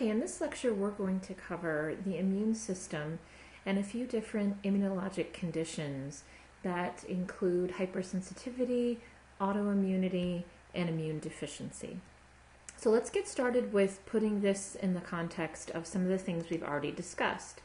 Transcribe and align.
Okay, 0.00 0.08
in 0.08 0.20
this 0.20 0.40
lecture, 0.40 0.72
we're 0.72 0.92
going 0.92 1.20
to 1.20 1.34
cover 1.34 1.94
the 2.06 2.16
immune 2.16 2.54
system 2.54 3.18
and 3.66 3.76
a 3.76 3.82
few 3.82 4.06
different 4.06 4.62
immunologic 4.62 5.34
conditions 5.34 6.24
that 6.62 7.04
include 7.04 7.72
hypersensitivity, 7.72 8.96
autoimmunity, 9.42 10.44
and 10.74 10.88
immune 10.88 11.18
deficiency. 11.18 11.98
So 12.78 12.88
let's 12.88 13.10
get 13.10 13.28
started 13.28 13.74
with 13.74 14.00
putting 14.06 14.40
this 14.40 14.74
in 14.74 14.94
the 14.94 15.02
context 15.02 15.70
of 15.72 15.86
some 15.86 16.04
of 16.04 16.08
the 16.08 16.16
things 16.16 16.48
we've 16.48 16.62
already 16.62 16.92
discussed. 16.92 17.60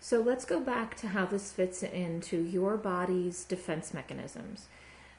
So 0.00 0.22
let's 0.22 0.46
go 0.46 0.60
back 0.60 0.96
to 1.00 1.08
how 1.08 1.26
this 1.26 1.52
fits 1.52 1.82
into 1.82 2.38
your 2.38 2.78
body's 2.78 3.44
defense 3.44 3.92
mechanisms. 3.92 4.68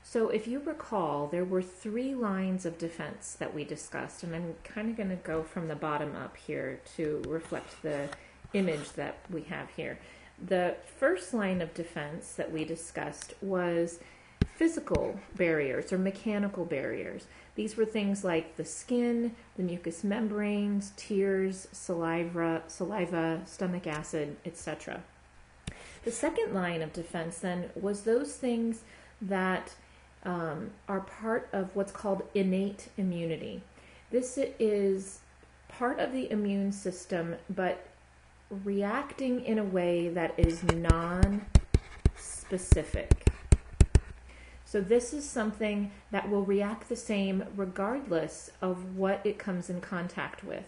So 0.09 0.29
if 0.29 0.47
you 0.47 0.59
recall, 0.59 1.27
there 1.27 1.43
were 1.43 1.61
three 1.61 2.15
lines 2.15 2.65
of 2.65 2.77
defense 2.77 3.35
that 3.39 3.53
we 3.53 3.65
discussed, 3.65 4.23
and 4.23 4.34
I'm 4.34 4.55
kind 4.63 4.89
of 4.89 4.95
going 4.95 5.09
to 5.09 5.17
go 5.17 5.43
from 5.43 5.67
the 5.67 5.75
bottom 5.75 6.15
up 6.15 6.38
here 6.38 6.79
to 6.95 7.21
reflect 7.27 7.81
the 7.81 8.07
image 8.53 8.93
that 8.93 9.17
we 9.29 9.41
have 9.43 9.70
here. 9.71 9.99
The 10.41 10.77
first 10.98 11.34
line 11.34 11.62
of 11.62 11.73
defense 11.73 12.35
that 12.35 12.53
we 12.53 12.63
discussed 12.63 13.34
was 13.41 13.99
physical 14.55 15.20
barriers 15.35 15.91
or 15.91 15.98
mechanical 15.98 16.63
barriers. 16.63 17.27
These 17.55 17.76
were 17.76 17.84
things 17.84 18.23
like 18.23 18.55
the 18.55 18.63
skin, 18.63 19.35
the 19.57 19.63
mucous 19.63 20.05
membranes, 20.05 20.93
tears, 20.95 21.67
saliva, 21.73 22.63
saliva, 22.67 23.41
stomach 23.45 23.87
acid, 23.87 24.37
etc. 24.45 25.03
The 26.05 26.12
second 26.13 26.53
line 26.53 26.81
of 26.81 26.93
defense 26.93 27.39
then 27.39 27.71
was 27.76 28.03
those 28.03 28.37
things 28.37 28.84
that 29.21 29.76
um, 30.27 30.72
are 30.88 30.99
part 30.99 31.49
of 31.54 31.73
what's 31.73 31.91
called 31.91 32.22
innate 32.35 32.90
immunity. 32.98 33.63
This 34.12 34.38
is 34.59 35.21
part 35.70 35.99
of 35.99 36.12
the 36.12 36.29
immune 36.29 36.71
system, 36.71 37.35
but 37.49 37.88
reacting 38.49 39.43
in 39.43 39.57
a 39.57 39.63
way 39.63 40.10
that 40.10 40.34
is 40.38 40.63
non 40.63 41.46
specific. 42.16 43.26
So, 44.66 44.82
this 44.82 45.13
is 45.13 45.27
something 45.27 45.91
that 46.12 46.29
will 46.29 46.44
react 46.44 46.90
the 46.90 46.98
same 46.98 47.46
regardless 47.55 48.51
of 48.62 48.98
what 48.98 49.21
it 49.23 49.40
comes 49.40 49.70
in 49.70 49.79
contact 49.79 50.44
with. 50.44 50.66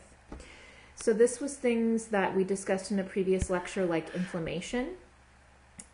So, 0.95 1.11
this 1.11 1.42
was 1.42 1.55
things 1.55 2.08
that 2.08 2.33
we 2.33 2.45
discussed 2.45 2.92
in 2.92 3.00
a 3.00 3.03
previous 3.03 3.50
lecture, 3.50 3.86
like 3.86 4.16
inflammation 4.16 4.92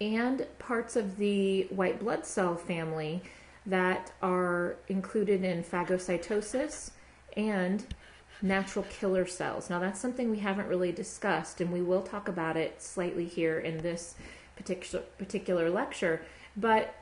and 0.02 0.45
parts 0.59 0.95
of 0.95 1.17
the 1.17 1.64
white 1.70 2.00
blood 2.00 2.26
cell 2.26 2.56
family 2.56 3.22
that 3.66 4.11
are 4.21 4.75
included 4.88 5.44
in 5.44 5.63
phagocytosis 5.63 6.91
and 7.35 7.85
natural 8.41 8.85
killer 8.89 9.25
cells. 9.25 9.69
Now, 9.69 9.80
that's 9.80 9.99
something 9.99 10.30
we 10.30 10.39
haven't 10.39 10.67
really 10.67 10.91
discussed, 10.91 11.61
and 11.61 11.71
we 11.71 11.81
will 11.81 12.02
talk 12.02 12.27
about 12.27 12.58
it 12.58 12.81
slightly 12.81 13.25
here 13.25 13.59
in 13.59 13.77
this 13.77 14.16
particular, 14.55 15.03
particular 15.17 15.69
lecture. 15.69 16.21
But 16.55 16.95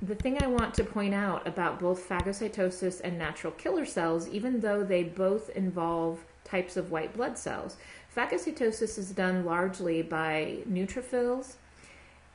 the 0.00 0.14
thing 0.14 0.40
I 0.40 0.46
want 0.46 0.74
to 0.74 0.84
point 0.84 1.14
out 1.14 1.46
about 1.46 1.80
both 1.80 2.08
phagocytosis 2.08 3.00
and 3.02 3.18
natural 3.18 3.52
killer 3.52 3.84
cells, 3.84 4.28
even 4.28 4.60
though 4.60 4.84
they 4.84 5.02
both 5.02 5.50
involve 5.50 6.24
types 6.44 6.76
of 6.76 6.90
white 6.90 7.14
blood 7.14 7.36
cells, 7.36 7.76
phagocytosis 8.14 8.96
is 8.96 9.10
done 9.10 9.44
largely 9.44 10.02
by 10.02 10.58
neutrophils 10.70 11.54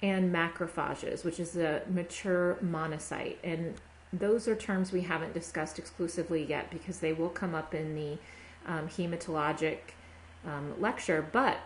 and 0.03 0.35
macrophages, 0.35 1.23
which 1.23 1.39
is 1.39 1.55
a 1.55 1.81
mature 1.89 2.57
monocyte. 2.61 3.37
And 3.41 3.75
those 4.11 4.49
are 4.49 4.55
terms 4.55 4.91
we 4.91 5.01
haven't 5.01 5.33
discussed 5.33 5.79
exclusively 5.79 6.43
yet 6.43 6.69
because 6.69 6.99
they 6.99 7.13
will 7.13 7.29
come 7.29 7.55
up 7.55 7.73
in 7.73 7.95
the 7.95 8.17
um, 8.71 8.89
hematologic 8.89 9.77
um, 10.45 10.79
lecture. 10.79 11.25
But 11.31 11.59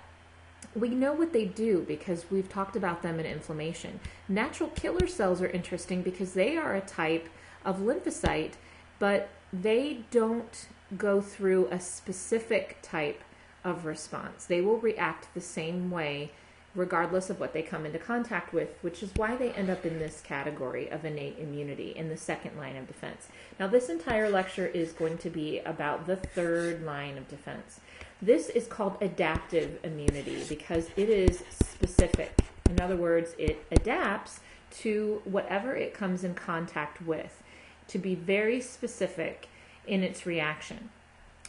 we 0.76 0.90
know 0.90 1.14
what 1.14 1.34
they 1.34 1.46
do 1.46 1.84
because 1.88 2.30
we've 2.30 2.48
talked 2.48 2.76
about 2.76 3.02
them 3.02 3.20
in 3.20 3.26
inflammation. 3.26 4.00
Natural 4.30 4.70
killer 4.70 5.08
cells 5.08 5.42
are 5.42 5.50
interesting 5.50 6.04
because 6.04 6.34
they 6.34 6.56
are 6.56 6.76
a 6.76 6.82
type 6.82 7.30
of 7.66 7.80
lymphocyte, 7.80 8.54
but 9.00 9.30
they 9.52 10.02
don't 10.12 10.68
go 10.96 11.22
through 11.22 11.68
a 11.72 11.80
specific 11.80 12.78
type 12.84 13.24
of 13.64 13.86
response. 13.86 14.46
They 14.46 14.62
will 14.62 14.78
react 14.78 15.34
the 15.34 15.42
same 15.42 15.90
way 15.90 16.32
regardless 16.78 17.32
of 17.32 17.40
what 17.40 17.54
they 17.54 17.64
come 17.64 17.88
into 17.88 17.98
contact 17.98 18.54
with, 18.54 18.78
which 18.82 19.02
is 19.02 19.10
why 19.16 19.36
they 19.36 19.50
end 19.54 19.70
up 19.70 19.84
in 19.84 19.98
this 19.98 20.22
category 20.22 20.88
of 20.90 21.04
innate 21.04 21.38
immunity 21.40 21.92
in 21.96 22.08
the 22.08 22.16
second 22.16 22.56
line 22.56 22.78
of 22.78 22.86
defense. 22.86 23.28
Now, 23.60 23.66
this 23.68 23.90
entire 23.90 24.30
lecture 24.30 24.68
is 24.68 24.94
going 24.94 25.18
to 25.18 25.30
be 25.32 25.60
about 25.62 26.06
the 26.06 26.16
third 26.16 26.86
line 26.86 27.18
of 27.18 27.28
defense. 27.28 27.80
This 28.22 28.50
is 28.50 28.68
called 28.68 28.98
adaptive 29.02 29.80
immunity 29.84 30.44
because 30.48 30.90
it 30.96 31.10
is 31.10 31.44
specific. 31.50 32.32
In 32.70 32.80
other 32.80 32.96
words, 32.96 33.34
it 33.40 33.66
adapts 33.72 34.40
to 34.80 35.22
whatever 35.26 35.76
it 35.76 35.96
comes 35.96 36.24
in 36.24 36.36
contact 36.36 37.02
with 37.02 37.42
to 37.88 37.98
be 37.98 38.14
very 38.14 38.62
specific 38.62 39.48
in 39.88 40.04
its 40.04 40.28
reaction. 40.28 40.90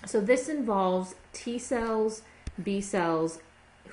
So, 0.06 0.20
this 0.20 0.48
involves 0.48 1.16
T 1.34 1.58
cells, 1.58 2.22
B 2.62 2.80
cells, 2.80 3.40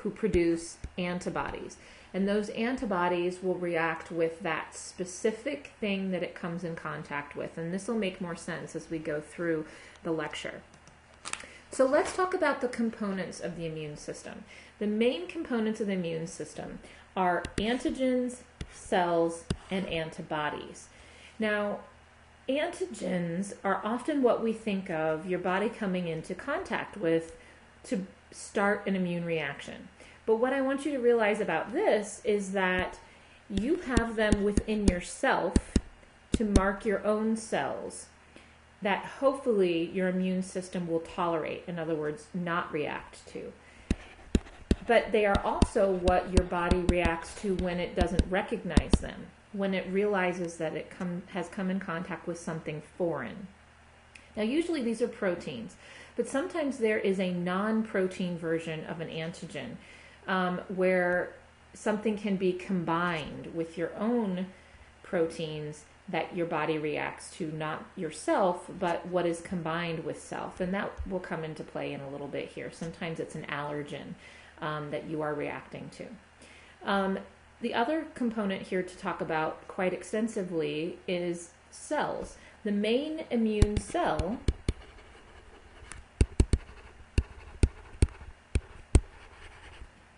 who 0.06 0.12
produce 0.12 0.78
antibodies. 1.00 1.78
And 2.14 2.28
those 2.28 2.50
antibodies 2.50 3.42
will 3.42 3.56
react 3.56 4.12
with 4.12 4.40
that 4.42 4.76
specific 4.76 5.74
thing 5.80 6.12
that 6.12 6.22
it 6.22 6.36
comes 6.36 6.64
in 6.64 6.76
contact 6.76 7.36
with. 7.36 7.58
And 7.58 7.74
this 7.74 7.88
will 7.88 7.98
make 7.98 8.22
more 8.22 8.36
sense 8.36 8.76
as 8.76 8.92
we 8.92 9.00
go 9.00 9.20
through 9.20 9.66
the 10.04 10.12
lecture. 10.12 10.62
So 11.72 11.88
let's 11.88 12.16
talk 12.16 12.36
about 12.36 12.62
the 12.62 12.68
components 12.68 13.40
of 13.40 13.58
the 13.58 13.66
immune 13.66 13.98
system. 13.98 14.44
The 14.78 14.86
main 14.86 15.28
components 15.28 15.82
of 15.82 15.88
the 15.88 15.94
immune 15.94 16.28
system 16.28 16.78
are 17.18 17.42
antigens, 17.58 18.42
cells, 18.72 19.46
and 19.72 19.88
antibodies. 19.88 20.90
Now, 21.40 21.80
antigens 22.48 23.56
are 23.64 23.82
often 23.84 24.22
what 24.22 24.44
we 24.44 24.54
think 24.54 24.92
of 24.92 25.28
your 25.28 25.40
body 25.40 25.68
coming 25.68 26.08
into 26.08 26.36
contact 26.36 26.96
with 26.96 27.36
to 27.86 28.06
start 28.32 28.86
an 28.86 28.96
immune 28.96 29.26
reaction. 29.26 29.88
But 30.26 30.38
what 30.38 30.54
I 30.54 30.62
want 30.62 30.86
you 30.86 30.92
to 30.92 31.00
realize 31.00 31.40
about 31.40 31.72
this 31.74 32.22
is 32.24 32.52
that 32.54 32.98
you 33.50 33.78
have 33.86 34.16
them 34.16 34.44
within 34.44 34.88
yourself 34.88 35.54
to 36.34 36.46
mark 36.46 36.86
your 36.86 37.06
own 37.06 37.38
cells 37.38 38.08
that 38.82 39.06
hopefully 39.20 39.90
your 39.94 40.10
immune 40.10 40.44
system 40.44 40.88
will 40.88 41.00
tolerate, 41.00 41.64
in 41.68 41.80
other 41.80 41.96
words, 41.96 42.28
not 42.34 42.72
react 42.72 43.26
to. 43.28 43.52
But 44.86 45.12
they 45.12 45.26
are 45.26 45.40
also 45.44 45.92
what 45.92 46.32
your 46.32 46.46
body 46.46 46.80
reacts 46.90 47.34
to 47.42 47.56
when 47.56 47.80
it 47.80 47.96
doesn't 47.96 48.24
recognize 48.30 48.92
them, 49.00 49.28
when 49.54 49.74
it 49.74 49.92
realizes 49.92 50.58
that 50.58 50.76
it 50.76 50.92
come, 50.92 51.24
has 51.32 51.48
come 51.48 51.72
in 51.72 51.80
contact 51.80 52.28
with 52.28 52.40
something 52.40 52.84
foreign. 52.98 53.48
Now, 54.36 54.44
usually 54.44 54.84
these 54.84 55.02
are 55.02 55.08
proteins, 55.08 55.76
but 56.16 56.28
sometimes 56.28 56.78
there 56.78 57.00
is 57.00 57.20
a 57.20 57.32
non 57.32 57.84
protein 57.84 58.38
version 58.38 58.84
of 58.86 59.02
an 59.02 59.10
antigen 59.10 59.78
um, 60.28 60.62
where 60.68 61.34
something 61.74 62.18
can 62.18 62.36
be 62.36 62.54
combined 62.54 63.54
with 63.54 63.78
your 63.78 63.94
own 63.96 64.48
proteins 65.04 65.86
that 66.08 66.36
your 66.36 66.46
body 66.46 66.78
reacts 66.78 67.32
to, 67.32 67.52
not 67.52 67.84
yourself, 67.96 68.70
but 68.80 69.06
what 69.08 69.26
is 69.26 69.42
combined 69.42 70.04
with 70.04 70.22
self. 70.22 70.60
And 70.60 70.74
that 70.74 70.92
will 71.08 71.20
come 71.20 71.44
into 71.44 71.64
play 71.64 71.94
in 71.94 72.02
a 72.02 72.10
little 72.10 72.28
bit 72.28 72.50
here. 72.50 72.72
Sometimes 72.72 73.20
it's 73.20 73.36
an 73.36 73.46
allergen 73.50 74.14
um, 74.62 74.92
that 74.92 75.10
you 75.10 75.22
are 75.22 75.34
reacting 75.34 75.90
to. 75.98 76.06
Um, 76.90 77.20
the 77.62 77.74
other 77.74 78.06
component 78.14 78.62
here 78.64 78.84
to 78.84 78.98
talk 78.98 79.22
about 79.22 79.68
quite 79.68 79.94
extensively 79.94 81.00
is 81.08 81.50
cells. 81.72 82.38
The 82.64 82.72
main 82.72 83.26
immune 83.32 83.78
cell 83.78 84.40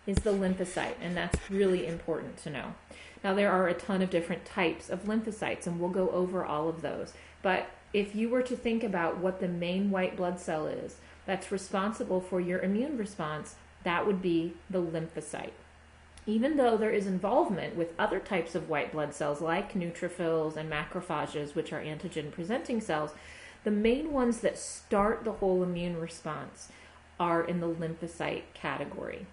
is 0.08 0.16
the 0.16 0.32
lymphocyte, 0.32 0.94
and 1.02 1.14
that's 1.14 1.50
really 1.50 1.86
important 1.86 2.38
to 2.38 2.48
know. 2.48 2.74
Now, 3.22 3.34
there 3.34 3.52
are 3.52 3.68
a 3.68 3.74
ton 3.74 4.00
of 4.00 4.08
different 4.08 4.46
types 4.46 4.88
of 4.88 5.04
lymphocytes, 5.04 5.66
and 5.66 5.78
we'll 5.78 5.90
go 5.90 6.08
over 6.10 6.44
all 6.44 6.68
of 6.68 6.80
those. 6.80 7.12
But 7.42 7.68
if 7.92 8.16
you 8.16 8.30
were 8.30 8.42
to 8.42 8.56
think 8.56 8.82
about 8.82 9.18
what 9.18 9.38
the 9.38 9.48
main 9.48 9.90
white 9.90 10.16
blood 10.16 10.40
cell 10.40 10.66
is 10.66 10.96
that's 11.26 11.52
responsible 11.52 12.22
for 12.22 12.40
your 12.40 12.60
immune 12.60 12.96
response, 12.96 13.56
that 13.84 14.06
would 14.06 14.22
be 14.22 14.54
the 14.70 14.80
lymphocyte. 14.80 15.52
Even 16.26 16.56
though 16.56 16.78
there 16.78 16.90
is 16.90 17.06
involvement 17.06 17.76
with 17.76 17.92
other 17.98 18.18
types 18.18 18.54
of 18.54 18.70
white 18.70 18.92
blood 18.92 19.14
cells 19.14 19.42
like 19.42 19.74
neutrophils 19.74 20.56
and 20.56 20.72
macrophages, 20.72 21.54
which 21.54 21.70
are 21.72 21.82
antigen 21.82 22.32
presenting 22.32 22.80
cells, 22.80 23.12
the 23.64 23.70
main 23.70 24.10
ones 24.10 24.40
that 24.40 24.56
start 24.56 25.24
the 25.24 25.32
whole 25.32 25.62
immune 25.62 26.00
response 26.00 26.68
are 27.20 27.42
in 27.42 27.60
the 27.60 27.68
lymphocyte 27.68 28.44
category. 28.54 29.26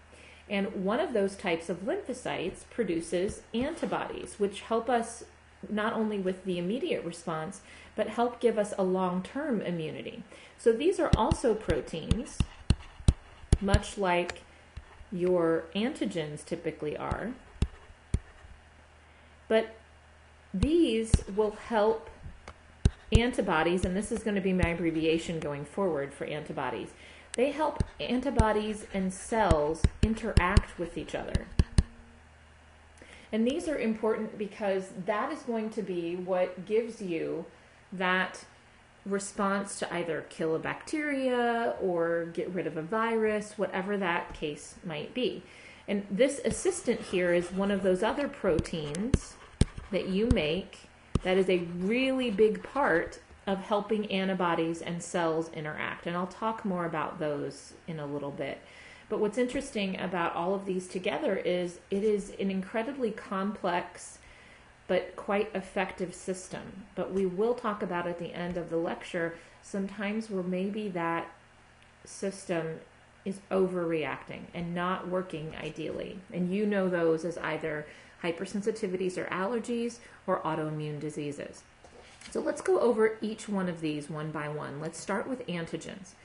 And 0.49 0.85
one 0.85 0.99
of 0.99 1.13
those 1.13 1.35
types 1.35 1.69
of 1.69 1.85
lymphocytes 1.85 2.69
produces 2.69 3.41
antibodies, 3.53 4.35
which 4.37 4.61
help 4.61 4.89
us 4.89 5.23
not 5.69 5.93
only 5.93 6.19
with 6.19 6.45
the 6.45 6.59
immediate 6.59 7.03
response, 7.03 7.61
but 7.95 8.09
help 8.09 8.39
give 8.39 8.59
us 8.59 8.73
a 8.77 8.83
long 8.83 9.23
term 9.23 9.61
immunity. 9.61 10.23
So 10.57 10.71
these 10.71 10.99
are 10.99 11.11
also 11.15 11.53
proteins 11.55 12.37
much 13.61 13.97
like 13.97 14.41
your 15.11 15.65
antigens 15.75 16.45
typically 16.45 16.95
are. 16.97 17.31
But 19.47 19.75
these 20.53 21.11
will 21.35 21.51
help 21.51 22.09
antibodies, 23.11 23.85
and 23.85 23.95
this 23.95 24.11
is 24.11 24.23
going 24.23 24.35
to 24.35 24.41
be 24.41 24.53
my 24.53 24.69
abbreviation 24.69 25.39
going 25.39 25.65
forward 25.65 26.13
for 26.13 26.25
antibodies. 26.25 26.89
They 27.35 27.51
help 27.51 27.83
antibodies 27.99 28.85
and 28.93 29.13
cells 29.13 29.83
interact 30.01 30.79
with 30.79 30.97
each 30.97 31.13
other. 31.13 31.47
And 33.31 33.45
these 33.45 33.67
are 33.67 33.77
important 33.77 34.37
because 34.37 34.91
that 35.05 35.31
is 35.31 35.41
going 35.41 35.69
to 35.71 35.81
be 35.81 36.15
what 36.15 36.65
gives 36.65 37.01
you 37.01 37.45
that 37.91 38.45
response 39.05 39.77
to 39.79 39.93
either 39.93 40.25
kill 40.29 40.55
a 40.55 40.59
bacteria 40.59 41.75
or 41.81 42.25
get 42.33 42.49
rid 42.53 42.65
of 42.65 42.77
a 42.77 42.81
virus, 42.81 43.57
whatever 43.57 43.97
that 43.97 44.33
case 44.33 44.75
might 44.83 45.13
be. 45.13 45.43
And 45.87 46.05
this 46.09 46.39
assistant 46.43 47.01
here 47.01 47.33
is 47.33 47.51
one 47.51 47.71
of 47.71 47.83
those 47.83 48.01
other 48.01 48.27
proteins 48.27 49.33
that 49.91 50.07
you 50.07 50.27
make 50.27 50.89
that 51.23 51.37
is 51.37 51.49
a 51.49 51.59
really 51.77 52.31
big 52.31 52.63
part 52.63 53.19
of 53.47 53.59
helping 53.59 54.11
antibodies 54.11 54.81
and 54.81 55.01
cells 55.01 55.49
interact. 55.53 56.07
And 56.07 56.15
I'll 56.15 56.27
talk 56.27 56.65
more 56.65 56.85
about 56.85 57.19
those 57.19 57.73
in 57.87 57.99
a 57.99 58.05
little 58.05 58.31
bit. 58.31 58.59
But 59.07 59.19
what's 59.19 59.37
interesting 59.37 59.99
about 59.99 60.35
all 60.35 60.55
of 60.55 60.65
these 60.65 60.87
together 60.87 61.35
is 61.35 61.79
it 61.91 62.03
is 62.03 62.31
an 62.39 62.49
incredibly 62.49 63.11
complex 63.11 64.17
but 64.87 65.15
quite 65.15 65.49
effective 65.55 66.13
system. 66.13 66.85
But 66.95 67.11
we 67.11 67.25
will 67.25 67.53
talk 67.53 67.81
about 67.81 68.07
at 68.07 68.19
the 68.19 68.33
end 68.33 68.57
of 68.57 68.69
the 68.69 68.77
lecture 68.77 69.35
sometimes 69.61 70.29
where 70.29 70.43
maybe 70.43 70.89
that 70.89 71.27
system 72.03 72.79
is 73.25 73.39
overreacting 73.49 74.41
and 74.53 74.75
not 74.75 75.07
working 75.07 75.55
ideally. 75.59 76.19
And 76.31 76.53
you 76.53 76.65
know 76.65 76.87
those 76.87 77.25
as 77.25 77.37
either 77.39 77.85
hypersensitivities 78.23 79.17
or 79.17 79.25
allergies 79.25 79.97
or 80.27 80.39
autoimmune 80.41 80.99
diseases. 80.99 81.63
So 82.35 82.41
let's 82.41 82.59
go 82.59 82.81
over 82.81 83.17
each 83.21 83.47
one 83.47 83.69
of 83.69 83.79
these 83.79 84.09
one 84.09 84.29
by 84.29 84.49
one. 84.49 84.81
Let's 84.81 84.99
start 84.99 85.25
with 85.25 85.47
antigens. 85.47 86.15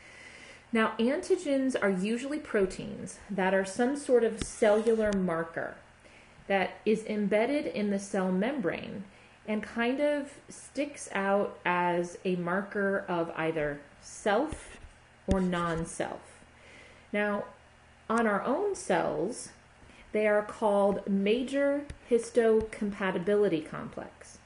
Now, 0.73 0.95
antigens 0.99 1.77
are 1.81 1.89
usually 1.89 2.41
proteins 2.41 3.21
that 3.31 3.55
are 3.55 3.65
some 3.65 3.95
sort 3.97 4.25
of 4.25 4.43
cellular 4.43 5.13
marker 5.13 5.77
that 6.49 6.79
is 6.85 7.05
embedded 7.05 7.67
in 7.67 7.91
the 7.91 8.01
cell 8.01 8.33
membrane 8.33 9.05
and 9.47 9.63
kind 9.63 10.01
of 10.01 10.33
sticks 10.49 11.09
out 11.13 11.61
as 11.65 12.19
a 12.25 12.35
marker 12.35 13.05
of 13.07 13.31
either 13.37 13.79
self 14.03 14.81
or 15.29 15.41
non 15.41 15.87
self. 15.87 16.41
Now, 17.13 17.45
on 18.09 18.27
our 18.27 18.43
own 18.43 18.75
cells, 18.75 19.51
they 20.11 20.27
are 20.27 20.43
called 20.43 21.09
major 21.09 21.85
histocompatibility 22.11 23.65
complex. 23.65 24.40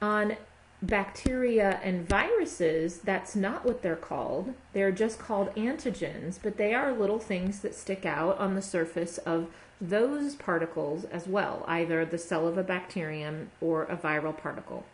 On 0.00 0.36
bacteria 0.80 1.80
and 1.82 2.08
viruses, 2.08 2.98
that's 2.98 3.34
not 3.34 3.64
what 3.64 3.82
they're 3.82 3.96
called. 3.96 4.54
They're 4.72 4.92
just 4.92 5.18
called 5.18 5.54
antigens, 5.56 6.38
but 6.42 6.56
they 6.56 6.74
are 6.74 6.92
little 6.92 7.18
things 7.18 7.60
that 7.60 7.74
stick 7.74 8.06
out 8.06 8.38
on 8.38 8.54
the 8.54 8.62
surface 8.62 9.18
of 9.18 9.48
those 9.80 10.34
particles 10.34 11.04
as 11.04 11.26
well, 11.26 11.64
either 11.66 12.04
the 12.04 12.18
cell 12.18 12.46
of 12.46 12.58
a 12.58 12.62
bacterium 12.62 13.50
or 13.60 13.84
a 13.84 13.96
viral 13.96 14.36
particle. 14.36 14.84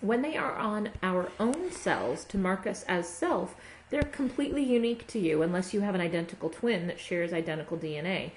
When 0.00 0.22
they 0.22 0.36
are 0.36 0.56
on 0.56 0.90
our 1.02 1.30
own 1.40 1.72
cells 1.72 2.24
to 2.26 2.38
mark 2.38 2.66
us 2.66 2.84
as 2.84 3.08
self, 3.08 3.54
they're 3.88 4.02
completely 4.02 4.62
unique 4.62 5.06
to 5.08 5.18
you 5.18 5.42
unless 5.42 5.72
you 5.72 5.80
have 5.80 5.94
an 5.94 6.00
identical 6.00 6.50
twin 6.50 6.86
that 6.88 7.00
shares 7.00 7.32
identical 7.32 7.76
DNA. 7.76 8.32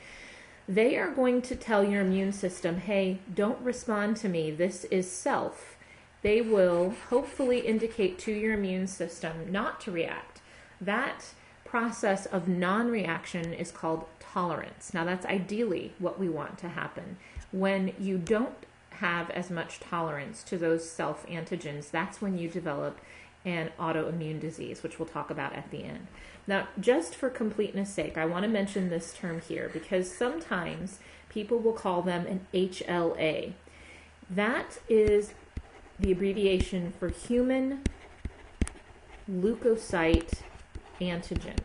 They 0.68 0.98
are 0.98 1.10
going 1.10 1.42
to 1.44 1.56
tell 1.56 1.84
your 1.84 2.02
immune 2.02 2.32
system, 2.32 2.78
hey, 2.78 3.20
don't 3.34 3.60
respond 3.62 4.18
to 4.18 4.30
me. 4.30 4.52
This 4.52 4.86
is 4.86 5.10
self. 5.12 5.76
They 6.22 6.42
will 6.42 6.94
hopefully 7.10 7.60
indicate 7.60 8.20
to 8.20 8.32
your 8.32 8.54
immune 8.54 8.88
system 8.88 9.52
not 9.52 9.80
to 9.82 9.92
react. 9.92 10.42
That 10.82 11.34
process 11.66 12.26
of 12.26 12.48
non 12.48 12.90
reaction 12.90 13.54
is 13.54 13.72
called 13.72 14.06
tolerance. 14.20 14.94
Now, 14.94 15.06
that's 15.06 15.26
ideally 15.26 15.94
what 16.00 16.20
we 16.20 16.28
want 16.28 16.58
to 16.60 16.70
happen. 16.70 17.18
When 17.52 17.94
you 18.00 18.18
don't 18.18 18.66
have 18.92 19.30
as 19.30 19.50
much 19.50 19.80
tolerance 19.80 20.44
to 20.44 20.58
those 20.58 20.90
self 20.90 21.26
antigens, 21.28 21.90
that's 21.90 22.22
when 22.22 22.38
you 22.38 22.50
develop 22.50 23.00
an 23.46 23.70
autoimmune 23.80 24.40
disease, 24.40 24.84
which 24.84 25.00
we'll 25.00 25.08
talk 25.08 25.30
about 25.30 25.54
at 25.54 25.72
the 25.72 25.84
end. 25.84 26.08
Now, 26.46 26.68
just 26.80 27.16
for 27.16 27.30
completeness 27.30 27.94
sake, 27.94 28.18
I 28.18 28.26
want 28.26 28.44
to 28.44 28.50
mention 28.50 28.90
this 28.90 29.14
term 29.14 29.40
here 29.40 29.70
because 29.72 30.12
sometimes 30.12 31.00
people 31.30 31.60
will 31.60 31.74
call 31.74 32.02
them 32.02 32.26
an 32.26 32.48
HLA. 32.54 33.54
That 34.30 34.80
is 34.90 35.34
the 36.00 36.12
abbreviation 36.12 36.94
for 37.00 37.10
human 37.10 37.82
leukocyte 39.30 40.42
antigen. 41.02 41.58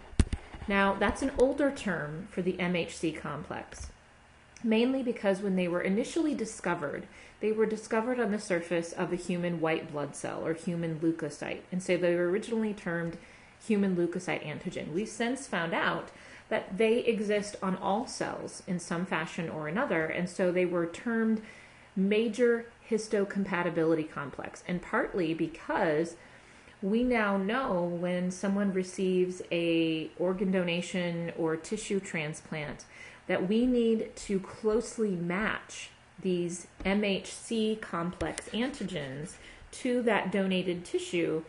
Now, 0.67 0.95
that's 0.95 1.23
an 1.23 1.33
older 1.39 1.71
term 1.71 2.29
for 2.31 2.43
the 2.43 2.55
MHC 2.55 3.19
complex, 3.19 3.89
mainly 4.63 5.03
because 5.03 5.41
when 5.41 5.57
they 5.57 5.69
were 5.69 5.83
initially 5.83 6.35
discovered, 6.35 7.07
they 7.41 7.53
were 7.53 7.67
discovered 7.67 8.19
on 8.19 8.31
the 8.31 8.39
surface 8.39 8.93
of 8.93 9.13
a 9.13 9.17
human 9.17 9.61
white 9.61 9.93
blood 9.93 10.17
cell 10.17 10.45
or 10.45 10.55
human 10.55 10.99
leukocyte, 11.01 11.61
and 11.71 11.83
so 11.83 11.97
they 11.97 12.15
were 12.15 12.31
originally 12.31 12.73
termed 12.73 13.19
human 13.65 13.97
leukocyte 13.97 14.45
antigen. 14.45 14.93
We've 14.93 15.09
since 15.09 15.47
found 15.47 15.75
out 15.75 16.11
that 16.49 16.77
they 16.77 16.99
exist 16.99 17.57
on 17.63 17.77
all 17.77 18.07
cells 18.07 18.63
in 18.67 18.79
some 18.79 19.07
fashion 19.07 19.49
or 19.49 19.69
another, 19.69 20.07
and 20.07 20.29
so 20.29 20.51
they 20.51 20.67
were 20.67 20.87
termed 20.87 21.43
major 21.97 22.67
histocompatibility 22.91 24.11
complex, 24.11 24.63
and 24.69 24.83
partly 24.83 25.35
because 25.35 26.17
we 26.83 27.03
now 27.03 27.37
know 27.37 27.83
when 27.83 28.31
someone 28.31 28.73
receives 28.73 29.41
a 29.51 30.11
organ 30.19 30.51
donation 30.51 31.33
or 31.39 31.57
tissue 31.57 31.99
transplant 31.99 32.85
that 33.27 33.49
we 33.49 33.65
need 33.67 34.15
to 34.15 34.39
closely 34.41 35.13
match 35.13 35.91
these 36.21 36.67
MHC 36.85 37.81
complex 37.81 38.49
antigens 38.51 39.37
to 39.73 40.03
that 40.03 40.31
donated 40.31 40.85
tissue 40.85 41.43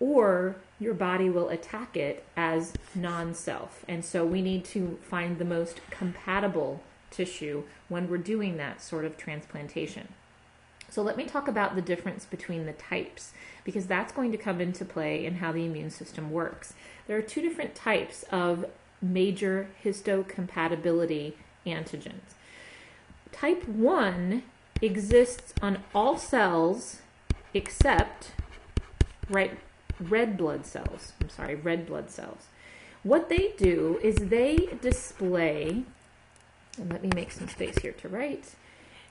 or 0.00 0.56
your 0.80 0.94
body 0.94 1.28
will 1.28 1.48
attack 1.48 1.96
it 1.96 2.24
as 2.36 2.72
non-self. 2.94 3.84
And 3.88 4.04
so 4.04 4.24
we 4.24 4.42
need 4.42 4.64
to 4.66 4.98
find 5.02 5.38
the 5.38 5.44
most 5.44 5.80
compatible 5.90 6.82
tissue 7.10 7.64
when 7.88 8.08
we're 8.08 8.18
doing 8.18 8.56
that 8.58 8.80
sort 8.82 9.04
of 9.04 9.16
transplantation. 9.16 10.08
So 10.90 11.02
let 11.02 11.16
me 11.16 11.24
talk 11.24 11.48
about 11.48 11.74
the 11.74 11.82
difference 11.82 12.24
between 12.24 12.66
the 12.66 12.72
types 12.72 13.32
because 13.64 13.86
that's 13.86 14.12
going 14.12 14.32
to 14.32 14.38
come 14.38 14.60
into 14.60 14.84
play 14.84 15.24
in 15.24 15.36
how 15.36 15.52
the 15.52 15.64
immune 15.64 15.90
system 15.90 16.30
works. 16.30 16.72
There 17.06 17.16
are 17.16 17.22
two 17.22 17.42
different 17.42 17.74
types 17.74 18.24
of 18.30 18.64
major 19.02 19.68
histocompatibility 19.84 21.34
antigens. 21.66 22.34
Type 23.32 23.68
1 23.68 24.42
exists 24.80 25.52
on 25.60 25.82
all 25.94 26.16
cells 26.16 27.02
except 27.52 28.32
right 29.28 29.58
red 30.00 30.36
blood 30.36 30.64
cells. 30.64 31.12
I'm 31.20 31.28
sorry, 31.28 31.54
red 31.54 31.86
blood 31.86 32.10
cells. 32.10 32.46
What 33.02 33.28
they 33.28 33.52
do 33.56 33.98
is 34.02 34.16
they 34.16 34.68
display 34.80 35.84
and 36.78 36.92
let 36.92 37.02
me 37.02 37.10
make 37.14 37.32
some 37.32 37.48
space 37.48 37.78
here 37.78 37.92
to 37.92 38.08
write 38.08 38.54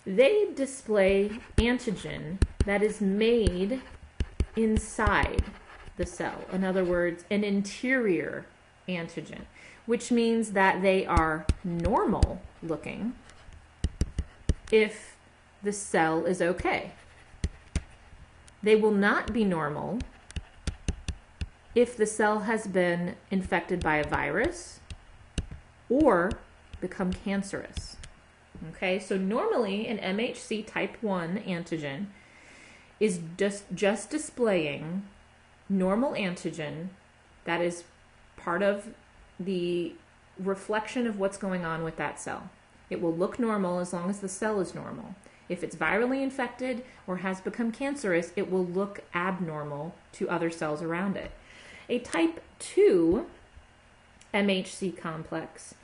they 0.08 0.48
display 0.56 1.30
antigen 1.58 2.40
that 2.66 2.82
is 2.82 3.02
made 3.02 3.82
inside 4.56 5.44
the 5.98 6.06
cell. 6.06 6.46
In 6.54 6.64
other 6.64 6.86
words, 6.86 7.26
an 7.30 7.44
interior 7.44 8.46
antigen, 8.88 9.42
which 9.86 10.10
means 10.10 10.52
that 10.54 10.82
they 10.82 11.06
are 11.06 11.46
normal 11.62 12.42
looking 12.64 13.16
if 14.72 15.18
the 15.62 15.74
cell 15.74 16.26
is 16.26 16.42
okay. 16.42 16.94
They 18.64 18.78
will 18.78 18.92
not 18.92 19.34
be 19.34 19.44
normal 19.44 20.00
if 21.76 21.98
the 21.98 22.06
cell 22.06 22.40
has 22.40 22.66
been 22.66 23.16
infected 23.30 23.84
by 23.84 23.98
a 23.98 24.08
virus 24.08 24.80
or 25.90 26.32
become 26.80 27.12
cancerous. 27.12 27.97
Okay, 28.70 29.00
so 29.00 29.18
normally 29.18 29.88
an 29.88 29.98
MHC 30.18 30.66
type 30.66 30.98
1 31.02 31.44
antigen 31.48 32.08
is 33.00 33.20
just, 33.38 33.66
just 33.74 34.10
displaying 34.10 35.04
normal 35.70 36.14
antigen 36.14 36.88
that 37.46 37.62
is 37.62 37.84
part 38.36 38.64
of 38.64 38.90
the 39.40 39.94
reflection 40.40 41.06
of 41.06 41.20
what's 41.20 41.38
going 41.38 41.66
on 41.66 41.84
with 41.84 41.98
that 41.98 42.20
cell. 42.20 42.50
It 42.90 43.02
will 43.02 43.16
look 43.16 43.38
normal 43.38 43.80
as 43.80 43.94
long 43.94 44.10
as 44.10 44.20
the 44.20 44.30
cell 44.30 44.60
is 44.60 44.74
normal. 44.74 45.16
If 45.50 45.64
it's 45.64 45.76
virally 45.76 46.22
infected 46.22 46.84
or 47.06 47.18
has 47.18 47.42
become 47.42 47.72
cancerous, 47.72 48.32
it 48.36 48.52
will 48.52 48.66
look 48.66 49.02
abnormal 49.14 49.94
to 50.14 50.30
other 50.30 50.50
cells 50.50 50.82
around 50.82 51.16
it. 51.16 51.32
A 51.90 52.00
type 52.00 52.42
2 52.60 53.26
MHC 54.34 54.98
complex 54.98 55.76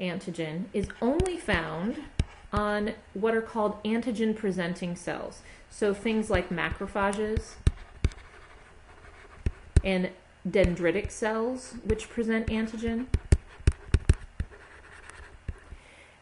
antigen 0.00 0.64
is 0.72 0.88
only 1.00 1.36
found 1.36 2.02
on 2.52 2.92
what 3.14 3.34
are 3.34 3.42
called 3.42 3.82
antigen 3.82 4.36
presenting 4.36 4.94
cells. 4.94 5.40
So 5.70 5.94
things 5.94 6.28
like 6.28 6.50
macrophages 6.50 7.54
and 9.82 10.10
dendritic 10.48 11.10
cells, 11.10 11.74
which 11.84 12.10
present 12.10 12.48
antigen. 12.48 13.06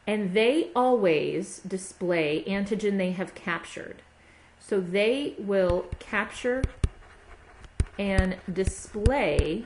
And 0.06 0.34
they 0.34 0.70
always 0.74 1.60
display 1.60 2.44
antigen 2.46 2.98
they 2.98 3.12
have 3.12 3.34
captured. 3.34 4.02
So 4.58 4.80
they 4.80 5.34
will 5.38 5.86
capture 5.98 6.62
and 7.98 8.36
display 8.50 9.64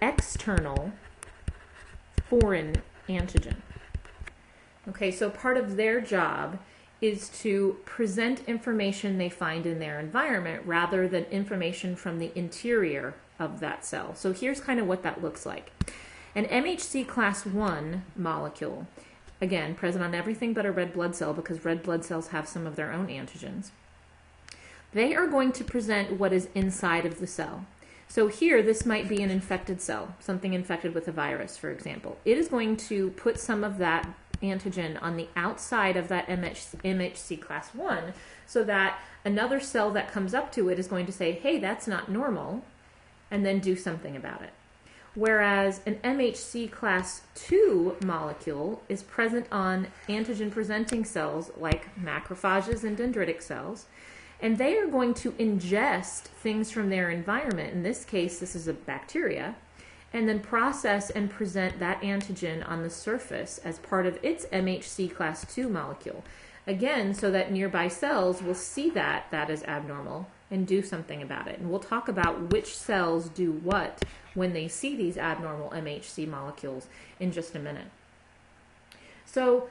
external 0.00 0.92
foreign 2.28 2.82
antigen. 3.08 3.56
Okay, 4.88 5.10
so 5.10 5.30
part 5.30 5.56
of 5.56 5.76
their 5.76 6.00
job 6.00 6.58
is 7.00 7.28
to 7.40 7.76
present 7.84 8.42
information 8.46 9.18
they 9.18 9.28
find 9.28 9.66
in 9.66 9.78
their 9.78 10.00
environment 10.00 10.62
rather 10.64 11.06
than 11.06 11.24
information 11.24 11.94
from 11.96 12.18
the 12.18 12.32
interior 12.34 13.14
of 13.38 13.60
that 13.60 13.84
cell. 13.84 14.14
So 14.14 14.32
here's 14.32 14.60
kind 14.60 14.80
of 14.80 14.86
what 14.86 15.02
that 15.02 15.22
looks 15.22 15.44
like. 15.44 15.72
An 16.34 16.46
MHC 16.46 17.06
class 17.06 17.44
1 17.44 18.04
molecule, 18.14 18.86
again, 19.40 19.74
present 19.74 20.04
on 20.04 20.14
everything 20.14 20.52
but 20.52 20.66
a 20.66 20.72
red 20.72 20.92
blood 20.92 21.14
cell 21.14 21.34
because 21.34 21.64
red 21.64 21.82
blood 21.82 22.04
cells 22.04 22.28
have 22.28 22.48
some 22.48 22.66
of 22.66 22.76
their 22.76 22.92
own 22.92 23.08
antigens, 23.08 23.70
they 24.92 25.14
are 25.14 25.26
going 25.26 25.52
to 25.52 25.64
present 25.64 26.18
what 26.18 26.32
is 26.32 26.48
inside 26.54 27.04
of 27.04 27.18
the 27.18 27.26
cell. 27.26 27.66
So 28.08 28.28
here, 28.28 28.62
this 28.62 28.86
might 28.86 29.08
be 29.08 29.22
an 29.22 29.30
infected 29.30 29.80
cell, 29.80 30.14
something 30.20 30.54
infected 30.54 30.94
with 30.94 31.08
a 31.08 31.12
virus, 31.12 31.58
for 31.58 31.70
example. 31.70 32.18
It 32.24 32.38
is 32.38 32.48
going 32.48 32.76
to 32.78 33.10
put 33.10 33.40
some 33.40 33.64
of 33.64 33.78
that 33.78 34.08
antigen 34.42 35.00
on 35.02 35.16
the 35.16 35.28
outside 35.36 35.96
of 35.96 36.08
that 36.08 36.26
MH, 36.26 36.76
MHC 36.82 37.40
class 37.40 37.74
1 37.74 38.12
so 38.46 38.62
that 38.64 38.98
another 39.24 39.60
cell 39.60 39.90
that 39.90 40.10
comes 40.10 40.34
up 40.34 40.52
to 40.52 40.68
it 40.68 40.78
is 40.78 40.86
going 40.86 41.06
to 41.06 41.12
say, 41.12 41.32
hey, 41.32 41.58
that's 41.58 41.86
not 41.86 42.10
normal, 42.10 42.62
and 43.30 43.44
then 43.44 43.58
do 43.58 43.76
something 43.76 44.16
about 44.16 44.42
it. 44.42 44.52
Whereas 45.14 45.80
an 45.86 45.96
MHC 46.04 46.70
class 46.70 47.22
2 47.34 47.96
molecule 48.04 48.82
is 48.88 49.02
present 49.02 49.46
on 49.50 49.88
antigen 50.08 50.50
presenting 50.50 51.04
cells 51.04 51.50
like 51.56 51.88
macrophages 51.98 52.84
and 52.84 52.96
dendritic 52.96 53.42
cells, 53.42 53.86
and 54.40 54.58
they 54.58 54.76
are 54.76 54.86
going 54.86 55.14
to 55.14 55.32
ingest 55.32 56.24
things 56.24 56.70
from 56.70 56.90
their 56.90 57.10
environment. 57.10 57.72
In 57.72 57.82
this 57.82 58.04
case, 58.04 58.38
this 58.38 58.54
is 58.54 58.68
a 58.68 58.74
bacteria 58.74 59.56
and 60.12 60.28
then 60.28 60.40
process 60.40 61.10
and 61.10 61.30
present 61.30 61.78
that 61.78 62.00
antigen 62.00 62.68
on 62.68 62.82
the 62.82 62.90
surface 62.90 63.58
as 63.58 63.78
part 63.78 64.06
of 64.06 64.18
its 64.22 64.46
MHC 64.46 65.14
class 65.14 65.52
2 65.54 65.68
molecule. 65.68 66.24
Again, 66.66 67.14
so 67.14 67.30
that 67.30 67.52
nearby 67.52 67.88
cells 67.88 68.42
will 68.42 68.54
see 68.54 68.90
that 68.90 69.26
that 69.30 69.50
is 69.50 69.62
abnormal 69.64 70.28
and 70.50 70.66
do 70.66 70.82
something 70.82 71.22
about 71.22 71.48
it. 71.48 71.58
And 71.58 71.70
we'll 71.70 71.80
talk 71.80 72.08
about 72.08 72.52
which 72.52 72.76
cells 72.76 73.28
do 73.28 73.52
what 73.52 74.02
when 74.34 74.52
they 74.52 74.68
see 74.68 74.96
these 74.96 75.16
abnormal 75.16 75.70
MHC 75.70 76.26
molecules 76.26 76.86
in 77.18 77.32
just 77.32 77.54
a 77.54 77.58
minute. 77.58 77.86
So, 79.24 79.68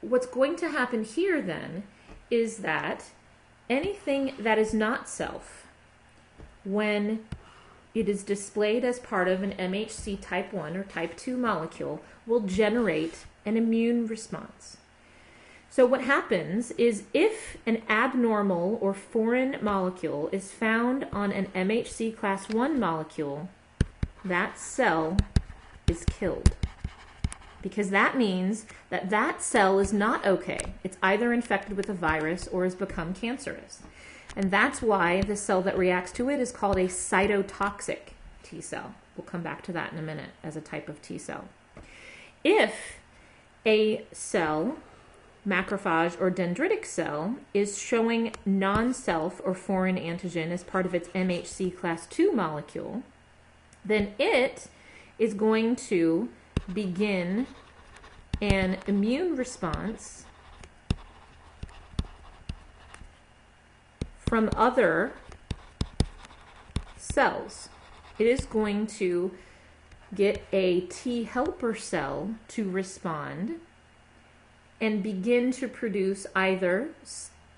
what's 0.00 0.26
going 0.26 0.56
to 0.56 0.68
happen 0.68 1.04
here 1.04 1.42
then 1.42 1.82
is 2.30 2.58
that 2.58 3.04
anything 3.68 4.34
that 4.38 4.58
is 4.58 4.72
not 4.72 5.08
self, 5.08 5.66
when 6.64 7.24
it 7.94 8.08
is 8.08 8.22
displayed 8.22 8.84
as 8.84 8.98
part 8.98 9.28
of 9.28 9.42
an 9.42 9.52
MHC 9.52 10.20
type 10.20 10.52
1 10.52 10.76
or 10.76 10.84
type 10.84 11.16
2 11.16 11.36
molecule, 11.36 12.02
will 12.26 12.40
generate 12.40 13.24
an 13.44 13.56
immune 13.56 14.06
response. 14.06 14.76
So, 15.70 15.86
what 15.86 16.02
happens 16.02 16.70
is 16.72 17.04
if 17.12 17.56
an 17.66 17.82
abnormal 17.88 18.78
or 18.80 18.94
foreign 18.94 19.58
molecule 19.60 20.28
is 20.32 20.50
found 20.50 21.06
on 21.12 21.30
an 21.30 21.46
MHC 21.54 22.16
class 22.16 22.48
1 22.48 22.80
molecule, 22.80 23.48
that 24.24 24.58
cell 24.58 25.16
is 25.86 26.04
killed. 26.04 26.52
Because 27.60 27.90
that 27.90 28.16
means 28.16 28.66
that 28.90 29.10
that 29.10 29.42
cell 29.42 29.78
is 29.78 29.92
not 29.92 30.24
okay. 30.26 30.74
It's 30.84 30.96
either 31.02 31.32
infected 31.32 31.76
with 31.76 31.88
a 31.88 31.94
virus 31.94 32.46
or 32.48 32.64
has 32.64 32.74
become 32.74 33.14
cancerous. 33.14 33.80
And 34.36 34.50
that's 34.50 34.82
why 34.82 35.22
the 35.22 35.36
cell 35.36 35.62
that 35.62 35.76
reacts 35.76 36.12
to 36.12 36.28
it 36.28 36.40
is 36.40 36.52
called 36.52 36.76
a 36.76 36.84
cytotoxic 36.84 38.12
T 38.42 38.60
cell. 38.60 38.94
We'll 39.16 39.24
come 39.24 39.42
back 39.42 39.62
to 39.64 39.72
that 39.72 39.92
in 39.92 39.98
a 39.98 40.02
minute 40.02 40.30
as 40.42 40.56
a 40.56 40.60
type 40.60 40.88
of 40.88 41.02
T 41.02 41.18
cell. 41.18 41.48
If 42.44 42.98
a 43.66 44.04
cell, 44.12 44.76
macrophage 45.46 46.20
or 46.20 46.30
dendritic 46.30 46.84
cell, 46.84 47.36
is 47.52 47.78
showing 47.78 48.32
non 48.46 48.94
self 48.94 49.40
or 49.44 49.54
foreign 49.54 49.96
antigen 49.96 50.50
as 50.50 50.62
part 50.62 50.86
of 50.86 50.94
its 50.94 51.08
MHC 51.08 51.76
class 51.76 52.06
2 52.06 52.32
molecule, 52.32 53.02
then 53.84 54.14
it 54.18 54.68
is 55.18 55.34
going 55.34 55.74
to 55.74 56.28
begin 56.72 57.46
an 58.40 58.78
immune 58.86 59.36
response 59.36 60.24
from 64.28 64.50
other 64.54 65.12
cells. 66.96 67.68
It 68.18 68.26
is 68.26 68.44
going 68.44 68.86
to 68.98 69.32
get 70.14 70.42
a 70.52 70.82
T 70.82 71.24
helper 71.24 71.74
cell 71.74 72.34
to 72.48 72.68
respond 72.68 73.60
and 74.80 75.02
begin 75.02 75.50
to 75.52 75.66
produce 75.66 76.26
either 76.34 76.90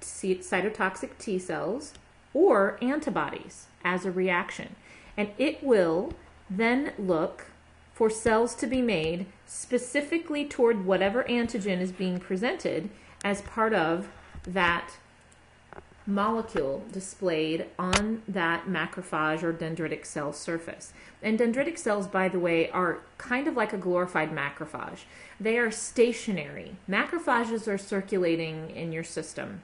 cytotoxic 0.00 1.18
T 1.18 1.38
cells 1.38 1.94
or 2.32 2.78
antibodies 2.80 3.66
as 3.84 4.04
a 4.04 4.10
reaction. 4.10 4.76
And 5.16 5.30
it 5.38 5.62
will 5.62 6.14
then 6.48 6.92
look 6.98 7.46
for 7.92 8.08
cells 8.08 8.54
to 8.54 8.66
be 8.66 8.80
made 8.80 9.26
specifically 9.44 10.46
toward 10.46 10.86
whatever 10.86 11.24
antigen 11.24 11.80
is 11.80 11.92
being 11.92 12.18
presented 12.18 12.88
as 13.24 13.42
part 13.42 13.74
of 13.74 14.08
that 14.44 14.92
molecule 16.10 16.82
displayed 16.92 17.66
on 17.78 18.22
that 18.28 18.66
macrophage 18.66 19.42
or 19.42 19.52
dendritic 19.52 20.04
cell 20.04 20.32
surface. 20.32 20.92
And 21.22 21.38
dendritic 21.38 21.78
cells, 21.78 22.06
by 22.06 22.28
the 22.28 22.38
way, 22.38 22.70
are 22.70 22.98
kind 23.18 23.46
of 23.46 23.56
like 23.56 23.72
a 23.72 23.78
glorified 23.78 24.30
macrophage. 24.30 25.00
They 25.38 25.58
are 25.58 25.70
stationary. 25.70 26.76
Macrophages 26.88 27.66
are 27.68 27.78
circulating 27.78 28.70
in 28.70 28.92
your 28.92 29.04
system 29.04 29.62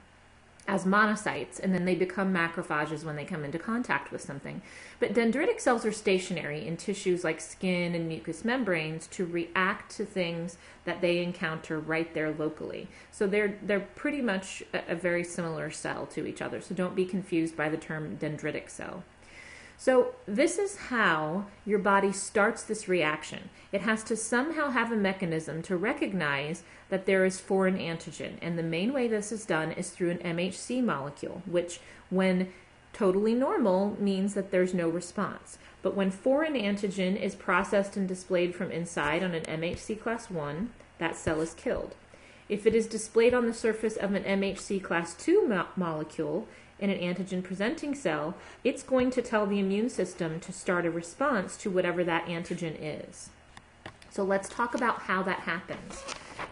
as 0.67 0.83
monocytes, 0.83 1.59
and 1.59 1.73
then 1.73 1.85
they 1.85 1.95
become 1.95 2.33
macrophages 2.33 3.03
when 3.03 3.15
they 3.15 3.23
come 3.23 3.45
into 3.45 3.57
contact 3.57 4.11
with 4.11 4.21
something. 4.21 4.61
But 4.99 5.13
dendritic 5.13 5.59
cells 5.59 5.85
are 5.85 5.91
stationary 5.91 6.65
in 6.65 6.77
tissues 6.77 7.23
like 7.23 7.39
skin 7.39 7.93
and 7.93 8.07
mucous 8.07 8.43
membranes 8.43 9.07
to 9.07 9.25
react 9.25 9.95
to 9.97 10.05
things 10.05 10.57
that 10.85 11.01
they 11.01 11.21
encounter 11.21 11.79
right 11.79 12.11
there 12.13 12.31
locally. 12.31 12.87
So 13.11 13.27
they're 13.27 13.57
they're 13.61 13.79
pretty 13.79 14.21
much 14.21 14.63
a, 14.73 14.93
a 14.93 14.95
very 14.95 15.23
similar 15.23 15.69
cell 15.69 16.07
to 16.07 16.25
each 16.25 16.41
other. 16.41 16.61
So 16.61 16.73
don't 16.73 16.95
be 16.95 17.05
confused 17.05 17.55
by 17.55 17.69
the 17.69 17.77
term 17.77 18.17
dendritic 18.17 18.69
cell. 18.69 19.03
So, 19.79 20.15
this 20.25 20.57
is 20.57 20.75
how 20.75 21.45
your 21.63 21.77
body 21.77 22.11
starts 22.11 22.63
this 22.63 22.87
reaction. 22.87 23.51
It 23.71 23.81
has 23.81 24.03
to 24.05 24.17
somehow 24.17 24.71
have 24.71 24.91
a 24.91 24.95
mechanism 24.95 25.61
to 25.63 25.77
recognize 25.77 26.63
that 26.89 27.05
there 27.05 27.23
is 27.25 27.39
foreign 27.39 27.77
antigen. 27.77 28.37
And 28.41 28.57
the 28.57 28.63
main 28.63 28.91
way 28.91 29.07
this 29.07 29.31
is 29.31 29.45
done 29.45 29.71
is 29.71 29.91
through 29.91 30.09
an 30.09 30.35
MHC 30.37 30.83
molecule, 30.83 31.43
which, 31.45 31.79
when 32.09 32.51
totally 32.97 33.35
normal, 33.35 33.95
means 33.99 34.33
that 34.33 34.49
there's 34.49 34.73
no 34.73 34.89
response. 34.89 35.59
But 35.83 35.95
when 35.95 36.09
foreign 36.09 36.55
antigen 36.55 37.15
is 37.15 37.35
processed 37.35 37.95
and 37.95 38.07
displayed 38.07 38.55
from 38.55 38.71
inside 38.71 39.23
on 39.23 39.35
an 39.35 39.43
MHC 39.43 40.01
class 40.01 40.31
1, 40.31 40.71
that 40.97 41.15
cell 41.15 41.39
is 41.39 41.53
killed. 41.53 41.93
If 42.49 42.65
it 42.65 42.73
is 42.73 42.87
displayed 42.87 43.35
on 43.35 43.45
the 43.45 43.53
surface 43.53 43.97
of 43.97 44.15
an 44.15 44.23
MHC 44.23 44.81
class 44.81 45.13
2 45.13 45.47
mo- 45.47 45.67
molecule, 45.75 46.47
in 46.79 46.89
an 46.89 46.99
antigen 46.99 47.43
presenting 47.43 47.93
cell, 47.93 48.35
it's 48.63 48.83
going 48.83 49.11
to 49.11 49.21
tell 49.21 49.45
the 49.45 49.59
immune 49.59 49.89
system 49.89 50.39
to 50.39 50.51
start 50.51 50.85
a 50.85 50.91
response 50.91 51.57
to 51.57 51.69
whatever 51.69 52.03
that 52.03 52.25
antigen 52.25 52.75
is. 52.79 53.29
So 54.09 54.23
let's 54.23 54.49
talk 54.49 54.73
about 54.73 55.03
how 55.03 55.21
that 55.23 55.41
happens. 55.41 56.03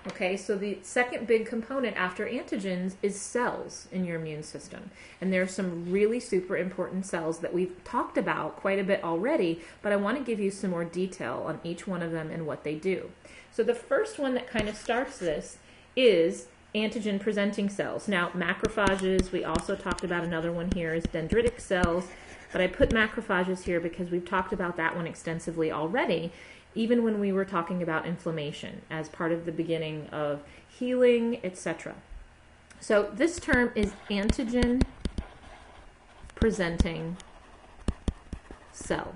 Okay, 0.08 0.38
so 0.38 0.56
the 0.56 0.78
second 0.82 1.28
big 1.28 1.46
component 1.46 1.98
after 1.98 2.26
antigens 2.28 2.96
is 3.02 3.20
cells 3.20 3.88
in 3.92 4.06
your 4.06 4.20
immune 4.20 4.44
system. 4.44 4.92
And 5.20 5.34
there 5.34 5.42
are 5.42 5.48
some 5.48 5.92
really 5.92 6.20
super 6.20 6.58
important 6.58 7.06
cells 7.06 7.40
that 7.40 7.54
we've 7.54 7.84
talked 7.84 8.18
about 8.18 8.56
quite 8.56 8.80
a 8.80 8.84
bit 8.84 9.04
already, 9.04 9.62
but 9.82 9.92
I 9.92 9.96
want 9.96 10.18
to 10.18 10.24
give 10.24 10.40
you 10.40 10.52
some 10.52 10.72
more 10.72 10.86
detail 10.86 11.44
on 11.46 11.60
each 11.64 11.88
one 11.88 12.02
of 12.02 12.12
them 12.12 12.30
and 12.30 12.46
what 12.46 12.64
they 12.64 12.76
do. 12.76 13.12
So 13.52 13.64
the 13.64 13.76
first 13.76 14.20
one 14.20 14.34
that 14.36 14.48
kind 14.48 14.70
of 14.70 14.76
starts 14.76 15.18
this 15.18 15.58
is 15.96 16.48
antigen 16.76 17.20
presenting 17.20 17.70
cells. 17.70 18.08
Now, 18.08 18.30
macrophages, 18.30 19.32
we 19.32 19.44
also 19.44 19.76
talked 19.76 20.04
about 20.04 20.24
another 20.24 20.52
one 20.52 20.70
here 20.72 20.94
is 20.94 21.06
dendritic 21.06 21.60
cells, 21.60 22.08
but 22.52 22.62
I 22.62 22.68
put 22.68 22.90
macrophages 22.90 23.64
here 23.64 23.80
because 23.80 24.12
we've 24.12 24.26
talked 24.26 24.54
about 24.54 24.76
that 24.78 24.96
one 24.96 25.08
extensively 25.08 25.72
already, 25.72 26.32
even 26.76 27.04
when 27.04 27.20
we 27.20 27.32
were 27.32 27.46
talking 27.46 27.82
about 27.82 28.06
inflammation 28.06 28.82
as 28.92 29.10
part 29.10 29.32
of 29.32 29.46
the 29.46 29.52
beginning 29.52 30.08
of 30.12 30.44
healing, 30.68 31.40
etc. 31.44 31.96
So 32.80 33.10
this 33.14 33.40
term 33.40 33.72
is 33.74 33.94
antigen 34.10 34.84
presenting 36.36 37.18
cell. 38.72 39.16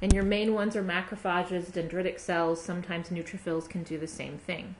And 0.00 0.12
your 0.12 0.22
main 0.22 0.54
ones 0.54 0.76
are 0.76 0.82
macrophages, 0.82 1.66
dendritic 1.70 2.20
cells, 2.20 2.62
sometimes 2.62 3.08
neutrophils 3.08 3.68
can 3.68 3.82
do 3.82 3.98
the 3.98 4.06
same 4.06 4.38
thing. 4.38 4.76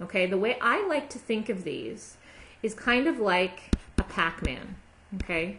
Okay, 0.00 0.26
the 0.26 0.38
way 0.38 0.56
I 0.60 0.86
like 0.86 1.08
to 1.10 1.18
think 1.18 1.48
of 1.48 1.64
these 1.64 2.16
is 2.62 2.74
kind 2.74 3.06
of 3.06 3.18
like 3.18 3.74
a 3.98 4.02
Pac 4.02 4.44
Man. 4.44 4.76
Okay, 5.22 5.56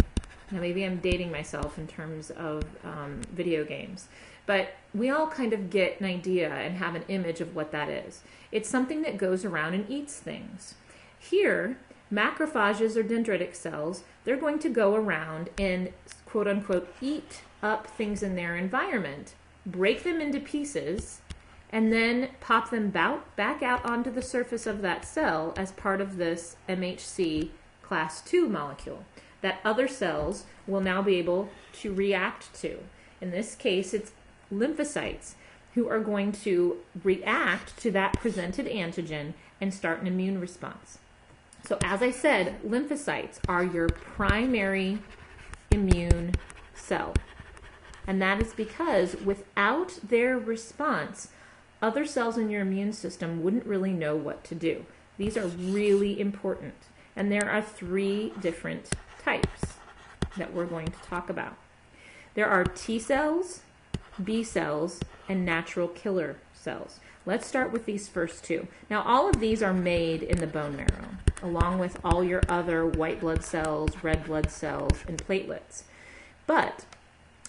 now 0.51 0.59
maybe 0.59 0.85
I'm 0.85 0.97
dating 0.97 1.31
myself 1.31 1.77
in 1.77 1.87
terms 1.87 2.29
of 2.31 2.63
um, 2.83 3.21
video 3.33 3.63
games, 3.63 4.07
but 4.47 4.69
we 4.95 5.11
all 5.11 5.27
kind 5.27 5.53
of 5.53 5.69
get 5.69 5.99
an 5.99 6.07
idea 6.07 6.49
and 6.49 6.77
have 6.77 6.95
an 6.95 7.03
image 7.07 7.39
of 7.39 7.55
what 7.55 7.71
that 7.71 7.89
is. 7.89 8.23
It's 8.51 8.67
something 8.67 9.03
that 9.03 9.17
goes 9.17 9.45
around 9.45 9.75
and 9.75 9.87
eats 9.87 10.17
things. 10.17 10.73
Here, 11.19 11.77
macrophages 12.11 12.95
or 12.95 13.03
dendritic 13.03 13.55
cells, 13.55 14.03
they're 14.23 14.37
going 14.37 14.57
to 14.59 14.69
go 14.69 14.95
around 14.95 15.51
and 15.59 15.91
quote 16.25 16.47
unquote 16.47 16.91
eat 17.01 17.41
up 17.61 17.85
things 17.85 18.23
in 18.23 18.35
their 18.35 18.55
environment, 18.55 19.35
break 19.65 20.03
them 20.03 20.21
into 20.21 20.39
pieces, 20.39 21.21
and 21.69 21.91
then 21.91 22.29
pop 22.39 22.69
them 22.69 22.89
back 22.89 23.61
out 23.61 23.85
onto 23.85 24.09
the 24.09 24.21
surface 24.21 24.65
of 24.65 24.81
that 24.81 25.03
cell 25.03 25.53
as 25.57 25.71
part 25.73 25.99
of 25.99 26.15
this 26.17 26.55
MHC 26.69 27.49
class 27.83 28.21
2 28.21 28.47
molecule 28.47 29.03
that 29.41 29.59
other 29.63 29.87
cells 29.87 30.45
will 30.65 30.81
now 30.81 31.01
be 31.01 31.15
able 31.17 31.49
to 31.73 31.93
react 31.93 32.53
to. 32.61 32.79
In 33.19 33.31
this 33.31 33.55
case, 33.55 33.93
it's 33.93 34.11
lymphocytes 34.53 35.33
who 35.73 35.87
are 35.89 35.99
going 35.99 36.31
to 36.31 36.77
react 37.03 37.77
to 37.77 37.91
that 37.91 38.13
presented 38.19 38.65
antigen 38.65 39.33
and 39.61 39.73
start 39.73 40.01
an 40.01 40.07
immune 40.07 40.39
response. 40.39 40.97
So, 41.67 41.77
as 41.83 42.01
I 42.01 42.11
said, 42.11 42.61
lymphocytes 42.65 43.39
are 43.47 43.63
your 43.63 43.89
primary 43.89 44.99
immune 45.71 46.33
cell. 46.73 47.13
And 48.07 48.21
that 48.21 48.41
is 48.41 48.53
because 48.53 49.17
without 49.17 49.99
their 50.01 50.37
response, 50.37 51.29
other 51.81 52.05
cells 52.05 52.37
in 52.37 52.49
your 52.49 52.61
immune 52.61 52.93
system 52.93 53.43
wouldn't 53.43 53.65
really 53.65 53.91
know 53.91 54.15
what 54.15 54.43
to 54.45 54.55
do. 54.55 54.85
These 55.17 55.37
are 55.37 55.47
really 55.47 56.19
important. 56.19 56.75
And 57.15 57.31
there 57.31 57.49
are 57.49 57.61
three 57.61 58.31
different 58.39 58.91
types 59.23 59.75
that 60.37 60.53
we're 60.53 60.65
going 60.65 60.87
to 60.87 60.99
talk 61.03 61.29
about. 61.29 61.57
There 62.33 62.47
are 62.47 62.63
T 62.63 62.99
cells, 62.99 63.61
B 64.23 64.43
cells, 64.43 64.99
and 65.29 65.45
natural 65.45 65.87
killer 65.87 66.37
cells. 66.53 66.99
Let's 67.25 67.45
start 67.45 67.71
with 67.71 67.85
these 67.85 68.07
first 68.07 68.43
two. 68.43 68.67
Now, 68.89 69.01
all 69.03 69.29
of 69.29 69.39
these 69.39 69.61
are 69.61 69.73
made 69.73 70.23
in 70.23 70.39
the 70.39 70.47
bone 70.47 70.75
marrow, 70.75 71.09
along 71.43 71.79
with 71.79 71.99
all 72.03 72.23
your 72.23 72.41
other 72.47 72.85
white 72.85 73.19
blood 73.19 73.43
cells, 73.43 73.91
red 74.01 74.25
blood 74.25 74.49
cells, 74.49 75.03
and 75.07 75.17
platelets. 75.25 75.83
But 76.45 76.85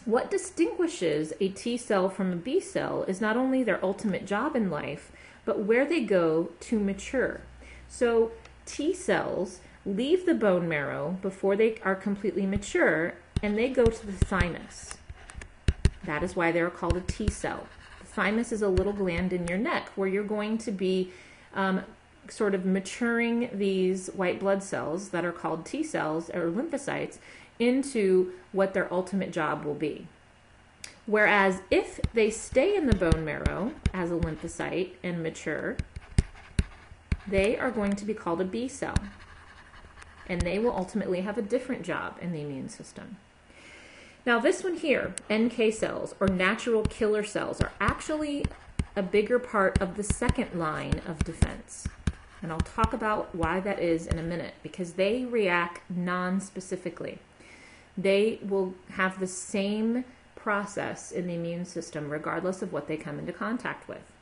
what 0.05 0.31
distinguishes 0.31 1.33
a 1.41 1.49
T 1.51 1.77
cell 1.77 2.09
from 2.09 2.33
a 2.33 2.37
B 2.37 2.61
cell 2.61 3.05
is 3.05 3.21
not 3.21 3.37
only 3.37 3.63
their 3.63 3.85
ultimate 3.85 4.27
job 4.27 4.57
in 4.57 4.71
life, 4.71 5.13
but 5.45 5.61
where 5.61 5.87
they 5.87 6.01
go 6.03 6.51
to 6.61 6.79
mature. 6.79 7.41
So, 7.89 8.33
T 8.67 8.93
cells 8.93 9.61
leave 9.87 10.27
the 10.27 10.35
bone 10.35 10.69
marrow 10.69 11.19
before 11.23 11.57
they 11.57 11.79
are 11.83 11.95
completely 11.95 12.47
mature 12.47 13.15
and 13.43 13.57
they 13.57 13.69
go 13.69 13.87
to 13.87 14.07
the 14.07 14.13
thymus. 14.13 14.98
That 16.09 16.23
is 16.23 16.35
why 16.35 16.53
they're 16.53 16.71
called 16.71 16.97
a 16.97 17.03
T 17.03 17.29
cell. 17.29 17.67
The 18.01 18.07
thymus 18.07 18.51
is 18.51 18.63
a 18.63 18.69
little 18.69 18.95
gland 18.95 19.35
in 19.35 19.47
your 19.47 19.59
neck 19.59 19.91
where 19.95 20.09
you're 20.09 20.25
going 20.25 20.57
to 20.57 20.73
be 20.73 21.13
um, 21.55 21.83
sort 22.31 22.55
of 22.55 22.65
maturing 22.65 23.51
these 23.53 24.07
white 24.15 24.41
blood 24.41 24.63
cells 24.63 25.11
that 25.11 25.27
are 25.27 25.33
called 25.33 25.67
T 25.67 25.83
cells 25.83 26.31
or 26.31 26.51
lymphocytes 26.51 27.19
into 27.59 28.33
what 28.53 28.73
their 28.73 28.91
ultimate 28.91 29.33
job 29.33 29.67
will 29.67 29.75
be. 29.75 30.07
Whereas 31.05 31.61
if 31.71 32.01
they 32.15 32.31
stay 32.31 32.75
in 32.75 32.87
the 32.87 32.97
bone 32.97 33.23
marrow 33.27 33.73
as 33.93 34.11
a 34.11 34.15
lymphocyte 34.15 34.93
and 35.03 35.23
mature, 35.23 35.77
they 37.27 37.59
are 37.59 37.71
going 37.71 37.95
to 37.97 38.07
be 38.07 38.15
called 38.15 38.41
a 38.41 38.47
B 38.47 38.67
cell. 38.67 38.97
And 40.27 40.41
they 40.41 40.59
will 40.59 40.75
ultimately 40.75 41.21
have 41.21 41.37
a 41.37 41.43
different 41.43 41.83
job 41.83 42.17
in 42.23 42.33
the 42.33 42.41
immune 42.41 42.71
system. 42.71 43.19
Now, 44.27 44.39
this 44.39 44.63
one 44.63 44.77
here, 44.77 45.15
NK 45.33 45.73
cells 45.73 46.15
or 46.21 46.29
natural 46.29 46.83
killer 46.83 47.25
cells, 47.25 47.61
are 47.61 47.73
actually 47.81 48.45
a 48.95 49.03
bigger 49.03 49.39
part 49.39 49.81
of 49.81 49.97
the 49.97 50.03
second 50.03 50.59
line 50.59 51.01
of 51.07 51.25
defense. 51.25 51.87
And 52.43 52.53
I'll 52.53 52.59
talk 52.59 52.93
about 52.93 53.35
why 53.35 53.61
that 53.61 53.79
is 53.79 54.07
in 54.07 54.19
a 54.19 54.23
minute 54.23 54.55
because 54.63 54.93
they 54.93 55.25
react 55.25 55.83
non 55.91 56.41
specifically 56.41 57.19
they 57.99 58.39
will 58.43 58.75
have 58.91 59.19
the 59.19 59.27
same 59.27 60.05
process 60.37 61.11
in 61.11 61.27
the 61.27 61.35
immune 61.35 61.65
system 61.65 62.09
regardless 62.09 62.63
of 62.63 62.73
what 62.73 62.87
they 62.87 62.97
come 62.97 63.19
into 63.19 63.33
contact 63.33 63.89
with. 63.89 64.13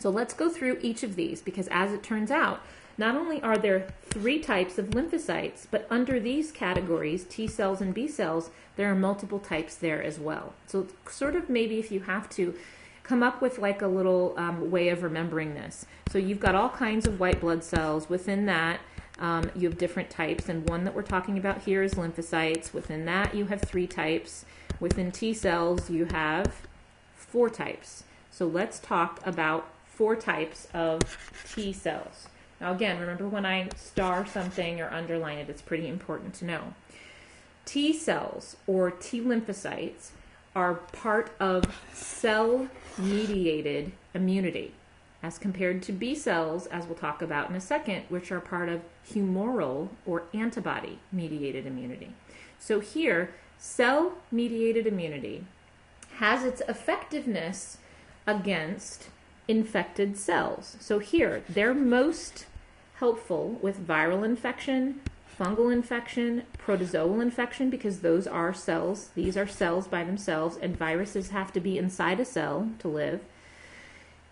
So 0.00 0.10
let's 0.10 0.34
go 0.34 0.50
through 0.50 0.80
each 0.82 1.04
of 1.04 1.14
these 1.14 1.40
because 1.40 1.68
as 1.68 1.92
it 1.92 2.02
turns 2.02 2.32
out, 2.32 2.60
not 2.98 3.14
only 3.14 3.42
are 3.42 3.58
there 3.58 3.88
three 4.02 4.38
types 4.38 4.78
of 4.78 4.90
lymphocytes, 4.90 5.66
but 5.70 5.86
under 5.90 6.18
these 6.18 6.50
categories, 6.50 7.24
T 7.24 7.46
cells 7.46 7.80
and 7.80 7.92
B 7.92 8.08
cells, 8.08 8.50
there 8.76 8.90
are 8.90 8.94
multiple 8.94 9.38
types 9.38 9.74
there 9.74 10.02
as 10.02 10.18
well. 10.18 10.54
So, 10.66 10.86
sort 11.08 11.36
of 11.36 11.50
maybe 11.50 11.78
if 11.78 11.92
you 11.92 12.00
have 12.00 12.28
to 12.30 12.54
come 13.02 13.22
up 13.22 13.40
with 13.40 13.58
like 13.58 13.82
a 13.82 13.86
little 13.86 14.34
um, 14.36 14.70
way 14.70 14.88
of 14.88 15.02
remembering 15.02 15.54
this. 15.54 15.84
So, 16.10 16.18
you've 16.18 16.40
got 16.40 16.54
all 16.54 16.70
kinds 16.70 17.06
of 17.06 17.20
white 17.20 17.40
blood 17.40 17.62
cells. 17.62 18.08
Within 18.08 18.46
that, 18.46 18.80
um, 19.18 19.50
you 19.54 19.68
have 19.68 19.78
different 19.78 20.10
types, 20.10 20.48
and 20.48 20.68
one 20.68 20.84
that 20.84 20.94
we're 20.94 21.02
talking 21.02 21.38
about 21.38 21.62
here 21.62 21.82
is 21.82 21.94
lymphocytes. 21.94 22.72
Within 22.72 23.04
that, 23.06 23.34
you 23.34 23.46
have 23.46 23.60
three 23.60 23.86
types. 23.86 24.44
Within 24.80 25.10
T 25.10 25.32
cells, 25.34 25.90
you 25.90 26.06
have 26.06 26.66
four 27.14 27.48
types. 27.48 28.04
So 28.30 28.46
let's 28.46 28.78
talk 28.78 29.20
about 29.26 29.68
four 29.86 30.16
types 30.16 30.68
of 30.74 31.00
T 31.54 31.72
cells. 31.72 32.28
Now, 32.60 32.72
again, 32.72 32.98
remember 32.98 33.28
when 33.28 33.44
I 33.44 33.68
star 33.76 34.26
something 34.26 34.80
or 34.80 34.92
underline 34.92 35.38
it, 35.38 35.48
it's 35.48 35.62
pretty 35.62 35.88
important 35.88 36.34
to 36.34 36.44
know. 36.44 36.74
T 37.64 37.92
cells 37.92 38.56
or 38.66 38.90
T 38.90 39.20
lymphocytes 39.20 40.10
are 40.54 40.74
part 40.74 41.32
of 41.38 41.82
cell 41.92 42.68
mediated 42.96 43.92
immunity 44.14 44.72
as 45.22 45.38
compared 45.38 45.82
to 45.82 45.92
B 45.92 46.14
cells, 46.14 46.66
as 46.66 46.86
we'll 46.86 46.94
talk 46.94 47.20
about 47.20 47.50
in 47.50 47.56
a 47.56 47.60
second, 47.60 48.04
which 48.08 48.30
are 48.30 48.40
part 48.40 48.68
of 48.68 48.80
humoral 49.10 49.88
or 50.06 50.24
antibody 50.32 50.98
mediated 51.10 51.66
immunity. 51.66 52.14
So 52.58 52.80
here, 52.80 53.34
cell 53.58 54.18
mediated 54.30 54.86
immunity 54.86 55.44
has 56.18 56.44
its 56.44 56.62
effectiveness 56.68 57.78
against 58.26 59.08
infected 59.48 60.16
cells. 60.16 60.76
So 60.80 60.98
here, 60.98 61.42
they're 61.48 61.74
most 61.74 62.46
helpful 62.96 63.58
with 63.62 63.86
viral 63.86 64.24
infection, 64.24 65.00
fungal 65.38 65.72
infection, 65.72 66.42
protozoal 66.58 67.20
infection, 67.20 67.70
because 67.70 68.00
those 68.00 68.26
are 68.26 68.54
cells. 68.54 69.10
These 69.14 69.36
are 69.36 69.46
cells 69.46 69.86
by 69.86 70.02
themselves, 70.04 70.56
and 70.56 70.76
viruses 70.76 71.30
have 71.30 71.52
to 71.52 71.60
be 71.60 71.78
inside 71.78 72.20
a 72.20 72.24
cell 72.24 72.70
to 72.78 72.88
live. 72.88 73.20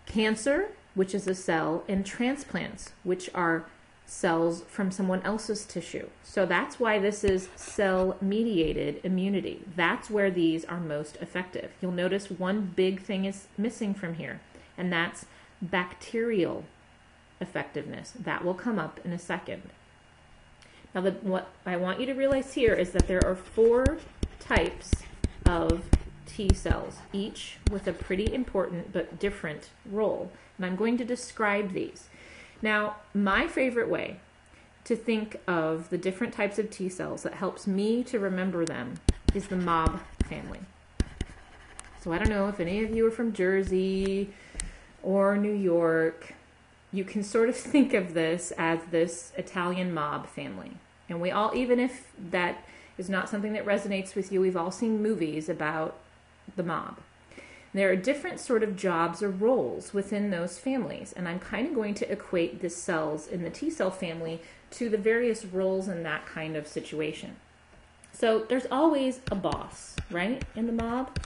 Cancer, 0.05 0.71
which 0.95 1.13
is 1.13 1.27
a 1.27 1.35
cell, 1.35 1.83
and 1.87 2.05
transplants, 2.05 2.91
which 3.03 3.29
are 3.35 3.65
cells 4.07 4.63
from 4.67 4.91
someone 4.91 5.21
else's 5.23 5.65
tissue. 5.65 6.07
So 6.23 6.45
that's 6.45 6.79
why 6.79 6.99
this 6.99 7.23
is 7.23 7.49
cell 7.55 8.17
mediated 8.21 9.01
immunity. 9.03 9.61
That's 9.75 10.09
where 10.09 10.29
these 10.29 10.63
are 10.65 10.79
most 10.79 11.17
effective. 11.21 11.71
You'll 11.81 11.91
notice 11.91 12.29
one 12.29 12.71
big 12.75 13.01
thing 13.01 13.25
is 13.25 13.47
missing 13.57 13.93
from 13.93 14.15
here, 14.15 14.41
and 14.77 14.91
that's 14.91 15.25
bacterial 15.61 16.65
effectiveness. 17.41 18.13
That 18.19 18.43
will 18.43 18.53
come 18.53 18.79
up 18.79 18.99
in 19.03 19.11
a 19.11 19.19
second. 19.19 19.63
Now, 20.93 21.01
the, 21.01 21.11
what 21.11 21.49
I 21.65 21.75
want 21.75 21.99
you 21.99 22.05
to 22.05 22.13
realize 22.13 22.53
here 22.53 22.73
is 22.73 22.91
that 22.91 23.07
there 23.07 23.25
are 23.25 23.35
four 23.35 23.97
types 24.39 25.03
of 25.45 25.83
T 26.25 26.53
cells, 26.53 26.97
each 27.11 27.57
with 27.69 27.87
a 27.87 27.93
pretty 27.93 28.33
important 28.33 28.93
but 28.93 29.19
different 29.19 29.69
role. 29.85 30.31
And 30.57 30.65
I'm 30.65 30.75
going 30.75 30.97
to 30.97 31.05
describe 31.05 31.73
these. 31.73 32.07
Now, 32.61 32.97
my 33.13 33.47
favorite 33.47 33.89
way 33.89 34.19
to 34.85 34.95
think 34.95 35.39
of 35.47 35.89
the 35.89 35.97
different 35.97 36.33
types 36.33 36.57
of 36.59 36.69
T 36.69 36.89
cells 36.89 37.23
that 37.23 37.33
helps 37.33 37.67
me 37.67 38.03
to 38.05 38.19
remember 38.19 38.65
them 38.65 38.95
is 39.33 39.47
the 39.47 39.57
mob 39.57 39.99
family. 40.29 40.59
So 42.01 42.13
I 42.13 42.17
don't 42.19 42.29
know 42.29 42.47
if 42.47 42.59
any 42.59 42.83
of 42.83 42.95
you 42.95 43.05
are 43.07 43.11
from 43.11 43.33
Jersey 43.33 44.29
or 45.05 45.37
New 45.37 45.53
York. 45.53 46.33
you 46.91 47.03
can 47.03 47.23
sort 47.23 47.47
of 47.49 47.55
think 47.73 47.93
of 47.93 48.13
this 48.13 48.51
as 48.57 48.79
this 48.91 49.31
Italian 49.37 49.93
mob 49.93 50.27
family. 50.27 50.71
And 51.07 51.21
we 51.21 51.29
all, 51.31 51.51
even 51.55 51.79
if 51.79 52.11
that 52.31 52.65
is 52.97 53.09
not 53.09 53.29
something 53.29 53.53
that 53.53 53.65
resonates 53.65 54.15
with 54.15 54.31
you, 54.31 54.41
we've 54.41 54.57
all 54.57 54.71
seen 54.71 55.03
movies 55.03 55.47
about 55.49 55.95
the 56.55 56.63
mob. 56.63 56.97
There 57.73 57.91
are 57.91 57.95
different 57.97 58.39
sort 58.39 58.63
of 58.63 58.77
jobs 58.77 59.21
or 59.21 59.29
roles 59.29 59.93
within 59.93 60.31
those 60.31 60.57
families, 60.57 61.11
and 61.11 61.27
I'm 61.27 61.39
kind 61.39 61.67
of 61.67 61.75
going 61.75 61.93
to 61.95 62.09
equate 62.09 62.61
the 62.61 62.69
cells 62.69 63.27
in 63.27 63.43
the 63.43 63.49
T 63.49 63.69
cell 63.69 63.91
family 63.91 64.39
to 64.71 64.89
the 64.89 64.97
various 64.97 65.43
roles 65.43 65.89
in 65.89 66.01
that 66.03 66.25
kind 66.25 66.55
of 66.55 66.67
situation. 66.67 67.35
So 68.13 68.45
there's 68.47 68.65
always 68.71 69.19
a 69.29 69.35
boss, 69.35 69.97
right, 70.09 70.41
in 70.55 70.67
the 70.67 70.71
mob? 70.71 71.19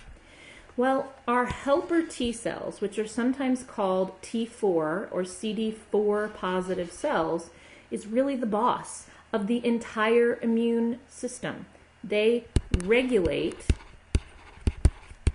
Well, 0.79 1.11
our 1.27 1.43
helper 1.43 2.03
T 2.03 2.31
cells, 2.31 2.79
which 2.79 2.97
are 2.97 3.05
sometimes 3.05 3.63
called 3.63 4.13
T4 4.21 4.63
or 4.63 5.09
CD4 5.11 6.33
positive 6.33 6.93
cells, 6.93 7.49
is 7.91 8.07
really 8.07 8.37
the 8.37 8.45
boss 8.45 9.07
of 9.33 9.47
the 9.47 9.65
entire 9.65 10.39
immune 10.41 10.99
system. 11.09 11.65
They 12.01 12.45
regulate 12.85 13.57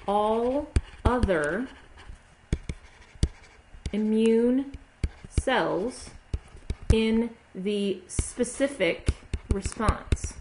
all 0.08 0.70
other 1.04 1.68
immune 3.92 4.72
cells 5.28 6.08
in 6.90 7.28
the 7.54 8.00
specific 8.08 9.10
response. 9.52 10.36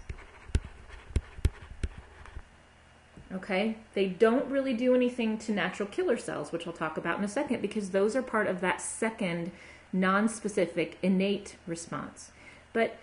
Okay? 3.33 3.77
They 3.93 4.07
don't 4.07 4.45
really 4.45 4.73
do 4.73 4.93
anything 4.93 5.37
to 5.39 5.51
natural 5.51 5.89
killer 5.89 6.17
cells, 6.17 6.51
which 6.51 6.67
I'll 6.67 6.73
talk 6.73 6.97
about 6.97 7.17
in 7.17 7.23
a 7.23 7.29
second, 7.29 7.61
because 7.61 7.89
those 7.89 8.15
are 8.15 8.21
part 8.21 8.47
of 8.47 8.61
that 8.61 8.81
second 8.81 9.51
non 9.91 10.27
specific 10.27 10.97
innate 11.01 11.55
response. 11.67 12.31
But 12.73 12.97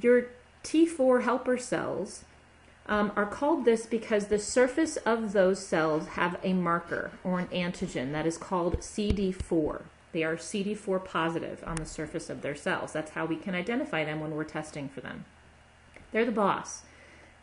your 0.00 0.26
T4 0.64 1.22
helper 1.22 1.58
cells 1.58 2.24
um, 2.86 3.12
are 3.14 3.26
called 3.26 3.64
this 3.64 3.86
because 3.86 4.26
the 4.26 4.38
surface 4.38 4.96
of 4.98 5.32
those 5.32 5.64
cells 5.64 6.08
have 6.08 6.38
a 6.42 6.52
marker 6.52 7.12
or 7.22 7.38
an 7.38 7.46
antigen 7.48 8.12
that 8.12 8.26
is 8.26 8.36
called 8.36 8.78
CD4. 8.78 9.82
They 10.12 10.24
are 10.24 10.36
CD4 10.36 11.04
positive 11.04 11.62
on 11.66 11.76
the 11.76 11.86
surface 11.86 12.28
of 12.28 12.42
their 12.42 12.54
cells. 12.54 12.92
That's 12.92 13.12
how 13.12 13.24
we 13.24 13.36
can 13.36 13.54
identify 13.54 14.04
them 14.04 14.20
when 14.20 14.32
we're 14.32 14.44
testing 14.44 14.88
for 14.88 15.00
them. 15.00 15.24
They're 16.10 16.26
the 16.26 16.32
boss. 16.32 16.82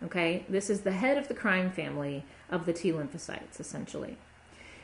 Okay, 0.04 0.46
this 0.48 0.70
is 0.70 0.82
the 0.82 0.92
head 0.92 1.18
of 1.18 1.28
the 1.28 1.34
crime 1.34 1.72
family 1.72 2.24
of 2.50 2.66
the 2.66 2.74
T 2.74 2.92
lymphocytes, 2.92 3.60
essentially. 3.60 4.18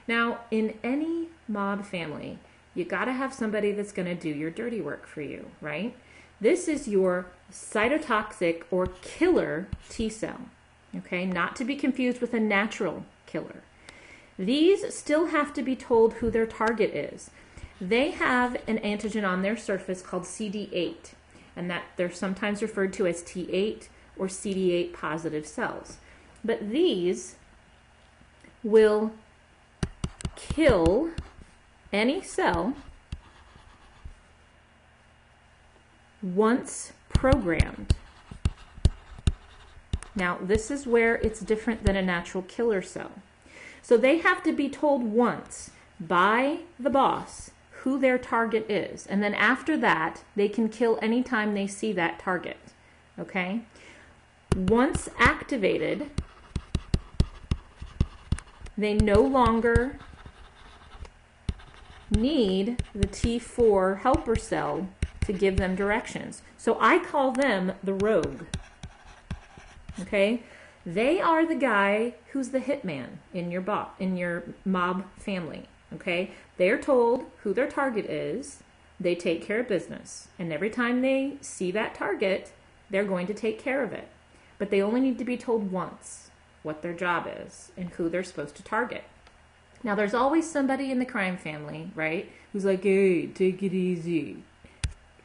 Now, 0.08 0.40
in 0.52 0.78
any 0.84 1.30
mob 1.48 1.86
family, 1.86 2.38
you 2.74 2.84
got 2.84 3.06
to 3.06 3.14
have 3.14 3.34
somebody 3.34 3.72
that's 3.72 3.94
to 3.94 4.16
do 4.16 4.30
your 4.30 4.52
dirty 4.52 4.82
work 4.82 5.08
for 5.08 5.22
you, 5.22 5.48
right? 5.62 5.96
This 6.42 6.68
is 6.68 6.88
your 6.88 7.28
cytotoxic 7.52 8.64
or 8.70 8.88
killer 9.02 9.68
T 9.88 10.10
cell, 10.10 10.42
okay? 10.98 11.26
Not 11.26 11.56
to 11.56 11.64
be 11.64 11.76
confused 11.78 12.20
with 12.20 12.34
a 12.34 12.40
natural 12.40 13.06
killer. 13.26 13.64
These 14.38 14.94
still 14.94 15.28
have 15.28 15.54
to 15.54 15.64
be 15.64 15.78
told 15.78 16.16
who 16.16 16.30
their 16.30 16.46
target 16.46 16.94
is. 16.94 17.30
They 17.80 18.12
have 18.12 18.58
an 18.68 18.80
antigen 18.80 19.28
on 19.28 19.42
their 19.42 19.56
surface 19.56 20.02
called 20.02 20.24
CD8, 20.24 21.14
and 21.56 21.70
that 21.72 21.84
they're 21.96 22.12
sometimes 22.12 22.62
referred 22.62 22.92
to 22.94 23.08
as 23.08 23.24
T8 23.24 23.88
or 24.18 24.28
CD8 24.28 24.94
positive 24.94 25.46
cells. 25.46 25.98
But 26.44 26.70
these 26.70 27.36
will 28.64 29.12
kill 30.36 31.10
any 31.92 32.22
cell 32.22 32.76
once 36.22 36.94
programmed. 37.10 37.96
Now, 40.16 40.38
this 40.42 40.72
is 40.72 40.88
where 40.88 41.16
it's 41.16 41.42
different 41.42 41.84
than 41.84 41.96
a 41.96 42.02
natural 42.02 42.44
killer 42.44 42.82
cell. 42.82 43.12
So 43.82 43.98
they 43.98 44.20
have 44.20 44.42
to 44.44 44.54
be 44.54 44.70
told 44.70 45.04
once 45.04 45.72
by 46.00 46.60
the 46.80 46.90
boss 46.90 47.52
who 47.82 48.00
their 48.00 48.18
target 48.18 48.70
is. 48.70 49.06
And 49.06 49.22
then 49.22 49.36
after 49.36 49.78
that, 49.78 50.24
they 50.36 50.50
can 50.50 50.70
kill 50.70 50.98
anytime 51.02 51.54
they 51.54 51.68
see 51.68 51.94
that 51.94 52.20
target. 52.20 52.58
Okay? 53.20 53.62
Once 54.56 55.10
activated, 55.20 56.10
they 58.78 58.94
no 58.94 59.20
longer 59.20 60.00
need 62.10 62.82
the 62.94 63.08
T4 63.08 64.00
helper 64.00 64.38
cell 64.38 64.88
to 65.26 65.34
give 65.34 65.58
them 65.58 65.76
directions. 65.76 66.42
So 66.58 66.78
I 66.80 67.00
call 67.00 67.34
them 67.34 67.74
the 67.84 67.94
rogue. 67.96 68.44
Okay? 70.00 70.44
They 70.86 71.20
are 71.20 71.46
the 71.46 71.56
guy 71.56 72.16
who's 72.32 72.50
the 72.50 72.62
hitman 72.62 73.18
in 73.34 73.52
your 73.52 73.62
bo- 73.62 73.90
in 74.00 74.16
your 74.16 74.44
mob 74.64 75.04
family. 75.18 75.66
Okay? 75.94 76.32
They're 76.56 76.80
told 76.80 77.26
who 77.44 77.54
their 77.54 77.70
target 77.70 78.06
is. 78.06 78.64
They 79.02 79.16
take 79.16 79.46
care 79.46 79.60
of 79.60 79.68
business. 79.68 80.30
And 80.40 80.54
every 80.54 80.70
time 80.70 81.02
they 81.02 81.38
see 81.42 81.72
that 81.72 81.94
target, 81.94 82.54
they're 82.90 83.04
going 83.04 83.28
to 83.28 83.34
take 83.34 83.60
care 83.60 83.84
of 83.84 83.92
it 83.92 84.08
but 84.58 84.70
they 84.70 84.82
only 84.82 85.02
need 85.02 85.18
to 85.18 85.26
be 85.26 85.38
told 85.38 85.72
once 85.72 86.30
what 86.64 86.82
their 86.82 86.94
job 86.94 87.28
is 87.30 87.72
and 87.78 87.90
who 87.92 88.10
they're 88.10 88.24
supposed 88.24 88.56
to 88.56 88.64
target. 88.64 89.04
Now, 89.84 89.94
there's 89.94 90.14
always 90.16 90.50
somebody 90.50 90.90
in 90.92 91.00
the 91.00 91.06
crime 91.06 91.38
family, 91.38 91.92
right, 91.94 92.32
who's 92.52 92.66
like, 92.66 92.84
hey, 92.84 93.28
take 93.28 93.62
it 93.62 93.74
easy, 93.74 94.38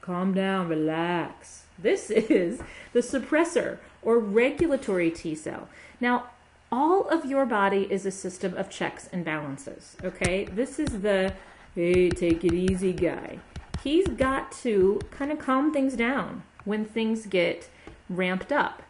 calm 0.00 0.34
down, 0.34 0.68
relax. 0.68 1.64
This 1.78 2.10
is 2.10 2.60
the 2.92 3.00
suppressor 3.00 3.78
or 4.02 4.18
regulatory 4.18 5.10
T 5.10 5.34
cell. 5.34 5.68
Now, 6.00 6.30
all 6.72 7.08
of 7.08 7.24
your 7.24 7.46
body 7.46 7.88
is 7.90 8.06
a 8.06 8.10
system 8.10 8.54
of 8.56 8.70
checks 8.70 9.08
and 9.12 9.24
balances, 9.24 9.96
okay? 10.04 10.44
This 10.44 10.78
is 10.78 11.00
the, 11.00 11.32
hey, 11.74 12.10
take 12.10 12.44
it 12.44 12.52
easy 12.52 12.92
guy. 12.92 13.38
He's 13.82 14.06
got 14.08 14.52
to 14.62 15.00
kind 15.10 15.32
of 15.32 15.38
calm 15.38 15.72
things 15.72 15.96
down 15.96 16.42
when 16.64 16.84
things 16.84 17.26
get 17.26 17.68
ramped 18.08 18.52
up. 18.52 18.82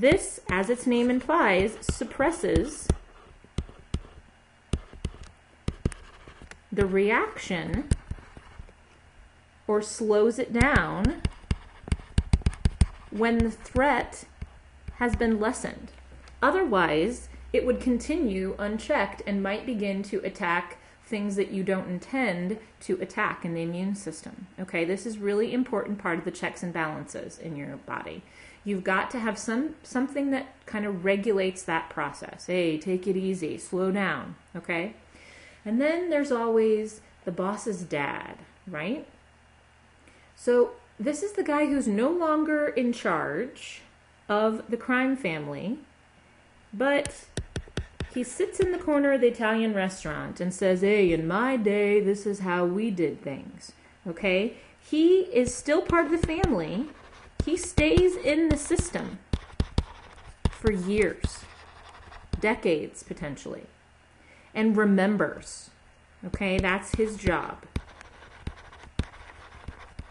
This, 0.00 0.40
as 0.48 0.70
its 0.70 0.86
name 0.86 1.10
implies, 1.10 1.76
suppresses 1.82 2.88
the 6.72 6.86
reaction 6.86 7.86
or 9.66 9.82
slows 9.82 10.38
it 10.38 10.54
down 10.54 11.20
when 13.10 13.36
the 13.36 13.50
threat 13.50 14.24
has 14.94 15.16
been 15.16 15.38
lessened. 15.38 15.92
Otherwise, 16.40 17.28
it 17.52 17.66
would 17.66 17.78
continue 17.78 18.54
unchecked 18.58 19.20
and 19.26 19.42
might 19.42 19.66
begin 19.66 20.02
to 20.04 20.20
attack 20.20 20.78
things 21.04 21.36
that 21.36 21.50
you 21.50 21.62
don't 21.62 21.90
intend 21.90 22.58
to 22.80 22.94
attack 23.02 23.44
in 23.44 23.52
the 23.52 23.60
immune 23.60 23.94
system. 23.94 24.46
Okay, 24.58 24.86
this 24.86 25.04
is 25.04 25.18
really 25.18 25.52
important 25.52 25.98
part 25.98 26.18
of 26.18 26.24
the 26.24 26.30
checks 26.30 26.62
and 26.62 26.72
balances 26.72 27.38
in 27.38 27.54
your 27.54 27.76
body. 27.76 28.22
You've 28.64 28.84
got 28.84 29.10
to 29.12 29.18
have 29.18 29.38
some 29.38 29.74
something 29.82 30.30
that 30.32 30.54
kind 30.66 30.84
of 30.84 31.04
regulates 31.04 31.62
that 31.62 31.88
process. 31.88 32.46
Hey, 32.46 32.78
take 32.78 33.06
it 33.06 33.16
easy, 33.16 33.58
slow 33.58 33.90
down, 33.90 34.36
okay? 34.54 34.94
And 35.64 35.80
then 35.80 36.10
there's 36.10 36.32
always 36.32 37.00
the 37.24 37.32
boss's 37.32 37.82
dad, 37.82 38.38
right? 38.66 39.06
So 40.36 40.72
this 40.98 41.22
is 41.22 41.32
the 41.32 41.42
guy 41.42 41.66
who's 41.66 41.88
no 41.88 42.10
longer 42.10 42.68
in 42.68 42.92
charge 42.92 43.82
of 44.28 44.70
the 44.70 44.76
crime 44.76 45.16
family, 45.16 45.78
but 46.72 47.26
he 48.14 48.24
sits 48.24 48.60
in 48.60 48.72
the 48.72 48.78
corner 48.78 49.12
of 49.12 49.20
the 49.20 49.28
Italian 49.28 49.74
restaurant 49.74 50.40
and 50.40 50.52
says, 50.52 50.80
Hey, 50.80 51.12
in 51.12 51.26
my 51.26 51.56
day, 51.56 52.00
this 52.00 52.26
is 52.26 52.40
how 52.40 52.64
we 52.64 52.90
did 52.90 53.22
things. 53.22 53.72
Okay? 54.06 54.54
He 54.80 55.20
is 55.20 55.54
still 55.54 55.82
part 55.82 56.06
of 56.06 56.12
the 56.12 56.26
family, 56.26 56.88
he 57.44 57.56
stays 57.56 58.16
in 58.16 58.48
the 58.48 58.56
system 58.56 59.18
for 60.50 60.72
years, 60.72 61.44
decades 62.40 63.02
potentially, 63.02 63.64
and 64.54 64.76
remembers. 64.76 65.70
Okay, 66.26 66.58
that's 66.58 66.94
his 66.96 67.16
job. 67.16 67.64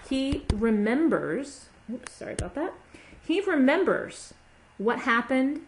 He 0.10 0.46
remembers, 0.54 1.68
oops, 1.92 2.14
sorry 2.14 2.34
about 2.34 2.56
that. 2.56 2.74
He 3.26 3.42
remembers 3.42 4.34
what 4.80 5.02
happened, 5.02 5.62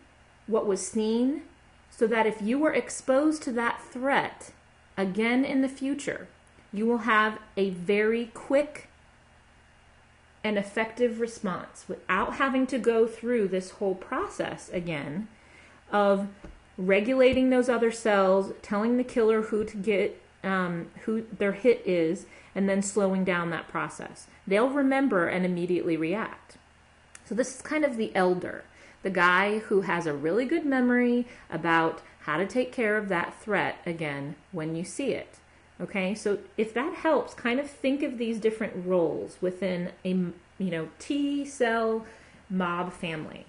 what 0.48 0.66
was 0.66 0.86
seen, 0.86 1.44
so 1.92 2.08
that 2.08 2.26
if 2.26 2.42
you 2.42 2.58
were 2.58 2.74
exposed 2.74 3.44
to 3.44 3.52
that 3.52 3.82
threat 3.84 4.52
again 4.98 5.46
in 5.46 5.62
the 5.62 5.70
future, 5.70 6.28
you 6.74 6.88
will 6.88 7.00
have 7.00 7.38
a 7.56 7.70
very 7.70 8.32
quick 8.34 8.88
an 10.44 10.58
effective 10.58 11.20
response 11.20 11.86
without 11.88 12.36
having 12.36 12.66
to 12.68 12.80
go 12.80 13.08
through 13.08 13.48
this 13.48 13.72
whole 13.72 13.96
process 13.96 14.70
again 14.70 15.28
of 15.92 16.28
regulating 16.78 17.50
those 17.50 17.70
other 17.70 17.92
cells, 17.92 18.54
telling 18.62 18.98
the 18.98 19.04
killer 19.04 19.44
who 19.44 19.64
to 19.64 19.78
get 19.78 20.22
um, 20.44 20.90
who 21.04 21.24
their 21.38 21.52
hit 21.52 21.84
is 21.86 22.26
and 22.56 22.68
then 22.68 22.82
slowing 22.82 23.24
down 23.24 23.50
that 23.52 23.68
process. 23.68 24.28
They'll 24.48 24.70
remember 24.70 25.28
and 25.28 25.46
immediately 25.46 25.96
react. 25.96 26.58
So, 27.26 27.36
this 27.36 27.56
is 27.56 27.62
kind 27.62 27.86
of 27.86 27.98
the 27.98 28.14
elder, 28.16 28.64
the 29.04 29.10
guy 29.10 29.60
who 29.60 29.82
has 29.82 30.06
a 30.06 30.14
really 30.14 30.46
good 30.46 30.66
memory 30.66 31.28
about 31.50 32.02
how 32.22 32.38
to 32.38 32.46
take 32.46 32.72
care 32.72 32.98
of 32.98 33.10
that 33.10 33.40
threat 33.40 33.78
again 33.86 34.36
when 34.52 34.76
you 34.76 34.84
see 34.84 35.12
it. 35.14 35.38
Okay, 35.82 36.14
so 36.14 36.38
if 36.58 36.74
that 36.76 36.94
helps, 36.94 37.34
kind 37.34 37.60
of 37.60 37.68
think 37.70 38.04
of 38.04 38.20
these 38.20 38.40
different 38.40 38.86
roles 38.86 39.38
within 39.42 39.92
a 40.06 40.10
you 40.10 40.34
know 40.60 40.90
T 41.00 41.44
cell 41.44 42.06
mob 42.50 42.94
family. 42.94 43.46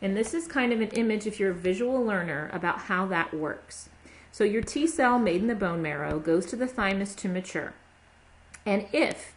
And 0.00 0.16
this 0.16 0.34
is 0.34 0.46
kind 0.46 0.72
of 0.72 0.80
an 0.80 0.90
image, 0.90 1.26
if 1.26 1.40
you're 1.40 1.50
a 1.50 1.54
visual 1.54 2.02
learner, 2.04 2.50
about 2.52 2.80
how 2.80 3.06
that 3.06 3.34
works. 3.34 3.88
So 4.32 4.44
your 4.44 4.62
T 4.62 4.86
cell 4.86 5.18
made 5.18 5.40
in 5.40 5.48
the 5.48 5.54
bone 5.54 5.82
marrow 5.82 6.18
goes 6.18 6.46
to 6.46 6.56
the 6.56 6.66
thymus 6.66 7.14
to 7.16 7.28
mature. 7.28 7.74
And 8.64 8.86
if 8.92 9.34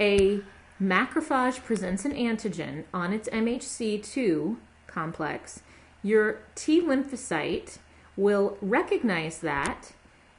a 0.00 0.40
macrophage 0.82 1.62
presents 1.64 2.04
an 2.04 2.12
antigen 2.12 2.84
on 2.92 3.12
its 3.12 3.28
MHC2 3.28 4.56
complex, 4.86 5.62
your 6.02 6.38
T 6.54 6.80
lymphocyte 6.80 7.78
will 8.16 8.58
recognize 8.60 9.38
that 9.38 9.92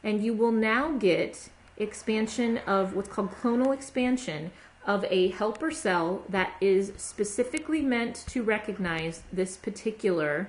and 0.06 0.24
you 0.24 0.34
will 0.34 0.52
now 0.52 0.92
get 0.92 1.50
expansion 1.78 2.60
of 2.60 2.96
what's 2.96 3.10
called 3.10 3.32
clonal 3.32 3.74
expansion 3.74 4.52
of 4.86 5.04
a 5.10 5.30
helper 5.30 5.72
cell 5.72 6.24
that 6.30 6.54
is 6.62 6.94
specifically 6.96 7.82
meant 7.82 8.24
to 8.28 8.44
recognize 8.44 9.24
this 9.34 9.58
particular 9.58 10.48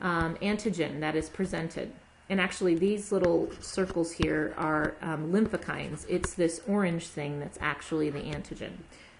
um, 0.00 0.34
antigen 0.36 0.98
that 1.00 1.14
is 1.14 1.28
presented. 1.28 1.92
And 2.28 2.40
actually, 2.40 2.74
these 2.74 3.12
little 3.12 3.50
circles 3.60 4.12
here 4.12 4.54
are 4.56 4.96
um, 5.00 5.30
lymphokines. 5.30 6.04
It's 6.08 6.34
this 6.34 6.60
orange 6.66 7.06
thing 7.06 7.38
that's 7.38 7.58
actually 7.60 8.10
the 8.10 8.20
antigen. 8.20 8.72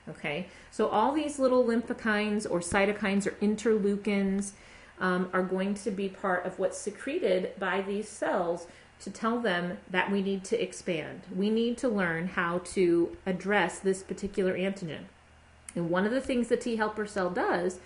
Okay, 0.08 0.48
so 0.70 0.88
all 0.88 1.12
these 1.12 1.38
little 1.38 1.64
lymphokines 1.64 2.50
or 2.50 2.60
cytokines 2.60 3.26
or 3.26 3.32
interleukins 3.42 4.52
um, 5.00 5.28
are 5.32 5.42
going 5.42 5.74
to 5.74 5.90
be 5.90 6.08
part 6.08 6.46
of 6.46 6.58
what's 6.58 6.78
secreted 6.78 7.52
by 7.58 7.82
these 7.82 8.08
cells 8.08 8.66
to 9.00 9.10
tell 9.10 9.40
them 9.40 9.78
that 9.90 10.10
we 10.10 10.22
need 10.22 10.44
to 10.44 10.60
expand. 10.60 11.22
We 11.34 11.50
need 11.50 11.76
to 11.78 11.88
learn 11.88 12.28
how 12.28 12.58
to 12.74 13.16
address 13.26 13.78
this 13.78 14.02
particular 14.02 14.56
antigen. 14.56 15.04
And 15.74 15.90
one 15.90 16.06
of 16.06 16.12
the 16.12 16.20
things 16.20 16.48
the 16.48 16.56
T 16.56 16.76
helper 16.76 17.06
cell 17.06 17.30
does 17.30 17.78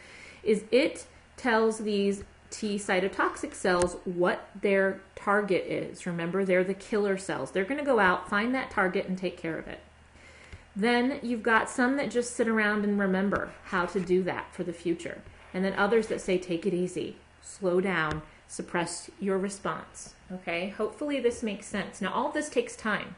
is 0.43 0.65
it 0.71 1.07
tells 1.37 1.79
these 1.79 2.25
T 2.51 2.77
cytotoxic 2.77 3.55
cells 3.55 3.97
what 4.05 4.49
their 4.61 5.01
target 5.15 5.65
is. 5.67 6.07
Remember, 6.07 6.45
they're 6.45 6.65
the 6.65 6.75
killer 6.75 7.17
cells. 7.17 7.51
They're 7.51 7.65
going 7.65 7.79
to 7.79 7.85
go 7.85 7.99
out, 7.99 8.29
find 8.29 8.55
that 8.55 8.71
target, 8.71 9.07
and 9.07 9.17
take 9.17 9.37
care 9.37 9.59
of 9.59 9.69
it. 9.69 9.81
Then 10.75 11.19
you've 11.23 11.43
got 11.43 11.69
some 11.69 11.97
that 11.97 12.11
just 12.11 12.35
sit 12.35 12.49
around 12.49 12.85
and 12.85 12.99
remember 12.99 13.51
how 13.65 13.87
to 13.87 14.01
do 14.01 14.23
that 14.25 14.55
for 14.55 14.65
the 14.65 14.73
future. 14.73 15.21
And 15.53 15.65
then 15.65 15.75
others 15.75 16.07
that 16.09 16.21
say, 16.21 16.39
take 16.39 16.65
it 16.65 16.75
easy, 16.75 17.17
slow 17.43 17.81
down, 17.81 18.23
suppress 18.51 19.09
your 19.21 19.39
response. 19.39 20.15
Okay, 20.33 20.71
hopefully 20.71 21.21
this 21.21 21.41
makes 21.41 21.67
sense. 21.67 22.01
Now, 22.01 22.13
all 22.13 22.33
this 22.33 22.49
takes 22.49 22.75
time. 22.75 23.15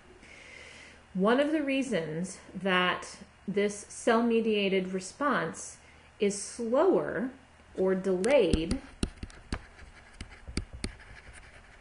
One 1.15 1.41
of 1.41 1.53
the 1.53 1.63
reasons 1.63 2.39
that 2.55 3.17
this 3.49 3.87
cell 3.89 4.23
mediated 4.23 4.93
response 4.93 5.79
is 6.21 6.41
slower 6.41 7.31
or 7.77 7.95
delayed 7.95 8.79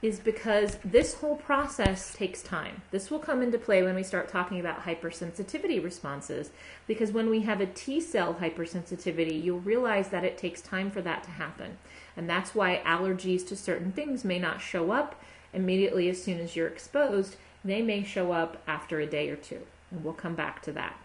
is 0.02 0.20
because 0.20 0.78
this 0.84 1.16
whole 1.16 1.36
process 1.36 2.14
takes 2.14 2.42
time. 2.42 2.82
This 2.90 3.12
will 3.12 3.20
come 3.20 3.42
into 3.42 3.60
play 3.60 3.84
when 3.84 3.96
we 3.96 4.02
start 4.02 4.30
talking 4.30 4.60
about 4.60 4.84
hypersensitivity 4.84 5.84
responses, 5.84 6.52
because 6.88 7.12
when 7.12 7.30
we 7.30 7.42
have 7.42 7.62
a 7.62 7.68
T 7.68 8.00
cell 8.00 8.34
hypersensitivity, 8.34 9.44
you'll 9.44 9.60
realize 9.60 10.08
that 10.08 10.24
it 10.24 10.38
takes 10.38 10.62
time 10.62 10.90
for 10.90 11.02
that 11.02 11.24
to 11.24 11.32
happen. 11.32 11.78
And 12.22 12.30
that's 12.30 12.54
why 12.54 12.84
allergies 12.86 13.48
to 13.48 13.56
certain 13.56 13.92
things 13.92 14.24
may 14.24 14.38
not 14.38 14.62
show 14.62 14.92
up 14.92 15.20
immediately 15.54 16.08
as 16.08 16.22
soon 16.22 16.40
as 16.40 16.56
you're 16.56 16.68
exposed. 16.68 17.36
They 17.66 17.82
may 17.82 18.04
show 18.04 18.32
up 18.32 18.62
after 18.68 19.00
a 19.00 19.08
day 19.08 19.32
or 19.32 19.36
two. 19.36 19.62
And 19.90 20.04
we'll 20.04 20.14
come 20.14 20.36
back 20.36 20.62
to 20.62 20.72
that. 20.74 20.96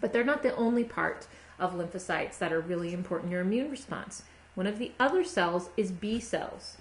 But 0.00 0.12
they're 0.12 0.24
not 0.24 0.42
the 0.42 0.56
only 0.56 0.82
part 0.82 1.28
of 1.60 1.74
lymphocytes 1.74 2.36
that 2.38 2.52
are 2.52 2.58
really 2.58 2.92
important 2.92 3.26
in 3.26 3.30
your 3.30 3.42
immune 3.42 3.70
response. 3.70 4.24
One 4.56 4.66
of 4.66 4.80
the 4.80 4.90
other 4.98 5.22
cells 5.22 5.70
is 5.76 5.92
B 5.92 6.18
cells 6.18 6.78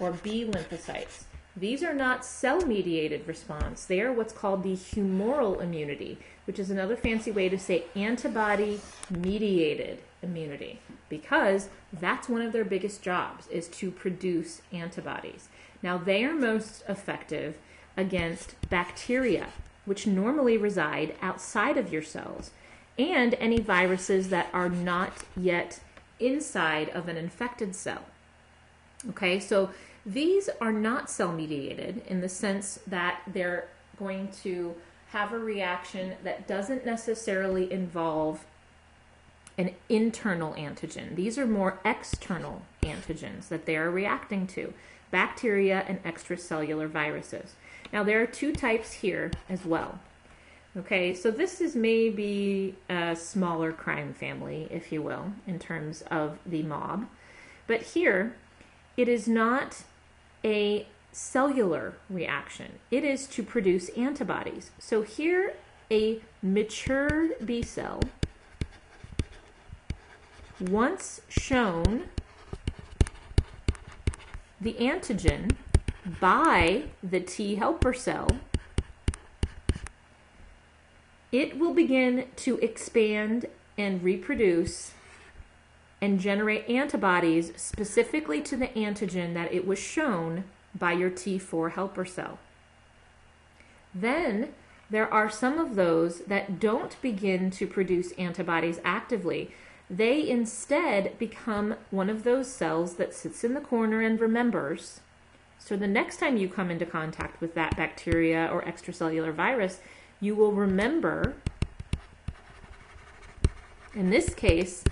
or 0.00 0.10
B 0.10 0.44
lymphocytes. 0.44 1.22
These 1.56 1.84
are 1.84 1.94
not 1.94 2.24
cell 2.24 2.66
mediated 2.66 3.28
response. 3.28 3.84
They 3.84 4.00
are 4.00 4.12
what's 4.12 4.32
called 4.32 4.64
the 4.64 4.72
humoral 4.72 5.62
immunity, 5.62 6.18
which 6.44 6.58
is 6.58 6.72
another 6.72 6.96
fancy 6.96 7.30
way 7.30 7.48
to 7.48 7.58
say 7.58 7.84
antibody 7.94 8.80
mediated 9.10 10.00
immunity 10.22 10.80
because 11.08 11.68
that's 11.92 12.28
one 12.28 12.42
of 12.42 12.52
their 12.52 12.64
biggest 12.64 13.02
jobs 13.02 13.46
is 13.48 13.68
to 13.68 13.90
produce 13.90 14.62
antibodies. 14.72 15.48
Now 15.82 15.98
they 15.98 16.24
are 16.24 16.34
most 16.34 16.84
effective 16.88 17.58
against 17.96 18.54
bacteria, 18.70 19.48
which 19.84 20.06
normally 20.06 20.56
reside 20.56 21.14
outside 21.20 21.76
of 21.76 21.92
your 21.92 22.02
cells, 22.02 22.50
and 22.98 23.34
any 23.34 23.60
viruses 23.60 24.28
that 24.28 24.48
are 24.52 24.68
not 24.68 25.12
yet 25.36 25.80
inside 26.20 26.88
of 26.90 27.08
an 27.08 27.16
infected 27.16 27.74
cell. 27.74 28.04
Okay, 29.10 29.40
so 29.40 29.70
these 30.06 30.48
are 30.60 30.72
not 30.72 31.10
cell 31.10 31.32
mediated 31.32 32.02
in 32.06 32.20
the 32.20 32.28
sense 32.28 32.78
that 32.86 33.20
they're 33.26 33.68
going 33.98 34.28
to 34.42 34.74
have 35.08 35.32
a 35.32 35.38
reaction 35.38 36.14
that 36.24 36.46
doesn't 36.46 36.86
necessarily 36.86 37.70
involve 37.70 38.44
an 39.58 39.74
internal 39.88 40.54
antigen. 40.54 41.14
These 41.14 41.38
are 41.38 41.46
more 41.46 41.78
external 41.84 42.62
antigens 42.82 43.48
that 43.48 43.66
they 43.66 43.76
are 43.76 43.90
reacting 43.90 44.46
to 44.48 44.72
bacteria 45.10 45.84
and 45.86 46.02
extracellular 46.04 46.88
viruses. 46.88 47.54
Now, 47.92 48.02
there 48.02 48.22
are 48.22 48.26
two 48.26 48.52
types 48.52 48.92
here 48.92 49.30
as 49.48 49.64
well. 49.64 50.00
Okay, 50.74 51.12
so 51.12 51.30
this 51.30 51.60
is 51.60 51.76
maybe 51.76 52.74
a 52.88 53.14
smaller 53.14 53.72
crime 53.72 54.14
family, 54.14 54.68
if 54.70 54.90
you 54.90 55.02
will, 55.02 55.32
in 55.46 55.58
terms 55.58 56.02
of 56.10 56.38
the 56.46 56.62
mob. 56.62 57.06
But 57.66 57.82
here, 57.82 58.34
it 58.96 59.06
is 59.06 59.28
not 59.28 59.82
a 60.42 60.86
cellular 61.12 61.94
reaction, 62.08 62.78
it 62.90 63.04
is 63.04 63.26
to 63.26 63.42
produce 63.42 63.90
antibodies. 63.90 64.70
So 64.78 65.02
here, 65.02 65.52
a 65.90 66.22
mature 66.42 67.34
B 67.44 67.62
cell, 67.62 68.00
once 70.68 71.20
shown 71.28 72.04
the 74.60 74.74
antigen 74.74 75.50
by 76.20 76.84
the 77.02 77.20
T 77.20 77.56
helper 77.56 77.92
cell, 77.92 78.28
it 81.30 81.58
will 81.58 81.74
begin 81.74 82.26
to 82.36 82.58
expand 82.58 83.46
and 83.78 84.02
reproduce 84.02 84.92
and 86.00 86.18
generate 86.18 86.68
antibodies 86.68 87.52
specifically 87.56 88.40
to 88.42 88.56
the 88.56 88.68
antigen 88.68 89.34
that 89.34 89.52
it 89.52 89.66
was 89.66 89.78
shown 89.78 90.44
by 90.74 90.92
your 90.92 91.10
T4 91.10 91.72
helper 91.72 92.04
cell. 92.04 92.38
Then 93.94 94.52
there 94.90 95.12
are 95.12 95.30
some 95.30 95.58
of 95.58 95.74
those 95.74 96.20
that 96.24 96.58
don't 96.60 97.00
begin 97.00 97.50
to 97.52 97.66
produce 97.66 98.12
antibodies 98.12 98.80
actively. 98.84 99.52
They 99.92 100.26
instead 100.26 101.18
become 101.18 101.74
one 101.90 102.08
of 102.08 102.24
those 102.24 102.48
cells 102.48 102.94
that 102.94 103.12
sits 103.12 103.44
in 103.44 103.52
the 103.52 103.60
corner 103.60 104.00
and 104.00 104.18
remembers. 104.18 105.00
So 105.58 105.76
the 105.76 105.86
next 105.86 106.16
time 106.16 106.38
you 106.38 106.48
come 106.48 106.70
into 106.70 106.86
contact 106.86 107.42
with 107.42 107.54
that 107.56 107.76
bacteria 107.76 108.48
or 108.50 108.62
extracellular 108.62 109.34
virus, 109.34 109.80
you 110.18 110.34
will 110.34 110.52
remember, 110.52 111.34
in 113.94 114.08
this 114.08 114.32
case, 114.32 114.82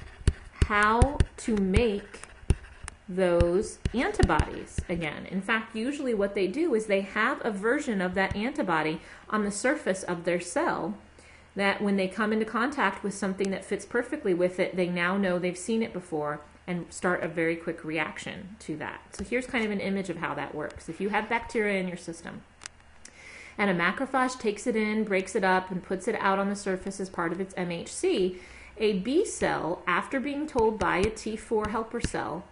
how 0.67 1.17
to 1.39 1.57
make 1.57 2.21
those 3.09 3.79
antibodies 3.95 4.81
again. 4.87 5.25
In 5.31 5.41
fact, 5.41 5.75
usually 5.75 6.13
what 6.13 6.35
they 6.35 6.47
do 6.47 6.75
is 6.75 6.87
they 6.87 7.01
have 7.01 7.41
a 7.43 7.51
version 7.51 8.03
of 8.03 8.13
that 8.17 8.37
antibody 8.37 9.01
on 9.31 9.45
the 9.45 9.51
surface 9.51 10.03
of 10.03 10.25
their 10.25 10.41
cell 10.41 10.99
that 11.61 11.83
when 11.83 11.97
they 11.97 12.09
come 12.09 12.33
into 12.33 12.47
contact 12.47 13.05
with 13.05 13.13
something 13.13 13.51
that 13.51 13.65
fits 13.65 13.85
perfectly 13.85 14.33
with 14.33 14.59
it, 14.59 14.77
they 14.77 14.89
now 14.89 15.19
know 15.19 15.39
they've 15.39 15.59
seen 15.59 15.83
it 15.83 15.93
before 15.93 16.41
and 16.67 16.87
start 16.91 17.23
a 17.23 17.29
very 17.29 17.55
quick 17.55 17.85
reaction 17.85 18.57
to 18.61 18.77
that. 18.77 19.01
So 19.13 19.25
here's 19.25 19.47
kind 19.47 19.65
of 19.65 19.71
an 19.71 19.81
image 19.81 20.09
of 20.09 20.17
how 20.17 20.35
that 20.35 20.55
works. 20.55 20.89
If 20.89 21.03
you 21.03 21.11
have 21.11 21.29
bacteria 21.29 21.79
in 21.79 21.87
your 21.87 21.99
system 21.99 22.41
and 23.59 23.69
a 23.69 23.75
macrophage 23.75 24.39
takes 24.39 24.67
it 24.67 24.75
in, 24.75 25.05
breaks 25.05 25.37
it 25.37 25.45
up, 25.45 25.71
and 25.71 25.83
puts 25.83 26.09
it 26.09 26.15
out 26.19 26.39
on 26.39 26.49
the 26.49 26.57
surface 26.57 26.99
as 26.99 27.11
part 27.11 27.31
of 27.31 27.43
its 27.43 27.53
MHC, 27.55 28.39
a 28.79 28.95
B 29.01 29.27
cell, 29.27 29.83
after 29.87 30.19
being 30.19 30.47
told 30.47 30.79
by 30.79 30.97
a 30.97 31.11
T4 31.11 31.71
helper 31.71 32.01
cell, 32.01 32.45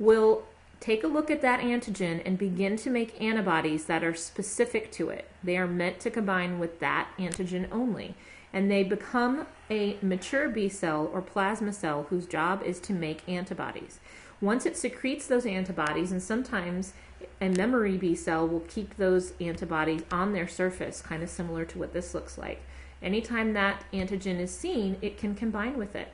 will 0.00 0.42
take 0.80 1.04
a 1.04 1.06
look 1.06 1.30
at 1.30 1.42
that 1.42 1.60
antigen 1.60 2.20
and 2.26 2.36
begin 2.36 2.76
to 2.76 2.90
make 2.90 3.20
antibodies 3.22 3.84
that 3.84 4.02
are 4.02 4.16
specific 4.16 4.90
to 4.90 5.10
it. 5.10 5.30
They 5.44 5.56
are 5.56 5.68
meant 5.68 6.00
to 6.00 6.10
combine 6.10 6.58
with 6.58 6.80
that 6.80 7.08
antigen 7.18 7.68
only. 7.70 8.16
And 8.52 8.70
they 8.70 8.82
become 8.82 9.46
a 9.70 9.96
mature 10.02 10.48
B 10.48 10.68
cell 10.68 11.08
or 11.12 11.22
plasma 11.22 11.72
cell 11.72 12.06
whose 12.10 12.26
job 12.26 12.62
is 12.62 12.80
to 12.80 12.92
make 12.92 13.26
antibodies. 13.28 13.98
Once 14.40 14.66
it 14.66 14.76
secretes 14.76 15.26
those 15.26 15.46
antibodies, 15.46 16.12
and 16.12 16.22
sometimes 16.22 16.92
a 17.40 17.48
memory 17.48 17.96
B 17.96 18.14
cell 18.14 18.46
will 18.46 18.60
keep 18.60 18.96
those 18.96 19.32
antibodies 19.40 20.02
on 20.10 20.32
their 20.32 20.48
surface, 20.48 21.00
kind 21.00 21.22
of 21.22 21.30
similar 21.30 21.64
to 21.64 21.78
what 21.78 21.92
this 21.92 22.12
looks 22.12 22.36
like. 22.36 22.60
Anytime 23.02 23.52
that 23.54 23.84
antigen 23.92 24.38
is 24.38 24.50
seen, 24.50 24.96
it 25.00 25.16
can 25.16 25.34
combine 25.34 25.78
with 25.78 25.94
it. 25.94 26.08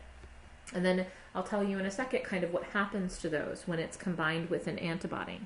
And 0.75 0.85
then 0.85 1.07
I'll 1.35 1.43
tell 1.43 1.65
you 1.65 1.79
in 1.79 1.87
a 1.87 1.91
second 1.91 2.25
kind 2.25 2.45
of 2.45 2.53
what 2.53 2.65
happens 2.65 3.19
to 3.19 3.29
those 3.29 3.63
when 3.67 3.79
it's 3.79 3.97
combined 3.97 4.51
with 4.51 4.67
an 4.67 4.79
antibody. 4.79 5.41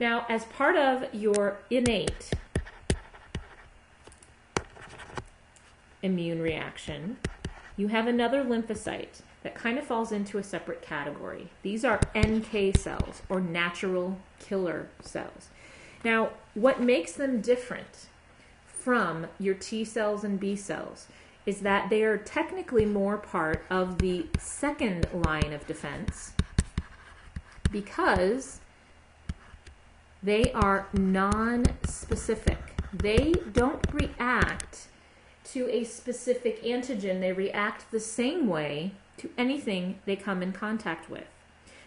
Now, 0.00 0.26
as 0.28 0.44
part 0.46 0.76
of 0.76 1.12
your 1.14 1.58
innate 1.70 2.30
immune 6.04 6.40
reaction, 6.40 7.16
you 7.76 7.88
have 7.88 8.06
another 8.06 8.44
lymphocyte 8.44 9.22
that 9.42 9.54
kind 9.54 9.78
of 9.78 9.84
falls 9.84 10.12
into 10.12 10.38
a 10.38 10.42
separate 10.44 10.82
category. 10.82 11.48
These 11.62 11.84
are 11.84 12.00
NK 12.16 12.76
cells 12.76 13.22
or 13.28 13.40
natural 13.40 14.18
killer 14.38 14.88
cells. 15.02 15.48
Now, 16.04 16.30
what 16.54 16.80
makes 16.80 17.12
them 17.12 17.40
different 17.40 18.06
from 18.66 19.26
your 19.40 19.54
T 19.54 19.84
cells 19.84 20.22
and 20.22 20.38
B 20.38 20.54
cells 20.54 21.08
is 21.46 21.60
that 21.60 21.90
they 21.90 22.02
are 22.04 22.16
technically 22.16 22.86
more 22.86 23.16
part 23.16 23.64
of 23.68 23.98
the 23.98 24.26
second 24.38 25.06
line 25.12 25.52
of 25.52 25.66
defense 25.66 26.32
because 27.70 28.60
they 30.22 30.52
are 30.52 30.86
non 30.92 31.64
specific. 31.84 32.58
They 32.92 33.34
don't 33.52 33.84
react 33.92 34.88
to 35.54 35.70
a 35.70 35.84
specific 35.84 36.64
antigen, 36.64 37.20
they 37.20 37.32
react 37.32 37.88
the 37.92 38.00
same 38.00 38.48
way 38.48 38.90
to 39.16 39.30
anything 39.38 40.00
they 40.04 40.16
come 40.16 40.42
in 40.42 40.52
contact 40.52 41.08
with. 41.08 41.28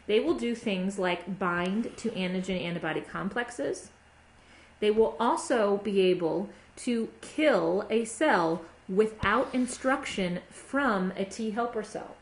They 0.05 0.21
will 0.21 0.35
do 0.35 0.55
things 0.55 0.97
like 0.97 1.37
bind 1.37 1.97
to 1.97 2.09
antigen 2.11 2.63
antibody 2.63 3.01
complexes. 3.01 3.89
They 4.79 4.89
will 4.89 5.17
also 5.19 5.81
be 5.83 5.99
able 5.99 6.47
to 6.77 7.09
kill 7.19 7.85
a 7.89 8.05
cell 8.05 8.61
without 8.87 9.53
instruction 9.53 10.39
from 10.49 11.11
a 11.17 11.25
T 11.25 11.51
helper 11.51 11.83
cell. 11.83 12.15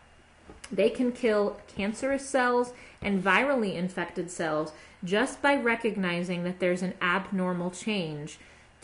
They 0.71 0.89
can 0.89 1.11
kill 1.11 1.59
cancerous 1.67 2.27
cells 2.27 2.73
and 3.03 3.23
virally 3.23 3.75
infected 3.75 4.31
cells 4.31 4.71
just 5.03 5.43
by 5.43 5.55
recognizing 5.55 6.43
that 6.43 6.59
there's 6.59 6.81
an 6.81 6.95
abnormal 7.03 7.69
change 7.69 8.39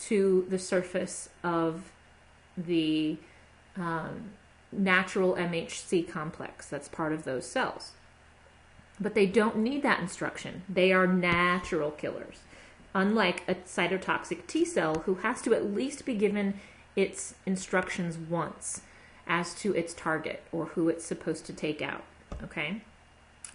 to 0.09 0.45
the 0.47 0.59
surface 0.59 1.29
of 1.43 1.91
the 2.57 3.17
um, 3.77 4.31
natural 4.71 5.35
MHC 5.35 6.07
complex 6.07 6.67
that's 6.67 6.87
part 6.87 7.13
of 7.13 7.23
those 7.23 7.45
cells. 7.45 7.91
But 8.99 9.15
they 9.15 9.25
don't 9.25 9.57
need 9.57 9.83
that 9.83 9.99
instruction. 9.99 10.63
They 10.69 10.91
are 10.91 11.07
natural 11.07 11.91
killers, 11.91 12.39
unlike 12.93 13.43
a 13.47 13.55
cytotoxic 13.55 14.45
T 14.47 14.63
cell 14.63 15.03
who 15.05 15.15
has 15.15 15.41
to 15.43 15.53
at 15.53 15.73
least 15.73 16.05
be 16.05 16.13
given 16.13 16.59
its 16.95 17.35
instructions 17.45 18.17
once 18.17 18.81
as 19.27 19.53
to 19.55 19.73
its 19.73 19.93
target 19.93 20.43
or 20.51 20.65
who 20.65 20.89
it's 20.89 21.05
supposed 21.05 21.45
to 21.45 21.53
take 21.53 21.81
out. 21.81 22.03
Okay? 22.43 22.81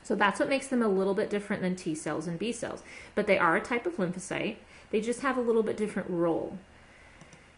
So 0.03 0.15
that's 0.15 0.41
what 0.41 0.49
makes 0.49 0.69
them 0.69 0.83
a 0.83 0.89
little 0.89 1.15
bit 1.15 1.31
different 1.31 1.63
than 1.63 1.77
T 1.77 1.95
cells 1.95 2.27
and 2.27 2.39
B 2.39 2.53
cells. 2.53 2.83
But 3.15 3.27
they 3.27 3.39
are 3.39 3.57
a 3.57 3.61
type 3.61 3.87
of 3.87 3.97
lymphocyte, 3.97 4.57
they 4.91 5.01
just 5.01 5.21
have 5.21 5.37
a 5.37 5.41
little 5.41 5.63
bit 5.63 5.77
different 5.77 6.09
role. 6.09 6.59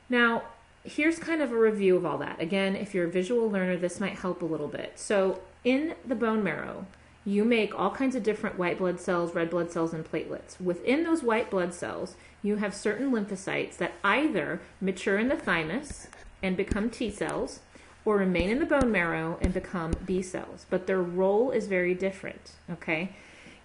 Now, 0.09 0.43
here's 0.85 1.19
kind 1.19 1.43
of 1.43 1.53
a 1.53 1.59
review 1.59 1.97
of 1.97 2.07
all 2.07 2.19
that. 2.19 2.41
Again, 2.41 2.77
if 2.77 2.95
you're 2.95 3.07
a 3.07 3.11
visual 3.11 3.51
learner, 3.51 3.77
this 3.77 4.01
might 4.01 4.19
help 4.19 4.43
a 4.43 4.47
little 4.47 4.69
bit. 4.69 4.93
So, 4.97 5.41
in 5.65 5.95
the 6.07 6.15
bone 6.15 6.43
marrow, 6.43 6.87
you 7.25 7.45
make 7.45 7.79
all 7.79 7.91
kinds 7.91 8.17
of 8.17 8.23
different 8.23 8.59
white 8.59 8.79
blood 8.79 9.01
cells, 9.01 9.35
red 9.35 9.51
blood 9.51 9.71
cells, 9.71 9.93
and 9.93 10.11
platelets. 10.11 10.61
Within 10.61 11.05
those 11.05 11.23
white 11.23 11.51
blood 11.51 11.75
cells, 11.75 12.17
you 12.43 12.57
have 12.57 12.75
certain 12.75 13.11
lymphocytes 13.13 13.77
that 13.77 13.93
either 14.03 14.61
mature 14.81 15.19
in 15.19 15.29
the 15.29 15.37
thymus 15.37 16.09
and 16.43 16.57
become 16.57 16.89
T 16.89 17.11
cells 17.11 17.61
or 18.05 18.17
remain 18.17 18.49
in 18.49 18.59
the 18.59 18.67
bone 18.67 18.91
marrow 18.91 19.39
and 19.43 19.53
become 19.53 19.93
B 20.07 20.23
cells, 20.23 20.65
but 20.71 20.87
their 20.87 21.03
role 21.03 21.51
is 21.51 21.67
very 21.67 21.95
different, 21.95 22.53
okay? 22.71 23.15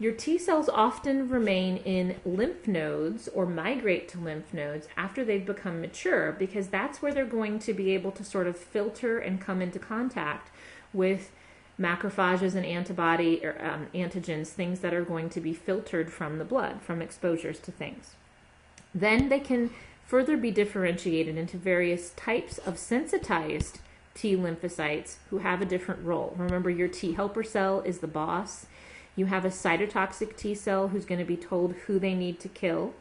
Your 0.04 0.12
T 0.12 0.38
cells 0.38 0.68
often 0.68 1.30
remain 1.30 1.78
in 1.78 2.18
lymph 2.26 2.68
nodes 2.68 3.30
or 3.30 3.46
migrate 3.46 4.10
to 4.10 4.20
lymph 4.20 4.54
nodes 4.54 4.90
after 4.98 5.24
they've 5.24 5.46
become 5.46 5.80
mature 5.80 6.34
because 6.34 6.68
that's 6.68 7.02
where 7.02 7.14
they're 7.14 7.26
going 7.26 7.58
to 7.60 7.74
be 7.74 7.92
able 7.92 8.12
to 8.12 8.26
sort 8.26 8.46
of 8.46 8.58
filter 8.58 9.18
and 9.18 9.40
come 9.40 9.62
into 9.62 9.80
contact 9.80 10.52
with 10.92 11.32
macrophages 11.80 12.54
and 12.54 12.66
antibody 12.66 13.40
or 13.46 13.56
um, 13.66 13.88
antigens, 13.96 14.48
things 14.48 14.82
that 14.82 14.94
are 14.94 15.06
going 15.06 15.30
to 15.30 15.40
be 15.40 15.54
filtered 15.54 16.12
from 16.12 16.38
the 16.38 16.44
blood 16.44 16.82
from 16.82 17.02
exposures 17.02 17.60
to 17.60 17.72
things. 17.72 18.16
Then 18.94 19.30
they 19.30 19.40
can 19.40 19.70
further 20.06 20.36
be 20.36 20.52
differentiated 20.52 21.38
into 21.38 21.56
various 21.56 22.10
types 22.18 22.58
of 22.58 22.78
sensitized 22.78 23.80
T 24.16 24.36
lymphocytes 24.36 25.16
who 25.30 25.38
have 25.38 25.62
a 25.62 25.66
different 25.66 26.04
role. 26.04 26.36
Remember, 26.38 26.70
your 26.70 26.90
T 26.90 27.14
helper 27.14 27.44
cell 27.44 27.80
is 27.86 28.00
the 28.00 28.08
boss. 28.08 28.66
You 29.16 29.28
have 29.28 29.46
a 29.46 29.50
cytotoxic 29.50 30.36
T 30.36 30.56
cell 30.56 30.88
who's 30.88 31.06
going 31.06 31.20
to 31.20 31.26
be 31.26 31.38
told 31.38 31.74
who 31.86 32.00
they 32.00 32.14
need 32.14 32.40
to 32.40 32.50
kill, 32.50 32.94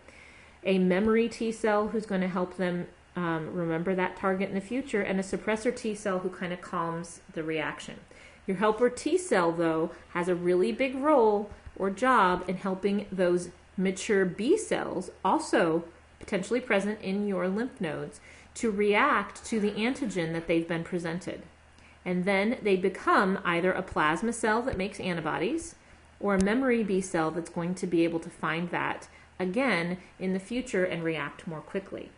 a 0.65 0.79
memory 0.79 1.29
T 1.29 1.51
cell 1.53 1.89
who's 1.89 2.07
going 2.07 2.21
to 2.21 2.29
help 2.29 2.57
them 2.57 2.87
um, 3.17 3.53
remember 3.53 3.95
that 3.95 4.17
target 4.17 4.49
in 4.49 4.55
the 4.55 4.61
future, 4.61 5.03
and 5.03 5.19
a 5.19 5.23
suppressor 5.23 5.75
T 5.75 5.95
cell 5.95 6.21
who 6.21 6.31
kind 6.31 6.53
of 6.53 6.61
calms 6.61 7.21
the 7.33 7.43
reaction. 7.43 7.97
Your 8.47 8.57
helper 8.57 8.91
T 8.91 9.19
cell, 9.19 9.53
though, 9.53 9.91
has 10.11 10.29
a 10.29 10.35
really 10.35 10.73
big 10.73 10.95
role 10.97 11.51
or 11.77 11.91
job 11.91 12.45
in 12.49 12.57
helping 12.57 13.07
those 13.11 13.51
mature 13.77 14.25
B 14.25 14.57
cells, 14.57 15.11
also 15.25 15.85
potentially 16.21 16.61
present 16.61 17.01
in 17.01 17.27
your 17.27 17.49
lymph 17.49 17.81
nodes, 17.81 18.21
to 18.55 18.71
react 18.71 19.45
to 19.47 19.59
the 19.59 19.73
antigen 19.73 20.33
that 20.33 20.47
they've 20.47 20.69
been 20.69 20.85
presented. 20.85 21.43
And 22.05 22.25
then 22.25 22.59
they 22.63 22.77
become 22.77 23.39
either 23.45 23.73
a 23.73 23.83
plasma 23.83 24.33
cell 24.33 24.61
that 24.63 24.77
makes 24.77 25.01
antibodies 25.01 25.75
or 26.23 26.37
a 26.37 26.43
memory 26.43 26.83
B 26.83 27.01
cell 27.01 27.31
that's 27.31 27.51
going 27.51 27.75
to 27.75 27.87
be 27.87 28.05
able 28.05 28.21
to 28.21 28.31
find 28.31 28.71
that 28.71 29.09
again 29.39 29.99
in 30.19 30.33
the 30.33 30.39
future 30.39 30.85
and 30.85 31.03
react 31.03 31.47
more 31.47 31.61
quickly. 31.61 32.11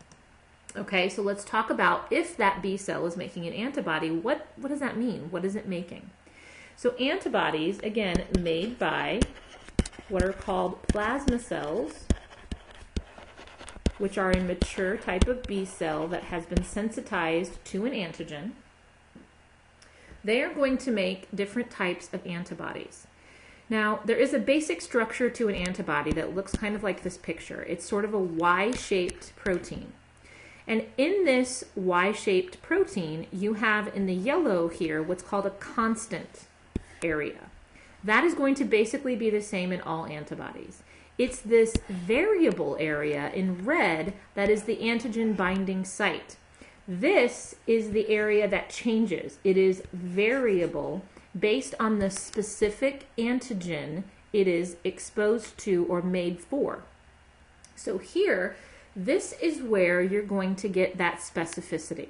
Okay, 0.77 1.09
so 1.09 1.21
let's 1.21 1.43
talk 1.43 1.69
about 1.69 2.05
if 2.11 2.37
that 2.37 2.61
B 2.61 2.77
cell 2.77 3.05
is 3.05 3.17
making 3.17 3.47
an 3.47 3.53
antibody, 3.53 4.11
what, 4.11 4.47
what 4.57 4.69
does 4.69 4.81
that 4.81 4.97
mean? 4.97 5.31
What 5.31 5.43
is 5.43 5.55
it 5.55 5.67
making? 5.67 6.09
So 6.75 6.91
antibodies, 6.91 7.79
again, 7.79 8.25
made 8.39 8.77
by 8.77 9.21
what 10.09 10.21
are 10.21 10.33
called 10.33 10.85
plasma 10.89 11.39
cells, 11.39 12.05
which 13.97 14.17
are 14.17 14.31
a 14.31 14.41
mature 14.41 14.97
type 14.97 15.27
of 15.27 15.43
B 15.43 15.63
cell 15.63 16.07
that 16.09 16.23
has 16.23 16.45
been 16.45 16.63
sensitized 16.63 17.63
to 17.65 17.85
an 17.85 17.93
antigen. 17.93 18.51
They 20.23 20.41
are 20.41 20.53
going 20.53 20.77
to 20.79 20.91
make 20.91 21.33
different 21.33 21.71
types 21.71 22.09
of 22.11 22.25
antibodies. 22.27 23.07
Now, 23.69 23.99
there 24.05 24.17
is 24.17 24.33
a 24.33 24.39
basic 24.39 24.81
structure 24.81 25.29
to 25.29 25.47
an 25.47 25.55
antibody 25.55 26.11
that 26.13 26.35
looks 26.35 26.55
kind 26.55 26.75
of 26.75 26.83
like 26.83 27.01
this 27.01 27.17
picture. 27.17 27.63
It's 27.63 27.85
sort 27.85 28.05
of 28.05 28.13
a 28.13 28.19
Y-shaped 28.19 29.35
protein. 29.35 29.93
And 30.67 30.85
in 30.97 31.25
this 31.25 31.63
Y-shaped 31.75 32.61
protein, 32.61 33.27
you 33.31 33.55
have 33.55 33.95
in 33.95 34.05
the 34.05 34.13
yellow 34.13 34.67
here 34.67 35.01
what's 35.01 35.23
called 35.23 35.45
a 35.45 35.51
constant 35.51 36.45
area. 37.03 37.49
That 38.03 38.23
is 38.23 38.35
going 38.35 38.55
to 38.55 38.65
basically 38.65 39.15
be 39.15 39.31
the 39.31 39.41
same 39.41 39.71
in 39.71 39.81
all 39.81 40.05
antibodies. 40.05 40.83
It's 41.17 41.39
this 41.39 41.73
variable 41.87 42.77
area 42.79 43.31
in 43.33 43.65
red 43.65 44.13
that 44.35 44.49
is 44.49 44.63
the 44.63 44.77
antigen 44.77 45.35
binding 45.35 45.85
site. 45.85 46.35
This 46.87 47.55
is 47.65 47.91
the 47.91 48.09
area 48.09 48.47
that 48.47 48.69
changes. 48.69 49.39
It 49.43 49.57
is 49.57 49.81
variable 49.91 51.03
based 51.37 51.75
on 51.79 51.99
the 51.99 52.09
specific 52.09 53.07
antigen 53.17 54.03
it 54.33 54.47
is 54.47 54.75
exposed 54.83 55.57
to 55.57 55.85
or 55.85 56.01
made 56.01 56.41
for. 56.41 56.83
So 57.75 57.97
here, 57.97 58.55
this 58.95 59.33
is 59.41 59.61
where 59.61 60.01
you're 60.01 60.23
going 60.23 60.55
to 60.57 60.67
get 60.67 60.97
that 60.97 61.19
specificity. 61.19 62.09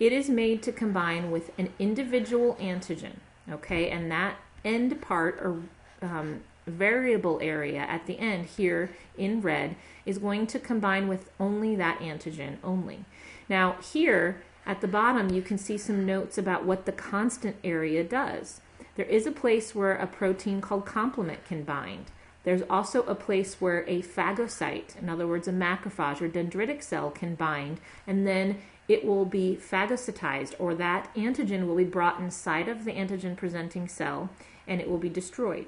It 0.00 0.12
is 0.12 0.30
made 0.30 0.62
to 0.62 0.72
combine 0.72 1.30
with 1.30 1.50
an 1.58 1.72
individual 1.78 2.56
antigen, 2.60 3.16
okay, 3.50 3.90
and 3.90 4.10
that 4.10 4.36
end 4.64 5.00
part 5.02 5.38
or 5.42 5.62
um, 6.00 6.40
variable 6.66 7.38
area 7.42 7.80
at 7.80 8.06
the 8.06 8.18
end 8.18 8.46
here 8.46 8.90
in 9.16 9.40
red 9.40 9.76
is 10.06 10.18
going 10.18 10.46
to 10.46 10.58
combine 10.58 11.08
with 11.08 11.30
only 11.40 11.74
that 11.76 11.98
antigen 12.00 12.56
only. 12.62 13.04
Now 13.48 13.76
here 13.92 14.42
at 14.68 14.80
the 14.80 14.86
bottom 14.86 15.30
you 15.30 15.42
can 15.42 15.58
see 15.58 15.76
some 15.76 16.06
notes 16.06 16.38
about 16.38 16.64
what 16.64 16.86
the 16.86 16.92
constant 16.92 17.56
area 17.64 18.04
does. 18.04 18.60
There 18.94 19.06
is 19.06 19.26
a 19.26 19.32
place 19.32 19.74
where 19.74 19.96
a 19.96 20.06
protein 20.06 20.60
called 20.60 20.86
complement 20.86 21.44
can 21.44 21.64
bind. 21.64 22.12
There's 22.44 22.62
also 22.70 23.02
a 23.02 23.14
place 23.14 23.60
where 23.60 23.84
a 23.88 24.02
phagocyte, 24.02 24.96
in 25.00 25.08
other 25.08 25.26
words, 25.26 25.48
a 25.48 25.52
macrophage 25.52 26.20
or 26.20 26.28
dendritic 26.28 26.82
cell, 26.82 27.10
can 27.10 27.34
bind, 27.34 27.80
and 28.06 28.26
then 28.26 28.58
it 28.86 29.04
will 29.04 29.24
be 29.24 29.58
phagocytized, 29.60 30.54
or 30.58 30.74
that 30.74 31.14
antigen 31.14 31.66
will 31.66 31.76
be 31.76 31.84
brought 31.84 32.20
inside 32.20 32.68
of 32.68 32.84
the 32.84 32.92
antigen 32.92 33.36
presenting 33.36 33.88
cell 33.88 34.30
and 34.66 34.80
it 34.80 34.88
will 34.88 34.98
be 34.98 35.08
destroyed. 35.08 35.66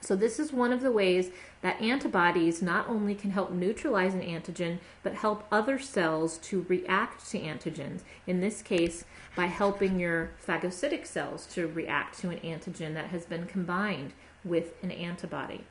So, 0.00 0.14
this 0.14 0.38
is 0.38 0.52
one 0.52 0.72
of 0.72 0.80
the 0.80 0.92
ways 0.92 1.30
that 1.60 1.80
antibodies 1.80 2.62
not 2.62 2.88
only 2.88 3.14
can 3.14 3.32
help 3.32 3.50
neutralize 3.50 4.14
an 4.14 4.22
antigen, 4.22 4.78
but 5.02 5.14
help 5.14 5.44
other 5.50 5.78
cells 5.78 6.38
to 6.38 6.64
react 6.68 7.28
to 7.30 7.40
antigens. 7.40 8.02
In 8.26 8.40
this 8.40 8.62
case, 8.62 9.04
by 9.34 9.46
helping 9.46 9.98
your 9.98 10.30
phagocytic 10.46 11.06
cells 11.06 11.46
to 11.46 11.66
react 11.66 12.18
to 12.20 12.30
an 12.30 12.38
antigen 12.38 12.94
that 12.94 13.06
has 13.06 13.24
been 13.24 13.46
combined 13.46 14.12
with 14.44 14.82
an 14.82 14.92
antibody. 14.92 15.64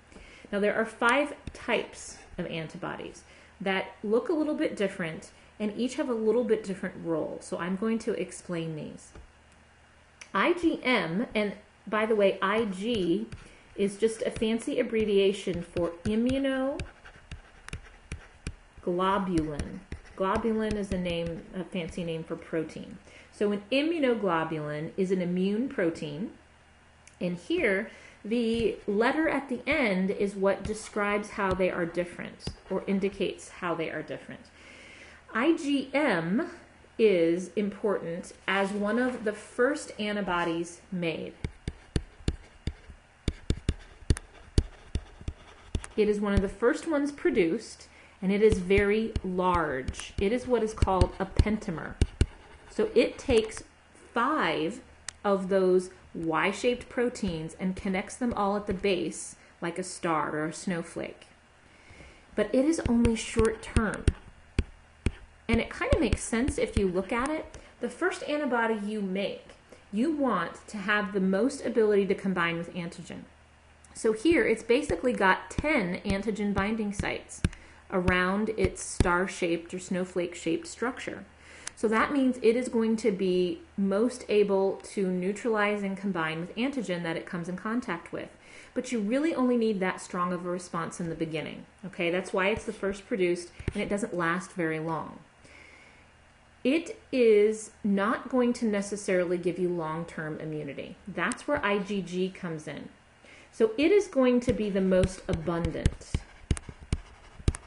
Now, 0.52 0.60
there 0.60 0.76
are 0.76 0.86
five 0.86 1.34
types 1.54 2.18
of 2.38 2.46
antibodies 2.48 3.24
that 3.62 3.96
look 4.04 4.30
a 4.30 4.34
little 4.34 4.56
bit 4.56 4.76
different 4.76 5.32
and 5.60 5.74
each 5.76 5.96
have 5.96 6.10
a 6.10 6.14
little 6.14 6.44
bit 6.44 6.64
different 6.64 6.96
role. 7.04 7.40
So, 7.42 7.58
I'm 7.58 7.78
going 7.78 8.00
to 8.00 8.12
explain 8.12 8.76
these. 8.76 9.14
IgM, 10.36 11.28
and 11.34 11.54
by 11.88 12.06
the 12.06 12.16
way, 12.16 12.38
IG 12.44 13.28
is 13.78 13.98
just 13.98 14.22
a 14.24 14.32
fancy 14.32 14.80
abbreviation 14.80 15.62
for 15.62 15.92
immunoglobulin. 16.04 16.80
Globulin 20.18 20.76
is 20.76 20.92
a 20.92 20.98
name, 20.98 21.44
a 21.56 21.64
fancy 21.64 22.04
name 22.04 22.24
for 22.24 22.36
protein. 22.36 22.98
So 23.32 23.52
an 23.52 23.62
immunoglobulin 23.72 24.92
is 24.98 25.12
an 25.12 25.22
immune 25.22 25.70
protein. 25.70 26.32
And 27.22 27.38
here, 27.38 27.92
the 28.26 28.78
letter 28.88 29.30
at 29.30 29.48
the 29.48 29.62
end 29.68 30.10
is 30.10 30.36
what 30.36 30.64
describes 30.64 31.32
how 31.32 31.54
they 31.54 31.70
are 31.70 31.86
different 31.86 32.48
or 32.70 32.84
indicates 32.88 33.50
how 33.50 33.76
they 33.76 33.90
are 33.90 34.02
different. 34.02 34.42
IgM 35.34 36.50
is 36.98 37.52
important 37.56 38.34
as 38.48 38.72
one 38.72 38.98
of 38.98 39.24
the 39.24 39.34
first 39.34 39.92
antibodies 40.00 40.82
made. 40.92 41.34
It 45.98 46.08
is 46.08 46.22
one 46.22 46.34
of 46.34 46.42
the 46.42 46.48
first 46.48 46.88
ones 46.88 47.12
produced, 47.12 47.88
and 48.22 48.32
it 48.32 48.44
is 48.44 48.60
very 48.60 49.14
large. 49.24 50.14
It 50.22 50.32
is 50.32 50.48
what 50.48 50.62
is 50.62 50.74
called 50.74 51.12
a 51.20 51.26
pentamer. 51.26 51.96
So 52.70 52.90
it 52.94 53.18
takes 53.18 53.64
five 54.14 54.82
of 55.26 55.50
those 55.50 55.90
Y 56.14 56.52
shaped 56.52 56.88
proteins 56.88 57.56
and 57.60 57.76
connects 57.76 58.16
them 58.16 58.34
all 58.36 58.56
at 58.56 58.68
the 58.68 58.74
base 58.74 59.36
like 59.60 59.80
a 59.80 59.84
star 59.84 60.36
or 60.36 60.46
a 60.46 60.54
snowflake. 60.54 61.26
But 62.36 62.54
it 62.54 62.66
is 62.66 62.80
only 62.88 63.16
short 63.16 63.64
term. 63.64 64.06
And 65.48 65.60
it 65.60 65.72
kind 65.72 65.92
of 65.94 66.00
makes 66.00 66.22
sense 66.22 66.60
if 66.60 66.78
you 66.78 66.88
look 66.88 67.12
at 67.12 67.30
it. 67.30 67.58
The 67.80 67.90
first 67.90 68.24
antibody 68.30 68.80
you 68.86 69.02
make, 69.02 69.50
you 69.92 70.12
want 70.12 70.68
to 70.68 70.78
have 70.78 71.14
the 71.14 71.20
most 71.20 71.66
ability 71.66 72.06
to 72.08 72.16
combine 72.16 72.58
with 72.58 72.74
antigen. 72.76 73.22
So 73.98 74.14
here 74.14 74.46
it's 74.46 74.62
basically 74.62 75.12
got 75.12 75.50
10 75.50 76.02
antigen 76.02 76.54
binding 76.54 76.94
sites 76.94 77.42
around 77.92 78.50
its 78.50 78.84
star 78.84 79.28
shaped 79.28 79.74
or 79.74 79.80
snowflake 79.80 80.36
shaped 80.36 80.68
structure. 80.68 81.26
So 81.76 81.88
that 81.88 82.14
means 82.14 82.38
it 82.44 82.56
is 82.56 82.70
going 82.70 82.98
to 82.98 83.12
be 83.12 83.62
most 83.76 84.24
able 84.30 84.74
to 84.94 85.08
neutralize 85.08 85.82
and 85.82 85.98
combine 85.98 86.40
with 86.40 86.56
antigen 86.56 87.02
that 87.02 87.18
it 87.18 87.26
comes 87.26 87.50
in 87.50 87.56
contact 87.58 88.12
with. 88.12 88.30
But 88.76 88.92
you 88.92 89.00
really 89.00 89.34
only 89.34 89.58
need 89.58 89.80
that 89.80 90.00
strong 90.00 90.32
of 90.32 90.46
a 90.46 90.50
response 90.50 91.00
in 91.00 91.10
the 91.10 91.16
beginning. 91.16 91.66
Okay, 91.84 92.12
that's 92.12 92.32
why 92.32 92.50
it's 92.50 92.66
the 92.66 92.74
first 92.74 93.08
produced 93.08 93.50
and 93.74 93.82
it 93.82 93.90
doesn't 93.90 94.16
last 94.16 94.52
very 94.52 94.80
long. 94.80 95.18
It 96.64 97.00
is 97.12 97.72
not 97.84 98.30
going 98.30 98.54
to 98.54 98.66
necessarily 98.66 99.40
give 99.40 99.58
you 99.58 99.70
long 99.70 100.06
term 100.06 100.40
immunity. 100.40 100.98
That's 101.08 101.48
where 101.48 101.58
IgG 101.60 102.36
comes 102.36 102.68
in. 102.68 102.90
So 103.58 103.72
it 103.76 103.92
is 103.92 104.06
going 104.06 104.40
to 104.42 104.54
be 104.54 104.70
the 104.70 104.82
most 104.82 105.24
abundant. 105.28 106.12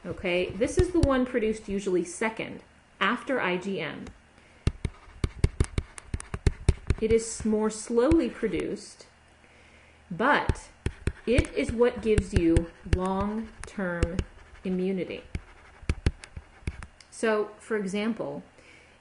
Okay, 0.05 0.51
this 0.51 0.77
is 0.77 0.91
the 0.91 1.01
one 1.01 1.25
produced 1.25 1.67
usually 1.67 2.05
second 2.05 2.61
after 3.01 3.39
IgM. 3.39 4.07
It 7.01 7.11
is 7.11 7.43
more 7.43 7.69
slowly 7.69 8.29
produced, 8.29 9.07
but 10.09 10.69
it 11.27 11.53
is 11.53 11.73
what 11.73 12.01
gives 12.01 12.33
you 12.33 12.67
long 12.95 13.49
term 13.65 14.15
immunity. 14.63 15.25
So, 17.09 17.49
for 17.59 17.75
example, 17.75 18.43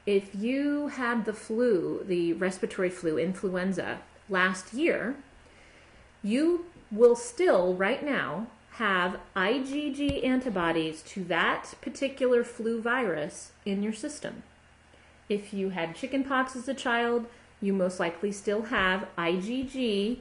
if 0.07 0.35
you 0.35 0.89
had 0.89 1.25
the 1.25 1.35
flu, 1.35 2.03
the 2.05 2.33
respiratory 2.33 2.91
flu, 2.91 3.17
influenza, 3.17 4.01
last 4.29 4.75
year, 4.75 5.15
you 6.23 6.67
will 6.91 7.17
still, 7.17 7.75
right 7.75 8.05
now, 8.05 8.47
have 8.73 9.19
IgG 9.37 10.25
antibodies 10.25 11.03
to 11.03 11.25
that 11.25 11.75
particular 11.81 12.43
flu 12.45 12.81
virus 12.81 13.53
in 13.65 13.83
your 13.83 13.93
system. 13.93 14.43
If 15.29 15.53
you 15.53 15.71
had 15.71 15.95
chickenpox 15.95 16.57
as 16.57 16.67
a 16.67 16.75
child, 16.75 17.27
you 17.61 17.73
most 17.73 18.01
likely 18.01 18.33
still 18.33 18.63
have 18.63 19.07
IgG 19.19 20.19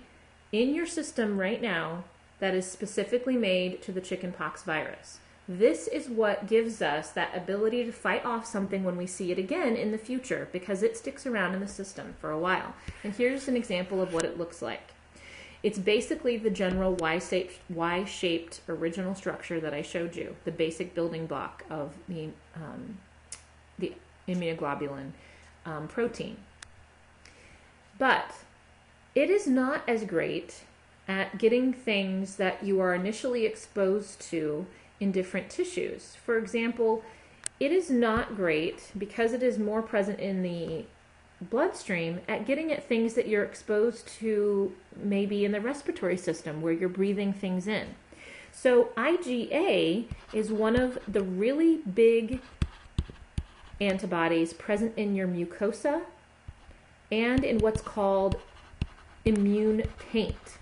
in 0.51 0.75
your 0.75 0.85
system 0.85 1.39
right 1.39 1.61
now 1.61 2.03
that 2.39 2.53
is 2.53 2.69
specifically 2.69 3.37
made 3.37 3.81
to 3.81 3.91
the 3.91 4.01
chickenpox 4.01 4.63
virus. 4.63 5.19
This 5.47 5.87
is 5.87 6.09
what 6.09 6.47
gives 6.47 6.81
us 6.81 7.09
that 7.11 7.35
ability 7.35 7.83
to 7.85 7.91
fight 7.91 8.23
off 8.23 8.45
something 8.45 8.83
when 8.83 8.97
we 8.97 9.07
see 9.07 9.31
it 9.31 9.39
again 9.39 9.75
in 9.75 9.91
the 9.91 9.97
future 9.97 10.47
because 10.51 10.83
it 10.83 10.95
sticks 10.95 11.25
around 11.25 11.55
in 11.55 11.59
the 11.59 11.67
system 11.67 12.13
for 12.21 12.29
a 12.29 12.37
while. 12.37 12.75
And 13.03 13.15
here's 13.15 13.47
an 13.47 13.57
example 13.57 13.99
of 14.01 14.13
what 14.13 14.25
it 14.25 14.37
looks 14.37 14.61
like. 14.61 14.93
It's 15.61 15.77
basically 15.77 16.37
the 16.37 16.49
general 16.49 16.95
Y-shaped, 16.95 18.61
original 18.69 19.15
structure 19.15 19.59
that 19.59 19.73
I 19.73 19.81
showed 19.81 20.15
you, 20.15 20.35
the 20.45 20.51
basic 20.51 20.95
building 20.95 21.25
block 21.25 21.65
of 21.69 21.93
the, 22.07 22.29
um, 22.55 22.97
the 23.77 23.93
immunoglobulin 24.27 25.11
um, 25.65 25.87
protein. 25.87 26.37
But 27.97 28.35
it 29.15 29.29
is 29.29 29.47
not 29.47 29.83
as 29.87 30.05
great 30.05 30.63
at 31.07 31.37
getting 31.37 31.73
things 31.73 32.37
that 32.37 32.63
you 32.63 32.79
are 32.79 32.93
initially 32.93 33.45
exposed 33.45 34.21
to 34.21 34.65
in 34.99 35.11
different 35.11 35.49
tissues. 35.49 36.15
For 36.23 36.37
example, 36.37 37.03
it 37.59 37.71
is 37.71 37.89
not 37.89 38.35
great 38.35 38.91
because 38.97 39.33
it 39.33 39.43
is 39.43 39.57
more 39.57 39.81
present 39.81 40.19
in 40.19 40.43
the 40.43 40.85
bloodstream 41.41 42.19
at 42.27 42.45
getting 42.45 42.71
at 42.71 42.87
things 42.87 43.13
that 43.13 43.27
you're 43.27 43.43
exposed 43.43 44.07
to 44.19 44.73
maybe 44.95 45.45
in 45.45 45.51
the 45.51 45.61
respiratory 45.61 46.17
system 46.17 46.61
where 46.61 46.73
you're 46.73 46.89
breathing 46.89 47.31
things 47.31 47.67
in. 47.67 47.87
So, 48.51 48.89
IgA 48.97 50.05
is 50.33 50.51
one 50.51 50.75
of 50.75 50.99
the 51.07 51.21
really 51.21 51.77
big 51.77 52.41
antibodies 53.79 54.53
present 54.53 54.97
in 54.97 55.15
your 55.15 55.27
mucosa 55.27 56.01
and 57.11 57.43
in 57.45 57.59
what's 57.59 57.81
called 57.81 58.37
immune 59.23 59.83
paint. 60.11 60.57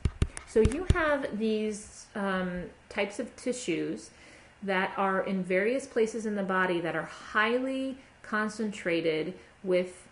So, 0.48 0.60
you 0.60 0.86
have 0.94 1.40
these 1.40 2.06
um, 2.14 2.64
types 2.90 3.20
of 3.20 3.36
tissues 3.36 4.12
that 4.62 4.92
are 4.98 5.22
in 5.22 5.44
various 5.44 5.88
places 5.88 6.26
in 6.26 6.36
the 6.36 6.44
body 6.44 6.80
that 6.82 6.96
are 6.96 7.04
highly 7.04 7.98
concentrated 8.22 9.34
with 9.64 10.07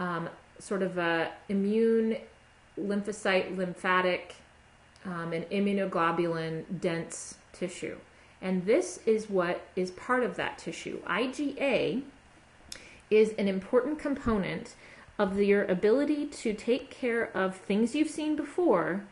um, 0.00 0.28
sort 0.58 0.82
of 0.82 0.98
a 0.98 1.30
immune 1.48 2.16
lymphocyte, 2.78 3.56
lymphatic, 3.56 4.34
um, 5.04 5.32
and 5.32 5.48
immunoglobulin 5.50 6.64
dense 6.80 7.36
tissue. 7.52 7.96
And 8.42 8.64
this 8.64 9.00
is 9.06 9.28
what 9.28 9.68
is 9.76 9.90
part 9.92 10.22
of 10.22 10.36
that 10.36 10.58
tissue. 10.58 11.00
IgA 11.02 12.02
is 13.10 13.34
an 13.38 13.46
important 13.46 13.98
component 13.98 14.74
of 15.18 15.38
your 15.38 15.64
ability 15.66 16.24
to 16.26 16.54
take 16.54 16.90
care 16.90 17.30
of 17.36 17.56
things 17.56 17.94
you've 17.94 18.08
seen 18.08 18.34
before 18.36 19.04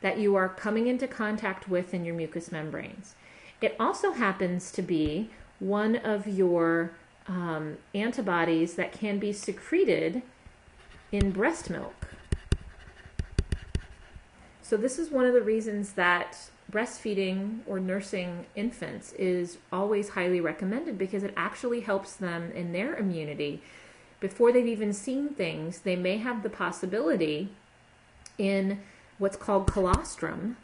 that 0.00 0.18
you 0.18 0.34
are 0.34 0.48
coming 0.48 0.88
into 0.88 1.06
contact 1.06 1.68
with 1.68 1.94
in 1.94 2.04
your 2.04 2.14
mucous 2.14 2.50
membranes. 2.50 3.14
It 3.60 3.76
also 3.78 4.12
happens 4.12 4.72
to 4.72 4.82
be 4.82 5.30
one 5.60 5.94
of 5.94 6.26
your 6.26 6.92
um, 7.30 7.78
antibodies 7.94 8.74
that 8.74 8.92
can 8.92 9.18
be 9.18 9.32
secreted 9.32 10.22
in 11.12 11.30
breast 11.30 11.70
milk. 11.70 12.08
So, 14.62 14.76
this 14.76 14.98
is 14.98 15.10
one 15.10 15.24
of 15.24 15.32
the 15.32 15.40
reasons 15.40 15.92
that 15.92 16.50
breastfeeding 16.70 17.60
or 17.66 17.80
nursing 17.80 18.46
infants 18.54 19.12
is 19.14 19.58
always 19.72 20.10
highly 20.10 20.40
recommended 20.40 20.98
because 20.98 21.22
it 21.22 21.32
actually 21.36 21.80
helps 21.80 22.14
them 22.14 22.52
in 22.52 22.72
their 22.72 22.94
immunity. 22.94 23.62
Before 24.20 24.52
they've 24.52 24.66
even 24.66 24.92
seen 24.92 25.30
things, 25.30 25.80
they 25.80 25.96
may 25.96 26.18
have 26.18 26.42
the 26.42 26.50
possibility 26.50 27.50
in 28.38 28.80
what's 29.18 29.36
called 29.36 29.66
colostrum 29.66 30.56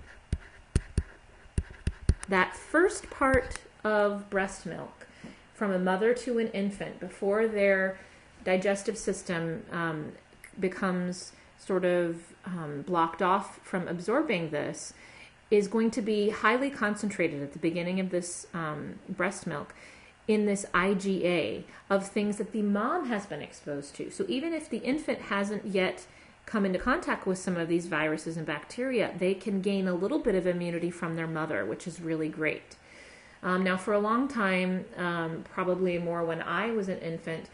that 2.28 2.56
first 2.56 3.08
part 3.10 3.60
of 3.84 4.28
breast 4.30 4.66
milk 4.66 4.95
from 5.56 5.72
a 5.72 5.78
mother 5.78 6.12
to 6.12 6.38
an 6.38 6.48
infant 6.48 7.00
before 7.00 7.48
their 7.48 7.98
digestive 8.44 8.98
system 8.98 9.64
um, 9.72 10.12
becomes 10.60 11.32
sort 11.58 11.84
of 11.84 12.34
um, 12.44 12.82
blocked 12.86 13.22
off 13.22 13.58
from 13.62 13.88
absorbing 13.88 14.50
this 14.50 14.92
is 15.50 15.66
going 15.66 15.90
to 15.90 16.02
be 16.02 16.28
highly 16.30 16.70
concentrated 16.70 17.42
at 17.42 17.52
the 17.52 17.58
beginning 17.58 17.98
of 18.00 18.10
this 18.10 18.46
um, 18.52 18.98
breast 19.08 19.46
milk 19.46 19.74
in 20.28 20.44
this 20.44 20.66
IgA 20.74 21.62
of 21.88 22.06
things 22.06 22.36
that 22.36 22.52
the 22.52 22.62
mom 22.62 23.06
has 23.06 23.26
been 23.26 23.40
exposed 23.40 23.94
to. 23.94 24.10
So 24.10 24.24
even 24.28 24.52
if 24.52 24.68
the 24.68 24.78
infant 24.78 25.22
hasn't 25.22 25.64
yet 25.64 26.06
come 26.44 26.66
into 26.66 26.78
contact 26.78 27.26
with 27.26 27.38
some 27.38 27.56
of 27.56 27.68
these 27.68 27.86
viruses 27.86 28.36
and 28.36 28.44
bacteria, 28.44 29.12
they 29.18 29.34
can 29.34 29.60
gain 29.60 29.88
a 29.88 29.94
little 29.94 30.18
bit 30.18 30.34
of 30.34 30.46
immunity 30.46 30.90
from 30.90 31.16
their 31.16 31.26
mother, 31.26 31.64
which 31.64 31.86
is 31.86 32.00
really 32.00 32.28
great. 32.28 32.76
Um, 33.46 33.62
now, 33.62 33.76
for 33.76 33.94
a 33.94 34.00
long 34.00 34.26
time, 34.26 34.84
um, 34.96 35.44
probably 35.54 35.98
more 35.98 36.24
when 36.24 36.42
I 36.42 36.72
was 36.72 36.88
an 36.88 36.98
infant, 36.98 37.48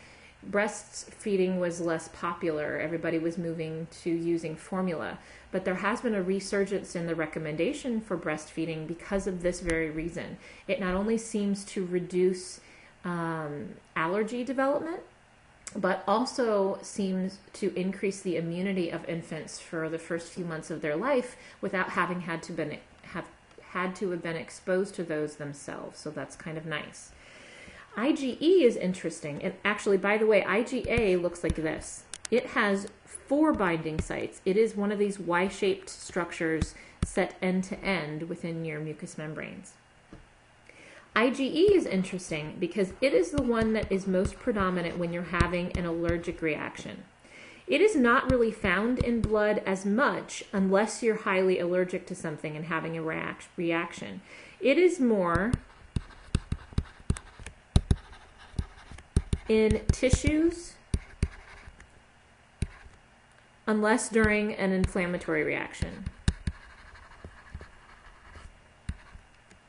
breastfeeding 0.50 1.58
was 1.58 1.82
less 1.82 2.08
popular. 2.08 2.78
Everybody 2.78 3.18
was 3.18 3.36
moving 3.36 3.86
to 4.02 4.10
using 4.10 4.56
formula. 4.56 5.18
But 5.50 5.66
there 5.66 5.74
has 5.74 6.00
been 6.00 6.14
a 6.14 6.22
resurgence 6.22 6.96
in 6.96 7.06
the 7.06 7.14
recommendation 7.14 8.00
for 8.00 8.16
breastfeeding 8.16 8.86
because 8.86 9.26
of 9.26 9.42
this 9.42 9.60
very 9.60 9.90
reason. 9.90 10.38
It 10.66 10.80
not 10.80 10.94
only 10.94 11.18
seems 11.18 11.62
to 11.66 11.84
reduce 11.84 12.60
um, 13.04 13.74
allergy 13.94 14.44
development, 14.44 15.00
but 15.76 16.04
also 16.08 16.78
seems 16.80 17.38
to 17.52 17.78
increase 17.78 18.22
the 18.22 18.38
immunity 18.38 18.88
of 18.88 19.06
infants 19.06 19.58
for 19.58 19.90
the 19.90 19.98
first 19.98 20.32
few 20.32 20.46
months 20.46 20.70
of 20.70 20.80
their 20.80 20.96
life 20.96 21.36
without 21.60 21.90
having 21.90 22.22
had 22.22 22.42
to 22.44 22.52
been 22.52 22.78
had 23.72 23.96
to 23.96 24.10
have 24.10 24.22
been 24.22 24.36
exposed 24.36 24.94
to 24.94 25.02
those 25.02 25.36
themselves. 25.36 25.98
So 25.98 26.10
that's 26.10 26.36
kind 26.36 26.58
of 26.58 26.66
nice. 26.66 27.12
IgE 27.96 28.38
is 28.40 28.76
interesting. 28.76 29.42
And 29.42 29.54
actually, 29.64 29.98
by 29.98 30.18
the 30.18 30.26
way, 30.26 30.42
IgA 30.42 31.20
looks 31.20 31.42
like 31.42 31.56
this. 31.56 32.04
It 32.30 32.46
has 32.48 32.88
four 33.04 33.52
binding 33.52 34.00
sites. 34.00 34.40
It 34.44 34.56
is 34.56 34.76
one 34.76 34.92
of 34.92 34.98
these 34.98 35.18
Y-shaped 35.18 35.88
structures 35.88 36.74
set 37.04 37.34
end 37.42 37.64
to 37.64 37.78
end 37.80 38.28
within 38.28 38.64
your 38.64 38.80
mucous 38.80 39.18
membranes. 39.18 39.72
IgE 41.14 41.70
is 41.70 41.84
interesting 41.84 42.56
because 42.58 42.92
it 43.00 43.12
is 43.12 43.30
the 43.30 43.42
one 43.42 43.74
that 43.74 43.90
is 43.92 44.06
most 44.06 44.38
predominant 44.38 44.98
when 44.98 45.12
you're 45.12 45.22
having 45.22 45.76
an 45.76 45.84
allergic 45.84 46.40
reaction. 46.40 47.04
It 47.66 47.80
is 47.80 47.94
not 47.94 48.30
really 48.30 48.50
found 48.50 48.98
in 48.98 49.20
blood 49.20 49.62
as 49.64 49.86
much 49.86 50.44
unless 50.52 51.02
you're 51.02 51.16
highly 51.16 51.58
allergic 51.58 52.06
to 52.06 52.14
something 52.14 52.56
and 52.56 52.66
having 52.66 52.96
a 52.96 53.02
react- 53.02 53.48
reaction. 53.56 54.20
It 54.60 54.78
is 54.78 54.98
more 54.98 55.52
in 59.48 59.80
tissues 59.92 60.74
unless 63.66 64.08
during 64.08 64.54
an 64.54 64.72
inflammatory 64.72 65.44
reaction. 65.44 66.04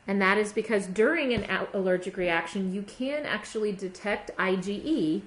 And 0.05 0.21
that 0.21 0.37
is 0.37 0.51
because 0.51 0.87
during 0.87 1.33
an 1.33 1.67
allergic 1.73 2.17
reaction, 2.17 2.73
you 2.73 2.81
can 2.81 3.25
actually 3.25 3.71
detect 3.71 4.35
IgE 4.37 5.21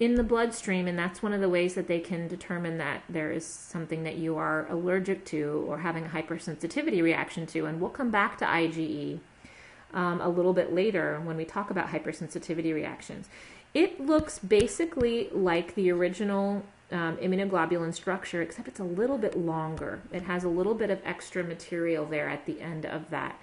in 0.00 0.14
the 0.14 0.22
bloodstream, 0.22 0.86
and 0.86 0.96
that's 0.98 1.22
one 1.22 1.32
of 1.32 1.40
the 1.40 1.48
ways 1.48 1.74
that 1.74 1.88
they 1.88 1.98
can 1.98 2.28
determine 2.28 2.78
that 2.78 3.02
there 3.08 3.32
is 3.32 3.44
something 3.44 4.04
that 4.04 4.16
you 4.16 4.36
are 4.36 4.66
allergic 4.68 5.24
to 5.26 5.64
or 5.66 5.78
having 5.78 6.04
a 6.04 6.08
hypersensitivity 6.08 7.02
reaction 7.02 7.46
to. 7.46 7.66
And 7.66 7.80
we'll 7.80 7.90
come 7.90 8.10
back 8.10 8.38
to 8.38 8.44
IgE 8.44 9.18
um, 9.92 10.20
a 10.20 10.28
little 10.28 10.52
bit 10.52 10.72
later 10.72 11.20
when 11.24 11.36
we 11.36 11.44
talk 11.44 11.70
about 11.70 11.88
hypersensitivity 11.88 12.72
reactions. 12.72 13.28
It 13.74 14.00
looks 14.00 14.38
basically 14.38 15.30
like 15.32 15.74
the 15.74 15.90
original 15.90 16.62
um, 16.92 17.16
immunoglobulin 17.16 17.92
structure, 17.92 18.40
except 18.40 18.68
it's 18.68 18.80
a 18.80 18.84
little 18.84 19.18
bit 19.18 19.36
longer. 19.36 20.00
It 20.12 20.22
has 20.22 20.44
a 20.44 20.48
little 20.48 20.74
bit 20.74 20.90
of 20.90 21.00
extra 21.04 21.42
material 21.42 22.06
there 22.06 22.28
at 22.28 22.46
the 22.46 22.60
end 22.60 22.86
of 22.86 23.10
that 23.10 23.38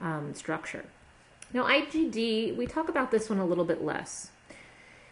um, 0.00 0.34
structure. 0.34 0.84
Now, 1.52 1.64
IgD, 1.64 2.56
we 2.56 2.66
talk 2.66 2.88
about 2.88 3.10
this 3.10 3.30
one 3.30 3.38
a 3.38 3.46
little 3.46 3.64
bit 3.64 3.82
less. 3.82 4.30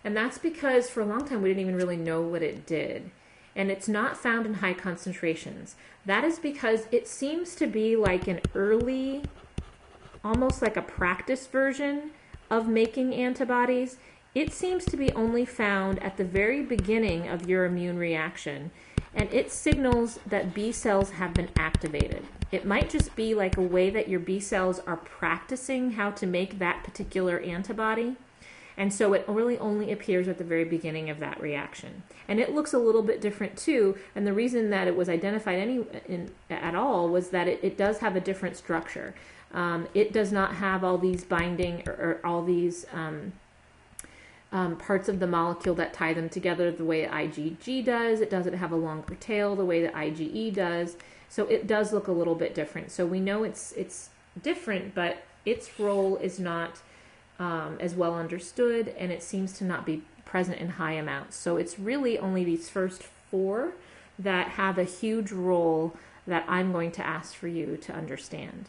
And 0.05 0.16
that's 0.16 0.38
because 0.38 0.88
for 0.88 1.01
a 1.01 1.07
long 1.07 1.26
time 1.26 1.42
we 1.42 1.49
didn't 1.49 1.62
even 1.62 1.76
really 1.76 1.96
know 1.96 2.22
what 2.22 2.42
it 2.42 2.66
did. 2.66 3.11
And 3.57 3.70
it's 3.70 3.88
not 3.88 4.16
found 4.16 4.46
in 4.46 4.55
high 4.55 4.74
concentrations. 4.74 5.74
That 6.07 6.24
is 6.24 6.38
because 6.38 6.86
it 6.92 7.09
seems 7.09 7.55
to 7.57 7.66
be 7.66 7.96
like 7.96 8.28
an 8.28 8.40
early, 8.55 9.22
almost 10.22 10.62
like 10.62 10.76
a 10.76 10.82
practice 10.82 11.46
version 11.46 12.12
of 12.51 12.68
making 12.68 13.14
antibodies. 13.14 13.99
It 14.34 14.53
seems 14.53 14.84
to 14.86 14.96
be 14.96 15.12
only 15.12 15.44
found 15.44 16.03
at 16.03 16.16
the 16.16 16.24
very 16.24 16.62
beginning 16.62 17.28
of 17.28 17.49
your 17.49 17.64
immune 17.64 17.99
reaction, 17.99 18.70
and 19.14 19.32
it 19.32 19.51
signals 19.51 20.20
that 20.26 20.55
B 20.55 20.70
cells 20.70 21.11
have 21.11 21.34
been 21.34 21.49
activated. 21.57 22.24
It 22.53 22.64
might 22.64 22.88
just 22.88 23.16
be 23.16 23.34
like 23.34 23.57
a 23.57 23.62
way 23.62 23.90
that 23.90 24.09
your 24.09 24.20
B 24.20 24.38
cells 24.38 24.80
are 24.86 24.96
practicing 24.96 25.92
how 25.92 26.11
to 26.12 26.26
make 26.26 26.59
that 26.59 26.84
particular 26.84 27.40
antibody. 27.40 28.16
And 28.79 28.95
so 28.95 29.12
it 29.12 29.24
really 29.26 29.59
only 29.59 29.91
appears 29.91 30.29
at 30.29 30.39
the 30.39 30.45
very 30.45 30.64
beginning 30.64 31.11
of 31.11 31.18
that 31.18 31.41
reaction. 31.41 32.05
And 32.29 32.39
it 32.39 32.55
looks 32.55 32.72
a 32.72 32.79
little 32.79 33.03
bit 33.03 33.20
different 33.20 33.57
too. 33.57 33.99
And 34.14 34.24
the 34.24 34.33
reason 34.33 34.70
that 34.70 34.87
it 34.87 34.97
was 34.97 35.09
identified 35.09 35.59
any 35.59 35.85
in, 36.07 36.31
at 36.49 36.76
all 36.76 37.09
was 37.09 37.31
that 37.31 37.49
it, 37.49 37.59
it 37.61 37.76
does 37.76 37.99
have 37.99 38.14
a 38.14 38.20
different 38.20 38.57
structure. 38.57 39.14
Um, 39.53 39.89
it 39.95 40.12
does 40.12 40.31
not 40.31 40.55
have 40.55 40.85
all 40.85 40.97
these 40.97 41.24
binding 41.24 41.83
or, 41.89 41.93
or 41.93 42.20
all 42.24 42.45
these 42.45 42.87
um, 42.93 43.33
um, 44.53 44.76
parts 44.76 45.09
of 45.09 45.18
the 45.18 45.26
molecule 45.26 45.74
that 45.74 45.93
tie 45.93 46.14
them 46.14 46.29
together 46.29 46.70
the 46.70 46.85
way 46.85 47.05
IgG 47.05 47.85
does. 47.85 48.20
It 48.20 48.31
doesn't 48.31 48.55
have 48.55 48.70
a 48.70 48.76
longer 48.76 49.16
tail 49.16 49.57
the 49.57 49.64
way 49.64 49.83
that 49.83 49.95
IgE 49.95 50.55
does. 50.55 50.97
So 51.29 51.47
it 51.47 51.66
does 51.66 51.93
look 51.93 52.07
a 52.07 52.12
little 52.12 52.37
bit 52.37 52.55
different. 52.55 52.93
So 52.93 53.05
we 53.05 53.18
know 53.18 53.43
it's 53.43 53.72
it's 53.72 54.11
different, 54.41 54.95
but 54.95 55.24
its 55.45 55.81
role 55.81 56.16
is 56.18 56.39
not 56.39 56.81
um, 57.39 57.76
as 57.80 57.95
well 57.95 58.14
understood, 58.14 58.95
and 58.99 59.12
it 59.12 59.22
seems 59.22 59.53
to 59.55 59.64
not 59.64 59.86
be 59.86 60.03
present 60.24 60.59
in 60.59 60.70
high 60.70 60.93
amounts. 60.93 61.36
So 61.36 61.57
it's 61.57 61.78
really 61.78 62.18
only 62.18 62.45
these 62.45 62.68
first 62.68 63.03
four 63.03 63.72
that 64.18 64.49
have 64.49 64.78
a 64.78 64.84
huge 64.84 65.32
role 65.32 65.95
that 66.26 66.45
I'm 66.49 66.72
going 66.72 66.91
to 66.93 67.07
ask 67.07 67.34
for 67.34 67.49
you 67.49 67.76
to 67.78 67.93
understand. 67.93 68.66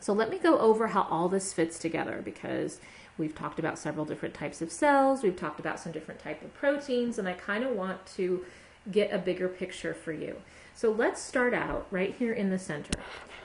So 0.00 0.12
let 0.12 0.30
me 0.30 0.38
go 0.38 0.58
over 0.58 0.88
how 0.88 1.06
all 1.10 1.28
this 1.28 1.52
fits 1.52 1.78
together 1.78 2.20
because 2.24 2.80
We've 3.20 3.34
talked 3.34 3.58
about 3.58 3.78
several 3.78 4.06
different 4.06 4.34
types 4.34 4.62
of 4.62 4.72
cells. 4.72 5.22
We've 5.22 5.36
talked 5.36 5.60
about 5.60 5.78
some 5.78 5.92
different 5.92 6.20
type 6.20 6.42
of 6.42 6.54
proteins, 6.54 7.18
and 7.18 7.28
I 7.28 7.34
kind 7.34 7.62
of 7.62 7.76
want 7.76 8.06
to 8.16 8.46
get 8.90 9.12
a 9.12 9.18
bigger 9.18 9.46
picture 9.46 9.92
for 9.92 10.12
you. 10.12 10.36
So 10.74 10.90
let's 10.90 11.20
start 11.20 11.52
out 11.52 11.86
right 11.90 12.14
here 12.18 12.32
in 12.32 12.48
the 12.48 12.58
center. 12.58 12.94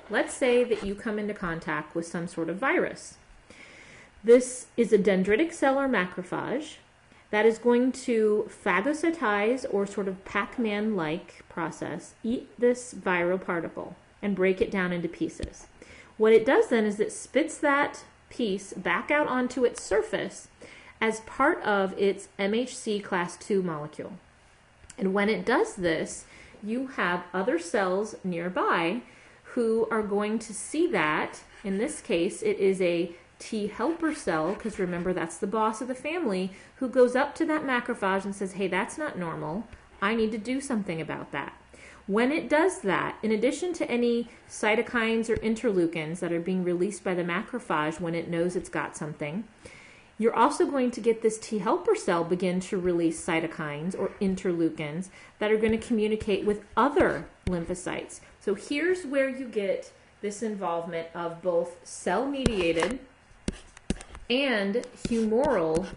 Let's 0.09 0.34
say 0.34 0.63
that 0.63 0.86
you 0.86 0.95
come 0.95 1.19
into 1.19 1.34
contact 1.34 1.93
with 1.93 2.07
some 2.07 2.30
sort 2.30 2.49
of 2.49 2.55
virus. 2.55 3.17
This 4.26 4.65
is 4.76 4.91
a 4.91 4.97
dendritic 4.97 5.53
cell 5.53 5.80
or 5.80 5.88
macrophage 5.88 6.78
that 7.30 7.45
is 7.45 7.59
going 7.59 7.91
to 7.91 8.49
phagocytize 8.65 9.67
or 9.71 9.86
sort 9.86 10.07
of 10.07 10.26
Pac-Man 10.26 10.95
like 10.95 11.47
process, 11.47 12.15
eat 12.23 12.49
this 12.57 12.95
viral 12.95 13.39
particle 13.39 13.95
and 14.23 14.36
break 14.36 14.61
it 14.61 14.71
down 14.71 14.91
into 14.91 15.07
pieces. 15.07 15.67
What 16.17 16.34
it 16.34 16.43
does 16.43 16.69
then 16.69 16.86
is 16.86 16.99
it 16.99 17.11
spits 17.11 17.59
that 17.59 18.03
piece 18.32 18.73
back 18.73 19.11
out 19.11 19.28
onto 19.28 19.63
its 19.63 19.84
surface 19.84 20.47
as 20.99 21.19
part 21.19 21.61
of 21.61 21.93
its 21.95 22.28
MHC 22.39 23.03
class 23.03 23.38
II 23.47 23.57
molecule. 23.57 24.13
And 24.97 25.13
when 25.13 25.30
it 25.30 25.45
does 25.45 25.76
this, 25.76 26.26
you 26.63 26.88
have 26.88 27.26
other 27.32 27.59
cells 27.59 28.15
nearby 28.23 29.03
who 29.53 29.88
are 29.91 30.01
going 30.01 30.39
to 30.39 30.51
see 30.51 30.88
that. 30.88 31.41
In 31.63 31.78
this 31.78 32.01
case, 32.01 32.41
it 32.41 32.57
is 32.57 32.82
a 32.82 33.15
T 33.45 33.67
helper 33.67 34.15
cell, 34.15 34.55
because 34.55 34.79
remember 34.79 35.13
that's 35.13 35.37
the 35.37 35.45
boss 35.45 35.79
of 35.79 35.87
the 35.87 35.93
family, 35.93 36.49
who 36.77 36.89
goes 36.89 37.15
up 37.15 37.35
to 37.35 37.45
that 37.45 37.63
macrophage 37.63 38.25
and 38.25 38.35
says, 38.35 38.53
hey, 38.53 38.67
that's 38.67 38.97
not 38.97 39.19
normal. 39.19 39.67
I 40.01 40.15
need 40.15 40.31
to 40.31 40.39
do 40.39 40.59
something 40.59 40.99
about 40.99 41.31
that. 41.31 41.53
When 42.07 42.31
it 42.31 42.49
does 42.49 42.79
that, 42.79 43.17
in 43.21 43.31
addition 43.31 43.71
to 43.73 43.89
any 43.89 44.29
cytokines 44.49 45.29
or 45.29 45.35
interleukins 45.37 46.21
that 46.21 46.31
are 46.31 46.39
being 46.39 46.63
released 46.63 47.03
by 47.03 47.13
the 47.13 47.23
macrophage 47.23 47.99
when 47.99 48.15
it 48.15 48.29
knows 48.29 48.55
it's 48.55 48.67
got 48.67 48.97
something, 48.97 49.43
you're 50.17 50.35
also 50.35 50.65
going 50.65 50.89
to 50.89 50.99
get 50.99 51.21
this 51.21 51.37
T 51.37 51.59
helper 51.59 51.93
cell 51.95 52.23
begin 52.23 52.59
to 52.61 52.79
release 52.79 53.23
cytokines 53.23 53.95
or 53.97 54.09
interleukins 54.19 55.09
that 55.37 55.51
are 55.51 55.57
going 55.57 55.71
to 55.79 55.87
communicate 55.87 56.45
with 56.45 56.63
other 56.75 57.27
lymphocytes. 57.45 58.21
So 58.39 58.55
here's 58.55 59.05
where 59.05 59.29
you 59.29 59.47
get 59.47 59.91
this 60.21 60.41
involvement 60.41 61.09
of 61.13 61.43
both 61.43 61.77
cell 61.83 62.25
mediated 62.25 62.99
and 64.30 64.86
humoral 65.07 65.88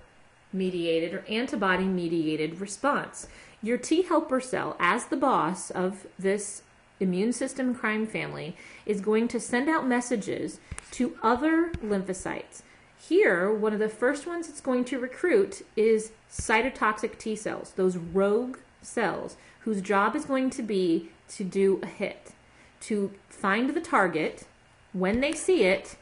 mediated 0.53 1.15
or 1.15 1.25
antibody 1.29 1.85
mediated 1.85 2.61
response. 2.61 3.29
Your 3.63 3.79
T 3.79 4.03
helper 4.03 4.41
cell, 4.41 4.77
as 4.79 5.07
the 5.07 5.17
boss 5.17 5.71
of 5.71 6.07
this 6.19 6.63
immune 7.01 7.33
system 7.33 7.75
crime 7.75 8.07
family 8.07 8.57
is 8.87 9.01
going 9.01 9.29
to 9.29 9.41
send 9.41 9.69
out 9.69 9.87
messages 9.87 10.59
to 10.93 11.17
other 11.23 11.71
lymphocytes. 11.83 12.63
Here, 12.99 13.53
one 13.53 13.73
of 13.73 13.79
the 13.79 13.89
first 13.89 14.27
ones 14.27 14.49
it's 14.49 14.61
going 14.61 14.85
to 14.87 14.99
recruit 14.99 15.65
is 15.77 16.13
cytotoxic 16.31 17.19
T 17.19 17.37
cells, 17.37 17.73
those 17.77 17.97
rogue 17.97 18.59
cells 18.83 19.37
whose 19.61 19.81
job 19.81 20.17
is 20.17 20.25
going 20.25 20.51
to 20.51 20.63
be 20.63 21.11
to 21.29 21.45
do 21.45 21.81
a 21.83 21.87
hit, 21.87 22.33
to 22.81 23.13
find 23.29 23.71
the 23.71 23.81
target 23.81 24.47
when 24.93 25.21
they 25.21 25.33
see 25.33 25.65
it 25.65 25.97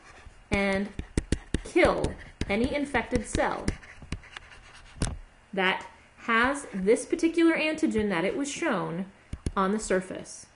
and 0.50 0.88
kill 1.66 2.14
any 2.48 2.74
infected 2.74 3.26
cell 3.26 3.66
that 5.52 5.86
has 6.18 6.66
this 6.72 7.06
particular 7.06 7.54
antigen 7.56 8.08
that 8.08 8.24
it 8.24 8.36
was 8.36 8.50
shown 8.50 9.06
on 9.56 9.72
the 9.72 9.78
surface. 9.78 10.46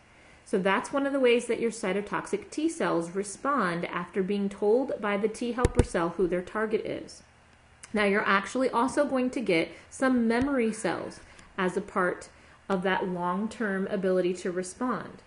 So 0.45 0.59
that's 0.59 0.93
one 0.93 1.07
of 1.07 1.13
the 1.13 1.21
ways 1.21 1.47
that 1.47 1.61
your 1.61 1.71
cytotoxic 1.71 2.51
T 2.51 2.69
cells 2.69 3.13
respond 3.13 3.85
after 3.87 4.23
being 4.23 4.49
told 4.49 5.01
by 5.01 5.17
the 5.17 5.29
T 5.29 5.53
helper 5.53 5.85
cell 5.85 6.11
who 6.11 6.27
their 6.27 6.43
target 6.43 6.85
is. 6.85 7.23
Now 7.93 8.05
you're 8.05 8.27
actually 8.27 8.69
also 8.69 9.05
going 9.05 9.31
to 9.31 9.41
get 9.41 9.71
some 9.91 10.27
memory 10.27 10.73
cells 10.73 11.21
as 11.57 11.77
a 11.77 11.81
part 11.81 12.29
of 12.69 12.83
that 12.83 13.09
long-term 13.09 13.87
ability 13.89 14.35
to 14.35 14.51
respond. 14.51 15.23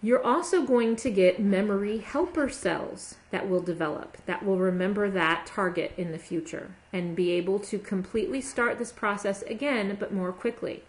You're 0.00 0.24
also 0.24 0.62
going 0.62 0.94
to 0.96 1.10
get 1.10 1.40
memory 1.40 1.98
helper 1.98 2.48
cells 2.48 3.16
that 3.32 3.48
will 3.48 3.60
develop 3.60 4.16
that 4.26 4.44
will 4.44 4.58
remember 4.58 5.10
that 5.10 5.46
target 5.46 5.92
in 5.96 6.12
the 6.12 6.18
future 6.18 6.70
and 6.92 7.16
be 7.16 7.32
able 7.32 7.58
to 7.60 7.78
completely 7.80 8.40
start 8.40 8.78
this 8.78 8.92
process 8.92 9.42
again, 9.42 9.96
but 9.98 10.14
more 10.14 10.32
quickly. 10.32 10.84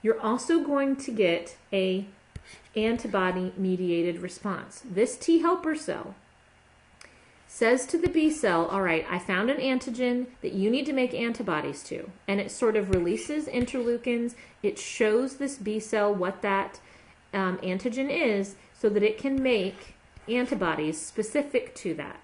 You're 0.00 0.20
also 0.20 0.64
going 0.64 0.96
to 0.96 1.10
get 1.10 1.56
a 1.70 2.06
antibody 2.74 3.52
mediated 3.58 4.20
response. 4.22 4.82
This 4.88 5.16
T 5.16 5.40
helper 5.40 5.76
cell 5.76 6.14
says 7.46 7.86
to 7.86 7.98
the 7.98 8.08
B 8.08 8.30
cell, 8.30 8.66
all 8.66 8.82
right, 8.82 9.06
I 9.10 9.18
found 9.18 9.50
an 9.50 9.58
antigen 9.58 10.26
that 10.42 10.52
you 10.52 10.70
need 10.70 10.86
to 10.86 10.92
make 10.92 11.12
antibodies 11.12 11.82
to. 11.84 12.10
And 12.26 12.40
it 12.40 12.50
sort 12.50 12.76
of 12.76 12.90
releases 12.90 13.46
interleukins. 13.46 14.34
It 14.62 14.78
shows 14.78 15.36
this 15.36 15.56
B 15.56 15.80
cell 15.80 16.14
what 16.14 16.42
that 16.42 16.80
um, 17.32 17.58
antigen 17.58 18.10
is 18.10 18.56
so 18.78 18.88
that 18.88 19.02
it 19.02 19.18
can 19.18 19.42
make 19.42 19.94
antibodies 20.28 21.00
specific 21.00 21.74
to 21.74 21.94
that. 21.94 22.20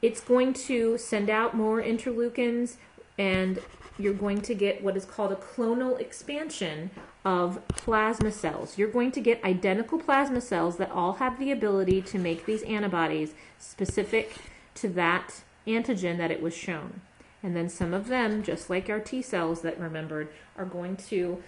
It's 0.00 0.20
going 0.20 0.52
to 0.54 0.96
send 0.96 1.28
out 1.28 1.54
more 1.54 1.82
interleukins 1.82 2.76
and 3.18 3.60
you're 3.98 4.14
going 4.14 4.40
to 4.42 4.54
get 4.54 4.82
what 4.82 4.96
is 4.96 5.04
called 5.04 5.32
a 5.32 5.36
clonal 5.36 5.98
expansion 6.00 6.90
of 7.24 7.66
plasma 7.68 8.30
cells. 8.30 8.78
You're 8.78 8.90
going 8.90 9.10
to 9.12 9.20
get 9.20 9.42
identical 9.42 9.98
plasma 9.98 10.40
cells 10.40 10.76
that 10.76 10.90
all 10.92 11.14
have 11.14 11.38
the 11.38 11.50
ability 11.50 12.02
to 12.02 12.18
make 12.18 12.46
these 12.46 12.62
antibodies 12.62 13.34
specific 13.58 14.36
to 14.76 14.88
that 14.90 15.42
antigen 15.66 16.16
that 16.18 16.30
it 16.30 16.40
was 16.40 16.56
shown. 16.56 17.00
And 17.42 17.56
then 17.56 17.68
some 17.68 17.92
of 17.92 18.08
them, 18.08 18.42
just 18.42 18.70
like 18.70 18.88
our 18.88 19.00
T 19.00 19.20
cells 19.20 19.62
that 19.62 19.78
remembered, 19.78 20.28
are 20.56 20.64
going 20.64 20.96
to 21.08 21.42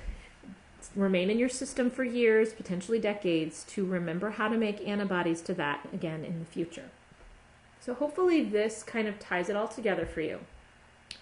remain 0.95 1.31
in 1.31 1.39
your 1.39 1.49
system 1.49 1.91
for 1.91 2.05
years, 2.05 2.53
potentially 2.53 2.99
decades, 2.99 3.64
to 3.70 3.85
remember 3.85 4.31
how 4.31 4.49
to 4.49 4.57
make 4.57 4.87
antibodies 4.87 5.41
to 5.43 5.55
that 5.55 5.87
again 5.93 6.24
in 6.24 6.39
the 6.39 6.45
future. 6.45 6.91
So 7.81 7.95
hopefully 7.95 8.43
this 8.45 8.83
kind 8.83 9.09
of 9.09 9.18
ties 9.18 9.49
it 9.49 9.57
all 9.57 9.68
together 9.68 10.07
for 10.07 10.20
you. 10.20 10.41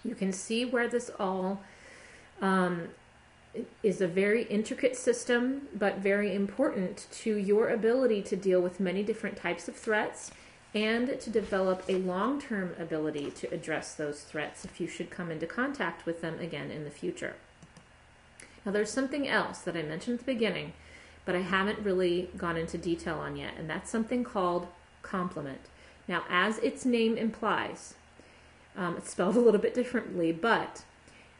You 0.03 0.15
can 0.15 0.31
see 0.33 0.65
where 0.65 0.87
this 0.87 1.09
all 1.19 1.61
um, 2.41 2.89
is 3.81 4.01
a 4.01 4.07
very 4.07 4.43
intricate 4.43 4.95
system, 4.95 5.67
but 5.73 5.97
very 5.97 6.35
important 6.35 7.07
to 7.11 7.35
your 7.35 7.69
ability 7.69 8.21
to 8.23 8.35
deal 8.35 8.61
with 8.61 8.79
many 8.79 9.03
different 9.03 9.37
types 9.37 9.67
of 9.67 9.75
threats 9.75 10.31
and 10.73 11.19
to 11.19 11.29
develop 11.29 11.83
a 11.89 11.95
long 11.95 12.39
term 12.39 12.75
ability 12.77 13.31
to 13.31 13.51
address 13.53 13.95
those 13.95 14.21
threats 14.21 14.65
if 14.65 14.79
you 14.79 14.87
should 14.87 15.09
come 15.09 15.31
into 15.31 15.47
contact 15.47 16.05
with 16.05 16.21
them 16.21 16.39
again 16.39 16.69
in 16.69 16.83
the 16.83 16.91
future. 16.91 17.35
Now, 18.69 18.73
there's 18.73 18.91
something 18.91 19.27
else 19.27 19.61
that 19.61 19.75
I 19.75 19.81
mentioned 19.81 20.19
at 20.19 20.25
the 20.27 20.31
beginning, 20.31 20.73
but 21.25 21.35
I 21.35 21.41
haven't 21.41 21.79
really 21.79 22.29
gone 22.37 22.55
into 22.55 22.77
detail 22.77 23.17
on 23.17 23.35
yet, 23.35 23.53
and 23.57 23.67
that's 23.67 23.89
something 23.89 24.23
called 24.23 24.67
complement. 25.01 25.61
Now, 26.07 26.23
as 26.29 26.59
its 26.59 26.85
name 26.85 27.17
implies, 27.17 27.95
um, 28.77 28.95
it's 28.95 29.09
spelled 29.09 29.35
a 29.37 29.39
little 29.39 29.59
bit 29.59 29.73
differently, 29.73 30.31
but 30.31 30.83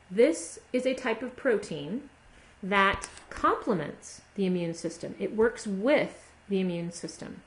this 0.09 0.57
is 0.73 0.87
a 0.87 0.95
type 0.95 1.21
of 1.21 1.35
protein 1.35 2.09
that 2.63 3.09
complements 3.29 4.21
the 4.33 4.47
immune 4.47 4.73
system. 4.73 5.13
It 5.19 5.35
works 5.35 5.67
with 5.67 6.31
the 6.47 6.59
immune 6.59 6.91
system. 6.91 7.43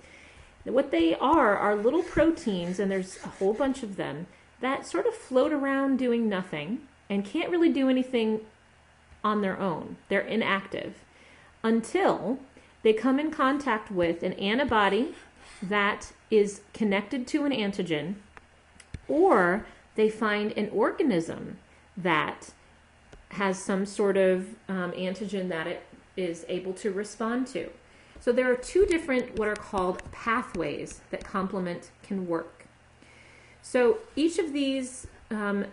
What 0.63 0.93
they 0.93 1.17
are 1.17 1.59
are 1.59 1.75
little 1.75 2.05
proteins, 2.05 2.79
and 2.79 2.89
there's 2.89 3.19
a 3.25 3.31
whole 3.31 3.53
bunch 3.53 3.83
of 3.83 3.97
them, 3.97 4.29
that 4.61 4.87
sort 4.87 5.07
of 5.09 5.15
float 5.15 5.53
around 5.53 5.99
doing 5.99 6.29
nothing 6.29 6.83
and 7.11 7.25
can't 7.25 7.51
really 7.51 7.73
do 7.73 7.89
anything 7.89 8.43
on 9.25 9.41
their 9.41 9.59
own. 9.59 9.97
They're 10.09 10.21
inactive 10.21 11.05
until 11.63 12.39
they 12.83 12.93
come 12.93 13.19
in 13.19 13.31
contact 13.31 13.91
with 13.91 14.23
an 14.23 14.33
antibody 14.35 15.15
that 15.63 16.13
is 16.31 16.63
connected 16.73 17.27
to 17.29 17.45
an 17.45 17.53
antigen 17.53 18.15
or 19.09 19.67
they 19.95 20.09
find 20.09 20.53
an 20.53 20.69
organism 20.71 21.59
that 21.97 22.53
has 23.31 23.59
some 23.59 23.87
sort 23.87 24.17
of 24.17 24.49
um, 24.69 24.93
antigen 24.93 25.49
that 25.49 25.67
it 25.67 25.83
is 26.17 26.45
able 26.49 26.73
to 26.73 26.91
respond 26.91 27.47
to. 27.47 27.71
So 28.21 28.33
there 28.33 28.51
are 28.51 28.57
two 28.57 28.87
different 28.87 29.39
what 29.39 29.49
are 29.49 29.57
called 29.57 30.03
pathways 30.13 31.01
that 31.11 31.25
complement 31.25 31.91
can 32.03 32.27
work. 32.27 32.67
So 33.63 33.99
each 34.17 34.39
of 34.39 34.53
these 34.53 35.07
um, 35.31 35.67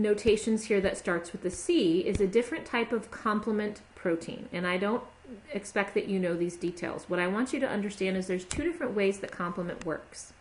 notations 0.00 0.64
here 0.64 0.80
that 0.80 0.96
starts 0.96 1.32
with 1.32 1.42
the 1.42 1.50
C 1.50 2.00
is 2.00 2.20
a 2.20 2.26
different 2.26 2.64
type 2.64 2.92
of 2.92 3.10
complement 3.10 3.80
protein. 3.94 4.48
And 4.52 4.66
I 4.66 4.76
don't 4.76 5.04
expect 5.52 5.94
that 5.94 6.08
you 6.08 6.18
know 6.18 6.34
these 6.34 6.56
details. 6.56 7.08
What 7.08 7.20
I 7.20 7.26
want 7.26 7.52
you 7.52 7.60
to 7.60 7.68
understand 7.68 8.16
is 8.16 8.26
there's 8.26 8.44
two 8.44 8.62
different 8.62 8.94
ways 8.94 9.18
that 9.20 9.30
complement 9.30 9.84
works. 9.84 10.32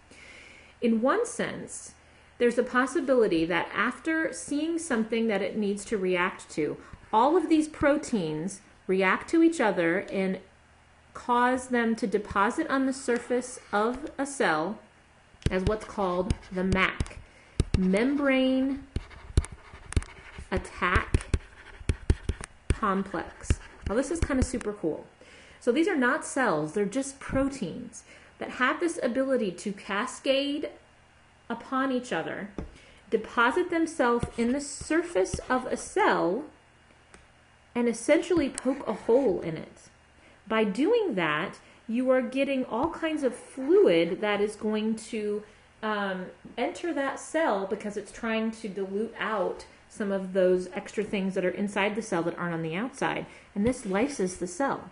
In 0.81 1.01
one 1.01 1.25
sense, 1.25 1.93
there's 2.37 2.57
a 2.57 2.63
possibility 2.63 3.45
that 3.45 3.69
after 3.73 4.31
seeing 4.31 4.79
something 4.79 5.27
that 5.27 5.41
it 5.41 5.57
needs 5.57 5.83
to 5.85 5.97
react 5.97 6.49
to, 6.51 6.77
all 7.11 7.35
of 7.35 7.49
these 7.49 7.67
proteins 7.67 8.61
react 8.87 9.29
to 9.29 9.43
each 9.43 9.59
other 9.59 9.99
and 10.11 10.39
cause 11.13 11.67
them 11.67 11.95
to 11.97 12.07
deposit 12.07 12.67
on 12.69 12.85
the 12.85 12.93
surface 12.93 13.59
of 13.73 14.09
a 14.17 14.25
cell 14.25 14.79
as 15.51 15.63
what's 15.63 15.85
called 15.85 16.33
the 16.51 16.63
MAC, 16.63 17.17
membrane 17.77 18.83
attack 20.51 21.37
complex. 22.69 23.59
Now, 23.87 23.95
this 23.95 24.11
is 24.11 24.19
kind 24.19 24.39
of 24.39 24.45
super 24.45 24.73
cool. 24.73 25.05
So, 25.59 25.71
these 25.71 25.87
are 25.87 25.95
not 25.95 26.25
cells, 26.25 26.73
they're 26.73 26.85
just 26.85 27.19
proteins 27.19 28.03
that 28.37 28.51
have 28.51 28.79
this 28.79 28.99
ability 29.03 29.51
to 29.51 29.73
cascade 29.73 30.69
upon 31.49 31.91
each 31.91 32.13
other, 32.13 32.49
deposit 33.09 33.69
themselves 33.69 34.25
in 34.37 34.53
the 34.53 34.61
surface 34.61 35.39
of 35.49 35.65
a 35.65 35.75
cell, 35.75 36.45
and 37.75 37.87
essentially 37.87 38.49
poke 38.49 38.87
a 38.87 38.93
hole 38.93 39.41
in 39.41 39.57
it. 39.57 39.89
By 40.47 40.63
doing 40.63 41.15
that, 41.15 41.59
you 41.87 42.09
are 42.11 42.21
getting 42.21 42.65
all 42.65 42.89
kinds 42.89 43.23
of 43.23 43.35
fluid 43.35 44.21
that 44.21 44.41
is 44.41 44.55
going 44.55 44.95
to 44.95 45.43
um, 45.81 46.27
enter 46.57 46.93
that 46.93 47.19
cell 47.19 47.65
because 47.65 47.97
it's 47.97 48.11
trying 48.11 48.51
to 48.51 48.67
dilute 48.67 49.13
out 49.19 49.65
some 49.89 50.11
of 50.11 50.33
those 50.33 50.69
extra 50.73 51.03
things 51.03 51.33
that 51.33 51.43
are 51.43 51.49
inside 51.49 51.95
the 51.95 52.01
cell 52.01 52.23
that 52.23 52.37
aren't 52.37 52.53
on 52.53 52.61
the 52.61 52.75
outside. 52.75 53.25
And 53.55 53.65
this 53.65 53.85
lyses 53.85 54.37
the 54.37 54.47
cell. 54.47 54.91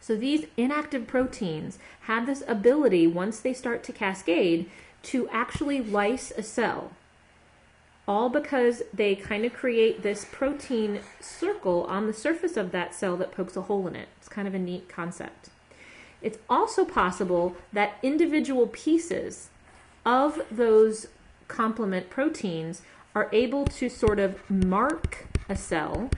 So 0.00 0.14
these 0.14 0.46
inactive 0.56 1.06
proteins 1.06 1.78
have 2.02 2.26
this 2.26 2.44
ability, 2.46 3.06
once 3.06 3.40
they 3.40 3.52
start 3.52 3.82
to 3.84 3.92
cascade, 3.92 4.70
to 5.04 5.28
actually 5.30 5.80
lyse 5.80 6.30
a 6.36 6.42
cell. 6.42 6.92
All 8.06 8.28
because 8.28 8.82
they 8.92 9.14
kind 9.14 9.44
of 9.44 9.52
create 9.52 10.02
this 10.02 10.26
protein 10.30 11.00
circle 11.20 11.84
on 11.84 12.06
the 12.06 12.12
surface 12.12 12.56
of 12.56 12.72
that 12.72 12.94
cell 12.94 13.16
that 13.16 13.32
pokes 13.32 13.56
a 13.56 13.62
hole 13.62 13.86
in 13.86 13.96
it. 13.96 14.08
It's 14.18 14.28
kind 14.28 14.46
of 14.46 14.54
a 14.54 14.58
neat 14.58 14.88
concept. 14.88 15.50
It's 16.22 16.38
also 16.48 16.84
possible 16.84 17.56
that 17.72 17.98
individual 18.02 18.66
pieces 18.66 19.50
of 20.04 20.40
those 20.50 21.08
complement 21.48 22.10
proteins 22.10 22.82
are 23.18 23.28
able 23.32 23.64
to 23.64 23.88
sort 23.88 24.20
of 24.20 24.48
mark 24.48 25.26
a 25.48 25.56
cell 25.56 26.08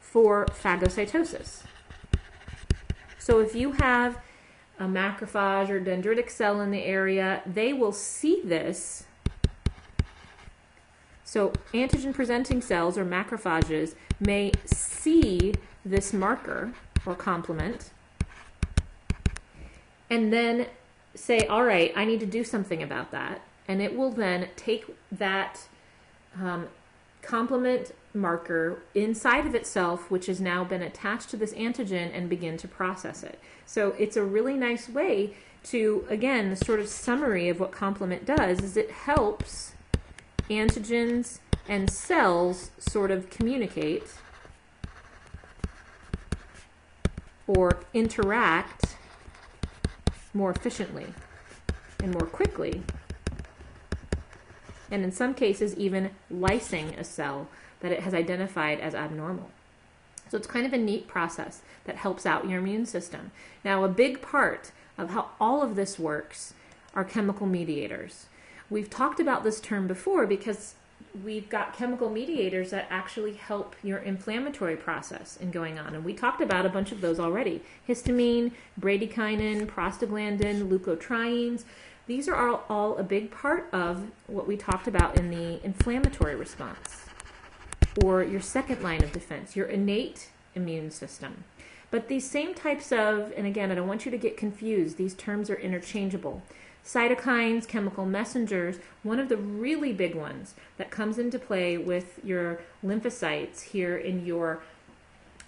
for 0.00 0.46
phagocytosis. 0.46 1.64
So 3.18 3.40
if 3.40 3.56
you 3.56 3.72
have 3.72 4.18
a 4.78 4.84
macrophage 4.84 5.68
or 5.68 5.80
dendritic 5.80 6.30
cell 6.30 6.60
in 6.60 6.70
the 6.70 6.84
area, 6.84 7.42
they 7.44 7.72
will 7.72 7.92
see 7.92 8.40
this 8.44 9.04
So 11.32 11.54
antigen 11.72 12.12
presenting 12.12 12.60
cells 12.60 12.98
or 12.98 13.06
macrophages 13.06 13.94
may 14.20 14.52
see 14.66 15.54
this 15.82 16.12
marker 16.12 16.74
or 17.06 17.14
complement 17.14 17.90
and 20.10 20.30
then 20.30 20.66
say, 21.14 21.46
all 21.46 21.64
right, 21.64 21.90
I 21.96 22.04
need 22.04 22.20
to 22.20 22.26
do 22.26 22.44
something 22.44 22.82
about 22.82 23.12
that. 23.12 23.40
And 23.72 23.80
it 23.80 23.96
will 23.96 24.10
then 24.10 24.50
take 24.54 24.84
that 25.10 25.60
um, 26.38 26.68
complement 27.22 27.92
marker 28.12 28.82
inside 28.94 29.46
of 29.46 29.54
itself, 29.54 30.10
which 30.10 30.26
has 30.26 30.42
now 30.42 30.62
been 30.62 30.82
attached 30.82 31.30
to 31.30 31.38
this 31.38 31.54
antigen, 31.54 32.10
and 32.14 32.28
begin 32.28 32.58
to 32.58 32.68
process 32.68 33.22
it. 33.22 33.38
So 33.64 33.94
it's 33.98 34.14
a 34.18 34.22
really 34.22 34.58
nice 34.58 34.90
way 34.90 35.32
to, 35.64 36.04
again, 36.10 36.50
the 36.50 36.56
sort 36.56 36.80
of 36.80 36.88
summary 36.88 37.48
of 37.48 37.60
what 37.60 37.72
complement 37.72 38.26
does 38.26 38.60
is 38.60 38.76
it 38.76 38.90
helps 38.90 39.72
antigens 40.50 41.38
and 41.66 41.88
cells 41.88 42.72
sort 42.78 43.10
of 43.10 43.30
communicate 43.30 44.04
or 47.46 47.78
interact 47.94 48.96
more 50.34 50.50
efficiently 50.50 51.06
and 52.02 52.12
more 52.12 52.26
quickly, 52.26 52.82
and 54.92 55.02
in 55.02 55.10
some 55.10 55.34
cases, 55.34 55.74
even 55.76 56.10
lysing 56.32 56.96
a 56.98 57.02
cell 57.02 57.48
that 57.80 57.90
it 57.90 58.00
has 58.00 58.14
identified 58.14 58.78
as 58.78 58.94
abnormal. 58.94 59.50
So 60.28 60.36
it's 60.36 60.46
kind 60.46 60.66
of 60.66 60.72
a 60.72 60.78
neat 60.78 61.08
process 61.08 61.62
that 61.84 61.96
helps 61.96 62.26
out 62.26 62.48
your 62.48 62.60
immune 62.60 62.86
system. 62.86 63.32
Now, 63.64 63.84
a 63.84 63.88
big 63.88 64.22
part 64.22 64.70
of 64.96 65.10
how 65.10 65.30
all 65.40 65.62
of 65.62 65.76
this 65.76 65.98
works 65.98 66.54
are 66.94 67.04
chemical 67.04 67.46
mediators. 67.46 68.26
We've 68.70 68.90
talked 68.90 69.18
about 69.18 69.44
this 69.44 69.60
term 69.60 69.86
before 69.86 70.26
because 70.26 70.74
we've 71.24 71.48
got 71.48 71.76
chemical 71.76 72.08
mediators 72.08 72.70
that 72.70 72.86
actually 72.90 73.34
help 73.34 73.76
your 73.82 73.98
inflammatory 73.98 74.76
process 74.76 75.36
in 75.36 75.50
going 75.50 75.78
on. 75.78 75.94
And 75.94 76.04
we 76.04 76.14
talked 76.14 76.40
about 76.40 76.66
a 76.66 76.70
bunch 76.70 76.92
of 76.92 77.00
those 77.00 77.20
already 77.20 77.62
histamine, 77.88 78.52
bradykinin, 78.80 79.66
prostaglandin, 79.66 80.68
leukotrienes. 80.68 81.64
These 82.12 82.28
are 82.28 82.36
all, 82.36 82.64
all 82.68 82.98
a 82.98 83.02
big 83.02 83.30
part 83.30 83.70
of 83.72 84.10
what 84.26 84.46
we 84.46 84.58
talked 84.58 84.86
about 84.86 85.18
in 85.18 85.30
the 85.30 85.64
inflammatory 85.64 86.36
response 86.36 87.06
or 88.04 88.22
your 88.22 88.42
second 88.42 88.82
line 88.82 89.02
of 89.02 89.12
defense, 89.12 89.56
your 89.56 89.64
innate 89.64 90.28
immune 90.54 90.90
system. 90.90 91.44
But 91.90 92.08
these 92.08 92.28
same 92.28 92.52
types 92.52 92.92
of, 92.92 93.32
and 93.34 93.46
again, 93.46 93.72
I 93.72 93.76
don't 93.76 93.88
want 93.88 94.04
you 94.04 94.10
to 94.10 94.18
get 94.18 94.36
confused, 94.36 94.98
these 94.98 95.14
terms 95.14 95.48
are 95.48 95.54
interchangeable. 95.54 96.42
Cytokines, 96.84 97.66
chemical 97.66 98.04
messengers, 98.04 98.76
one 99.02 99.18
of 99.18 99.30
the 99.30 99.38
really 99.38 99.94
big 99.94 100.14
ones 100.14 100.52
that 100.76 100.90
comes 100.90 101.16
into 101.16 101.38
play 101.38 101.78
with 101.78 102.20
your 102.22 102.60
lymphocytes 102.84 103.62
here 103.62 103.96
in 103.96 104.26
your 104.26 104.62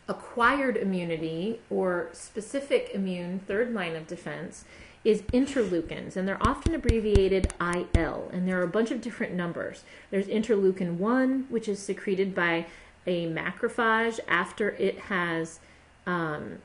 acquired 0.08 0.78
immunity 0.78 1.60
or 1.68 2.08
specific 2.12 2.90
immune 2.94 3.40
third 3.40 3.74
line 3.74 3.94
of 3.94 4.06
defense 4.06 4.64
is 5.04 5.22
interleukins, 5.22 6.16
and 6.16 6.26
they're 6.26 6.46
often 6.46 6.74
abbreviated 6.74 7.52
IL, 7.60 8.30
and 8.32 8.48
there 8.48 8.58
are 8.58 8.64
a 8.64 8.68
bunch 8.68 8.90
of 8.90 9.00
different 9.00 9.34
numbers. 9.34 9.84
There's 10.10 10.26
interleukin 10.26 10.96
1, 10.96 11.46
which 11.50 11.68
is 11.68 11.78
secreted 11.78 12.34
by 12.34 12.66
a 13.06 13.26
macrophage 13.28 14.18
after 14.26 14.70
it 14.70 14.98
has 14.98 15.60
um, 16.06 16.58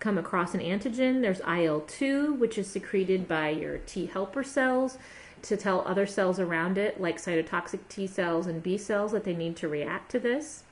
come 0.00 0.18
across 0.18 0.54
an 0.54 0.60
antigen. 0.60 1.20
There's 1.20 1.40
IL 1.40 1.82
2, 1.82 2.34
which 2.34 2.58
is 2.58 2.68
secreted 2.68 3.28
by 3.28 3.50
your 3.50 3.78
T 3.78 4.06
helper 4.06 4.42
cells 4.42 4.98
to 5.42 5.56
tell 5.56 5.82
other 5.86 6.06
cells 6.06 6.40
around 6.40 6.78
it, 6.78 7.00
like 7.00 7.18
cytotoxic 7.18 7.80
T 7.88 8.06
cells 8.06 8.46
and 8.46 8.62
B 8.62 8.76
cells, 8.76 9.12
that 9.12 9.24
they 9.24 9.34
need 9.34 9.56
to 9.56 9.68
react 9.68 10.10
to 10.12 10.18
this. 10.18 10.64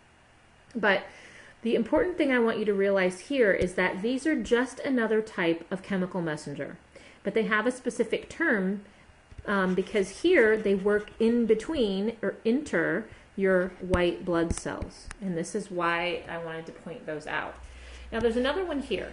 But 0.74 1.04
the 1.62 1.74
important 1.76 2.18
thing 2.18 2.32
I 2.32 2.40
want 2.40 2.58
you 2.58 2.64
to 2.64 2.74
realize 2.74 3.20
here 3.20 3.52
is 3.52 3.74
that 3.74 4.02
these 4.02 4.26
are 4.26 4.40
just 4.40 4.80
another 4.80 5.22
type 5.22 5.64
of 5.70 5.82
chemical 5.82 6.20
messenger, 6.20 6.76
but 7.22 7.34
they 7.34 7.44
have 7.44 7.66
a 7.66 7.72
specific 7.72 8.28
term 8.28 8.82
um, 9.46 9.74
because 9.74 10.22
here 10.22 10.56
they 10.56 10.74
work 10.74 11.10
in 11.20 11.46
between 11.46 12.16
or 12.20 12.34
inter 12.44 13.06
your 13.36 13.68
white 13.80 14.24
blood 14.24 14.54
cells. 14.54 15.06
And 15.20 15.36
this 15.36 15.54
is 15.54 15.70
why 15.70 16.22
I 16.28 16.38
wanted 16.38 16.66
to 16.66 16.72
point 16.72 17.06
those 17.06 17.26
out. 17.26 17.54
Now, 18.10 18.20
there's 18.20 18.36
another 18.36 18.64
one 18.64 18.80
here 18.80 19.12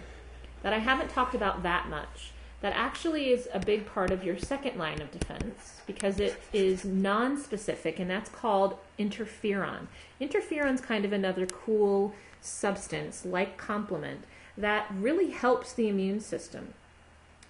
that 0.62 0.72
I 0.72 0.78
haven't 0.78 1.08
talked 1.08 1.34
about 1.34 1.62
that 1.62 1.88
much 1.88 2.32
that 2.60 2.74
actually 2.76 3.30
is 3.30 3.48
a 3.54 3.58
big 3.58 3.86
part 3.86 4.10
of 4.10 4.22
your 4.22 4.38
second 4.38 4.76
line 4.76 5.00
of 5.00 5.10
defense 5.10 5.80
because 5.86 6.20
it 6.20 6.40
is 6.52 6.84
non-specific 6.84 7.98
and 7.98 8.10
that's 8.10 8.28
called 8.28 8.76
interferon. 8.98 9.86
Interferon's 10.20 10.82
kind 10.82 11.06
of 11.06 11.12
another 11.12 11.46
cool 11.46 12.12
substance 12.40 13.24
like 13.24 13.56
complement 13.56 14.24
that 14.56 14.86
really 14.94 15.30
helps 15.30 15.72
the 15.72 15.88
immune 15.88 16.20
system. 16.20 16.74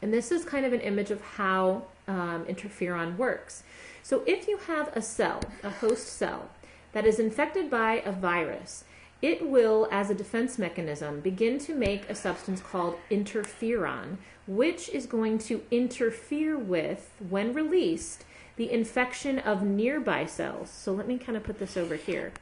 And 0.03 0.13
this 0.13 0.31
is 0.31 0.45
kind 0.45 0.65
of 0.65 0.73
an 0.73 0.81
image 0.81 1.11
of 1.11 1.21
how 1.21 1.85
um, 2.09 2.45
interferon 2.47 3.17
works. 3.17 3.63
So 4.03 4.23
if 4.27 4.49
you 4.49 4.59
have 4.59 4.95
a 4.97 5.03
cell, 5.03 5.41
a 5.63 5.71
host 5.71 6.09
cell, 6.09 6.51
that 6.93 7.07
is 7.07 7.19
infected 7.19 7.71
by 7.71 8.03
a 8.05 8.13
virus, 8.13 8.85
it 9.23 9.47
will, 9.47 9.87
as 9.91 10.09
a 10.09 10.15
defense 10.15 10.59
mechanism, 10.59 11.21
begin 11.21 11.59
to 11.61 11.75
make 11.75 12.09
a 12.09 12.15
substance 12.15 12.63
called 12.63 12.97
interferon, 13.11 14.17
which 14.47 14.89
is 14.89 15.05
going 15.05 15.39
to 15.39 15.63
interfere 15.71 16.57
with, 16.57 17.11
when 17.29 17.53
released, 17.53 18.25
the 18.57 18.73
infection 18.73 19.39
of 19.39 19.63
nearby 19.63 20.25
cells. 20.25 20.71
So 20.71 20.93
let 20.93 21.07
me 21.07 21.19
kind 21.19 21.37
of 21.37 21.45
put 21.45 21.59
this 21.59 21.77
over 21.77 21.97
here. 21.97 22.33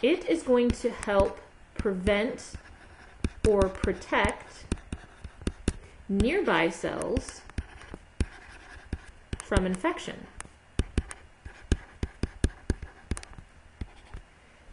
It 0.00 0.28
is 0.28 0.42
going 0.42 0.70
to 0.70 0.90
help 0.90 1.38
prevent 1.82 2.52
or 3.48 3.62
protect 3.62 4.66
nearby 6.08 6.68
cells 6.68 7.40
from 9.42 9.66
infection. 9.66 10.28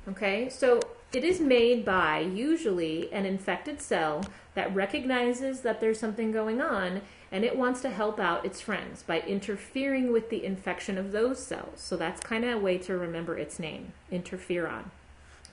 Okay, 0.07 0.49
so 0.49 0.79
it 1.11 1.23
is 1.23 1.39
made 1.39 1.83
by 1.83 2.19
usually 2.19 3.11
an 3.11 3.25
infected 3.25 3.81
cell 3.81 4.23
that 4.53 4.73
recognizes 4.75 5.61
that 5.61 5.81
there's 5.81 5.99
something 5.99 6.31
going 6.31 6.61
on 6.61 7.01
and 7.31 7.43
it 7.43 7.57
wants 7.57 7.81
to 7.81 7.89
help 7.89 8.19
out 8.19 8.45
its 8.45 8.61
friends 8.61 9.01
by 9.01 9.21
interfering 9.21 10.11
with 10.11 10.29
the 10.29 10.45
infection 10.45 10.95
of 10.99 11.11
those 11.11 11.39
cells. 11.39 11.79
So 11.79 11.97
that's 11.97 12.21
kind 12.21 12.45
of 12.45 12.57
a 12.57 12.59
way 12.59 12.77
to 12.79 12.95
remember 12.95 13.35
its 13.35 13.57
name, 13.57 13.93
interferon. 14.11 14.91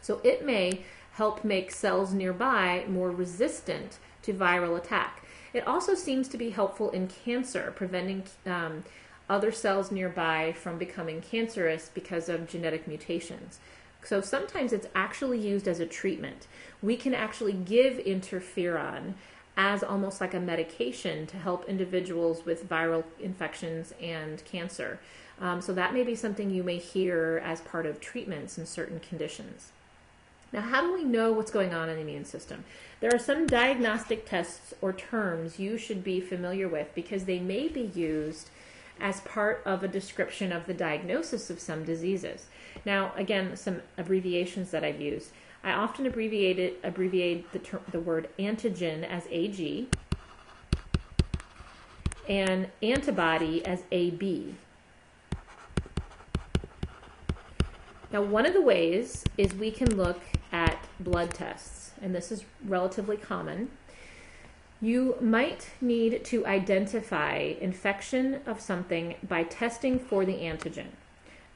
So 0.02 0.20
it 0.22 0.44
may 0.44 0.84
help 1.16 1.44
make 1.44 1.70
cells 1.70 2.12
nearby 2.12 2.84
more 2.88 3.10
resistant 3.10 3.98
to 4.20 4.34
viral 4.34 4.76
attack. 4.76 5.24
It 5.54 5.66
also 5.66 5.94
seems 5.94 6.28
to 6.28 6.36
be 6.36 6.50
helpful 6.50 6.90
in 6.90 7.08
cancer, 7.08 7.72
preventing 7.74 8.24
um, 8.44 8.84
other 9.28 9.50
cells 9.50 9.90
nearby 9.90 10.52
from 10.52 10.76
becoming 10.76 11.22
cancerous 11.22 11.90
because 11.92 12.28
of 12.28 12.46
genetic 12.46 12.86
mutations. 12.86 13.60
So 14.04 14.20
sometimes 14.20 14.74
it's 14.74 14.88
actually 14.94 15.38
used 15.38 15.66
as 15.66 15.80
a 15.80 15.86
treatment. 15.86 16.46
We 16.82 16.96
can 16.96 17.14
actually 17.14 17.54
give 17.54 17.96
interferon 17.96 19.14
as 19.56 19.82
almost 19.82 20.20
like 20.20 20.34
a 20.34 20.40
medication 20.40 21.26
to 21.28 21.38
help 21.38 21.66
individuals 21.66 22.44
with 22.44 22.68
viral 22.68 23.04
infections 23.18 23.94
and 24.02 24.44
cancer. 24.44 25.00
Um, 25.40 25.62
so 25.62 25.72
that 25.72 25.94
may 25.94 26.04
be 26.04 26.14
something 26.14 26.50
you 26.50 26.62
may 26.62 26.76
hear 26.76 27.42
as 27.42 27.62
part 27.62 27.86
of 27.86 28.00
treatments 28.00 28.58
in 28.58 28.66
certain 28.66 29.00
conditions. 29.00 29.72
Now, 30.56 30.62
how 30.62 30.80
do 30.80 30.94
we 30.94 31.04
know 31.04 31.32
what's 31.32 31.50
going 31.50 31.74
on 31.74 31.90
in 31.90 31.96
the 31.96 32.00
immune 32.00 32.24
system? 32.24 32.64
There 33.00 33.14
are 33.14 33.18
some 33.18 33.46
diagnostic 33.46 34.24
tests 34.24 34.72
or 34.80 34.90
terms 34.94 35.58
you 35.58 35.76
should 35.76 36.02
be 36.02 36.18
familiar 36.18 36.66
with 36.66 36.94
because 36.94 37.26
they 37.26 37.38
may 37.38 37.68
be 37.68 37.92
used 37.94 38.48
as 38.98 39.20
part 39.20 39.60
of 39.66 39.82
a 39.82 39.88
description 39.88 40.52
of 40.52 40.64
the 40.64 40.72
diagnosis 40.72 41.50
of 41.50 41.60
some 41.60 41.84
diseases. 41.84 42.46
Now, 42.86 43.12
again, 43.16 43.54
some 43.54 43.82
abbreviations 43.98 44.70
that 44.70 44.82
I've 44.82 44.98
used. 44.98 45.28
I 45.62 45.72
often 45.72 46.06
abbreviate 46.06 46.58
it, 46.58 46.80
abbreviate 46.82 47.52
the, 47.52 47.58
ter- 47.58 47.82
the 47.92 48.00
word 48.00 48.30
antigen 48.38 49.04
as 49.06 49.24
AG 49.30 49.88
and 52.26 52.68
antibody 52.82 53.62
as 53.66 53.82
AB. 53.92 54.54
Now, 58.10 58.22
one 58.22 58.46
of 58.46 58.54
the 58.54 58.62
ways 58.62 59.22
is 59.36 59.52
we 59.54 59.70
can 59.70 59.96
look 59.96 60.22
blood 61.00 61.32
tests, 61.32 61.90
and 62.00 62.14
this 62.14 62.30
is 62.32 62.44
relatively 62.64 63.16
common. 63.16 63.70
You 64.80 65.16
might 65.20 65.70
need 65.80 66.24
to 66.26 66.46
identify 66.46 67.54
infection 67.60 68.40
of 68.46 68.60
something 68.60 69.14
by 69.26 69.44
testing 69.44 69.98
for 69.98 70.24
the 70.24 70.34
antigen. 70.34 70.88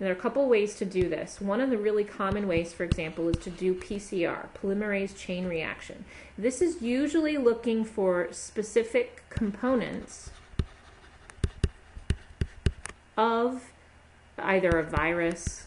And 0.01 0.07
there 0.07 0.15
are 0.15 0.19
a 0.19 0.21
couple 0.21 0.49
ways 0.49 0.77
to 0.77 0.87
do 0.87 1.11
this. 1.11 1.41
One 1.41 1.61
of 1.61 1.69
the 1.69 1.77
really 1.77 2.05
common 2.05 2.49
ways, 2.49 2.73
for 2.73 2.85
example, 2.85 3.29
is 3.29 3.37
to 3.39 3.51
do 3.51 3.75
PCR, 3.75 4.47
polymerase 4.61 5.15
chain 5.17 5.47
reaction. 5.47 6.07
This 6.39 6.63
is 6.63 6.81
usually 6.81 7.37
looking 7.37 7.85
for 7.85 8.29
specific 8.33 9.23
components 9.29 10.31
of 13.19 13.71
either 14.39 14.71
a 14.71 14.83
virus 14.83 15.67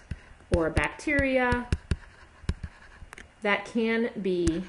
or 0.55 0.65
a 0.65 0.71
bacteria, 0.71 1.67
that 3.43 3.65
can 3.65 4.09
be 4.21 4.63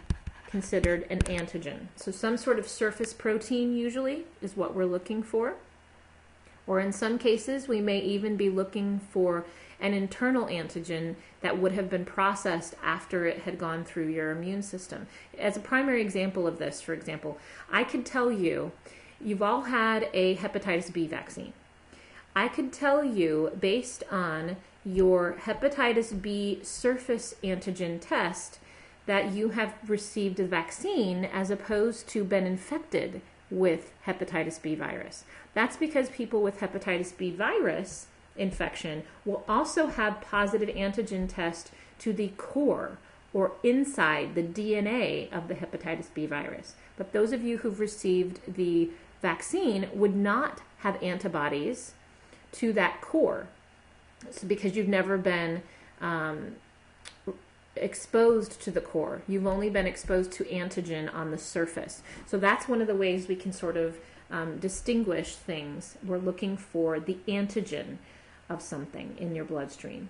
considered 0.46 1.06
an 1.10 1.20
antigen. 1.20 1.86
So, 1.96 2.12
some 2.12 2.36
sort 2.36 2.58
of 2.58 2.68
surface 2.68 3.12
protein 3.12 3.76
usually 3.76 4.24
is 4.42 4.56
what 4.56 4.74
we're 4.74 4.84
looking 4.84 5.22
for. 5.22 5.54
Or 6.66 6.80
in 6.80 6.92
some 6.92 7.18
cases, 7.18 7.68
we 7.68 7.80
may 7.80 7.98
even 7.98 8.36
be 8.36 8.48
looking 8.48 9.00
for 9.10 9.44
an 9.80 9.92
internal 9.92 10.46
antigen 10.46 11.14
that 11.40 11.58
would 11.58 11.72
have 11.72 11.90
been 11.90 12.04
processed 12.04 12.74
after 12.82 13.26
it 13.26 13.42
had 13.42 13.58
gone 13.58 13.84
through 13.84 14.08
your 14.08 14.30
immune 14.30 14.62
system. 14.62 15.06
As 15.38 15.56
a 15.56 15.60
primary 15.60 16.00
example 16.00 16.46
of 16.46 16.58
this, 16.58 16.80
for 16.80 16.94
example, 16.94 17.38
I 17.70 17.84
could 17.84 18.06
tell 18.06 18.32
you 18.32 18.72
you've 19.20 19.42
all 19.42 19.62
had 19.62 20.08
a 20.14 20.36
hepatitis 20.36 20.92
B 20.92 21.06
vaccine. 21.06 21.52
I 22.34 22.48
could 22.48 22.72
tell 22.72 23.04
you 23.04 23.52
based 23.60 24.04
on 24.10 24.56
your 24.84 25.36
hepatitis 25.44 26.20
B 26.20 26.60
surface 26.62 27.34
antigen 27.42 28.00
test 28.00 28.58
that 29.06 29.32
you 29.32 29.50
have 29.50 29.74
received 29.86 30.40
a 30.40 30.46
vaccine 30.46 31.24
as 31.24 31.50
opposed 31.50 32.08
to 32.08 32.24
been 32.24 32.46
infected 32.46 33.20
with 33.50 33.92
hepatitis 34.06 34.60
B 34.60 34.74
virus. 34.74 35.24
That's 35.52 35.76
because 35.76 36.08
people 36.08 36.42
with 36.42 36.60
hepatitis 36.60 37.16
B 37.16 37.30
virus 37.30 38.06
infection 38.36 39.04
will 39.24 39.44
also 39.48 39.86
have 39.86 40.20
positive 40.20 40.68
antigen 40.74 41.28
test 41.28 41.70
to 42.00 42.12
the 42.12 42.28
core 42.36 42.98
or 43.32 43.52
inside 43.62 44.34
the 44.34 44.42
DNA 44.42 45.30
of 45.32 45.48
the 45.48 45.54
hepatitis 45.54 46.06
B 46.12 46.26
virus. 46.26 46.74
But 46.96 47.12
those 47.12 47.32
of 47.32 47.42
you 47.42 47.58
who've 47.58 47.80
received 47.80 48.40
the 48.46 48.90
vaccine 49.20 49.88
would 49.92 50.16
not 50.16 50.60
have 50.78 51.02
antibodies 51.02 51.94
to 52.52 52.72
that 52.72 53.00
core 53.00 53.48
because 54.46 54.76
you've 54.76 54.88
never 54.88 55.18
been 55.18 55.62
um, 56.00 56.56
exposed 57.76 58.60
to 58.62 58.70
the 58.70 58.80
core. 58.80 59.22
You've 59.26 59.46
only 59.46 59.70
been 59.70 59.86
exposed 59.86 60.32
to 60.32 60.44
antigen 60.44 61.12
on 61.12 61.30
the 61.30 61.38
surface. 61.38 62.02
So 62.26 62.38
that's 62.38 62.68
one 62.68 62.80
of 62.80 62.86
the 62.86 62.94
ways 62.94 63.28
we 63.28 63.36
can 63.36 63.52
sort 63.52 63.76
of 63.76 63.98
um, 64.30 64.58
distinguish 64.58 65.36
things. 65.36 65.96
We're 66.04 66.18
looking 66.18 66.56
for 66.56 67.00
the 67.00 67.18
antigen 67.28 67.98
of 68.48 68.62
something 68.62 69.16
in 69.18 69.34
your 69.34 69.44
bloodstream. 69.44 70.08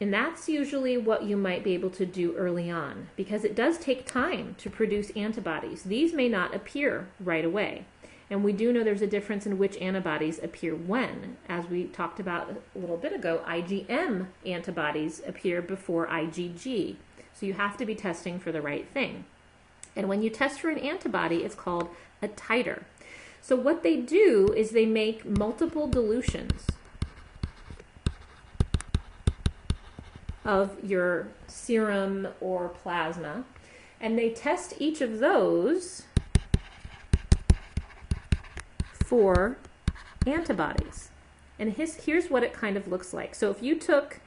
And 0.00 0.12
that's 0.12 0.48
usually 0.48 0.98
what 0.98 1.22
you 1.22 1.36
might 1.36 1.62
be 1.62 1.74
able 1.74 1.90
to 1.90 2.04
do 2.04 2.34
early 2.36 2.70
on 2.70 3.08
because 3.16 3.44
it 3.44 3.54
does 3.54 3.78
take 3.78 4.06
time 4.06 4.56
to 4.58 4.68
produce 4.68 5.10
antibodies. 5.10 5.84
These 5.84 6.12
may 6.12 6.28
not 6.28 6.54
appear 6.54 7.08
right 7.20 7.44
away. 7.44 7.84
And 8.30 8.42
we 8.42 8.52
do 8.52 8.72
know 8.72 8.82
there's 8.82 9.02
a 9.02 9.06
difference 9.06 9.46
in 9.46 9.58
which 9.58 9.76
antibodies 9.78 10.40
appear 10.42 10.74
when. 10.74 11.36
As 11.48 11.66
we 11.66 11.84
talked 11.84 12.18
about 12.18 12.50
a 12.74 12.78
little 12.78 12.96
bit 12.96 13.12
ago, 13.12 13.42
IgM 13.46 14.28
antibodies 14.46 15.20
appear 15.26 15.60
before 15.60 16.06
IgG. 16.06 16.96
So 17.34 17.46
you 17.46 17.52
have 17.54 17.76
to 17.76 17.84
be 17.84 17.94
testing 17.94 18.38
for 18.38 18.50
the 18.50 18.62
right 18.62 18.88
thing. 18.88 19.24
And 19.94 20.08
when 20.08 20.22
you 20.22 20.30
test 20.30 20.60
for 20.60 20.70
an 20.70 20.78
antibody, 20.78 21.44
it's 21.44 21.54
called 21.54 21.88
a 22.22 22.28
titer. 22.28 22.84
So 23.42 23.56
what 23.56 23.82
they 23.82 23.96
do 23.96 24.52
is 24.56 24.70
they 24.70 24.86
make 24.86 25.26
multiple 25.26 25.86
dilutions 25.86 26.66
of 30.44 30.82
your 30.82 31.28
serum 31.46 32.28
or 32.40 32.68
plasma, 32.68 33.44
and 34.00 34.18
they 34.18 34.30
test 34.30 34.74
each 34.78 35.00
of 35.00 35.18
those 35.18 36.04
for 39.04 39.56
antibodies. 40.26 41.10
And 41.58 41.74
his, 41.74 41.96
here's 42.04 42.30
what 42.30 42.42
it 42.42 42.52
kind 42.52 42.76
of 42.76 42.88
looks 42.88 43.12
like. 43.12 43.34
So 43.34 43.50
if 43.50 43.62
you 43.62 43.78
took 43.78 44.20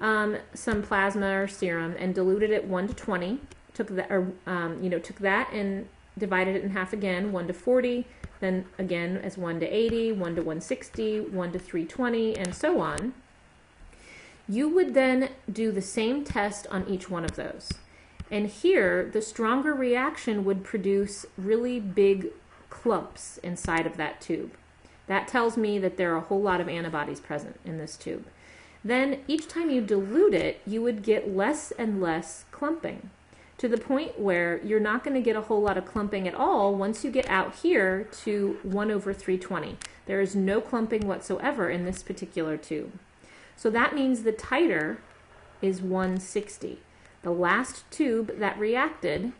um, 0.00 0.38
some 0.54 0.82
plasma 0.82 1.42
or 1.42 1.48
serum 1.48 1.94
and 1.98 2.14
diluted 2.14 2.50
it 2.50 2.64
1 2.64 2.88
to 2.88 2.94
20, 2.94 3.40
took 3.74 3.88
that, 3.88 4.10
or, 4.10 4.32
um, 4.46 4.82
you 4.82 4.88
know, 4.88 4.98
took 4.98 5.18
that 5.18 5.52
and 5.52 5.88
divided 6.18 6.56
it 6.56 6.62
in 6.62 6.70
half 6.70 6.92
again, 6.92 7.32
1 7.32 7.46
to 7.46 7.52
40, 7.52 8.06
then 8.40 8.64
again 8.78 9.18
as 9.18 9.36
1 9.36 9.60
to 9.60 9.66
80, 9.66 10.12
1 10.12 10.34
to 10.36 10.42
160, 10.42 11.20
1 11.20 11.52
to 11.52 11.58
320, 11.58 12.36
and 12.36 12.54
so 12.54 12.80
on, 12.80 13.14
you 14.48 14.68
would 14.68 14.94
then 14.94 15.30
do 15.50 15.70
the 15.70 15.82
same 15.82 16.24
test 16.24 16.66
on 16.70 16.86
each 16.88 17.08
one 17.08 17.24
of 17.24 17.36
those. 17.36 17.70
And 18.30 18.48
here, 18.48 19.08
the 19.12 19.22
stronger 19.22 19.74
reaction 19.74 20.44
would 20.44 20.64
produce 20.64 21.26
really 21.36 21.78
big 21.78 22.28
clumps 22.72 23.38
inside 23.42 23.86
of 23.86 23.98
that 23.98 24.18
tube. 24.22 24.52
That 25.06 25.28
tells 25.28 25.58
me 25.58 25.78
that 25.78 25.98
there 25.98 26.14
are 26.14 26.16
a 26.16 26.22
whole 26.22 26.40
lot 26.40 26.58
of 26.58 26.70
antibodies 26.70 27.20
present 27.20 27.60
in 27.66 27.76
this 27.76 27.98
tube. 27.98 28.24
Then 28.82 29.20
each 29.28 29.46
time 29.46 29.68
you 29.68 29.82
dilute 29.82 30.32
it, 30.32 30.62
you 30.66 30.80
would 30.80 31.02
get 31.02 31.36
less 31.36 31.70
and 31.72 32.00
less 32.00 32.46
clumping 32.50 33.10
to 33.58 33.68
the 33.68 33.76
point 33.76 34.18
where 34.18 34.58
you're 34.64 34.80
not 34.80 35.04
going 35.04 35.14
to 35.14 35.20
get 35.20 35.36
a 35.36 35.42
whole 35.42 35.60
lot 35.60 35.76
of 35.76 35.84
clumping 35.84 36.26
at 36.26 36.34
all 36.34 36.74
once 36.74 37.04
you 37.04 37.10
get 37.10 37.28
out 37.28 37.56
here 37.56 38.08
to 38.22 38.58
1 38.62 38.90
over 38.90 39.12
320. 39.12 39.76
There 40.06 40.22
is 40.22 40.34
no 40.34 40.62
clumping 40.62 41.06
whatsoever 41.06 41.68
in 41.68 41.84
this 41.84 42.02
particular 42.02 42.56
tube. 42.56 42.98
So 43.54 43.68
that 43.68 43.94
means 43.94 44.22
the 44.22 44.32
titer 44.32 44.96
is 45.60 45.82
160. 45.82 46.80
The 47.22 47.30
last 47.30 47.88
tube 47.90 48.38
that 48.38 48.58
reacted 48.58 49.32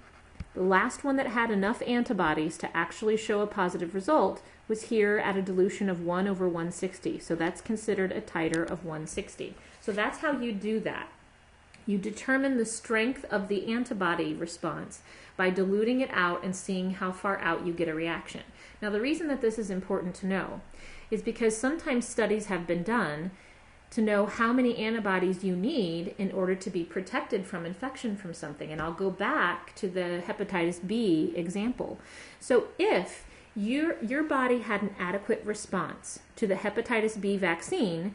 the 0.55 0.63
last 0.63 1.03
one 1.03 1.17
that 1.17 1.29
had 1.29 1.51
enough 1.51 1.83
antibodies 1.83 2.59
to 2.59 2.77
actually 2.77 3.17
show 3.17 3.41
a 3.41 3.47
positive 3.47 3.95
result 3.95 4.43
was 4.69 4.85
here 4.85 5.19
at 5.19 5.37
a 5.37 5.43
dilution 5.43 5.89
of 5.89 6.05
1 6.05 6.29
over 6.29 6.47
160. 6.47 7.19
So 7.21 7.35
that's 7.35 7.61
considered 7.61 8.13
a 8.13 8.21
titer 8.21 8.63
of 8.63 8.85
160. 8.85 9.55
So 9.81 9.93
that's 9.93 10.19
how 10.19 10.39
you 10.39 10.53
do 10.53 10.79
that. 10.81 11.09
You 11.87 11.99
determine 11.99 12.59
the 12.59 12.65
strength 12.65 13.25
of 13.31 13.49
the 13.49 13.73
antibody 13.73 14.35
response 14.35 15.01
by 15.37 15.51
diluting 15.51 16.01
it 16.01 16.11
out 16.13 16.45
and 16.45 16.55
seeing 16.55 16.93
how 16.93 17.13
far 17.13 17.39
out 17.41 17.67
you 17.67 17.73
get 17.73 17.89
a 17.89 17.95
reaction. 17.95 18.43
Now, 18.81 18.91
the 18.91 19.01
reason 19.01 19.29
that 19.29 19.41
this 19.41 19.59
is 19.59 19.71
important 19.71 20.15
to 20.17 20.27
know 20.27 20.61
is 21.11 21.23
because 21.23 21.57
sometimes 21.57 22.07
studies 22.07 22.47
have 22.47 22.67
been 22.67 22.83
done 22.83 23.33
to 23.93 24.01
know 24.01 24.25
how 24.25 24.55
many 24.55 24.77
antibodies 24.79 25.45
you 25.45 25.55
need 25.55 26.15
in 26.17 26.33
order 26.33 26.55
to 26.55 26.71
be 26.71 26.83
protected 26.83 27.47
from 27.47 27.67
infection 27.67 28.17
from 28.17 28.33
something. 28.33 28.73
And 28.73 28.81
I'll 28.81 28.95
go 28.95 29.11
back 29.11 29.75
to 29.77 29.89
the 29.89 30.23
hepatitis 30.27 30.87
B 30.87 31.33
example. 31.37 31.99
So 32.41 32.69
if 32.79 33.27
your 33.55 34.03
your 34.03 34.23
body 34.23 34.61
had 34.61 34.81
an 34.81 34.95
adequate 34.99 35.43
response 35.45 36.21
to 36.37 36.47
the 36.47 36.55
hepatitis 36.55 37.21
B 37.21 37.37
vaccine, 37.37 38.15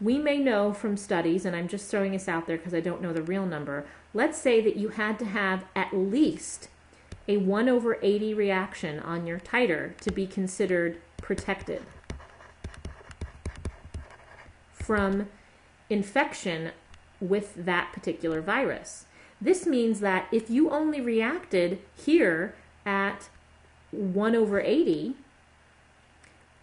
we 0.00 0.18
may 0.18 0.38
know 0.38 0.72
from 0.72 0.96
studies, 0.96 1.44
and 1.44 1.54
I'm 1.54 1.68
just 1.68 1.88
throwing 1.88 2.10
this 2.10 2.28
out 2.28 2.48
there 2.48 2.56
because 2.56 2.74
I 2.74 2.80
don't 2.80 3.00
know 3.00 3.12
the 3.12 3.22
real 3.22 3.46
number. 3.46 3.86
Let's 4.12 4.38
say 4.38 4.60
that 4.60 4.74
you 4.74 4.88
had 4.88 5.20
to 5.20 5.24
have 5.24 5.64
at 5.76 5.94
least 5.94 6.68
a 7.28 7.36
1 7.36 7.68
over 7.68 7.96
80 8.02 8.34
reaction 8.34 8.98
on 8.98 9.24
your 9.24 9.38
titer 9.38 9.96
to 9.98 10.10
be 10.10 10.26
considered 10.26 11.00
protected 11.18 11.82
from 14.82 15.28
infection 15.88 16.72
with 17.20 17.54
that 17.56 17.92
particular 17.92 18.40
virus. 18.40 19.06
This 19.40 19.66
means 19.66 20.00
that 20.00 20.28
if 20.32 20.50
you 20.50 20.70
only 20.70 21.00
reacted 21.00 21.80
here 21.96 22.54
at 22.84 23.28
1 23.90 24.34
over 24.34 24.60
80, 24.60 25.14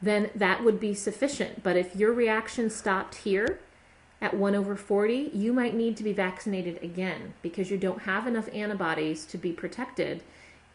then 0.01 0.29
that 0.33 0.63
would 0.63 0.79
be 0.79 0.93
sufficient. 0.93 1.63
But 1.63 1.75
if 1.75 1.95
your 1.95 2.13
reaction 2.13 2.69
stopped 2.69 3.15
here 3.15 3.59
at 4.21 4.35
1 4.35 4.55
over 4.55 4.75
40, 4.75 5.31
you 5.33 5.53
might 5.53 5.75
need 5.75 5.97
to 5.97 6.03
be 6.03 6.13
vaccinated 6.13 6.81
again 6.83 7.33
because 7.41 7.69
you 7.69 7.77
don't 7.77 8.03
have 8.03 8.27
enough 8.27 8.49
antibodies 8.53 9.25
to 9.25 9.37
be 9.37 9.51
protected 9.51 10.23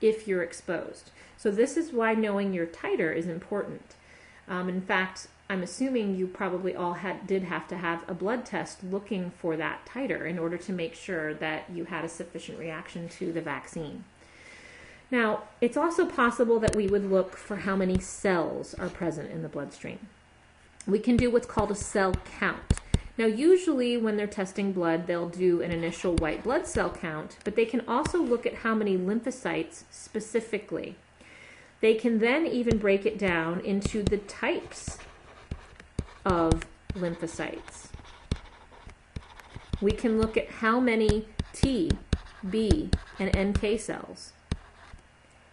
if 0.01 0.29
you're 0.29 0.43
exposed. 0.43 1.11
So, 1.37 1.51
this 1.51 1.77
is 1.77 1.93
why 1.93 2.15
knowing 2.15 2.53
your 2.53 2.67
titer 2.67 3.15
is 3.15 3.27
important. 3.27 3.97
Um, 4.49 4.69
in 4.69 4.81
fact, 4.81 5.29
I'm 5.49 5.63
assuming 5.63 6.17
you 6.17 6.27
probably 6.27 6.75
all 6.75 6.95
had 6.95 7.27
did 7.27 7.45
have 7.45 7.69
to 7.69 7.77
have 7.77 8.03
a 8.09 8.15
blood 8.15 8.47
test 8.47 8.83
looking 8.83 9.31
for 9.31 9.57
that 9.57 9.85
titer 9.87 10.29
in 10.29 10.39
order 10.39 10.57
to 10.57 10.73
make 10.73 10.95
sure 10.95 11.35
that 11.35 11.65
you 11.71 11.85
had 11.85 12.05
a 12.05 12.09
sufficient 12.09 12.59
reaction 12.59 13.09
to 13.11 13.31
the 13.31 13.43
vaccine. 13.43 14.05
Now, 15.11 15.45
it's 15.61 15.77
also 15.77 16.07
possible 16.07 16.59
that 16.61 16.75
we 16.75 16.87
would 16.87 17.11
look 17.11 17.37
for 17.37 17.57
how 17.57 17.77
many 17.77 17.99
cells 17.99 18.75
are 18.75 18.89
present 18.89 19.31
in 19.31 19.43
the 19.43 19.49
bloodstream. 19.49 19.99
We 20.87 20.99
can 20.99 21.17
do 21.17 21.31
what's 21.31 21.47
called 21.47 21.71
a 21.71 21.75
cell 21.75 22.15
count. 22.39 22.81
Now, 23.17 23.27
usually 23.27 23.97
when 23.97 24.17
they're 24.17 24.27
testing 24.27 24.73
blood, 24.73 25.07
they'll 25.07 25.29
do 25.29 25.61
an 25.61 25.71
initial 25.71 26.17
white 26.17 26.43
blood 26.43 26.67
cell 26.67 26.91
count, 26.91 27.37
but 27.45 27.55
they 27.55 27.67
can 27.67 27.83
also 27.87 28.21
look 28.21 28.45
at 28.47 28.57
how 28.57 28.75
many 28.75 28.97
lymphocytes 28.97 29.85
specifically. 29.91 30.97
They 31.81 31.95
can 31.95 32.19
then 32.19 32.47
even 32.47 32.79
break 32.79 33.05
it 33.05 33.19
down 33.19 33.61
into 33.61 34.03
the 34.03 34.17
types 34.19 34.99
of 36.25 36.67
lymphocytes. 36.95 37.89
We 39.81 39.93
can 39.93 40.21
look 40.21 40.37
at 40.37 40.51
how 40.51 40.81
many 40.81 41.27
T, 41.53 41.91
B, 42.49 42.91
and 43.19 43.37
NK 43.37 43.79
cells 43.81 44.33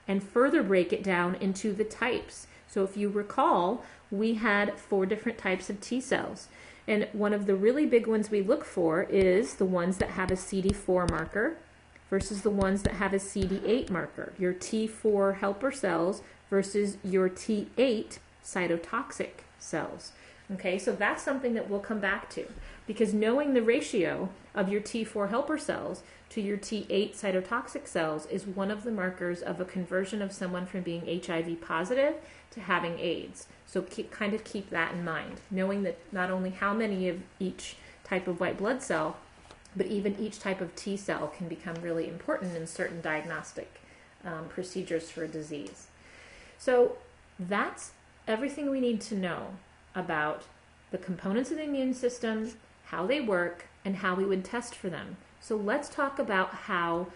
and 0.08 0.22
further 0.22 0.62
break 0.62 0.92
it 0.92 1.04
down 1.04 1.36
into 1.36 1.72
the 1.72 1.84
types. 1.84 2.48
So 2.68 2.84
if 2.84 2.98
you 2.98 3.08
recall, 3.08 3.84
we 4.10 4.36
had 4.36 4.78
four 4.78 5.06
different 5.06 5.38
types 5.38 5.70
of 5.70 5.80
T 5.80 6.02
cells. 6.02 6.50
And 6.88 7.08
one 7.14 7.34
of 7.34 7.46
the 7.46 7.56
really 7.56 7.86
big 7.86 8.08
ones 8.08 8.30
we 8.30 8.42
look 8.42 8.66
for 8.66 9.04
is 9.04 9.56
the 9.56 9.66
ones 9.66 10.00
that 10.00 10.10
have 10.10 10.30
a 10.30 10.36
CD4 10.36 11.10
marker 11.10 11.58
versus 12.10 12.42
the 12.42 12.50
ones 12.50 12.82
that 12.84 12.96
have 12.96 13.14
a 13.14 13.18
CD8 13.18 13.90
marker, 13.90 14.34
your 14.38 14.54
T4 14.54 15.38
helper 15.38 15.72
cells 15.72 16.22
versus 16.50 16.98
your 17.04 17.30
T8 17.30 18.18
cytotoxic 18.44 19.46
cells. 19.60 20.12
Okay, 20.54 20.78
so 20.78 20.92
that's 20.92 21.24
something 21.24 21.54
that 21.54 21.70
we'll 21.70 21.80
come 21.80 22.00
back 22.00 22.30
to 22.32 22.46
because 22.86 23.14
knowing 23.14 23.54
the 23.54 23.62
ratio 23.62 24.30
of 24.54 24.68
your 24.68 24.82
T4 24.82 25.30
helper 25.30 25.58
cells 25.58 26.04
to 26.30 26.42
your 26.42 26.58
T8 26.58 27.18
cytotoxic 27.18 27.88
cells 27.88 28.26
is 28.26 28.46
one 28.46 28.70
of 28.70 28.84
the 28.84 28.92
markers 28.92 29.42
of 29.42 29.62
a 29.62 29.66
conversion 29.66 30.22
of 30.22 30.34
someone 30.34 30.66
from 30.66 30.82
being 30.82 31.22
HIV 31.26 31.62
positive 31.62 32.16
to 32.52 32.60
having 32.60 33.00
AIDS. 33.00 33.48
So 33.66 33.82
keep, 33.82 34.12
kind 34.12 34.34
of 34.34 34.44
keep 34.44 34.70
that 34.72 34.94
in 34.94 35.06
mind, 35.06 35.40
knowing 35.50 35.84
that 35.84 35.98
not 36.12 36.30
only 36.30 36.50
how 36.50 36.74
many 36.74 37.08
of 37.08 37.22
each 37.40 37.78
type 38.04 38.28
of 38.28 38.42
white 38.42 38.58
blood 38.58 38.82
cell, 38.82 39.18
but 39.76 39.86
even 39.86 40.20
each 40.20 40.40
type 40.40 40.60
of 40.60 40.76
T 40.76 40.98
cell 40.98 41.28
can 41.30 41.48
become 41.48 41.76
really 41.76 42.10
important 42.10 42.58
in 42.58 42.68
certain 42.68 43.00
diagnostic 43.00 43.80
um, 44.26 44.50
procedures 44.50 45.10
for 45.10 45.24
a 45.24 45.30
disease. 45.30 45.88
So 46.58 46.98
that's 47.40 47.92
everything 48.28 48.70
we 48.70 48.82
need 48.82 49.00
to 49.02 49.16
know 49.16 49.54
about 49.96 50.44
the 50.92 50.98
components 50.98 51.52
of 51.52 51.58
the 51.58 51.64
immune 51.64 51.94
system, 51.94 52.52
how 52.86 53.06
they 53.06 53.22
work, 53.22 53.66
and 53.84 53.98
how 53.98 54.16
we 54.16 54.26
would 54.26 54.44
test 54.44 54.76
for 54.76 54.90
them. 54.90 55.18
So 55.40 55.56
let's 55.56 55.90
talk 55.90 56.20
about 56.20 56.54
how 56.54 57.08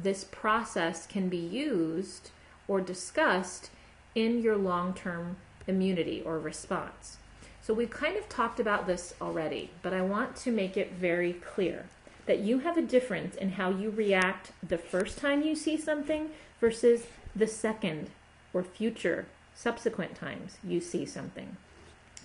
this 0.00 0.24
process 0.24 1.06
can 1.06 1.28
be 1.28 1.36
used 1.36 2.30
or 2.66 2.80
discussed 2.80 3.70
in 4.14 4.40
your 4.40 4.56
long 4.56 4.94
term 4.94 5.36
immunity 5.66 6.22
or 6.24 6.38
response. 6.38 7.18
So 7.62 7.72
we've 7.72 7.90
kind 7.90 8.16
of 8.16 8.28
talked 8.28 8.60
about 8.60 8.86
this 8.86 9.14
already, 9.20 9.70
but 9.82 9.94
I 9.94 10.02
want 10.02 10.36
to 10.36 10.52
make 10.52 10.76
it 10.76 10.92
very 10.92 11.32
clear 11.32 11.86
that 12.26 12.40
you 12.40 12.60
have 12.60 12.76
a 12.76 12.82
difference 12.82 13.34
in 13.36 13.52
how 13.52 13.70
you 13.70 13.90
react 13.90 14.52
the 14.66 14.78
first 14.78 15.18
time 15.18 15.42
you 15.42 15.54
see 15.54 15.76
something 15.76 16.30
versus 16.60 17.06
the 17.34 17.46
second 17.46 18.10
or 18.52 18.62
future 18.62 19.26
subsequent 19.54 20.14
times 20.14 20.56
you 20.62 20.80
see 20.80 21.04
something. 21.04 21.56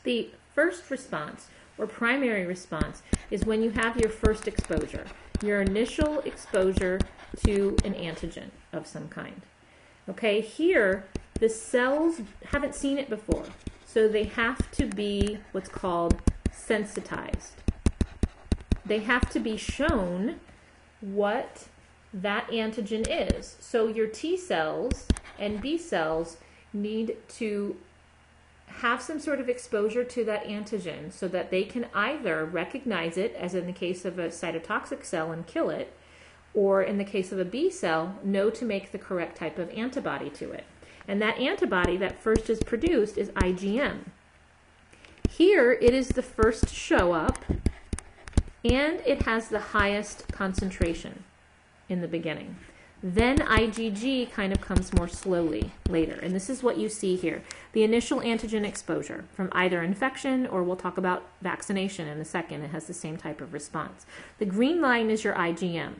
The 0.09 0.31
first 0.55 0.89
response 0.89 1.49
or 1.77 1.85
primary 1.85 2.43
response 2.43 3.03
is 3.29 3.45
when 3.45 3.61
you 3.61 3.69
have 3.69 3.95
your 3.95 4.09
first 4.09 4.47
exposure, 4.47 5.05
your 5.43 5.61
initial 5.61 6.21
exposure 6.21 6.99
to 7.45 7.77
an 7.85 7.93
antigen 7.93 8.49
of 8.73 8.87
some 8.87 9.07
kind. 9.07 9.43
Okay, 10.09 10.41
here 10.41 11.05
the 11.39 11.47
cells 11.47 12.21
haven't 12.45 12.73
seen 12.73 12.97
it 12.97 13.07
before, 13.07 13.45
so 13.85 14.07
they 14.07 14.23
have 14.23 14.71
to 14.71 14.87
be 14.87 15.37
what's 15.51 15.69
called 15.69 16.19
sensitized. 16.51 17.53
They 18.83 19.01
have 19.01 19.29
to 19.29 19.39
be 19.39 19.57
shown 19.57 20.39
what 21.01 21.67
that 22.11 22.47
antigen 22.47 23.05
is. 23.07 23.57
So 23.59 23.85
your 23.85 24.07
T 24.07 24.37
cells 24.37 25.05
and 25.37 25.61
B 25.61 25.77
cells 25.77 26.37
need 26.73 27.17
to 27.37 27.77
have 28.77 29.01
some 29.01 29.19
sort 29.19 29.39
of 29.39 29.49
exposure 29.49 30.03
to 30.03 30.23
that 30.25 30.45
antigen 30.45 31.11
so 31.11 31.27
that 31.27 31.51
they 31.51 31.63
can 31.63 31.87
either 31.93 32.45
recognize 32.45 33.17
it, 33.17 33.35
as 33.35 33.53
in 33.53 33.65
the 33.65 33.73
case 33.73 34.05
of 34.05 34.17
a 34.17 34.29
cytotoxic 34.29 35.03
cell, 35.03 35.31
and 35.31 35.45
kill 35.45 35.69
it, 35.69 35.93
or 36.53 36.81
in 36.81 36.97
the 36.97 37.03
case 37.03 37.31
of 37.31 37.39
a 37.39 37.45
B 37.45 37.69
cell, 37.69 38.17
know 38.23 38.49
to 38.49 38.65
make 38.65 38.91
the 38.91 38.97
correct 38.97 39.37
type 39.37 39.59
of 39.59 39.69
antibody 39.71 40.29
to 40.31 40.51
it. 40.51 40.65
And 41.07 41.21
that 41.21 41.37
antibody 41.39 41.97
that 41.97 42.19
first 42.19 42.49
is 42.49 42.61
produced 42.63 43.17
is 43.17 43.29
IgM. 43.29 44.05
Here 45.29 45.71
it 45.73 45.93
is 45.93 46.09
the 46.09 46.21
first 46.21 46.67
to 46.67 46.75
show 46.75 47.13
up 47.13 47.43
and 48.63 49.01
it 49.05 49.23
has 49.23 49.47
the 49.47 49.59
highest 49.59 50.31
concentration 50.31 51.23
in 51.87 52.01
the 52.01 52.07
beginning. 52.07 52.57
Then 53.01 53.37
IgG 53.37 54.29
kind 54.31 54.51
of 54.51 54.59
comes 54.59 54.93
more 54.93 55.07
slowly 55.07 55.71
later. 55.87 56.19
And 56.21 56.35
this 56.35 56.49
is 56.49 56.61
what 56.61 56.77
you 56.77 56.89
see 56.89 57.15
here. 57.15 57.41
The 57.71 57.83
initial 57.83 58.19
antigen 58.19 58.65
exposure 58.65 59.23
from 59.33 59.49
either 59.53 59.81
infection 59.81 60.45
or 60.45 60.63
we'll 60.63 60.75
talk 60.75 60.97
about 60.97 61.23
vaccination 61.41 62.09
in 62.09 62.19
a 62.19 62.25
second. 62.25 62.63
It 62.63 62.71
has 62.71 62.87
the 62.87 62.93
same 62.93 63.15
type 63.15 63.39
of 63.39 63.53
response. 63.53 64.05
The 64.37 64.45
green 64.45 64.81
line 64.81 65.09
is 65.09 65.23
your 65.23 65.33
IgM. 65.35 65.93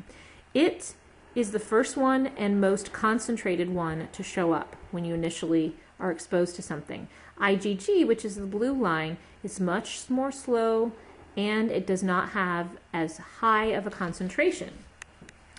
It 0.54 0.94
is 1.36 1.52
the 1.52 1.60
first 1.60 1.96
one 1.96 2.28
and 2.36 2.60
most 2.60 2.92
concentrated 2.92 3.70
one 3.70 4.10
to 4.12 4.22
show 4.22 4.52
up 4.52 4.76
when 4.92 5.06
you 5.06 5.14
initially 5.14 5.78
are 6.02 6.12
exposed 6.12 6.58
to 6.58 6.62
something. 6.62 7.08
IgG, 7.40 8.06
which 8.06 8.26
is 8.26 8.36
the 8.36 8.46
blue 8.46 8.74
line, 8.74 9.16
is 9.42 9.62
much 9.62 10.10
more 10.10 10.34
slow 10.34 10.92
and 11.38 11.72
it 11.72 11.88
does 11.88 12.04
not 12.04 12.30
have 12.30 12.72
as 12.92 13.18
high 13.18 13.68
of 13.68 13.88
a 13.88 13.92
concentration 13.92 14.74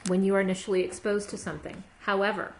when 0.06 0.24
you 0.24 0.34
are 0.34 0.40
initially 0.40 0.82
exposed 0.82 1.30
to 1.30 1.36
something. 1.36 1.84
However, 2.00 2.52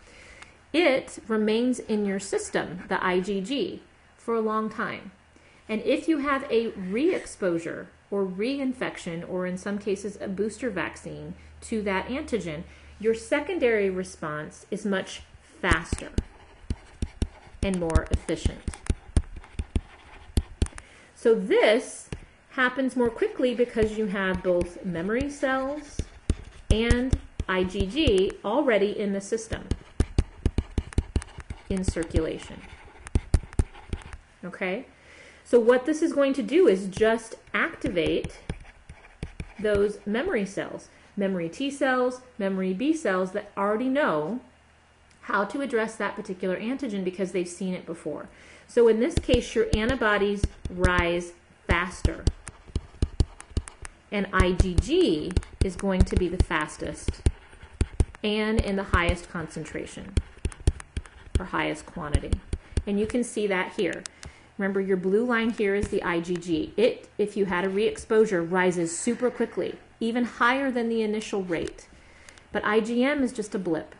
it 0.72 1.18
remains 1.26 1.78
in 1.78 2.04
your 2.04 2.20
system, 2.20 2.84
the 2.88 2.96
IgG, 2.96 3.80
for 4.16 4.34
a 4.34 4.40
long 4.40 4.70
time. 4.70 5.12
And 5.68 5.82
if 5.82 6.08
you 6.08 6.18
have 6.18 6.50
a 6.50 6.68
re 6.68 7.14
exposure 7.14 7.88
or 8.10 8.24
reinfection, 8.24 9.28
or 9.28 9.46
in 9.46 9.56
some 9.56 9.78
cases 9.78 10.18
a 10.20 10.28
booster 10.28 10.68
vaccine 10.68 11.34
to 11.62 11.80
that 11.82 12.08
antigen, 12.08 12.64
your 12.98 13.14
secondary 13.14 13.88
response 13.88 14.66
is 14.70 14.84
much 14.84 15.22
faster 15.60 16.10
and 17.62 17.78
more 17.78 18.06
efficient. 18.10 18.60
So 21.14 21.34
this 21.34 22.08
happens 22.50 22.96
more 22.96 23.10
quickly 23.10 23.54
because 23.54 23.96
you 23.96 24.06
have 24.06 24.42
both 24.42 24.84
memory 24.84 25.30
cells 25.30 26.00
and 26.70 27.18
IgG 27.50 28.36
already 28.44 28.98
in 28.98 29.12
the 29.12 29.20
system 29.20 29.64
in 31.68 31.84
circulation. 31.84 32.62
Okay? 34.44 34.86
So 35.44 35.58
what 35.58 35.84
this 35.84 36.00
is 36.00 36.12
going 36.12 36.32
to 36.34 36.42
do 36.42 36.68
is 36.68 36.86
just 36.86 37.34
activate 37.52 38.38
those 39.58 39.98
memory 40.06 40.46
cells 40.46 40.88
memory 41.16 41.48
T 41.48 41.70
cells, 41.70 42.22
memory 42.38 42.72
B 42.72 42.92
cells 42.94 43.32
that 43.32 43.52
already 43.56 43.88
know 43.88 44.40
how 45.22 45.44
to 45.44 45.60
address 45.60 45.94
that 45.96 46.16
particular 46.16 46.58
antigen 46.58 47.04
because 47.04 47.32
they've 47.32 47.46
seen 47.46 47.74
it 47.74 47.86
before. 47.86 48.28
So 48.66 48.88
in 48.88 49.00
this 49.00 49.16
case, 49.16 49.54
your 49.54 49.66
antibodies 49.76 50.42
rise 50.70 51.32
faster. 51.66 52.24
And 54.10 54.26
IgG 54.32 55.36
is 55.62 55.76
going 55.76 56.02
to 56.02 56.16
be 56.16 56.28
the 56.28 56.42
fastest 56.42 57.20
and 58.22 58.60
in 58.60 58.76
the 58.76 58.84
highest 58.84 59.30
concentration 59.30 60.14
or 61.38 61.46
highest 61.46 61.86
quantity. 61.86 62.40
And 62.86 62.98
you 62.98 63.06
can 63.06 63.24
see 63.24 63.46
that 63.46 63.72
here. 63.74 64.02
Remember, 64.58 64.80
your 64.80 64.96
blue 64.96 65.24
line 65.24 65.50
here 65.50 65.74
is 65.74 65.88
the 65.88 66.00
IgG. 66.00 66.72
It, 66.76 67.08
if 67.16 67.36
you 67.36 67.46
had 67.46 67.64
a 67.64 67.68
re-exposure, 67.68 68.42
rises 68.42 68.96
super 68.96 69.30
quickly 69.30 69.78
even 70.00 70.24
higher 70.24 70.70
than 70.70 70.88
the 70.88 71.02
initial 71.02 71.42
rate. 71.42 71.86
But 72.52 72.64
IgM 72.64 73.22
is 73.22 73.32
just 73.32 73.54
a 73.54 73.58
blip. 73.58 73.94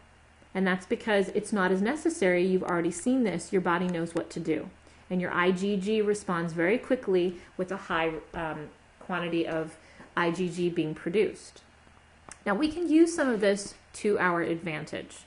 And 0.55 0.67
that's 0.67 0.87
because 0.87 1.29
it's 1.29 1.53
not 1.53 1.71
as 1.71 1.81
necessary. 1.81 2.45
You've 2.45 2.65
already 2.65 2.91
seen 2.91 3.23
this. 3.23 3.53
Your 3.53 3.63
body 3.63 3.87
knows 3.87 4.15
what 4.15 4.31
to 4.31 4.41
do. 4.41 4.71
And 5.09 5.21
your 5.21 5.31
IgG 5.31 6.05
responds 6.05 6.53
very 6.53 6.79
quickly 6.79 7.37
with 7.57 7.71
a 7.71 7.77
high 7.77 8.13
um, 8.35 8.71
quantity 8.99 9.47
of 9.47 9.77
IgG 10.17 10.75
being 10.75 10.95
produced. 10.95 11.63
Now, 12.47 12.55
we 12.55 12.69
can 12.69 12.89
use 12.89 13.15
some 13.15 13.29
of 13.29 13.41
this 13.41 13.75
to 13.95 14.19
our 14.19 14.43
advantage. 14.43 15.19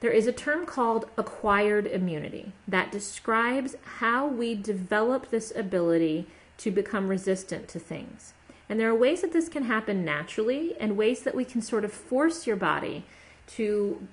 There 0.00 0.10
is 0.10 0.26
a 0.26 0.32
term 0.32 0.66
called 0.66 1.08
acquired 1.16 1.86
immunity 1.86 2.52
that 2.68 2.92
describes 2.92 3.76
how 3.98 4.26
we 4.26 4.54
develop 4.54 5.30
this 5.30 5.52
ability 5.54 6.26
to 6.58 6.70
become 6.70 7.08
resistant 7.08 7.68
to 7.68 7.78
things. 7.78 8.34
And 8.68 8.80
there 8.80 8.88
are 8.88 8.94
ways 8.94 9.20
that 9.20 9.32
this 9.32 9.48
can 9.48 9.64
happen 9.64 10.04
naturally 10.04 10.74
and 10.78 10.96
ways 10.96 11.22
that 11.22 11.34
we 11.34 11.44
can 11.44 11.62
sort 11.62 11.84
of 11.84 11.92
force 11.92 12.46
your 12.46 12.56
body 12.56 13.04
to 13.48 14.06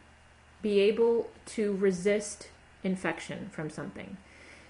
be 0.61 0.79
able 0.79 1.29
to 1.47 1.75
resist 1.75 2.49
infection 2.83 3.49
from 3.51 3.69
something. 3.69 4.17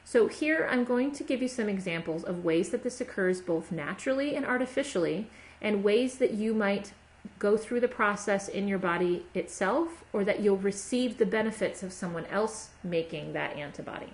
So, 0.04 0.28
here 0.28 0.68
I'm 0.70 0.84
going 0.84 1.12
to 1.14 1.24
give 1.24 1.42
you 1.42 1.48
some 1.48 1.70
examples 1.70 2.24
of 2.24 2.44
ways 2.44 2.70
that 2.70 2.84
this 2.84 3.00
occurs 3.00 3.42
both 3.42 3.72
naturally 3.72 4.36
and 4.36 4.46
artificially, 4.46 5.28
and 5.62 5.84
ways 5.84 6.18
that 6.18 6.34
you 6.34 6.54
might 6.54 6.92
go 7.40 7.58
through 7.58 7.80
the 7.80 7.88
process 7.88 8.48
in 8.48 8.68
your 8.68 8.80
body 8.80 9.26
itself, 9.34 10.04
or 10.14 10.24
that 10.24 10.40
you'll 10.40 10.58
receive 10.58 11.18
the 11.18 11.26
benefits 11.26 11.84
of 11.84 11.94
someone 11.94 12.26
else 12.26 12.70
making 12.84 13.34
that 13.34 13.56
antibody. 13.56 14.14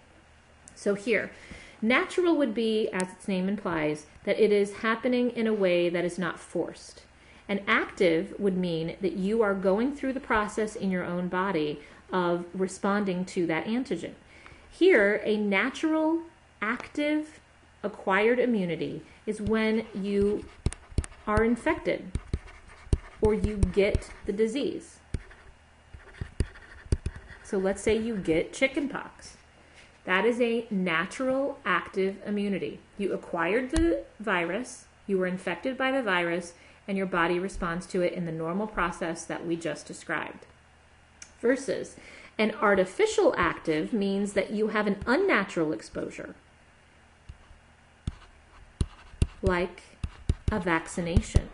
So, 0.75 0.93
here, 0.93 1.31
Natural 1.81 2.35
would 2.35 2.55
be, 2.55 2.89
as 2.89 3.11
its 3.11 3.27
name 3.27 3.47
implies, 3.47 4.07
that 4.23 4.39
it 4.39 4.51
is 4.51 4.77
happening 4.77 5.29
in 5.31 5.45
a 5.45 5.53
way 5.53 5.89
that 5.89 6.03
is 6.03 6.17
not 6.17 6.39
forced. 6.39 7.03
And 7.47 7.61
active 7.67 8.33
would 8.39 8.57
mean 8.57 8.95
that 9.01 9.13
you 9.13 9.43
are 9.43 9.53
going 9.53 9.95
through 9.95 10.13
the 10.13 10.19
process 10.19 10.75
in 10.75 10.89
your 10.89 11.05
own 11.05 11.27
body 11.27 11.79
of 12.11 12.45
responding 12.53 13.25
to 13.25 13.45
that 13.47 13.65
antigen. 13.65 14.13
Here, 14.71 15.21
a 15.23 15.37
natural, 15.37 16.21
active, 16.61 17.39
acquired 17.83 18.39
immunity 18.39 19.03
is 19.27 19.39
when 19.39 19.85
you 19.93 20.45
are 21.27 21.43
infected 21.43 22.11
or 23.21 23.33
you 23.33 23.57
get 23.57 24.09
the 24.25 24.33
disease. 24.33 24.99
So 27.43 27.57
let's 27.57 27.81
say 27.81 27.97
you 27.97 28.15
get 28.17 28.53
chickenpox. 28.53 29.37
That 30.05 30.25
is 30.25 30.39
a 30.39 30.67
natural 30.69 31.59
active 31.65 32.17
immunity. 32.25 32.79
You 32.97 33.13
acquired 33.13 33.71
the 33.71 34.03
virus, 34.19 34.85
you 35.05 35.17
were 35.17 35.27
infected 35.27 35.77
by 35.77 35.91
the 35.91 36.01
virus, 36.01 36.53
and 36.87 36.97
your 36.97 37.07
body 37.07 37.39
responds 37.39 37.85
to 37.87 38.01
it 38.01 38.13
in 38.13 38.25
the 38.25 38.31
normal 38.31 38.67
process 38.67 39.25
that 39.25 39.45
we 39.45 39.55
just 39.55 39.85
described. 39.85 40.45
Versus 41.41 41.95
an 42.37 42.53
artificial 42.61 43.33
active 43.37 43.91
means 43.91 44.33
that 44.33 44.51
you 44.51 44.69
have 44.69 44.87
an 44.87 44.97
unnatural 45.05 45.73
exposure, 45.73 46.35
like 49.41 49.81
a 50.51 50.59
vaccination. 50.59 51.49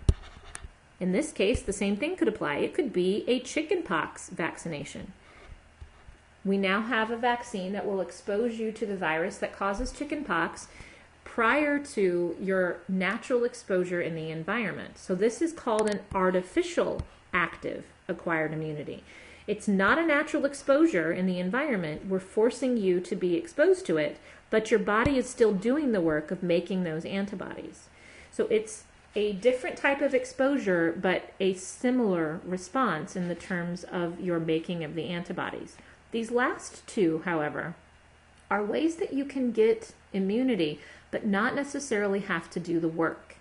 In 1.04 1.12
this 1.12 1.34
case, 1.34 1.62
the 1.62 1.74
same 1.74 1.98
thing 1.98 2.16
could 2.16 2.30
apply. 2.30 2.60
It 2.60 2.74
could 2.74 2.94
be 2.94 3.26
a 3.28 3.42
chickenpox 3.42 4.30
vaccination. 4.30 5.12
We 6.46 6.58
now 6.58 6.80
have 6.80 7.12
a 7.12 7.18
vaccine 7.18 7.74
that 7.74 7.86
will 7.86 8.00
expose 8.00 8.58
you 8.58 8.72
to 8.72 8.86
the 8.86 8.96
virus 8.96 9.36
that 9.40 9.54
causes 9.54 9.92
chickenpox 9.92 10.70
prior 11.26 11.78
to 11.78 12.38
your 12.40 12.78
natural 12.88 13.44
exposure 13.44 14.00
in 14.00 14.16
the 14.16 14.32
environment. 14.32 14.98
So, 14.98 15.14
this 15.14 15.42
is 15.42 15.52
called 15.52 15.90
an 15.90 16.00
artificial 16.16 17.02
active 17.34 17.84
acquired 18.08 18.54
immunity. 18.54 19.04
It's 19.46 19.68
not 19.68 20.00
a 20.00 20.06
natural 20.06 20.46
exposure 20.46 21.12
in 21.12 21.26
the 21.26 21.38
environment. 21.38 22.06
We're 22.08 22.20
forcing 22.20 22.78
you 22.78 23.02
to 23.02 23.16
be 23.18 23.36
exposed 23.36 23.86
to 23.88 23.98
it, 23.98 24.20
but 24.50 24.72
your 24.72 24.80
body 24.80 25.18
is 25.18 25.30
still 25.30 25.52
doing 25.52 25.92
the 25.92 26.00
work 26.00 26.32
of 26.32 26.42
making 26.42 26.86
those 26.86 27.04
antibodies. 27.04 27.90
So, 28.32 28.48
it's 28.50 28.86
a 29.16 29.34
different 29.34 29.78
type 29.78 30.02
of 30.02 30.14
exposure, 30.14 30.98
but 31.00 31.34
a 31.40 31.54
similar 31.54 32.42
response 32.46 33.16
in 33.16 33.28
the 33.28 33.36
terms 33.36 33.84
of 33.84 34.20
your 34.20 34.40
making 34.40 34.84
of 34.84 34.96
the 34.96 35.10
antibodies. 35.10 35.78
These 36.12 36.32
last 36.32 36.86
two, 36.88 37.22
however, 37.26 37.76
are 38.50 38.64
ways 38.64 38.96
that 38.96 39.14
you 39.14 39.26
can 39.26 39.52
get 39.52 39.94
immunity, 40.14 40.80
but 41.12 41.26
not 41.26 41.56
necessarily 41.56 42.22
have 42.22 42.50
to 42.52 42.60
do 42.60 42.80
the 42.80 42.88
work. 42.88 43.36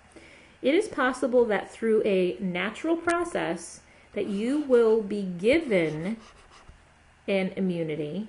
It 0.60 0.74
is 0.74 0.88
possible 0.88 1.44
that 1.46 1.70
through 1.70 2.02
a 2.04 2.36
natural 2.38 2.96
process 2.96 3.80
that 4.14 4.26
you 4.26 4.60
will 4.60 5.02
be 5.02 5.22
given 5.22 6.18
an 7.26 7.52
immunity 7.56 8.28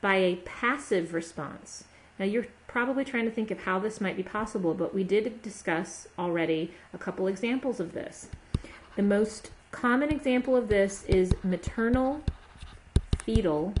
by 0.00 0.16
a 0.16 0.36
passive 0.36 1.14
response. 1.14 1.84
Now 2.18 2.24
you're 2.24 2.46
probably 2.72 3.04
trying 3.04 3.26
to 3.26 3.30
think 3.30 3.50
of 3.50 3.60
how 3.60 3.78
this 3.78 4.00
might 4.00 4.16
be 4.16 4.22
possible, 4.22 4.72
but 4.72 4.94
we 4.94 5.04
did 5.04 5.42
discuss 5.42 6.08
already 6.18 6.70
a 6.94 6.98
couple 6.98 7.26
examples 7.26 7.78
of 7.80 7.92
this. 7.92 8.28
The 8.96 9.02
most 9.02 9.50
common 9.70 10.10
example 10.10 10.56
of 10.56 10.68
this 10.68 11.04
is 11.04 11.34
maternal 11.44 12.22
fetal 13.18 13.74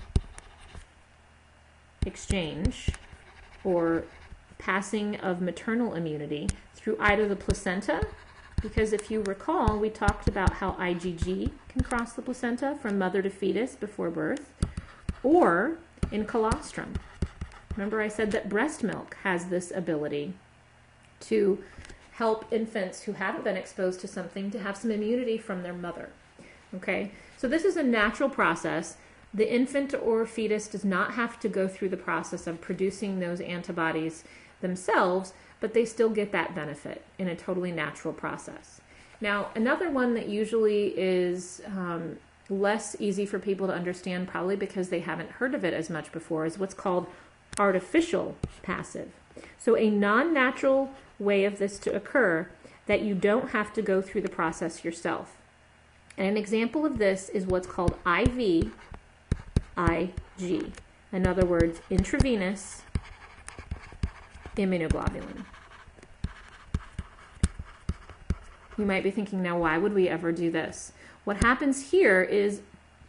exchange 2.04 2.90
or 3.64 4.04
passing 4.58 5.16
of 5.16 5.40
maternal 5.40 5.94
immunity 5.94 6.48
through 6.74 6.98
either 7.00 7.26
the 7.26 7.36
placenta, 7.36 8.06
because 8.60 8.92
if 8.92 9.10
you 9.10 9.22
recall, 9.22 9.78
we 9.78 9.88
talked 9.88 10.28
about 10.28 10.52
how 10.54 10.72
IgG 10.72 11.50
can 11.68 11.82
cross 11.82 12.12
the 12.12 12.20
placenta 12.20 12.76
from 12.82 12.98
mother 12.98 13.22
to 13.22 13.30
fetus 13.30 13.74
before 13.74 14.10
birth, 14.10 14.52
or 15.22 15.78
in 16.10 16.26
colostrum. 16.26 16.92
Remember, 17.76 18.00
I 18.00 18.08
said 18.08 18.32
that 18.32 18.48
breast 18.48 18.82
milk 18.82 19.16
has 19.22 19.46
this 19.46 19.72
ability 19.74 20.34
to 21.20 21.62
help 22.12 22.44
infants 22.52 23.02
who 23.02 23.12
haven't 23.12 23.44
been 23.44 23.56
exposed 23.56 24.00
to 24.00 24.08
something 24.08 24.50
to 24.50 24.60
have 24.60 24.76
some 24.76 24.90
immunity 24.90 25.38
from 25.38 25.62
their 25.62 25.72
mother. 25.72 26.10
Okay, 26.74 27.12
so 27.36 27.48
this 27.48 27.64
is 27.64 27.76
a 27.76 27.82
natural 27.82 28.28
process 28.28 28.96
the 29.34 29.50
infant 29.50 29.94
or 29.94 30.26
fetus 30.26 30.68
does 30.68 30.84
not 30.84 31.14
have 31.14 31.40
to 31.40 31.48
go 31.48 31.66
through 31.66 31.88
the 31.88 31.96
process 31.96 32.46
of 32.46 32.60
producing 32.60 33.18
those 33.18 33.40
antibodies 33.40 34.24
themselves, 34.60 35.32
but 35.60 35.72
they 35.72 35.84
still 35.84 36.10
get 36.10 36.32
that 36.32 36.54
benefit 36.54 37.02
in 37.18 37.28
a 37.28 37.36
totally 37.36 37.72
natural 37.72 38.12
process. 38.12 38.80
Now, 39.20 39.48
another 39.54 39.88
one 39.90 40.14
that 40.14 40.28
usually 40.28 40.88
is 40.98 41.62
um, 41.66 42.18
less 42.50 42.94
easy 42.98 43.24
for 43.24 43.38
people 43.38 43.66
to 43.68 43.72
understand, 43.72 44.28
probably 44.28 44.56
because 44.56 44.90
they 44.90 45.00
haven't 45.00 45.30
heard 45.30 45.54
of 45.54 45.64
it 45.64 45.72
as 45.72 45.88
much 45.88 46.12
before, 46.12 46.44
is 46.44 46.58
what's 46.58 46.74
called 46.74 47.06
artificial 47.58 48.36
passive. 48.62 49.10
So, 49.58 49.76
a 49.76 49.90
non 49.90 50.32
natural 50.32 50.90
way 51.18 51.44
of 51.44 51.58
this 51.58 51.78
to 51.80 51.94
occur 51.94 52.48
that 52.86 53.02
you 53.02 53.14
don't 53.14 53.50
have 53.50 53.72
to 53.74 53.82
go 53.82 54.02
through 54.02 54.22
the 54.22 54.28
process 54.28 54.84
yourself. 54.84 55.36
And 56.18 56.26
an 56.26 56.36
example 56.36 56.84
of 56.84 56.98
this 56.98 57.28
is 57.28 57.46
what's 57.46 57.66
called 57.66 57.96
IV 58.06 58.72
IG. 59.78 60.72
In 61.12 61.26
other 61.26 61.46
words, 61.46 61.80
intravenous 61.90 62.82
immunoglobulin. 64.56 65.44
You 68.78 68.86
might 68.86 69.04
be 69.04 69.10
thinking, 69.10 69.42
now, 69.42 69.58
why 69.58 69.78
would 69.78 69.94
we 69.94 70.08
ever 70.08 70.32
do 70.32 70.50
this? 70.50 70.92
What 71.24 71.44
happens 71.44 71.90
here 71.90 72.22
is 72.22 72.62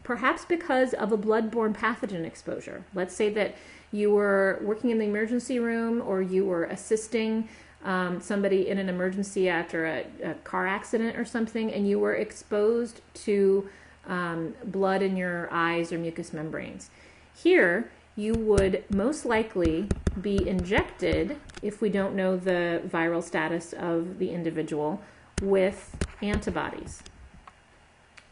perhaps 0.03 0.45
because 0.45 0.93
of 0.93 1.11
a 1.11 1.17
blood-borne 1.17 1.73
pathogen 1.73 2.25
exposure. 2.25 2.83
Let's 2.93 3.15
say 3.15 3.29
that 3.29 3.55
you 3.93 4.11
were 4.11 4.59
working 4.63 4.89
in 4.89 4.97
the 4.97 5.05
emergency 5.05 5.59
room 5.59 6.01
or 6.05 6.21
you 6.21 6.43
were 6.43 6.65
assisting 6.65 7.47
um, 7.85 8.19
somebody 8.19 8.67
in 8.67 8.77
an 8.79 8.89
emergency 8.89 9.47
after 9.47 9.85
a, 9.85 10.05
a, 10.23 10.33
car 10.45 10.65
accident 10.65 11.17
or 11.17 11.25
something, 11.25 11.71
and 11.71 11.87
you 11.87 11.99
were 11.99 12.15
exposed 12.15 13.01
to 13.13 13.69
um, 14.07 14.55
blood 14.65 15.01
in 15.01 15.15
your 15.15 15.49
eyes 15.51 15.91
or 15.91 15.97
mucous 15.97 16.33
membranes. 16.33 16.89
Here, 17.35 17.91
you 18.15 18.33
would 18.33 18.83
most 18.89 19.25
likely 19.25 19.89
be 20.21 20.47
injected, 20.47 21.37
if 21.61 21.81
we 21.81 21.89
don't 21.89 22.15
know 22.15 22.37
the 22.37 22.81
viral 22.87 23.23
status 23.23 23.73
of 23.73 24.17
the 24.17 24.31
individual, 24.31 25.01
with 25.41 25.95
antibodies. 26.21 27.03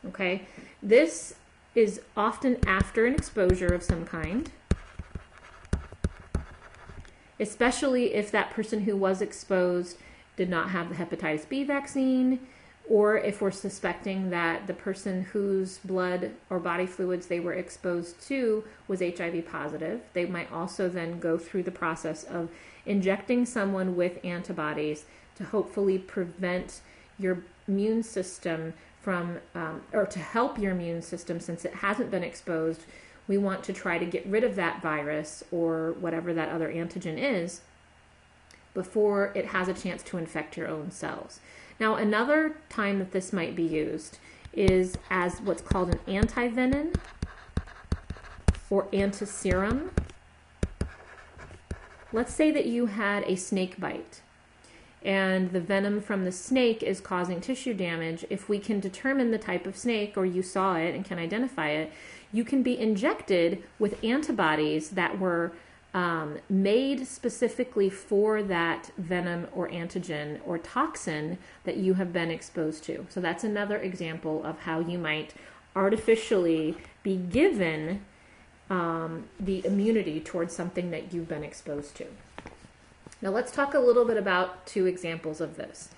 Okay, 0.07 0.47
this 0.82 1.36
is 1.76 2.01
often 2.16 2.57
after 2.66 3.05
an 3.05 3.14
exposure 3.14 3.68
of 3.68 3.84
some 3.84 4.05
kind, 4.05 4.49
especially 7.41 8.13
if 8.13 8.31
that 8.31 8.51
person 8.51 8.81
who 8.83 8.95
was 8.95 9.21
exposed 9.21 9.97
did 10.37 10.49
not 10.49 10.69
have 10.69 10.87
the 10.87 10.95
hepatitis 10.95 11.49
B 11.49 11.65
vaccine 11.65 12.39
or 12.89 13.17
if 13.17 13.41
we're 13.41 13.51
suspecting 13.51 14.29
that 14.31 14.67
the 14.67 14.73
person 14.73 15.23
whose 15.23 15.77
blood 15.79 16.31
or 16.49 16.59
body 16.59 16.85
fluids 16.85 17.27
they 17.27 17.39
were 17.39 17.53
exposed 17.53 18.21
to 18.27 18.63
was 18.87 18.99
HIV 18.99 19.45
positive, 19.49 20.01
they 20.13 20.25
might 20.25 20.51
also 20.51 20.89
then 20.89 21.20
go 21.20 21.37
through 21.37 21.63
the 21.63 21.71
process 21.71 22.24
of 22.24 22.49
injecting 22.86 23.45
someone 23.45 23.95
with 23.95 24.24
antibodies 24.25 25.05
to 25.36 25.43
hopefully 25.43 25.97
prevent 25.97 26.82
your 27.17 27.43
immune 27.67 28.03
system 28.03 28.74
from, 29.01 29.37
um, 29.55 29.82
or 29.93 30.05
to 30.05 30.20
help 30.20 30.59
your 30.59 30.71
immune 30.71 31.01
system 31.01 31.39
since 31.39 31.66
it 31.66 31.75
hasn't 31.75 32.11
been 32.11 32.24
exposed. 32.24 32.82
We 33.32 33.37
want 33.37 33.63
to 33.63 33.71
try 33.71 33.97
to 33.97 34.05
get 34.05 34.25
rid 34.25 34.43
of 34.43 34.58
that 34.58 34.82
virus 34.82 35.41
or 35.51 35.93
whatever 36.01 36.33
that 36.33 36.49
other 36.49 36.70
antigen 36.70 37.17
is 37.17 37.62
before 38.74 39.32
it 39.33 39.45
has 39.45 39.70
a 39.70 39.74
chance 39.74 40.03
to 40.03 40.17
infect 40.17 40.58
your 40.58 40.67
own 40.67 40.91
cells. 40.91 41.39
Now, 41.79 41.95
another 41.95 42.58
time 42.67 42.99
that 42.99 43.13
this 43.13 43.32
might 43.32 43.55
be 43.55 43.63
used 43.63 44.17
is 44.51 44.97
as 45.09 45.39
what's 45.39 45.62
called 45.62 45.91
an 45.91 45.99
antivenin 46.09 46.93
or 48.70 48.87
antiserum. 48.87 49.91
Let's 52.12 52.33
say 52.33 52.51
that 52.51 52.66
you 52.66 52.87
had 52.87 53.24
a 53.24 53.37
snake 53.37 53.79
bite 53.79 54.20
and 55.03 55.51
the 55.51 55.59
venom 55.59 56.01
from 56.01 56.25
the 56.25 56.32
snake 56.32 56.83
is 56.83 57.01
causing 57.01 57.41
tissue 57.41 57.74
damage. 57.74 58.25
If 58.29 58.47
we 58.47 58.59
can 58.59 58.79
determine 58.79 59.32
the 59.32 59.37
type 59.37 59.66
of 59.66 59.75
snake 59.75 60.13
or 60.16 60.25
you 60.25 60.43
saw 60.43 60.75
it 60.75 60.93
and 60.93 61.03
can 61.03 61.17
identify 61.17 61.70
it, 61.70 61.91
you 62.32 62.43
can 62.43 62.63
be 62.63 62.79
injected 62.79 63.63
with 63.79 64.03
antibodies 64.03 64.91
that 64.91 65.20
were 65.20 65.51
um, 65.93 66.37
made 66.49 67.05
specifically 67.05 67.89
for 67.89 68.41
that 68.43 68.91
venom 68.97 69.47
or 69.53 69.67
antigen 69.70 70.39
or 70.45 70.58
toxin 70.58 71.37
that 71.66 71.78
you 71.78 71.95
have 71.95 72.13
been 72.13 72.32
exposed 72.32 72.83
to. 72.86 73.05
So 73.09 73.20
that's 73.20 73.43
another 73.43 73.78
example 73.78 74.43
of 74.43 74.59
how 74.59 74.79
you 74.79 74.97
might 74.97 75.33
artificially 75.75 76.78
be 77.03 77.17
given 77.17 78.05
um, 78.70 79.25
the 79.39 79.66
immunity 79.66 80.21
towards 80.21 80.55
something 80.55 80.91
that 80.91 81.13
you've 81.13 81.28
been 81.28 81.43
exposed 81.43 81.95
to. 81.97 82.08
Now 83.21 83.29
let's 83.29 83.51
talk 83.51 83.74
a 83.74 83.79
little 83.79 84.05
bit 84.05 84.17
about 84.17 84.66
two 84.66 84.86
examples 84.86 85.41
of 85.41 85.58
this. 85.58 85.89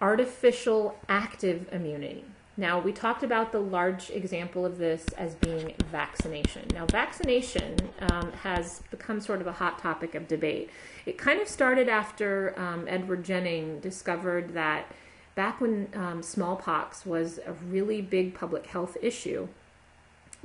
Artificial 0.00 0.98
active 1.08 1.68
immunity. 1.72 2.24
Now, 2.56 2.78
we 2.78 2.92
talked 2.92 3.24
about 3.24 3.50
the 3.50 3.58
large 3.58 4.10
example 4.10 4.64
of 4.64 4.78
this 4.78 5.08
as 5.18 5.34
being 5.34 5.74
vaccination. 5.90 6.62
Now, 6.72 6.86
vaccination 6.86 7.76
um, 7.98 8.30
has 8.42 8.80
become 8.92 9.20
sort 9.20 9.40
of 9.40 9.48
a 9.48 9.52
hot 9.52 9.80
topic 9.80 10.14
of 10.14 10.28
debate. 10.28 10.70
It 11.04 11.18
kind 11.18 11.40
of 11.40 11.48
started 11.48 11.88
after 11.88 12.54
um, 12.56 12.86
Edward 12.88 13.24
Jenner 13.24 13.80
discovered 13.80 14.54
that 14.54 14.86
back 15.34 15.60
when 15.60 15.88
um, 15.94 16.22
smallpox 16.22 17.04
was 17.04 17.40
a 17.44 17.52
really 17.52 18.00
big 18.00 18.34
public 18.34 18.66
health 18.66 18.96
issue, 19.02 19.48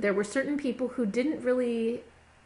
there 0.00 0.12
were 0.12 0.24
certain 0.24 0.56
people 0.56 0.88
who 0.88 1.06
didn't 1.06 1.44
really, 1.44 2.02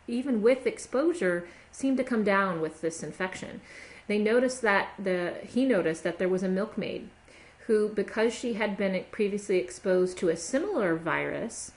even 0.07 0.43
with 0.43 0.66
exposure, 0.66 1.49
seem 1.73 1.97
to 1.97 2.05
come 2.05 2.23
down 2.23 2.61
with 2.61 2.82
this 2.82 3.03
infection. 3.03 3.62
They 4.09 4.19
noticed 4.19 4.61
that 4.61 4.91
the 4.99 5.35
he 5.43 5.65
noticed 5.65 6.03
that 6.05 6.19
there 6.19 6.28
was 6.28 6.43
a 6.43 6.49
milkmaid 6.49 7.09
who, 7.66 7.89
because 7.89 8.35
she 8.35 8.55
had 8.55 8.77
been 8.77 9.05
previously 9.11 9.59
exposed 9.59 10.19
to 10.19 10.28
a 10.28 10.36
similar 10.36 10.97
virus 10.97 11.73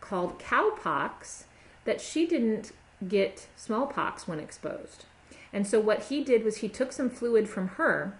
called 0.00 0.38
cowpox, 0.38 1.44
that 1.84 2.00
she 2.00 2.26
didn't 2.26 2.72
get 3.08 3.48
smallpox 3.56 4.28
when 4.28 4.38
exposed. 4.38 5.04
And 5.52 5.66
so 5.66 5.80
what 5.80 6.04
he 6.04 6.22
did 6.22 6.44
was 6.44 6.58
he 6.58 6.68
took 6.68 6.92
some 6.92 7.10
fluid 7.10 7.48
from 7.48 7.68
her, 7.68 8.16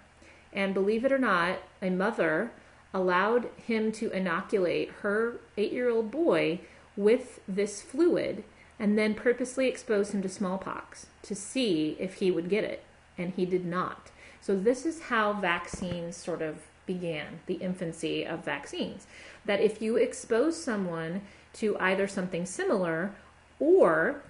and 0.53 0.75
believe 0.75 1.05
it 1.05 1.13
or 1.13 1.19
not, 1.19 1.59
a 1.81 1.91
mother 1.91 2.53
allowed 2.93 3.49
him 3.57 3.91
to 3.93 4.11
inoculate 4.11 4.91
her 5.01 5.37
eight 5.57 5.73
year 5.73 5.89
old 5.89 6.11
boy 6.11 6.61
with 6.97 7.41
this 7.49 7.81
fluid 7.81 8.45
and 8.79 8.99
then 8.99 9.15
purposely 9.15 9.69
expose 9.69 10.11
him 10.11 10.21
to 10.23 10.29
smallpox 10.29 11.07
to 11.23 11.35
see 11.35 11.97
if 11.99 12.15
he 12.15 12.31
would 12.31 12.51
get 12.51 12.65
it. 12.65 12.85
And 13.17 13.33
he 13.35 13.47
did 13.47 13.65
not. 13.65 14.11
So, 14.41 14.57
this 14.57 14.85
is 14.85 15.03
how 15.03 15.35
vaccines 15.35 16.17
sort 16.17 16.43
of 16.43 16.57
began 16.87 17.41
the 17.47 17.55
infancy 17.55 18.25
of 18.25 18.45
vaccines. 18.45 19.07
That 19.45 19.61
if 19.61 19.81
you 19.83 19.97
expose 19.97 20.63
someone 20.63 21.23
to 21.55 21.77
either 21.79 22.09
something 22.09 22.47
similar 22.47 23.13
or 23.59 24.23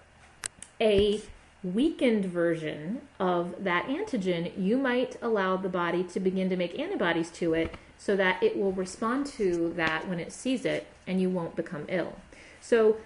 a 0.80 1.20
weakened 1.62 2.24
version 2.24 3.02
of 3.20 3.62
that 3.62 3.86
antigen, 3.86 4.52
you 4.58 4.76
might 4.76 5.16
allow 5.22 5.56
the 5.56 5.68
body 5.68 6.02
to 6.02 6.20
begin 6.20 6.48
to 6.50 6.56
make 6.56 6.78
antibodies 6.78 7.30
to 7.30 7.54
it 7.54 7.74
so 7.98 8.16
that 8.16 8.42
it 8.42 8.58
will 8.58 8.72
respond 8.72 9.26
to 9.26 9.72
that 9.76 10.08
when 10.08 10.18
it 10.18 10.32
sees 10.32 10.64
it 10.64 10.86
and 11.06 11.20
you 11.20 11.30
won't 11.30 11.54
become 11.54 11.84
ill. 11.88 12.16
So, 12.60 12.96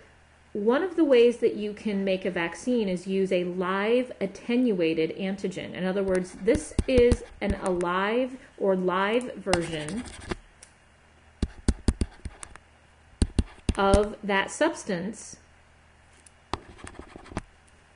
one 0.57 0.83
of 0.83 0.97
the 0.97 1.05
ways 1.05 1.37
that 1.37 1.55
you 1.55 1.75
can 1.75 2.03
make 2.03 2.25
a 2.25 2.31
vaccine 2.31 2.89
is 2.89 3.07
use 3.07 3.31
a 3.31 3.45
live 3.45 4.11
attenuated 4.23 5.15
antigen. 5.19 5.75
In 5.75 5.85
other 5.85 6.03
words, 6.03 6.33
this 6.43 6.73
is 6.89 7.23
an 7.43 7.59
alive 7.63 8.39
or 8.57 8.75
live 8.75 9.35
version 9.35 10.03
of 13.77 14.17
that 14.25 14.51
substance, 14.51 15.37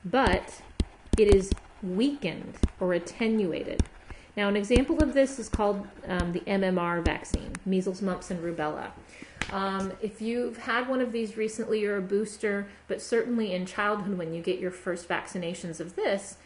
but 0.05 0.61
it 1.17 1.33
is 1.33 1.51
weakened 1.81 2.59
or 2.79 2.93
attenuated. 2.93 3.81
Now, 4.37 4.47
an 4.47 4.55
example 4.55 5.01
of 5.01 5.15
this 5.15 5.39
is 5.39 5.49
called 5.49 5.87
um, 6.07 6.31
the 6.31 6.41
MMR 6.41 7.03
vaccine, 7.03 7.53
measles, 7.65 8.03
mumps, 8.03 8.29
and 8.29 8.39
rubella. 8.43 8.91
Um, 9.51 9.91
if 10.01 10.21
you've 10.21 10.57
had 10.57 10.87
one 10.87 11.01
of 11.01 11.11
these 11.11 11.35
recently, 11.35 11.81
you're 11.81 11.97
a 11.97 12.01
booster, 12.01 12.67
but 12.87 13.01
certainly 13.01 13.53
in 13.53 13.65
childhood 13.65 14.17
when 14.17 14.33
you 14.33 14.41
get 14.41 14.59
your 14.59 14.71
first 14.71 15.09
vaccinations 15.09 15.79
of 15.79 15.95
this, 15.95 16.37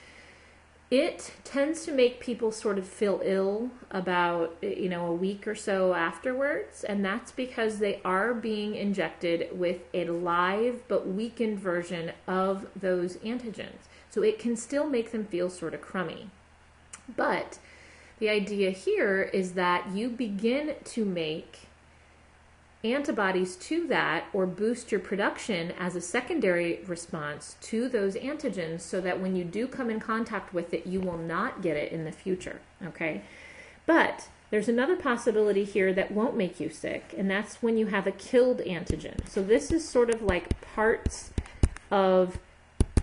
it 0.92 1.34
tends 1.44 1.84
to 1.86 1.92
make 1.92 2.20
people 2.20 2.52
sort 2.52 2.78
of 2.78 2.88
feel 2.88 3.20
ill 3.24 3.72
about 3.90 4.56
you 4.62 4.88
know 4.88 5.08
a 5.08 5.14
week 5.14 5.48
or 5.48 5.56
so 5.56 5.96
afterwards 5.96 6.84
and 6.84 7.04
that's 7.04 7.32
because 7.32 7.80
they 7.80 8.00
are 8.06 8.36
being 8.36 8.76
injected 8.76 9.50
with 9.58 9.80
a 9.96 10.06
live 10.06 10.84
but 10.88 11.08
weakened 11.08 11.60
version 11.60 12.12
of 12.28 12.68
those 12.76 13.18
antigens. 13.18 13.88
So 14.10 14.22
it 14.22 14.40
can 14.40 14.56
still 14.56 14.88
make 14.88 15.12
them 15.12 15.26
feel 15.26 15.50
sort 15.50 15.74
of 15.74 15.82
crummy. 15.82 16.30
But 17.16 17.58
the 18.20 18.30
idea 18.30 18.70
here 18.72 19.24
is 19.34 19.54
that 19.54 19.90
you 19.92 20.10
begin 20.10 20.76
to 20.86 21.04
make 21.04 21.65
antibodies 22.94 23.56
to 23.56 23.88
that 23.88 24.26
or 24.34 24.46
boost 24.46 24.92
your 24.92 25.02
production 25.02 25.72
as 25.80 25.96
a 25.96 26.02
secondary 26.02 26.82
response 26.86 27.56
to 27.62 27.90
those 27.90 28.16
antigens 28.16 28.82
so 28.82 29.02
that 29.02 29.20
when 29.20 29.36
you 29.36 29.44
do 29.44 29.68
come 29.68 29.90
in 29.90 30.00
contact 30.00 30.54
with 30.54 30.74
it, 30.74 30.86
you 30.86 31.00
will 31.00 31.18
not 31.18 31.62
get 31.62 31.76
it 31.76 31.92
in 31.92 32.06
the 32.06 32.12
future. 32.12 32.62
Okay. 32.86 33.22
But 33.86 34.28
there's 34.52 34.70
another 34.70 34.96
possibility 34.96 35.64
here 35.64 35.92
that 35.94 36.12
won't 36.12 36.38
make 36.38 36.60
you 36.60 36.70
sick, 36.70 37.14
and 37.18 37.30
that's 37.30 37.62
when 37.62 37.78
you 37.78 37.88
have 37.88 38.08
a 38.08 38.12
killed 38.12 38.60
antigen. 38.60 39.28
So 39.28 39.42
this 39.42 39.72
is 39.72 39.88
sort 39.88 40.10
of 40.10 40.22
like 40.22 40.62
parts 40.62 41.32
of 41.92 42.40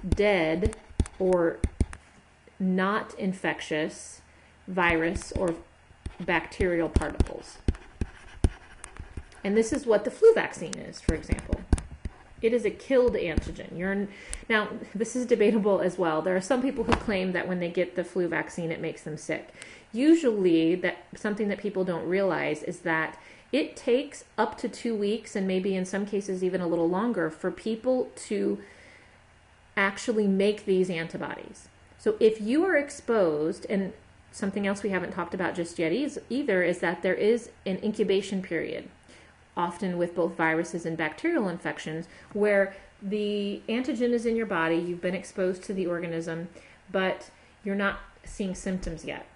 dead 0.09 0.77
or 1.19 1.59
not 2.59 3.15
infectious 3.19 4.21
virus 4.69 5.33
or 5.33 5.55
bacterial 6.21 6.89
particles. 6.89 7.59
And 9.45 9.57
this 9.57 9.73
is 9.73 9.87
what 9.87 10.05
the 10.05 10.11
flu 10.11 10.33
vaccine 10.35 10.79
is, 10.79 11.01
for 11.01 11.15
example. 11.15 11.61
It 12.41 12.53
is 12.53 12.65
a 12.65 12.71
killed 12.71 13.15
antigen. 13.15 13.79
You're 13.79 14.09
now 14.49 14.69
this 14.95 15.15
is 15.15 15.27
debatable 15.27 15.81
as 15.81 15.97
well. 15.97 16.23
There 16.23 16.37
are 16.37 16.41
some 16.41 16.61
people 16.61 16.85
who 16.85 16.93
claim 16.93 17.33
that 17.33 17.47
when 17.47 17.61
they 17.61 17.69
get 17.69 17.95
the 17.95 18.05
flu 18.05 18.27
vaccine 18.27 18.73
it 18.73 18.81
makes 18.81 19.03
them 19.03 19.17
sick. 19.17 19.55
Usually 19.93 20.75
that 20.77 21.05
something 21.15 21.49
that 21.49 21.59
people 21.59 21.85
don't 21.85 22.09
realize 22.09 22.63
is 22.65 22.81
that 22.81 23.19
it 23.53 23.77
takes 23.77 24.25
up 24.37 24.59
to 24.59 24.69
2 24.69 24.95
weeks 24.97 25.37
and 25.37 25.47
maybe 25.47 25.77
in 25.77 25.85
some 25.85 26.05
cases 26.05 26.43
even 26.43 26.61
a 26.61 26.67
little 26.67 26.89
longer 26.89 27.31
for 27.31 27.51
people 27.51 28.11
to 28.17 28.59
actually 29.77 30.27
make 30.27 30.65
these 30.65 30.91
antibodies. 30.91 31.69
So 31.99 32.17
if 32.19 32.41
you 32.41 32.65
are 32.65 32.77
exposed 32.77 33.67
and 33.71 33.93
something 34.33 34.67
else 34.67 34.83
we 34.83 34.91
haven't 34.91 35.13
talked 35.13 35.35
about 35.35 35.55
just 35.55 35.79
yet 35.79 35.93
is, 35.93 36.19
either 36.29 36.63
is 36.63 36.81
that 36.81 37.03
there 37.03 37.15
is 37.15 37.51
an 37.67 37.79
incubation 37.85 38.43
period 38.43 38.89
often 39.57 39.99
with 39.99 40.15
both 40.15 40.37
viruses 40.37 40.87
and 40.87 40.97
bacterial 40.97 41.49
infections, 41.49 42.07
where 42.33 42.75
the 43.03 43.61
antigen 43.69 44.13
is 44.13 44.27
in 44.27 44.37
your 44.37 44.47
body, 44.47 44.77
you've 44.77 45.01
been 45.01 45.15
exposed 45.15 45.63
to 45.65 45.75
the 45.75 45.87
organism, 45.87 46.49
but 46.91 47.31
you're 47.65 47.75
not 47.75 47.99
seeing 48.25 48.55
symptoms 48.55 49.05
yet. 49.05 49.27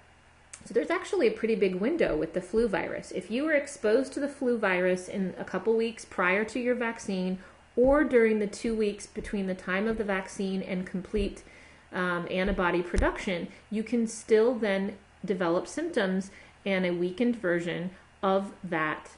So 0.65 0.75
there's 0.75 0.91
actually 0.91 1.29
a 1.29 1.33
pretty 1.33 1.55
big 1.55 1.77
window 1.77 2.17
with 2.17 2.33
the 2.33 2.41
flu 2.41 2.67
virus. 2.67 3.13
If 3.13 3.31
you 3.31 3.45
were 3.45 3.53
exposed 3.53 4.13
to 4.15 4.21
the 4.21 4.29
flu 4.29 4.59
virus 4.59 5.09
in 5.09 5.35
a 5.39 5.45
couple 5.45 5.77
weeks 5.77 6.05
prior 6.05 6.45
to 6.45 6.59
your 6.59 6.75
vaccine, 6.75 7.39
or 7.77 8.05
during 8.05 8.39
the 8.39 8.47
two 8.47 8.75
weeks 8.75 9.07
between 9.07 9.47
the 9.47 9.55
time 9.55 9.87
of 9.87 9.99
the 9.99 10.05
vaccine 10.05 10.63
and 10.63 10.87
complete 10.87 11.45
um, 11.93 12.27
antibody 12.31 12.83
production, 12.83 13.49
you 13.71 13.83
can 13.83 14.07
still 14.07 14.55
then 14.55 14.97
develop 15.25 15.69
symptoms 15.69 16.31
and 16.65 16.85
a 16.85 16.91
weakened 16.91 17.37
version 17.37 17.91
of 18.23 18.53
that 18.65 19.11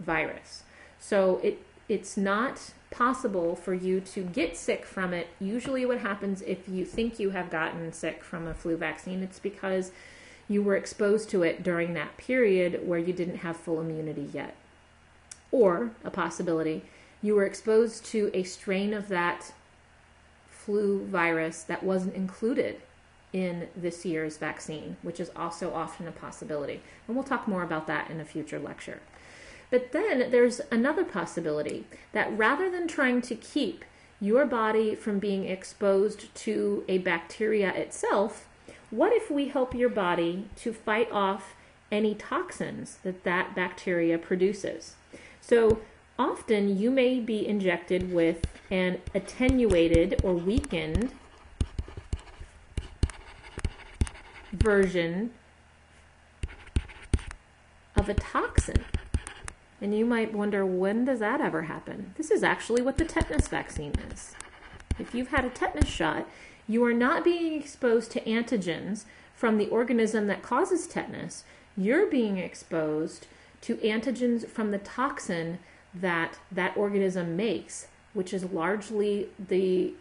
virus. 0.00 0.64
So 0.98 1.40
it 1.42 1.62
it's 1.88 2.16
not 2.16 2.72
possible 2.90 3.56
for 3.56 3.74
you 3.74 4.00
to 4.00 4.22
get 4.22 4.56
sick 4.56 4.84
from 4.84 5.12
it. 5.12 5.28
Usually 5.40 5.84
what 5.84 5.98
happens 5.98 6.40
if 6.42 6.68
you 6.68 6.84
think 6.84 7.18
you 7.18 7.30
have 7.30 7.50
gotten 7.50 7.92
sick 7.92 8.22
from 8.22 8.46
a 8.46 8.54
flu 8.54 8.76
vaccine, 8.76 9.22
it's 9.22 9.40
because 9.40 9.90
you 10.48 10.62
were 10.62 10.76
exposed 10.76 11.28
to 11.30 11.42
it 11.42 11.62
during 11.62 11.94
that 11.94 12.16
period 12.16 12.86
where 12.86 12.98
you 12.98 13.12
didn't 13.12 13.38
have 13.38 13.56
full 13.56 13.80
immunity 13.80 14.28
yet. 14.32 14.54
Or 15.50 15.90
a 16.04 16.10
possibility, 16.10 16.82
you 17.22 17.34
were 17.34 17.44
exposed 17.44 18.04
to 18.06 18.30
a 18.34 18.44
strain 18.44 18.94
of 18.94 19.08
that 19.08 19.52
flu 20.48 21.04
virus 21.06 21.62
that 21.64 21.82
wasn't 21.82 22.14
included 22.14 22.80
in 23.32 23.68
this 23.76 24.04
year's 24.04 24.36
vaccine, 24.36 24.96
which 25.02 25.20
is 25.20 25.30
also 25.34 25.72
often 25.72 26.06
a 26.08 26.12
possibility. 26.12 26.80
And 27.06 27.16
we'll 27.16 27.24
talk 27.24 27.46
more 27.46 27.62
about 27.62 27.86
that 27.86 28.10
in 28.10 28.20
a 28.20 28.24
future 28.24 28.58
lecture. 28.58 29.00
But 29.70 29.92
then 29.92 30.30
there's 30.30 30.60
another 30.70 31.04
possibility 31.04 31.86
that 32.12 32.36
rather 32.36 32.70
than 32.70 32.88
trying 32.88 33.22
to 33.22 33.34
keep 33.34 33.84
your 34.20 34.44
body 34.44 34.94
from 34.94 35.18
being 35.18 35.46
exposed 35.46 36.34
to 36.34 36.84
a 36.88 36.98
bacteria 36.98 37.72
itself, 37.72 38.48
what 38.90 39.12
if 39.12 39.30
we 39.30 39.48
help 39.48 39.74
your 39.74 39.88
body 39.88 40.48
to 40.56 40.72
fight 40.72 41.10
off 41.12 41.54
any 41.90 42.14
toxins 42.14 42.98
that 43.02 43.24
that 43.24 43.54
bacteria 43.54 44.18
produces? 44.18 44.96
So 45.40 45.80
often 46.18 46.76
you 46.76 46.90
may 46.90 47.20
be 47.20 47.46
injected 47.46 48.12
with 48.12 48.46
an 48.70 49.00
attenuated 49.14 50.20
or 50.22 50.34
weakened 50.34 51.12
version 54.52 55.32
of 57.96 58.08
a 58.08 58.14
toxin. 58.14 58.84
And 59.80 59.96
you 59.96 60.04
might 60.04 60.34
wonder, 60.34 60.66
when 60.66 61.04
does 61.04 61.20
that 61.20 61.40
ever 61.40 61.62
happen? 61.62 62.12
This 62.16 62.30
is 62.30 62.42
actually 62.42 62.82
what 62.82 62.98
the 62.98 63.04
tetanus 63.04 63.48
vaccine 63.48 63.94
is. 64.12 64.34
If 64.98 65.14
you've 65.14 65.28
had 65.28 65.44
a 65.44 65.50
tetanus 65.50 65.88
shot, 65.88 66.28
you 66.68 66.84
are 66.84 66.92
not 66.92 67.24
being 67.24 67.58
exposed 67.58 68.10
to 68.12 68.20
antigens 68.22 69.04
from 69.34 69.56
the 69.56 69.68
organism 69.68 70.26
that 70.26 70.42
causes 70.42 70.86
tetanus. 70.86 71.44
You're 71.76 72.06
being 72.06 72.36
exposed 72.36 73.26
to 73.62 73.76
antigens 73.76 74.46
from 74.46 74.70
the 74.70 74.78
toxin 74.78 75.58
that 75.94 76.38
that 76.52 76.76
organism 76.76 77.36
makes, 77.36 77.88
which 78.12 78.34
is 78.34 78.44
largely 78.44 79.28
the 79.48 79.94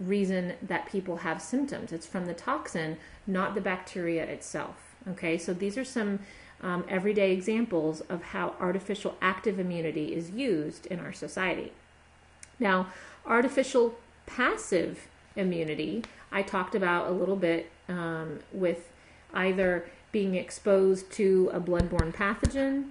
reason 0.00 0.54
that 0.62 0.90
people 0.90 1.18
have 1.18 1.40
symptoms. 1.40 1.92
It's 1.92 2.06
from 2.06 2.26
the 2.26 2.34
toxin, 2.34 2.96
not 3.26 3.54
the 3.54 3.60
bacteria 3.60 4.24
itself. 4.24 4.94
Okay, 5.08 5.36
so 5.36 5.52
these 5.52 5.76
are 5.76 5.84
some 5.84 6.20
um, 6.62 6.84
everyday 6.88 7.32
examples 7.32 8.00
of 8.02 8.22
how 8.22 8.54
artificial 8.60 9.16
active 9.20 9.58
immunity 9.58 10.14
is 10.14 10.30
used 10.30 10.86
in 10.86 10.98
our 11.00 11.12
society. 11.12 11.72
Now, 12.58 12.88
artificial 13.26 13.96
passive 14.26 15.08
immunity, 15.36 16.04
I 16.32 16.42
talked 16.42 16.74
about 16.74 17.08
a 17.08 17.10
little 17.10 17.36
bit 17.36 17.70
um, 17.88 18.40
with 18.52 18.90
either 19.32 19.86
being 20.12 20.36
exposed 20.36 21.10
to 21.12 21.50
a 21.52 21.60
bloodborne 21.60 22.14
pathogen, 22.14 22.90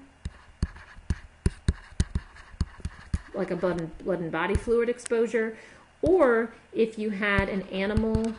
like 3.34 3.50
a 3.50 3.56
blood 3.56 3.80
and, 3.80 3.98
blood 4.00 4.20
and 4.20 4.32
body 4.32 4.56
fluid 4.56 4.90
exposure, 4.90 5.58
or 6.02 6.54
if 6.74 7.00
you 7.00 7.12
had 7.12 7.50
an 7.50 7.62
animal 7.64 8.34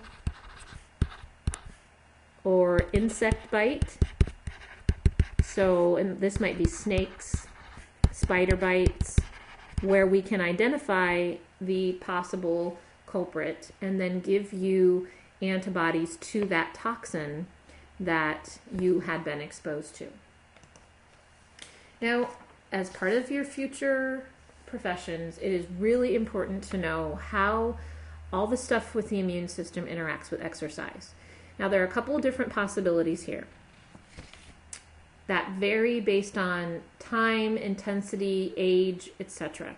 or 2.45 2.85
insect 2.93 3.51
bite. 3.51 3.97
So, 5.55 5.95
and 5.95 6.19
this 6.19 6.41
might 6.41 6.59
be 6.59 6.65
snakes, 6.65 7.47
spider 8.11 8.57
bites, 8.57 9.21
where 9.83 10.05
we 10.05 10.21
can 10.21 10.41
identify 10.41 11.35
the 11.61 11.93
possible 11.93 12.77
culprit 13.07 13.71
and 13.81 14.01
then 14.01 14.19
give 14.19 14.53
you 14.53 15.07
antibodies 15.41 16.17
to 16.17 16.45
that 16.47 16.75
toxin 16.75 17.47
that 18.01 18.59
you 18.77 19.01
had 19.01 19.23
been 19.23 19.41
exposed 19.41 19.95
to. 19.95 20.09
Now, 22.01 22.31
as 22.73 22.91
part 22.91 23.13
of 23.13 23.31
your 23.31 23.45
future 23.45 24.27
professions, 24.67 25.39
it 25.39 25.53
is 25.53 25.67
really 25.79 26.17
important 26.17 26.65
to 26.65 26.77
know 26.77 27.15
how 27.15 27.79
all 28.33 28.49
the 28.49 28.57
stuff 28.57 28.93
with 28.93 29.09
the 29.09 29.21
immune 29.21 29.47
system 29.47 29.87
interacts 29.87 30.33
with 30.33 30.43
exercise. 30.43 31.15
Now, 31.61 31.69
there 31.69 31.81
are 31.81 31.87
a 31.87 31.93
couple 31.93 32.17
of 32.17 32.23
different 32.23 32.53
possibilities 32.53 33.23
here 33.23 33.47
that 35.27 35.53
vary 35.53 36.01
based 36.01 36.37
on 36.37 36.83
time, 36.99 37.57
intensity, 37.57 38.53
age, 38.57 39.11
etc. 39.19 39.77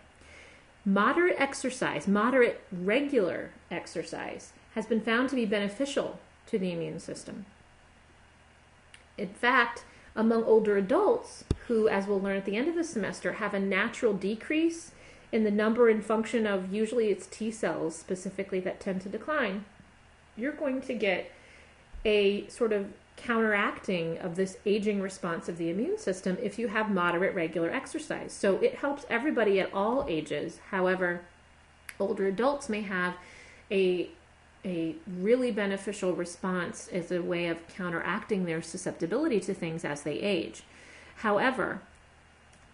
Moderate 0.84 1.36
exercise, 1.38 2.08
moderate 2.08 2.62
regular 2.72 3.50
exercise, 3.70 4.52
has 4.74 4.86
been 4.86 5.00
found 5.00 5.28
to 5.28 5.36
be 5.36 5.46
beneficial 5.46 6.18
to 6.46 6.58
the 6.58 6.72
immune 6.72 7.00
system. 7.00 7.46
In 9.18 9.28
fact, 9.28 9.84
among 10.14 10.44
older 10.44 10.76
adults 10.76 11.44
who, 11.66 11.88
as 11.88 12.06
we'll 12.06 12.20
learn 12.20 12.36
at 12.36 12.44
the 12.44 12.56
end 12.56 12.68
of 12.68 12.74
the 12.74 12.84
semester, 12.84 13.34
have 13.34 13.54
a 13.54 13.60
natural 13.60 14.12
decrease 14.12 14.92
in 15.32 15.44
the 15.44 15.50
number 15.50 15.88
and 15.88 16.04
function 16.04 16.46
of 16.46 16.72
usually 16.72 17.08
it's 17.08 17.26
T 17.26 17.50
cells 17.50 17.96
specifically 17.96 18.60
that 18.60 18.80
tend 18.80 19.00
to 19.02 19.08
decline, 19.08 19.64
you're 20.36 20.52
going 20.52 20.80
to 20.82 20.94
get 20.94 21.30
a 22.04 22.46
sort 22.48 22.72
of 22.72 22.92
counteracting 23.16 24.18
of 24.18 24.36
this 24.36 24.58
aging 24.66 25.00
response 25.00 25.48
of 25.48 25.58
the 25.58 25.70
immune 25.70 25.98
system 25.98 26.36
if 26.42 26.58
you 26.58 26.68
have 26.68 26.90
moderate 26.90 27.34
regular 27.34 27.70
exercise. 27.70 28.32
So 28.32 28.56
it 28.56 28.76
helps 28.76 29.06
everybody 29.08 29.58
at 29.60 29.72
all 29.72 30.04
ages. 30.08 30.60
However, 30.70 31.22
older 31.98 32.26
adults 32.26 32.68
may 32.68 32.82
have 32.82 33.14
a 33.70 34.10
a 34.64 34.96
really 35.20 35.52
beneficial 35.52 36.12
response 36.12 36.88
as 36.88 37.12
a 37.12 37.22
way 37.22 37.46
of 37.46 37.68
counteracting 37.68 38.44
their 38.44 38.60
susceptibility 38.60 39.38
to 39.38 39.54
things 39.54 39.84
as 39.84 40.02
they 40.02 40.14
age. 40.14 40.64
However, 41.16 41.82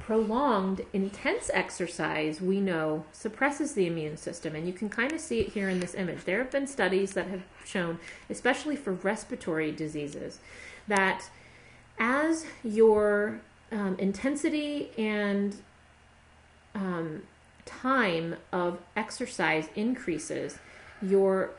prolonged 0.07 0.85
intense 0.93 1.49
exercise 1.55 2.41
we 2.41 2.61
know 2.61 3.05
suppresses 3.12 3.74
the 3.74 3.87
immune 3.87 4.16
system. 4.16 4.55
And 4.57 4.66
you 4.66 4.73
can 4.73 4.89
kind 4.89 5.12
of 5.12 5.20
see 5.20 5.41
it 5.41 5.49
here 5.51 5.69
in 5.69 5.79
this 5.79 5.95
image. 5.95 6.24
There 6.24 6.39
have 6.39 6.51
been 6.51 6.66
studies 6.66 7.12
that 7.12 7.29
have 7.29 7.43
shown 7.65 8.01
especially 8.29 8.74
for 8.74 8.93
respiratory 8.93 9.70
diseases 9.70 10.41
that 10.89 11.31
as 11.99 12.45
your 12.65 13.41
um, 13.70 13.95
intensity 13.99 14.91
and 14.99 15.57
um, 16.74 17.23
time 17.65 18.37
of 18.51 18.81
exercise 18.97 19.69
increases 19.77 20.59
your 21.01 21.51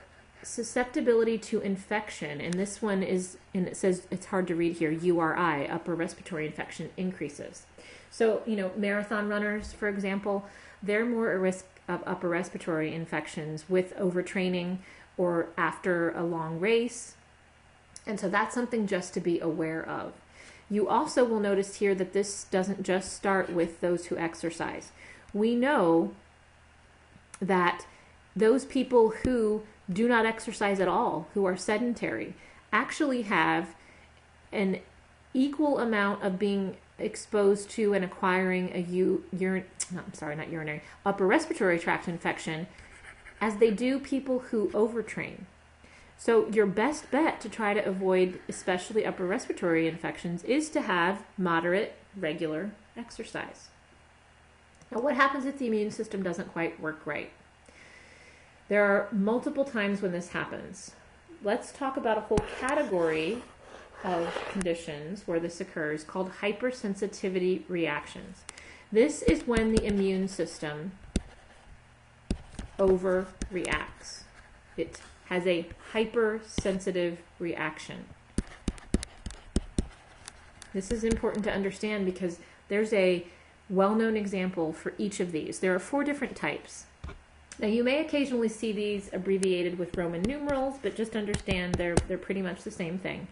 susceptibility 0.42 1.38
to 1.38 1.62
infection 1.62 2.42
and 2.42 2.56
this 2.56 2.82
one 2.82 3.02
is 3.02 3.38
and 3.54 3.66
it 3.66 3.78
says 3.78 4.06
it's 4.12 4.26
hard 4.26 4.46
to 4.46 4.54
read 4.54 4.76
here 4.76 4.92
uri 4.92 5.70
upper 5.70 5.96
respiratory 5.96 6.46
infection 6.46 6.90
increases 6.98 7.66
so, 8.14 8.44
you 8.46 8.56
know, 8.56 8.70
marathon 8.78 9.28
runners, 9.28 9.74
for 9.74 9.88
example, 9.88 10.46
they're 10.84 11.04
more 11.04 11.32
at 11.32 11.40
risk 11.40 11.66
of 11.88 12.04
upper 12.06 12.30
respiratory 12.30 12.94
infections 12.94 13.66
with 13.68 13.98
overtraining 13.98 14.78
or 15.18 15.48
after 15.58 16.12
a 16.12 16.24
long 16.24 16.60
race. 16.60 17.16
And 18.06 18.20
so 18.20 18.30
that's 18.30 18.54
something 18.54 18.86
just 18.86 19.16
to 19.16 19.20
be 19.20 19.40
aware 19.40 19.84
of. 19.84 20.14
You 20.70 20.88
also 20.88 21.26
will 21.26 21.40
notice 21.40 21.78
here 21.78 21.96
that 21.96 22.14
this 22.14 22.44
doesn't 22.44 22.84
just 22.84 23.14
start 23.14 23.50
with 23.50 23.82
those 23.82 24.06
who 24.06 24.18
exercise. 24.18 24.92
We 25.34 25.56
know 25.56 26.14
that 27.42 27.88
those 28.36 28.64
people 28.64 29.10
who 29.24 29.64
do 29.92 30.08
not 30.08 30.28
exercise 30.28 30.80
at 30.80 30.88
all, 30.88 31.30
who 31.34 31.46
are 31.46 31.58
sedentary, 31.58 32.36
actually 32.72 33.24
have 33.24 33.74
an 34.52 34.82
equal 35.34 35.80
amount 35.80 36.22
of 36.22 36.38
being 36.38 36.78
exposed 37.00 37.70
to 37.72 37.94
and 37.94 38.04
acquiring 38.04 38.72
a 38.74 38.80
u- 38.80 39.24
urine, 39.38 39.66
no, 39.92 40.02
I'm 40.06 40.14
sorry, 40.14 40.36
not 40.36 40.50
urinary, 40.50 40.82
upper 41.06 41.26
respiratory 41.26 41.80
tract 41.80 42.08
infection 42.08 42.68
as 43.42 43.58
they 43.58 43.72
do 43.72 44.00
people 44.00 44.40
who 44.40 44.70
overtrain. 44.70 45.42
So, 46.18 46.48
your 46.48 46.66
best 46.66 47.12
bet 47.12 47.42
to 47.42 47.50
try 47.50 47.74
to 47.74 47.86
avoid, 47.86 48.40
especially 48.48 49.06
upper 49.06 49.26
respiratory 49.26 49.88
infections, 49.88 50.44
is 50.44 50.70
to 50.70 50.82
have 50.82 51.24
moderate, 51.38 51.96
regular 52.16 52.72
exercise. 52.96 53.68
Now, 54.92 55.02
what 55.02 55.16
happens 55.16 55.46
if 55.46 55.58
the 55.58 55.68
immune 55.68 55.92
system 55.92 56.24
doesn't 56.24 56.54
quite 56.54 56.80
work 56.80 57.02
right? 57.06 57.32
There 58.70 58.86
are 58.86 59.10
multiple 59.12 59.66
times 59.66 60.02
when 60.02 60.12
this 60.12 60.30
happens. 60.30 60.92
Let's 61.44 61.72
talk 61.72 61.98
about 61.98 62.18
a 62.18 62.22
whole 62.22 62.44
category 62.60 63.44
of 64.04 64.34
conditions 64.52 65.24
where 65.26 65.40
this 65.40 65.62
occurs 65.62 66.04
called 66.04 66.32
hypersensitivity 66.42 67.64
reactions. 67.68 68.42
This 68.92 69.22
is 69.24 69.48
when 69.48 69.74
the 69.74 69.86
immune 69.86 70.28
system 70.28 70.92
overreacts. 72.78 74.24
It 74.78 75.00
has 75.26 75.48
a 75.48 75.68
hypersensitive 75.92 77.20
reaction. 77.40 78.06
This 80.74 80.92
is 80.92 81.04
important 81.04 81.44
to 81.46 81.52
understand 81.52 82.06
because 82.06 82.40
there's 82.68 82.94
a 82.94 83.26
well 83.70 83.96
known 83.96 84.18
example 84.18 84.74
for 84.74 84.94
each 84.98 85.20
of 85.20 85.32
these. 85.32 85.60
There 85.60 85.74
are 85.74 85.80
four 85.80 86.04
different 86.04 86.36
types. 86.36 86.86
Now, 87.60 87.68
you 87.68 87.84
may 87.84 88.00
occasionally 88.00 88.50
see 88.50 88.72
these 88.72 89.12
abbreviated 89.14 89.78
with 89.78 89.96
Roman 89.96 90.24
numerals, 90.24 90.76
but 90.82 90.96
just 90.96 91.16
understand 91.16 91.76
they're, 91.76 91.96
they're 92.08 92.18
pretty 92.18 92.42
much 92.42 92.64
the 92.64 92.72
same 92.72 92.98
thing. 92.98 93.28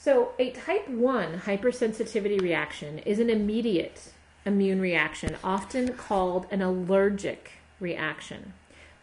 So, 0.00 0.30
a 0.38 0.50
type 0.50 0.88
1 0.88 1.40
hypersensitivity 1.40 2.40
reaction 2.40 3.00
is 3.00 3.18
an 3.18 3.28
immediate 3.28 4.12
immune 4.46 4.80
reaction, 4.80 5.36
often 5.42 5.94
called 5.94 6.46
an 6.52 6.62
allergic 6.62 7.50
reaction. 7.80 8.52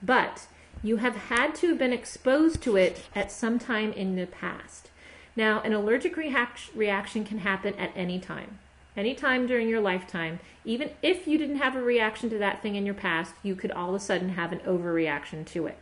But 0.01 0.47
you 0.81 0.97
have 0.97 1.17
had 1.17 1.53
to 1.55 1.67
have 1.67 1.77
been 1.77 1.91
exposed 1.91 2.61
to 2.63 2.77
it 2.77 3.03
at 3.13 3.29
some 3.29 3.59
time 3.59 3.91
in 3.91 4.15
the 4.15 4.25
past. 4.25 4.89
Now, 5.35 5.59
an 5.61 5.73
allergic 5.73 6.15
reaction 6.15 7.25
can 7.25 7.39
happen 7.39 7.73
at 7.75 7.91
any 7.93 8.17
time. 8.17 8.59
Any 8.95 9.13
time 9.15 9.47
during 9.47 9.67
your 9.67 9.81
lifetime, 9.81 10.39
even 10.63 10.91
if 11.01 11.27
you 11.27 11.37
didn't 11.37 11.57
have 11.57 11.75
a 11.75 11.81
reaction 11.81 12.29
to 12.29 12.37
that 12.37 12.61
thing 12.61 12.75
in 12.75 12.85
your 12.85 12.95
past, 12.95 13.33
you 13.43 13.53
could 13.53 13.71
all 13.71 13.89
of 13.89 13.95
a 13.95 13.99
sudden 13.99 14.29
have 14.29 14.53
an 14.53 14.59
overreaction 14.59 15.45
to 15.47 15.67
it. 15.67 15.77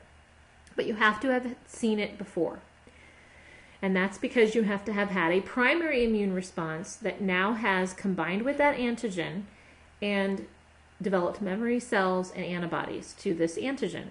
But 0.75 0.87
you 0.87 0.95
have 0.95 1.19
to 1.19 1.31
have 1.31 1.55
seen 1.67 1.99
it 1.99 2.17
before. 2.17 2.61
And 3.83 3.93
that's 3.93 4.17
because 4.17 4.55
you 4.55 4.63
have 4.63 4.85
to 4.85 4.93
have 4.93 5.09
had 5.09 5.33
a 5.33 5.41
primary 5.41 6.05
immune 6.05 6.33
response 6.33 6.95
that 6.95 7.19
now 7.19 7.51
has 7.51 7.93
combined 7.93 8.43
with 8.43 8.57
that 8.57 8.77
antigen 8.77 9.43
and 10.01 10.47
developed 11.01 11.41
memory 11.41 11.81
cells 11.81 12.31
and 12.31 12.45
antibodies 12.45 13.13
to 13.19 13.33
this 13.33 13.57
antigen. 13.57 14.05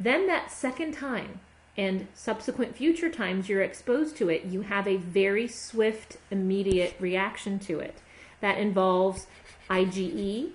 Then, 0.00 0.26
that 0.28 0.50
second 0.50 0.92
time 0.92 1.40
and 1.76 2.08
subsequent 2.14 2.74
future 2.74 3.10
times 3.10 3.50
you're 3.50 3.60
exposed 3.60 4.16
to 4.16 4.30
it, 4.30 4.46
you 4.46 4.62
have 4.62 4.88
a 4.88 4.96
very 4.96 5.46
swift, 5.46 6.16
immediate 6.30 6.96
reaction 6.98 7.58
to 7.58 7.80
it. 7.80 7.96
That 8.40 8.56
involves 8.56 9.26
IgE. 9.68 10.52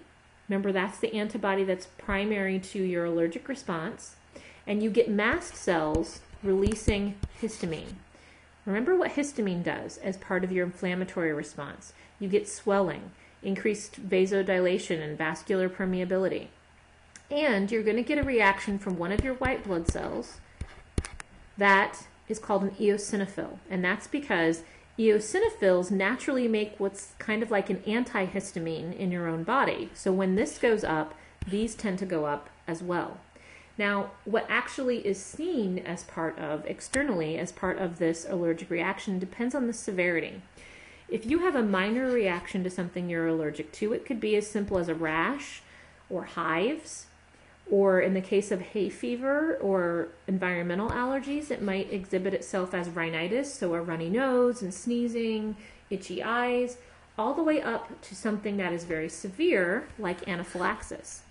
Remember, 0.49 0.71
that's 0.71 0.97
the 0.97 1.13
antibody 1.13 1.63
that's 1.63 1.85
primary 1.99 2.57
to 2.57 2.81
your 2.81 3.05
allergic 3.05 3.47
response. 3.47 4.15
And 4.65 4.81
you 4.81 4.89
get 4.89 5.11
mast 5.11 5.55
cells 5.55 6.21
releasing 6.41 7.17
histamine. 7.39 7.93
Remember 8.65 8.95
what 8.95 9.11
histamine 9.11 9.63
does 9.63 9.97
as 9.99 10.17
part 10.17 10.43
of 10.43 10.51
your 10.51 10.65
inflammatory 10.65 11.33
response. 11.33 11.93
you 12.19 12.29
get 12.29 12.47
swelling, 12.47 13.11
increased 13.41 14.07
vasodilation, 14.07 15.01
and 15.01 15.17
vascular 15.17 15.67
permeability. 15.67 16.47
And 17.31 17.71
you're 17.71 17.81
going 17.81 17.95
to 17.95 18.03
get 18.03 18.19
a 18.19 18.23
reaction 18.23 18.77
from 18.77 18.99
one 18.99 19.11
of 19.11 19.23
your 19.23 19.33
white 19.35 19.63
blood 19.63 19.87
cells 19.87 20.39
that 21.57 22.07
is 22.27 22.37
called 22.37 22.63
an 22.63 22.71
eosinophil. 22.71 23.57
And 23.69 23.83
that's 23.83 24.05
because 24.05 24.63
eosinophils 24.99 25.89
naturally 25.89 26.47
make 26.47 26.75
what's 26.77 27.13
kind 27.17 27.41
of 27.41 27.49
like 27.49 27.69
an 27.69 27.77
antihistamine 27.87 28.95
in 28.95 29.11
your 29.11 29.27
own 29.27 29.43
body. 29.43 29.89
So 29.93 30.11
when 30.11 30.35
this 30.35 30.59
goes 30.59 30.83
up, 30.83 31.15
these 31.47 31.73
tend 31.73 31.97
to 31.99 32.05
go 32.05 32.25
up 32.25 32.49
as 32.67 32.83
well. 32.83 33.17
Now, 33.77 34.11
what 34.25 34.45
actually 34.49 35.05
is 35.05 35.23
seen 35.23 35.79
as 35.79 36.03
part 36.03 36.37
of, 36.37 36.65
externally, 36.65 37.37
as 37.37 37.51
part 37.51 37.77
of 37.77 37.99
this 37.99 38.25
allergic 38.29 38.69
reaction 38.69 39.17
depends 39.17 39.55
on 39.55 39.67
the 39.67 39.73
severity. 39.73 40.41
If 41.09 41.25
you 41.25 41.39
have 41.39 41.55
a 41.55 41.63
minor 41.63 42.09
reaction 42.11 42.63
to 42.63 42.69
something 42.69 43.09
you're 43.09 43.27
allergic 43.27 43.71
to, 43.73 43.93
it 43.93 44.05
could 44.05 44.19
be 44.19 44.35
as 44.35 44.47
simple 44.47 44.77
as 44.77 44.87
a 44.87 44.95
rash 44.95 45.61
or 46.09 46.23
hives, 46.23 47.07
or 47.69 48.01
in 48.01 48.13
the 48.13 48.21
case 48.21 48.51
of 48.51 48.61
hay 48.61 48.89
fever 48.89 49.55
or 49.55 50.09
environmental 50.27 50.89
allergies, 50.89 51.49
it 51.49 51.61
might 51.61 51.91
exhibit 51.91 52.33
itself 52.33 52.73
as 52.73 52.89
rhinitis, 52.89 53.53
so 53.53 53.73
a 53.73 53.81
runny 53.81 54.09
nose 54.09 54.61
and 54.61 54.73
sneezing, 54.73 55.55
itchy 55.89 56.21
eyes, 56.21 56.77
all 57.17 57.33
the 57.33 57.43
way 57.43 57.61
up 57.61 58.01
to 58.01 58.15
something 58.15 58.57
that 58.57 58.73
is 58.73 58.83
very 58.83 59.07
severe, 59.07 59.87
like 59.97 60.27
anaphylaxis. 60.27 61.21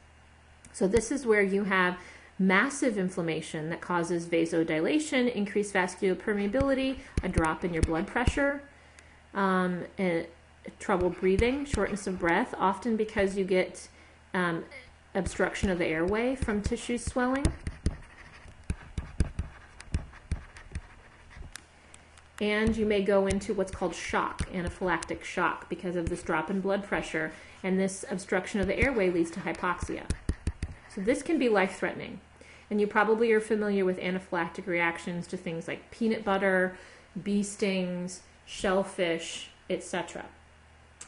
So, 0.72 0.86
this 0.86 1.10
is 1.10 1.26
where 1.26 1.42
you 1.42 1.64
have 1.64 1.98
massive 2.40 2.96
inflammation 2.96 3.68
that 3.68 3.82
causes 3.82 4.24
vasodilation, 4.26 5.32
increased 5.32 5.74
vascular 5.74 6.14
permeability, 6.14 6.96
a 7.22 7.28
drop 7.28 7.64
in 7.64 7.74
your 7.74 7.82
blood 7.82 8.06
pressure, 8.06 8.62
um, 9.34 9.84
trouble 10.78 11.10
breathing, 11.10 11.66
shortness 11.66 12.06
of 12.06 12.18
breath, 12.18 12.54
often 12.58 12.96
because 12.96 13.36
you 13.36 13.44
get 13.44 13.88
um, 14.32 14.64
obstruction 15.14 15.68
of 15.68 15.78
the 15.78 15.86
airway 15.86 16.34
from 16.34 16.62
tissue 16.62 16.96
swelling. 16.96 17.44
And 22.40 22.74
you 22.74 22.86
may 22.86 23.02
go 23.02 23.26
into 23.26 23.52
what's 23.52 23.70
called 23.70 23.94
shock, 23.94 24.50
anaphylactic 24.50 25.22
shock, 25.24 25.68
because 25.68 25.94
of 25.94 26.08
this 26.08 26.22
drop 26.22 26.48
in 26.48 26.62
blood 26.62 26.84
pressure, 26.84 27.32
and 27.62 27.78
this 27.78 28.02
obstruction 28.10 28.62
of 28.62 28.66
the 28.66 28.78
airway 28.78 29.10
leads 29.10 29.30
to 29.32 29.40
hypoxia. 29.40 30.04
So, 30.88 31.02
this 31.02 31.22
can 31.22 31.38
be 31.38 31.50
life 31.50 31.78
threatening. 31.78 32.18
And 32.70 32.80
you 32.80 32.86
probably 32.86 33.32
are 33.32 33.40
familiar 33.40 33.84
with 33.84 33.98
anaphylactic 33.98 34.66
reactions 34.66 35.26
to 35.28 35.36
things 35.36 35.66
like 35.66 35.90
peanut 35.90 36.24
butter, 36.24 36.76
bee 37.20 37.42
stings, 37.42 38.20
shellfish, 38.46 39.48
etc. 39.68 40.26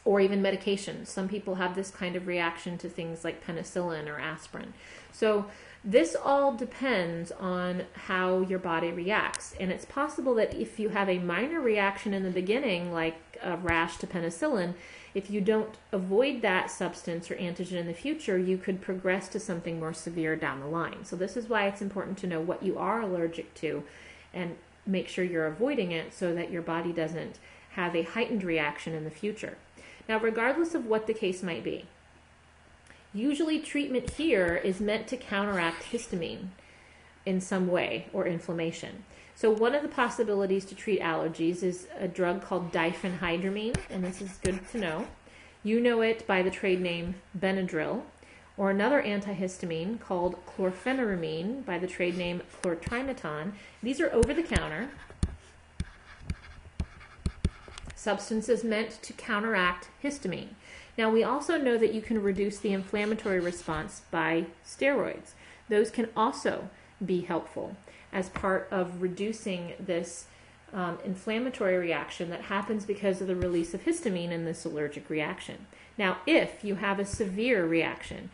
Or 0.05 0.19
even 0.19 0.41
medications. 0.41 1.07
Some 1.07 1.29
people 1.29 1.55
have 1.55 1.75
this 1.75 1.89
kind 1.89 2.15
of 2.15 2.27
reaction 2.27 2.77
to 2.79 2.89
things 2.89 3.23
like 3.23 3.45
penicillin 3.45 4.07
or 4.07 4.19
aspirin. 4.19 4.73
So, 5.11 5.45
this 5.85 6.15
all 6.15 6.53
depends 6.53 7.31
on 7.33 7.83
how 7.93 8.39
your 8.39 8.59
body 8.59 8.91
reacts. 8.91 9.53
And 9.59 9.69
it's 9.69 9.83
possible 9.83 10.33
that 10.35 10.53
if 10.53 10.79
you 10.79 10.89
have 10.89 11.09
a 11.09 11.19
minor 11.19 11.59
reaction 11.59 12.13
in 12.13 12.23
the 12.23 12.29
beginning, 12.29 12.93
like 12.93 13.17
a 13.41 13.57
rash 13.57 13.97
to 13.97 14.07
penicillin, 14.07 14.75
if 15.13 15.29
you 15.29 15.41
don't 15.41 15.77
avoid 15.91 16.41
that 16.41 16.71
substance 16.71 17.29
or 17.29 17.35
antigen 17.35 17.73
in 17.73 17.87
the 17.87 17.93
future, 17.93 18.37
you 18.37 18.57
could 18.57 18.81
progress 18.81 19.27
to 19.29 19.39
something 19.39 19.79
more 19.79 19.93
severe 19.93 20.35
down 20.35 20.59
the 20.59 20.67
line. 20.67 21.05
So, 21.05 21.15
this 21.15 21.37
is 21.37 21.47
why 21.47 21.67
it's 21.67 21.81
important 21.81 22.17
to 22.19 22.27
know 22.27 22.41
what 22.41 22.63
you 22.63 22.77
are 22.77 23.01
allergic 23.01 23.53
to 23.55 23.83
and 24.33 24.55
make 24.85 25.07
sure 25.07 25.23
you're 25.23 25.45
avoiding 25.45 25.91
it 25.91 26.13
so 26.13 26.33
that 26.33 26.51
your 26.51 26.61
body 26.61 26.91
doesn't 26.91 27.39
have 27.71 27.95
a 27.95 28.03
heightened 28.03 28.43
reaction 28.43 28.93
in 28.93 29.03
the 29.03 29.11
future. 29.11 29.57
Now, 30.09 30.19
regardless 30.19 30.75
of 30.75 30.85
what 30.85 31.07
the 31.07 31.13
case 31.13 31.41
might 31.41 31.63
be, 31.63 31.85
usually 33.13 33.59
treatment 33.59 34.11
here 34.11 34.55
is 34.55 34.79
meant 34.79 35.07
to 35.07 35.17
counteract 35.17 35.91
histamine 35.91 36.47
in 37.25 37.39
some 37.39 37.67
way 37.67 38.07
or 38.11 38.27
inflammation. 38.27 39.03
So 39.35 39.49
one 39.51 39.75
of 39.75 39.81
the 39.81 39.89
possibilities 39.89 40.65
to 40.65 40.75
treat 40.75 41.01
allergies 41.01 41.63
is 41.63 41.87
a 41.97 42.07
drug 42.07 42.43
called 42.43 42.71
diphenhydramine, 42.71 43.77
and 43.89 44.03
this 44.03 44.21
is 44.21 44.37
good 44.43 44.59
to 44.71 44.77
know. 44.77 45.07
You 45.63 45.79
know 45.79 46.01
it 46.01 46.27
by 46.27 46.41
the 46.41 46.51
trade 46.51 46.81
name 46.81 47.15
Benadryl, 47.37 48.03
or 48.57 48.69
another 48.69 49.01
antihistamine 49.01 49.99
called 49.99 50.35
chlorpheniramine 50.45 51.65
by 51.65 51.79
the 51.79 51.87
trade 51.87 52.17
name 52.17 52.41
chlortrimeton. 52.61 53.53
These 53.81 53.99
are 53.99 54.13
over 54.13 54.33
the 54.33 54.43
counter 54.43 54.89
substances 58.03 58.65
meant 58.65 59.01
to 59.01 59.13
counteract 59.13 59.87
histamine. 60.03 60.49
Now, 60.97 61.09
we 61.09 61.23
also 61.23 61.57
know 61.57 61.77
that 61.77 61.93
you 61.93 62.01
can 62.01 62.21
reduce 62.21 62.59
the 62.59 62.73
inflammatory 62.73 63.39
response 63.39 64.01
by 64.11 64.47
steroids. 64.65 65.31
Those 65.69 65.89
can 65.89 66.09
also 66.15 66.69
be 67.03 67.21
helpful 67.21 67.77
as 68.13 68.29
part 68.29 68.67
of 68.71 69.01
reducing 69.01 69.73
this 69.79 70.25
um, 70.73 70.97
inflammatory 71.03 71.77
reaction 71.77 72.29
that 72.29 72.41
happens 72.41 72.85
because 72.85 73.21
of 73.21 73.27
the 73.27 73.35
release 73.35 73.73
of 73.73 73.83
histamine 73.83 74.31
in 74.31 74.45
this 74.45 74.65
allergic 74.65 75.09
reaction. 75.09 75.67
Now, 75.97 76.17
if 76.25 76.63
you 76.63 76.75
have 76.75 76.99
a 76.99 77.05
severe 77.05 77.65
reaction, 77.65 78.31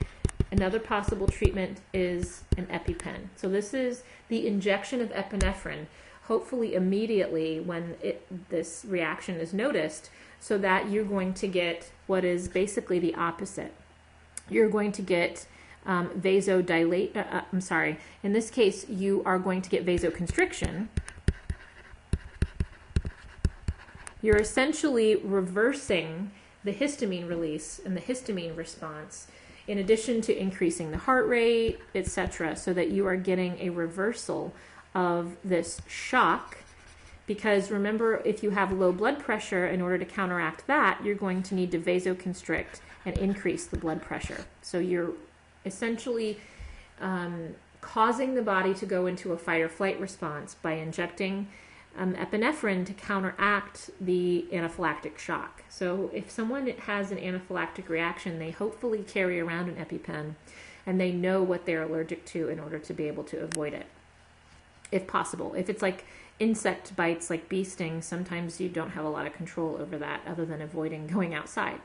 another 0.51 0.79
possible 0.79 1.27
treatment 1.27 1.79
is 1.93 2.43
an 2.57 2.67
EpiPen. 2.67 3.27
So, 3.35 3.49
this 3.49 3.73
is 3.73 4.03
the 4.29 4.47
injection 4.47 5.01
of 5.01 5.09
epinephrine, 5.09 5.87
hopefully 6.23 6.75
immediately 6.75 7.59
when 7.59 7.95
it, 8.01 8.25
this 8.49 8.85
reaction 8.87 9.35
is 9.35 9.53
noticed, 9.53 10.09
so 10.39 10.57
that 10.59 10.89
you're 10.89 11.03
going 11.03 11.33
to 11.33 11.47
get 11.47 11.91
what 12.07 12.23
is 12.23 12.47
basically 12.47 12.99
the 12.99 13.15
opposite. 13.15 13.73
You're 14.49 14.69
going 14.69 14.93
to 14.93 15.01
get 15.01 15.45
um, 15.89 16.09
vasodilate. 16.09 17.17
Uh, 17.17 17.25
uh, 17.31 17.41
I'm 17.51 17.59
sorry. 17.59 17.97
In 18.21 18.31
this 18.31 18.51
case, 18.51 18.87
you 18.87 19.23
are 19.25 19.39
going 19.39 19.61
to 19.63 19.69
get 19.69 19.85
vasoconstriction. 19.85 20.87
You're 24.21 24.37
essentially 24.37 25.15
reversing 25.15 26.31
the 26.63 26.73
histamine 26.73 27.27
release 27.27 27.81
and 27.83 27.97
the 27.97 28.01
histamine 28.01 28.55
response 28.55 29.27
in 29.67 29.79
addition 29.79 30.21
to 30.21 30.37
increasing 30.39 30.91
the 30.91 30.97
heart 30.97 31.27
rate, 31.27 31.79
etc., 31.95 32.55
so 32.55 32.71
that 32.73 32.89
you 32.91 33.07
are 33.07 33.15
getting 33.15 33.57
a 33.59 33.69
reversal 33.69 34.53
of 34.93 35.37
this 35.43 35.81
shock. 35.87 36.57
Because 37.25 37.71
remember, 37.71 38.21
if 38.25 38.43
you 38.43 38.51
have 38.51 38.71
low 38.71 38.91
blood 38.91 39.19
pressure, 39.19 39.65
in 39.67 39.81
order 39.81 39.97
to 39.97 40.05
counteract 40.05 40.67
that, 40.67 41.03
you're 41.03 41.15
going 41.15 41.41
to 41.43 41.55
need 41.55 41.71
to 41.71 41.79
vasoconstrict 41.79 42.81
and 43.05 43.17
increase 43.17 43.65
the 43.65 43.77
blood 43.77 44.01
pressure. 44.01 44.45
So 44.61 44.79
you're 44.79 45.13
essentially 45.65 46.39
um, 46.99 47.55
causing 47.81 48.35
the 48.35 48.41
body 48.41 48.73
to 48.73 48.85
go 48.85 49.05
into 49.05 49.31
a 49.31 49.37
fight 49.37 49.61
or 49.61 49.69
flight 49.69 49.99
response 49.99 50.55
by 50.55 50.73
injecting 50.73 51.47
um, 51.97 52.13
epinephrine 52.15 52.85
to 52.85 52.93
counteract 52.93 53.89
the 53.99 54.45
anaphylactic 54.51 55.17
shock. 55.17 55.63
So, 55.69 56.09
if 56.13 56.29
someone 56.29 56.67
has 56.67 57.11
an 57.11 57.17
anaphylactic 57.17 57.89
reaction, 57.89 58.39
they 58.39 58.51
hopefully 58.51 59.03
carry 59.03 59.39
around 59.39 59.69
an 59.69 59.75
EpiPen 59.75 60.35
and 60.85 60.99
they 60.99 61.11
know 61.11 61.43
what 61.43 61.65
they're 61.65 61.83
allergic 61.83 62.25
to 62.25 62.49
in 62.49 62.59
order 62.59 62.79
to 62.79 62.93
be 62.93 63.07
able 63.07 63.23
to 63.25 63.39
avoid 63.39 63.73
it, 63.73 63.87
if 64.91 65.07
possible. 65.07 65.53
If 65.55 65.69
it's 65.69 65.81
like 65.81 66.05
insect 66.39 66.95
bites, 66.95 67.29
like 67.29 67.49
bee 67.49 67.63
stings, 67.63 68.05
sometimes 68.05 68.61
you 68.61 68.69
don't 68.69 68.91
have 68.91 69.05
a 69.05 69.09
lot 69.09 69.27
of 69.27 69.33
control 69.33 69.77
over 69.79 69.97
that 69.97 70.21
other 70.25 70.45
than 70.45 70.61
avoiding 70.61 71.07
going 71.07 71.33
outside. 71.33 71.81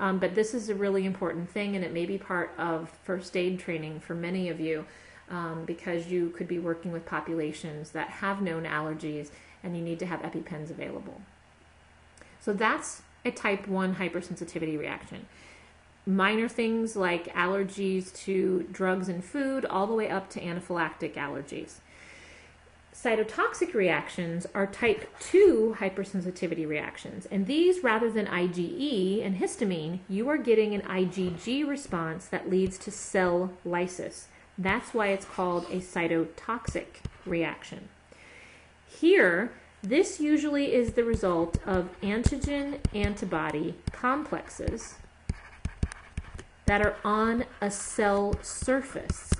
Um, 0.00 0.18
but 0.18 0.34
this 0.34 0.54
is 0.54 0.70
a 0.70 0.74
really 0.74 1.04
important 1.04 1.50
thing, 1.50 1.76
and 1.76 1.84
it 1.84 1.92
may 1.92 2.06
be 2.06 2.16
part 2.16 2.52
of 2.58 2.88
first 3.04 3.36
aid 3.36 3.60
training 3.60 4.00
for 4.00 4.14
many 4.14 4.48
of 4.48 4.58
you 4.58 4.86
um, 5.30 5.64
because 5.66 6.08
you 6.08 6.30
could 6.30 6.48
be 6.48 6.58
working 6.58 6.90
with 6.90 7.04
populations 7.04 7.90
that 7.90 8.08
have 8.08 8.40
known 8.40 8.64
allergies 8.64 9.28
and 9.62 9.76
you 9.76 9.82
need 9.82 9.98
to 9.98 10.06
have 10.06 10.20
EpiPens 10.20 10.70
available. 10.70 11.20
So 12.40 12.54
that's 12.54 13.02
a 13.26 13.30
type 13.30 13.68
1 13.68 13.96
hypersensitivity 13.96 14.78
reaction. 14.78 15.26
Minor 16.06 16.48
things 16.48 16.96
like 16.96 17.32
allergies 17.34 18.14
to 18.24 18.66
drugs 18.72 19.10
and 19.10 19.22
food, 19.22 19.66
all 19.66 19.86
the 19.86 19.92
way 19.92 20.08
up 20.08 20.30
to 20.30 20.40
anaphylactic 20.40 21.14
allergies 21.14 21.74
cytotoxic 23.02 23.72
reactions 23.72 24.46
are 24.54 24.66
type 24.66 25.08
2 25.20 25.76
hypersensitivity 25.78 26.68
reactions. 26.68 27.26
And 27.30 27.46
these, 27.46 27.82
rather 27.82 28.10
than 28.10 28.26
IgE 28.26 29.24
and 29.24 29.38
histamine, 29.38 30.00
you 30.08 30.28
are 30.28 30.36
getting 30.36 30.74
an 30.74 30.82
IgG 30.82 31.66
response 31.66 32.26
that 32.26 32.50
leads 32.50 32.76
to 32.78 32.90
cell 32.90 33.52
lysis. 33.64 34.28
That's 34.58 34.92
why 34.92 35.08
it's 35.08 35.24
called 35.24 35.64
a 35.70 35.76
cytotoxic 35.76 36.86
reaction. 37.24 37.88
Here, 38.86 39.52
this 39.82 40.20
usually 40.20 40.74
is 40.74 40.92
the 40.92 41.04
result 41.04 41.56
of 41.64 41.88
antigen 42.02 42.80
antibody 42.94 43.76
complexes 43.92 44.96
that 46.66 46.82
are 46.82 46.96
on 47.02 47.44
a 47.62 47.70
cell 47.70 48.34
surface 48.42 49.32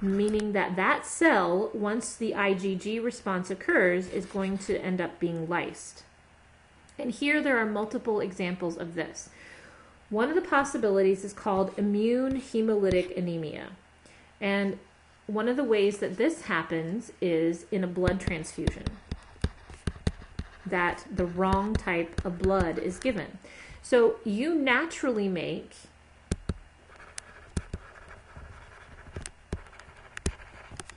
meaning 0.00 0.52
that 0.52 0.76
that 0.76 1.06
cell, 1.06 1.70
once 1.74 2.14
the 2.14 2.32
IgG 2.32 3.02
response 3.02 3.50
occurs, 3.50 4.08
is 4.08 4.26
going 4.26 4.58
to 4.58 4.80
end 4.80 5.00
up 5.00 5.18
being 5.18 5.46
lysed. 5.46 6.02
And 6.98 7.10
here 7.10 7.42
there 7.42 7.58
are 7.58 7.66
multiple 7.66 8.20
examples 8.20 8.76
of 8.76 8.94
this. 8.94 9.28
One 10.10 10.28
of 10.28 10.34
the 10.34 10.40
possibilities 10.40 11.24
is 11.24 11.32
called 11.32 11.74
immune 11.76 12.40
hemolytic 12.40 13.16
anemia. 13.16 13.70
And 14.40 14.78
one 15.26 15.48
of 15.48 15.56
the 15.56 15.64
ways 15.64 15.98
that 15.98 16.16
this 16.16 16.42
happens 16.42 17.12
is 17.20 17.66
in 17.70 17.84
a 17.84 17.88
blood 17.88 18.18
transfusion, 18.18 18.84
that 20.64 21.04
the 21.14 21.26
wrong 21.26 21.74
type 21.74 22.24
of 22.24 22.38
blood 22.38 22.78
is 22.78 22.98
given. 22.98 23.38
So 23.82 24.16
you 24.24 24.54
naturally 24.54 25.28
make 25.28 25.72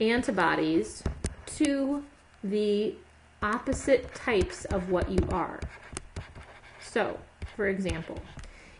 antibodies 0.02 1.04
to 1.46 2.02
the 2.42 2.94
opposite 3.40 4.12
types 4.14 4.64
of 4.66 4.90
what 4.90 5.08
you 5.10 5.28
are. 5.30 5.60
So, 6.80 7.20
for 7.56 7.68
example, 7.68 8.18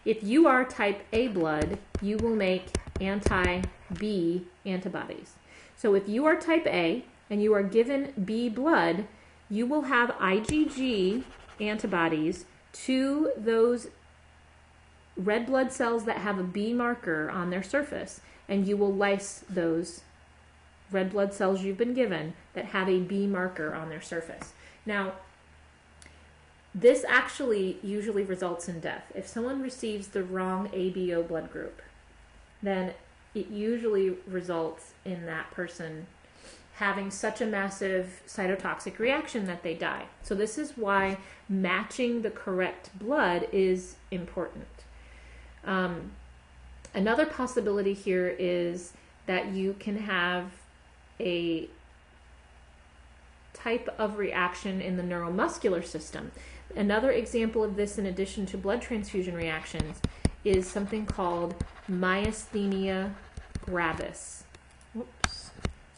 if 0.05 0.23
you 0.23 0.49
are 0.49 0.65
type 0.65 1.03
A 1.13 1.29
blood, 1.29 1.79
you 2.01 2.17
will 2.17 2.35
make 2.35 2.77
anti 3.01 3.63
B 3.95 4.47
antibodies. 4.67 5.35
So, 5.77 5.95
if 5.95 6.09
you 6.09 6.25
are 6.27 6.37
type 6.37 6.67
A 6.67 7.05
and 7.31 7.43
you 7.43 7.55
are 7.55 7.63
given 7.63 8.13
B 8.25 8.49
blood, 8.49 9.07
you 9.49 9.67
will 9.67 9.83
have 9.83 10.11
IgG 10.19 11.25
antibodies 11.61 12.47
to 12.73 13.31
those 13.37 13.89
red 15.17 15.47
blood 15.47 15.71
cells 15.73 16.05
that 16.05 16.19
have 16.19 16.39
a 16.39 16.43
B 16.43 16.73
marker 16.73 17.31
on 17.31 17.51
their 17.51 17.63
surface, 17.63 18.21
and 18.49 18.67
you 18.67 18.77
will 18.77 18.93
lyse 18.93 19.45
those 19.49 20.03
red 20.93 21.11
blood 21.11 21.33
cells 21.35 21.63
you've 21.63 21.79
been 21.79 21.95
given 21.95 22.35
that 22.55 22.67
have 22.67 22.89
a 22.89 23.01
B 23.01 23.27
marker 23.27 23.75
on 23.75 23.89
their 23.89 24.03
surface. 24.03 24.53
Now, 24.85 25.13
this 26.75 27.05
actually 27.07 27.79
usually 27.83 28.23
results 28.23 28.69
in 28.69 28.81
death. 28.81 29.05
If 29.15 29.27
someone 29.27 29.63
receives 29.63 30.09
the 30.09 30.23
wrong 30.23 30.69
ABO 30.69 31.27
blood 31.27 31.51
group, 31.51 31.83
then 32.63 32.95
it 33.35 33.49
usually 33.49 34.11
results 34.27 34.93
in 35.05 35.27
that 35.27 35.51
person 35.51 36.07
having 36.77 37.11
such 37.11 37.41
a 37.41 37.47
massive 37.47 38.23
cytotoxic 38.27 38.99
reaction 38.99 39.47
that 39.47 39.63
they 39.63 39.75
die. 39.75 40.07
So, 40.23 40.35
this 40.35 40.57
is 40.57 40.73
why 40.77 41.19
matching 41.49 42.23
the 42.23 42.31
correct 42.31 42.91
blood 42.99 43.47
is 43.53 43.97
important. 44.11 44.67
Um, 45.65 46.13
another 46.95 47.27
possibility 47.27 47.93
here 47.93 48.35
is 48.39 48.95
that 49.27 49.49
you 49.49 49.75
can 49.79 49.99
have 49.99 50.51
a 51.23 51.69
type 53.55 53.89
of 53.99 54.19
reaction 54.19 54.81
in 54.81 54.97
the 54.97 55.03
neuromuscular 55.03 55.85
system. 55.85 56.33
Another 56.75 57.11
example 57.11 57.63
of 57.63 57.77
this, 57.77 57.99
in 57.99 58.07
addition 58.07 58.47
to 58.47 58.59
blood 58.59 58.83
transfusion 58.83 59.35
reactions, 59.35 60.01
is 60.45 60.69
something 60.69 61.07
called 61.07 61.55
myasthenia 61.91 63.13
gravis. 63.65 64.45
Oops. 64.97 65.51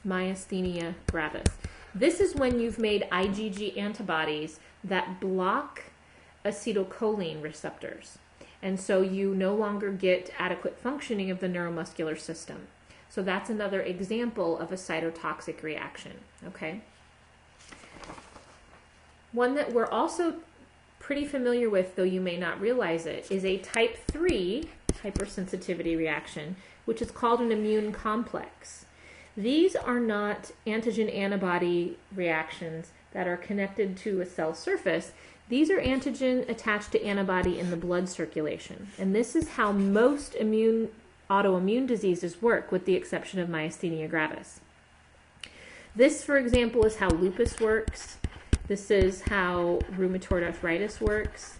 Myasthenia 0.06 0.94
gravis. 1.10 1.54
This 1.94 2.20
is 2.20 2.34
when 2.34 2.60
you've 2.60 2.78
made 2.78 3.06
IgG 3.10 3.78
antibodies 3.78 4.58
that 4.82 5.20
block 5.20 5.84
acetylcholine 6.44 7.42
receptors. 7.42 8.18
And 8.60 8.80
so 8.80 9.00
you 9.00 9.34
no 9.34 9.54
longer 9.54 9.92
get 9.92 10.30
adequate 10.38 10.78
functioning 10.78 11.30
of 11.30 11.40
the 11.40 11.48
neuromuscular 11.48 12.18
system. 12.18 12.66
So 13.14 13.22
that's 13.22 13.48
another 13.48 13.80
example 13.80 14.58
of 14.58 14.72
a 14.72 14.74
cytotoxic 14.74 15.62
reaction, 15.62 16.14
okay? 16.48 16.80
One 19.30 19.54
that 19.54 19.72
we're 19.72 19.86
also 19.86 20.34
pretty 20.98 21.24
familiar 21.24 21.70
with, 21.70 21.94
though 21.94 22.02
you 22.02 22.20
may 22.20 22.36
not 22.36 22.60
realize 22.60 23.06
it, 23.06 23.30
is 23.30 23.44
a 23.44 23.58
type 23.58 23.98
3 24.10 24.68
hypersensitivity 25.04 25.96
reaction, 25.96 26.56
which 26.86 27.00
is 27.00 27.12
called 27.12 27.40
an 27.40 27.52
immune 27.52 27.92
complex. 27.92 28.84
These 29.36 29.76
are 29.76 30.00
not 30.00 30.50
antigen 30.66 31.14
antibody 31.16 31.96
reactions 32.16 32.90
that 33.12 33.28
are 33.28 33.36
connected 33.36 33.96
to 33.98 34.22
a 34.22 34.26
cell 34.26 34.54
surface. 34.54 35.12
These 35.48 35.70
are 35.70 35.80
antigen 35.80 36.48
attached 36.48 36.90
to 36.90 37.04
antibody 37.04 37.60
in 37.60 37.70
the 37.70 37.76
blood 37.76 38.08
circulation. 38.08 38.88
And 38.98 39.14
this 39.14 39.36
is 39.36 39.50
how 39.50 39.70
most 39.70 40.34
immune 40.34 40.88
autoimmune 41.30 41.86
diseases 41.86 42.40
work, 42.42 42.70
with 42.70 42.84
the 42.84 42.94
exception 42.94 43.40
of 43.40 43.48
myasthenia 43.48 44.08
gravis. 44.08 44.60
This, 45.96 46.24
for 46.24 46.36
example, 46.36 46.84
is 46.84 46.96
how 46.96 47.08
lupus 47.08 47.60
works. 47.60 48.18
This 48.66 48.90
is 48.90 49.22
how 49.22 49.80
rheumatoid 49.92 50.42
arthritis 50.42 51.00
works. 51.00 51.58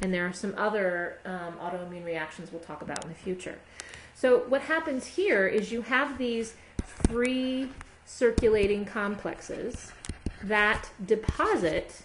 And 0.00 0.12
there 0.12 0.26
are 0.26 0.32
some 0.32 0.54
other 0.56 1.18
um, 1.24 1.54
autoimmune 1.60 2.04
reactions 2.04 2.50
we'll 2.50 2.62
talk 2.62 2.82
about 2.82 3.04
in 3.04 3.10
the 3.10 3.16
future. 3.16 3.58
So, 4.14 4.40
what 4.48 4.62
happens 4.62 5.06
here 5.06 5.46
is 5.46 5.70
you 5.70 5.82
have 5.82 6.18
these 6.18 6.54
free 6.84 7.68
circulating 8.04 8.84
complexes 8.84 9.92
that 10.42 10.90
deposit 11.04 12.02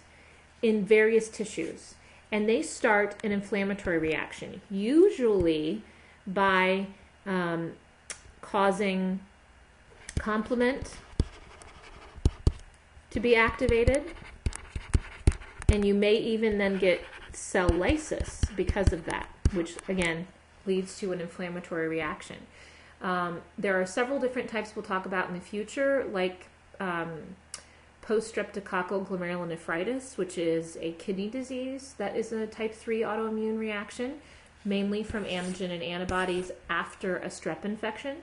in 0.62 0.84
various 0.84 1.28
tissues 1.28 1.94
and 2.30 2.48
they 2.48 2.62
start 2.62 3.16
an 3.24 3.32
inflammatory 3.32 3.98
reaction, 3.98 4.60
usually 4.70 5.82
by 6.26 6.86
um, 7.26 7.72
causing 8.40 9.20
complement 10.18 10.96
to 13.10 13.20
be 13.20 13.34
activated. 13.34 14.02
And 15.70 15.84
you 15.84 15.94
may 15.94 16.14
even 16.14 16.58
then 16.58 16.78
get 16.78 17.02
cell 17.32 17.68
lysis 17.68 18.42
because 18.56 18.92
of 18.92 19.04
that, 19.04 19.28
which 19.52 19.76
again 19.88 20.26
leads 20.66 20.98
to 20.98 21.12
an 21.12 21.20
inflammatory 21.20 21.88
reaction. 21.88 22.36
Um, 23.00 23.42
there 23.56 23.80
are 23.80 23.86
several 23.86 24.18
different 24.18 24.48
types 24.48 24.74
we'll 24.74 24.84
talk 24.84 25.06
about 25.06 25.28
in 25.28 25.34
the 25.34 25.40
future, 25.40 26.06
like 26.12 26.46
um, 26.80 27.36
post-streptococcal 28.08 29.06
glomerulonephritis, 29.06 30.16
which 30.16 30.38
is 30.38 30.78
a 30.80 30.92
kidney 30.92 31.28
disease 31.28 31.94
that 31.98 32.16
is 32.16 32.32
a 32.32 32.46
type 32.46 32.74
3 32.74 33.02
autoimmune 33.02 33.58
reaction, 33.58 34.14
mainly 34.64 35.02
from 35.02 35.26
antigen 35.26 35.70
and 35.70 35.82
antibodies 35.82 36.50
after 36.70 37.18
a 37.18 37.26
strep 37.26 37.66
infection. 37.66 38.16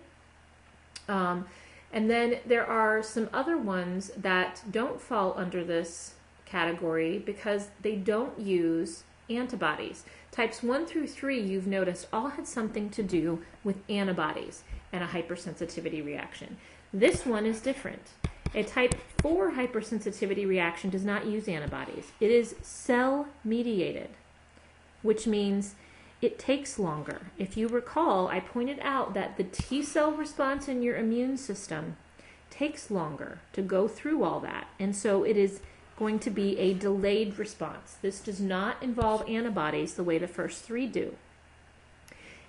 Um, 1.07 1.45
and 1.93 2.09
then 2.09 2.39
there 2.47 2.65
are 2.65 3.03
some 3.03 3.29
other 3.31 3.59
ones 3.59 4.09
that 4.17 4.63
don't 4.71 4.99
fall 4.99 5.35
under 5.37 5.63
this 5.63 6.15
category 6.47 7.19
because 7.19 7.69
they 7.83 7.95
don't 7.95 8.39
use 8.39 9.03
antibodies. 9.29 10.03
Types 10.31 10.63
1 10.63 10.87
through 10.87 11.07
3, 11.07 11.39
you've 11.39 11.67
noticed, 11.67 12.07
all 12.11 12.29
had 12.29 12.47
something 12.47 12.89
to 12.89 13.03
do 13.03 13.43
with 13.63 13.77
antibodies 13.87 14.63
and 14.91 15.03
a 15.03 15.07
hypersensitivity 15.07 16.03
reaction. 16.03 16.57
This 16.91 17.23
one 17.23 17.45
is 17.45 17.61
different. 17.61 18.01
A 18.53 18.63
type 18.63 18.95
4 19.19 19.51
hypersensitivity 19.51 20.47
reaction 20.47 20.89
does 20.89 21.03
not 21.03 21.25
use 21.25 21.47
antibodies. 21.47 22.11
It 22.19 22.31
is 22.31 22.55
cell 22.61 23.27
mediated, 23.43 24.09
which 25.01 25.27
means 25.27 25.75
it 26.21 26.39
takes 26.39 26.79
longer. 26.79 27.27
If 27.37 27.57
you 27.57 27.67
recall, 27.67 28.29
I 28.29 28.39
pointed 28.39 28.79
out 28.81 29.13
that 29.13 29.37
the 29.37 29.43
T 29.43 29.83
cell 29.83 30.11
response 30.11 30.67
in 30.67 30.81
your 30.81 30.95
immune 30.95 31.37
system 31.37 31.97
takes 32.49 32.89
longer 32.89 33.39
to 33.53 33.61
go 33.61 33.87
through 33.87 34.23
all 34.23 34.39
that. 34.39 34.67
And 34.79 34.95
so 34.95 35.23
it 35.23 35.35
is 35.35 35.59
going 35.97 36.19
to 36.19 36.29
be 36.29 36.57
a 36.57 36.73
delayed 36.73 37.37
response. 37.37 37.97
This 38.01 38.19
does 38.19 38.39
not 38.39 38.81
involve 38.81 39.27
antibodies 39.29 39.93
the 39.93 40.03
way 40.03 40.17
the 40.17 40.27
first 40.27 40.63
three 40.63 40.87
do. 40.87 41.15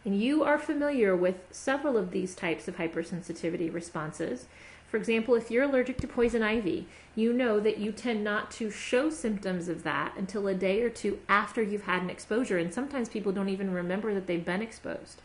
And 0.05 0.21
you 0.21 0.45
are 0.45 0.59
familiar 0.59 1.17
with 1.17 1.37
several 1.51 1.97
of 1.97 2.13
these 2.13 2.35
types 2.37 2.69
of 2.69 2.77
hypersensitivity 2.77 3.73
responses. 3.73 4.47
For 4.89 4.97
example, 4.97 5.35
if 5.35 5.51
you're 5.51 5.65
allergic 5.65 5.99
to 5.99 6.07
poison 6.07 6.43
ivy, 6.43 6.87
you 7.15 7.33
know 7.33 7.59
that 7.61 7.79
you 7.79 7.93
tend 7.93 8.23
not 8.23 8.51
to 8.53 8.71
show 8.71 9.11
symptoms 9.11 9.69
of 9.69 9.83
that 9.83 10.13
until 10.17 10.47
a 10.47 10.55
day 10.55 10.83
or 10.83 10.91
two 10.91 11.19
after 11.29 11.63
you've 11.63 11.85
had 11.85 12.03
an 12.03 12.11
exposure. 12.11 12.59
And 12.59 12.73
sometimes 12.73 13.09
people 13.09 13.33
don't 13.33 13.49
even 13.49 13.73
remember 13.73 14.15
that 14.15 14.27
they've 14.27 14.45
been 14.45 14.63
exposed. 14.63 15.21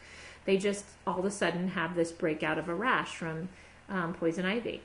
They 0.46 0.58
just 0.58 0.86
all 1.06 1.20
of 1.20 1.26
a 1.26 1.32
sudden 1.32 1.70
have 1.70 1.96
this 1.96 2.12
breakout 2.12 2.58
of 2.58 2.68
a 2.68 2.74
rash 2.74 3.16
from 3.16 3.50
um, 3.88 4.14
poison 4.14 4.46
ivy. 4.46 4.82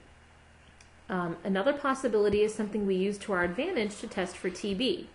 Um, 1.08 1.36
another 1.44 1.72
possibility 1.72 2.42
is 2.42 2.54
something 2.54 2.86
we 2.86 2.96
use 2.96 3.16
to 3.18 3.32
our 3.32 3.44
advantage 3.44 3.98
to 4.00 4.08
test 4.08 4.36
for 4.36 4.50
TB. 4.50 5.06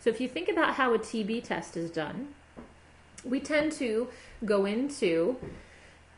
So 0.00 0.10
if 0.10 0.20
you 0.20 0.28
think 0.28 0.48
about 0.48 0.74
how 0.74 0.94
a 0.94 0.98
TB 0.98 1.44
test 1.44 1.76
is 1.76 1.90
done, 1.90 2.28
we 3.24 3.40
tend 3.40 3.72
to 3.72 4.08
go 4.44 4.64
into 4.64 5.36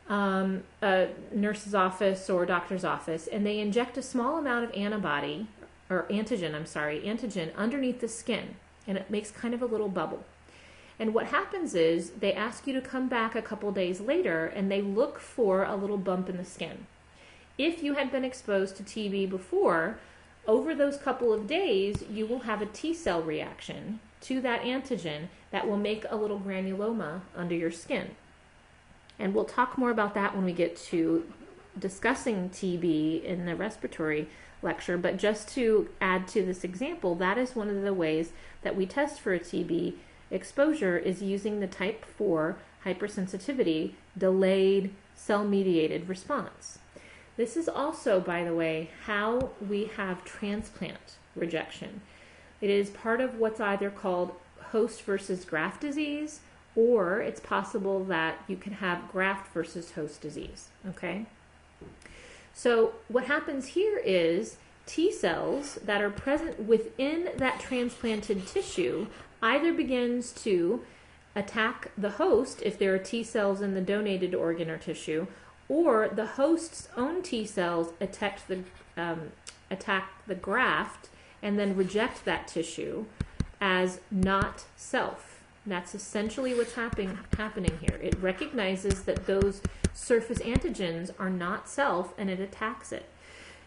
um, 0.08 0.62
a 0.82 1.08
nurse's 1.32 1.74
office 1.74 2.28
or 2.28 2.44
doctor's 2.44 2.84
office 2.84 3.26
and 3.26 3.46
they 3.46 3.58
inject 3.58 3.96
a 3.96 4.02
small 4.02 4.38
amount 4.38 4.64
of 4.64 4.72
antibody 4.76 5.46
or 5.88 6.06
antigen, 6.10 6.54
I'm 6.54 6.66
sorry, 6.66 7.00
antigen 7.00 7.54
underneath 7.56 8.00
the 8.00 8.08
skin 8.08 8.56
and 8.86 8.98
it 8.98 9.10
makes 9.10 9.30
kind 9.30 9.54
of 9.54 9.62
a 9.62 9.66
little 9.66 9.88
bubble. 9.88 10.24
And 10.98 11.12
what 11.12 11.26
happens 11.26 11.74
is 11.74 12.10
they 12.10 12.32
ask 12.32 12.66
you 12.66 12.72
to 12.74 12.80
come 12.80 13.08
back 13.08 13.34
a 13.34 13.42
couple 13.42 13.72
days 13.72 14.00
later 14.00 14.46
and 14.46 14.70
they 14.70 14.82
look 14.82 15.18
for 15.18 15.64
a 15.64 15.74
little 15.74 15.98
bump 15.98 16.28
in 16.28 16.36
the 16.36 16.44
skin. 16.44 16.86
If 17.56 17.82
you 17.82 17.94
had 17.94 18.12
been 18.12 18.24
exposed 18.24 18.76
to 18.76 18.82
TB 18.82 19.30
before, 19.30 19.98
over 20.46 20.74
those 20.74 20.98
couple 20.98 21.32
of 21.32 21.46
days, 21.46 22.04
you 22.10 22.26
will 22.26 22.40
have 22.40 22.60
a 22.60 22.66
T 22.66 22.92
cell 22.92 23.22
reaction 23.22 24.00
to 24.22 24.40
that 24.42 24.62
antigen 24.62 25.28
that 25.50 25.66
will 25.66 25.76
make 25.76 26.04
a 26.08 26.16
little 26.16 26.38
granuloma 26.38 27.20
under 27.36 27.54
your 27.54 27.70
skin. 27.70 28.10
And 29.18 29.34
we'll 29.34 29.44
talk 29.44 29.78
more 29.78 29.90
about 29.90 30.14
that 30.14 30.34
when 30.34 30.44
we 30.44 30.52
get 30.52 30.76
to 30.76 31.24
discussing 31.78 32.50
TB 32.50 33.24
in 33.24 33.46
the 33.46 33.56
respiratory 33.56 34.28
lecture. 34.62 34.96
But 34.96 35.16
just 35.16 35.48
to 35.50 35.88
add 36.00 36.26
to 36.28 36.44
this 36.44 36.64
example, 36.64 37.14
that 37.16 37.38
is 37.38 37.54
one 37.54 37.68
of 37.68 37.82
the 37.82 37.94
ways 37.94 38.32
that 38.62 38.76
we 38.76 38.86
test 38.86 39.20
for 39.20 39.34
a 39.34 39.40
TB 39.40 39.94
exposure 40.30 40.98
is 40.98 41.22
using 41.22 41.60
the 41.60 41.66
type 41.66 42.04
4 42.04 42.56
hypersensitivity 42.84 43.92
delayed 44.16 44.90
cell 45.14 45.44
mediated 45.44 46.08
response. 46.08 46.78
This 47.36 47.56
is 47.56 47.68
also, 47.68 48.20
by 48.20 48.44
the 48.44 48.54
way, 48.54 48.90
how 49.06 49.50
we 49.66 49.86
have 49.96 50.24
transplant 50.24 51.16
rejection. 51.34 52.00
It 52.60 52.70
is 52.70 52.90
part 52.90 53.20
of 53.20 53.38
what's 53.38 53.60
either 53.60 53.90
called 53.90 54.32
host 54.70 55.02
versus 55.02 55.44
graft 55.44 55.80
disease, 55.80 56.40
or 56.76 57.20
it's 57.20 57.40
possible 57.40 58.04
that 58.04 58.38
you 58.48 58.56
can 58.56 58.74
have 58.74 59.10
graft 59.10 59.52
versus 59.52 59.92
host 59.92 60.20
disease. 60.20 60.68
Okay? 60.88 61.26
So, 62.52 62.94
what 63.08 63.24
happens 63.24 63.68
here 63.68 63.98
is 63.98 64.56
T 64.86 65.10
cells 65.10 65.76
that 65.84 66.02
are 66.02 66.10
present 66.10 66.60
within 66.66 67.30
that 67.36 67.60
transplanted 67.60 68.46
tissue 68.46 69.06
either 69.42 69.72
begins 69.72 70.32
to 70.32 70.82
attack 71.34 71.90
the 71.98 72.10
host 72.10 72.62
if 72.62 72.78
there 72.78 72.94
are 72.94 72.98
T 72.98 73.22
cells 73.24 73.60
in 73.60 73.74
the 73.74 73.80
donated 73.80 74.34
organ 74.34 74.70
or 74.70 74.78
tissue, 74.78 75.26
or 75.68 76.08
the 76.08 76.26
host's 76.26 76.88
own 76.96 77.22
T 77.22 77.44
cells 77.44 77.92
attack 78.00 78.46
the 78.46 78.60
um, 78.96 79.32
attack 79.70 80.10
the 80.26 80.34
graft 80.34 81.08
and 81.42 81.58
then 81.58 81.76
reject 81.76 82.24
that 82.24 82.46
tissue 82.46 83.06
as 83.60 84.00
not 84.10 84.64
self. 84.76 85.33
That's 85.66 85.94
essentially 85.94 86.54
what's 86.54 86.74
happening 86.74 87.18
happening 87.36 87.78
here. 87.80 87.98
It 88.02 88.20
recognizes 88.20 89.04
that 89.04 89.26
those 89.26 89.62
surface 89.94 90.38
antigens 90.40 91.10
are 91.18 91.30
not 91.30 91.68
self 91.68 92.12
and 92.18 92.28
it 92.28 92.40
attacks 92.40 92.92
it. 92.92 93.08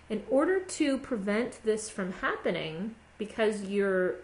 In 0.09 0.23
order 0.29 0.59
to 0.59 0.97
prevent 0.97 1.63
this 1.63 1.89
from 1.89 2.13
happening, 2.13 2.95
because 3.17 3.63
your 3.63 4.15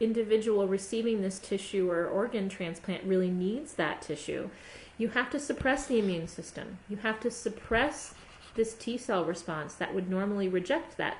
individual 0.00 0.68
receiving 0.68 1.22
this 1.22 1.38
tissue 1.38 1.90
or 1.90 2.06
organ 2.06 2.48
transplant 2.48 3.04
really 3.04 3.30
needs 3.30 3.74
that 3.74 4.00
tissue, 4.00 4.48
you 4.96 5.08
have 5.08 5.30
to 5.30 5.40
suppress 5.40 5.86
the 5.86 5.98
immune 5.98 6.28
system. 6.28 6.78
You 6.88 6.98
have 6.98 7.20
to 7.20 7.30
suppress 7.30 8.14
this 8.54 8.74
T 8.74 8.96
cell 8.96 9.24
response 9.24 9.74
that 9.74 9.94
would 9.94 10.08
normally 10.08 10.48
reject 10.48 10.96
that 10.96 11.18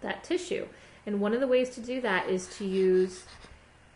that 0.00 0.22
tissue. 0.22 0.66
And 1.06 1.20
one 1.20 1.32
of 1.34 1.40
the 1.40 1.46
ways 1.46 1.70
to 1.70 1.80
do 1.80 2.00
that 2.02 2.28
is 2.28 2.46
to 2.58 2.64
use 2.64 3.24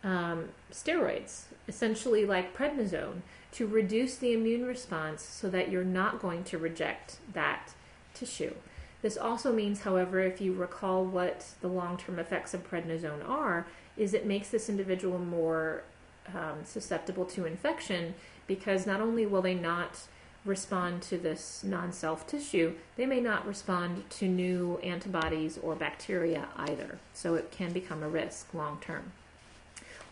um, 0.03 0.49
steroids, 0.71 1.43
essentially 1.67 2.25
like 2.25 2.55
prednisone, 2.55 3.21
to 3.53 3.67
reduce 3.67 4.15
the 4.17 4.33
immune 4.33 4.65
response 4.65 5.21
so 5.21 5.49
that 5.49 5.69
you're 5.69 5.83
not 5.83 6.21
going 6.21 6.43
to 6.45 6.57
reject 6.57 7.17
that 7.33 7.73
tissue. 8.13 8.53
This 9.01 9.17
also 9.17 9.51
means, 9.51 9.81
however, 9.81 10.21
if 10.21 10.39
you 10.39 10.53
recall 10.53 11.05
what 11.05 11.45
the 11.61 11.67
long 11.67 11.97
term 11.97 12.19
effects 12.19 12.53
of 12.53 12.69
prednisone 12.69 13.27
are, 13.27 13.67
is 13.97 14.13
it 14.13 14.25
makes 14.25 14.49
this 14.49 14.69
individual 14.69 15.19
more 15.19 15.83
um, 16.29 16.63
susceptible 16.63 17.25
to 17.25 17.45
infection 17.45 18.15
because 18.47 18.87
not 18.87 19.01
only 19.01 19.25
will 19.25 19.41
they 19.41 19.53
not 19.53 20.07
respond 20.45 21.01
to 21.01 21.17
this 21.17 21.63
non 21.63 21.91
self 21.91 22.25
tissue, 22.27 22.73
they 22.95 23.05
may 23.05 23.19
not 23.19 23.45
respond 23.45 24.09
to 24.09 24.27
new 24.27 24.77
antibodies 24.83 25.57
or 25.57 25.75
bacteria 25.75 26.47
either. 26.57 26.97
So 27.13 27.35
it 27.35 27.51
can 27.51 27.71
become 27.71 28.03
a 28.03 28.09
risk 28.09 28.53
long 28.53 28.79
term. 28.81 29.11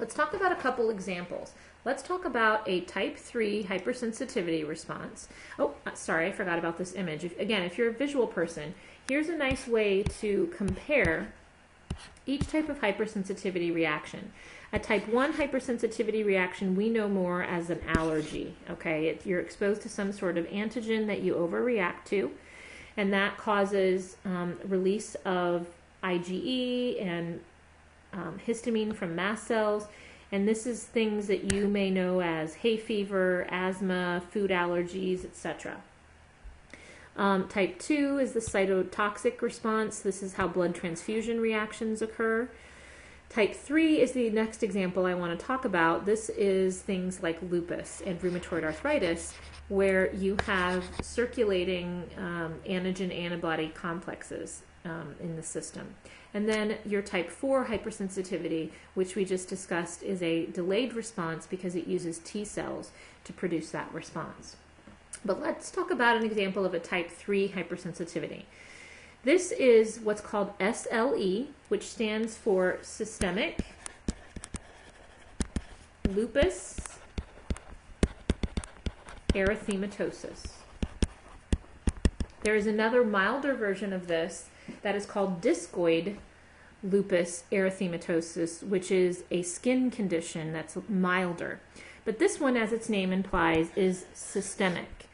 Let's 0.02 0.15
talk 0.15 0.34
about 0.34 0.52
a 0.52 0.56
couple 0.56 0.90
examples. 0.90 1.53
Let's 1.86 2.02
talk 2.02 2.26
about 2.26 2.68
a 2.68 2.82
type 2.82 3.18
3 3.18 3.65
hypersensitivity 3.65 4.68
response. 4.68 5.30
Oh, 5.60 5.76
uh, 5.86 5.94
sorry, 5.94 6.26
I 6.26 6.32
forgot 6.32 6.57
about 6.57 6.80
this 6.80 6.95
image. 6.95 7.23
If, 7.23 7.40
again, 7.40 7.61
if 7.61 7.78
you're 7.78 7.90
a 7.90 7.94
visual 7.94 8.26
person, 8.26 8.73
here's 9.07 9.30
a 9.30 9.38
nice 9.38 9.68
way 9.68 10.02
to 10.02 10.52
compare 10.57 11.32
each 12.26 12.48
type 12.48 12.68
of 12.68 12.82
hypersensitivity 12.82 13.72
reaction. 13.72 14.32
A 14.73 14.80
type 14.80 15.07
1 15.07 15.34
hypersensitivity 15.34 16.26
reaction 16.26 16.76
we 16.76 16.90
know 16.90 17.07
more 17.07 17.44
as 17.44 17.69
an 17.69 17.82
allergy. 17.88 18.56
Okay, 18.72 19.06
it, 19.06 19.22
you're 19.23 19.40
exposed 19.40 19.84
to 19.84 19.90
some 19.90 20.11
sort 20.11 20.36
of 20.36 20.48
antigen 20.48 21.06
that 21.06 21.22
you 21.22 21.36
overreact 21.36 22.06
to, 22.06 22.32
and 22.98 23.14
that 23.14 23.38
causes 23.38 24.18
um, 24.26 24.57
release 24.65 25.14
of 25.26 25.68
IgE 26.03 26.99
and 27.06 27.40
um, 28.13 28.39
histamine 28.45 28.95
from 28.95 29.15
mast 29.15 29.47
cells. 29.47 29.88
And 30.31 30.47
this 30.47 30.65
is 30.65 30.83
things 30.83 31.27
that 31.27 31.53
you 31.53 31.67
may 31.67 31.89
know 31.89 32.21
as 32.21 32.55
hay 32.55 32.77
fever, 32.77 33.45
asthma, 33.49 34.21
food 34.31 34.49
allergies, 34.49 35.25
etc. 35.25 35.77
Um, 37.17 37.47
type 37.49 37.77
2 37.79 38.19
is 38.19 38.31
the 38.31 38.39
cytotoxic 38.39 39.41
response. 39.41 39.99
This 39.99 40.23
is 40.23 40.33
how 40.33 40.47
blood 40.47 40.73
transfusion 40.73 41.41
reactions 41.41 42.01
occur. 42.01 42.49
Type 43.29 43.55
3 43.55 44.01
is 44.01 44.11
the 44.11 44.29
next 44.29 44.63
example 44.63 45.05
I 45.05 45.13
want 45.13 45.38
to 45.38 45.45
talk 45.45 45.63
about. 45.65 46.05
This 46.05 46.29
is 46.29 46.81
things 46.81 47.23
like 47.23 47.39
lupus 47.41 48.01
and 48.05 48.19
rheumatoid 48.21 48.63
arthritis, 48.63 49.33
where 49.69 50.13
you 50.13 50.38
have 50.45 50.83
circulating 51.01 52.09
um, 52.17 52.55
antigen 52.67 53.13
antibody 53.17 53.69
complexes 53.69 54.63
um, 54.83 55.15
in 55.21 55.35
the 55.35 55.43
system. 55.43 55.95
And 56.34 56.48
then 56.48 56.78
your 56.86 57.02
type 57.02 57.30
4 57.30 57.66
hypersensitivity, 57.66 58.70
which 58.94 59.16
we 59.16 59.26
just 59.26 59.49
discussed, 59.49 60.02
is 60.02 60.22
a 60.22 60.45
delayed 60.48 60.94
response 60.94 61.45
because 61.45 61.76
it 61.76 61.88
uses 61.88 62.20
T 62.20 62.45
cells 62.45 62.91
to 63.26 63.34
produce 63.34 63.72
that 63.72 63.94
response. 63.94 64.56
But 65.26 65.41
let's 65.41 65.70
talk 65.70 65.91
about 65.91 66.18
an 66.18 66.24
example 66.24 66.66
of 66.66 66.74
a 66.74 66.80
type 66.80 67.12
3 67.12 67.49
hypersensitivity. 67.49 68.44
This 69.24 69.52
is 69.52 69.99
what's 69.99 70.22
called 70.22 70.58
SLE, 70.60 71.48
which 71.68 71.84
stands 71.84 72.38
for 72.38 72.80
systemic 72.82 73.66
lupus 76.10 76.80
erythematosus. 79.34 80.48
There 82.44 82.56
is 82.56 82.66
another 82.66 83.03
milder 83.03 83.53
version 83.53 83.94
of 83.94 84.08
this 84.08 84.49
that 84.81 84.95
is 84.95 85.06
called 85.06 85.41
discoid 85.41 86.18
lupus 86.84 87.43
erythematosus, 87.52 88.64
which 88.64 88.91
is 88.91 89.23
a 89.30 89.41
skin 89.43 89.91
condition 89.91 90.52
that's 90.52 90.77
milder. 90.89 91.60
But 92.06 92.19
this 92.19 92.39
one, 92.39 92.57
as 92.57 92.73
its 92.73 92.89
name 92.89 93.11
implies, 93.11 93.69
is 93.76 94.06
systemic. 94.14 95.07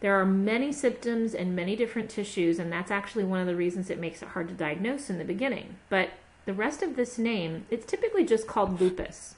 There 0.00 0.18
are 0.18 0.24
many 0.24 0.72
symptoms 0.72 1.34
and 1.34 1.56
many 1.56 1.74
different 1.74 2.08
tissues, 2.08 2.60
and 2.60 2.70
that's 2.70 2.92
actually 2.92 3.24
one 3.24 3.40
of 3.40 3.48
the 3.48 3.56
reasons 3.56 3.90
it 3.90 3.98
makes 3.98 4.22
it 4.22 4.28
hard 4.28 4.48
to 4.48 4.54
diagnose 4.54 5.10
in 5.10 5.18
the 5.18 5.24
beginning. 5.24 5.76
But 5.88 6.10
the 6.44 6.52
rest 6.52 6.82
of 6.82 6.94
this 6.94 7.18
name, 7.18 7.66
it's 7.68 7.84
typically 7.84 8.24
just 8.24 8.46
called 8.46 8.80
lupus. 8.80 9.34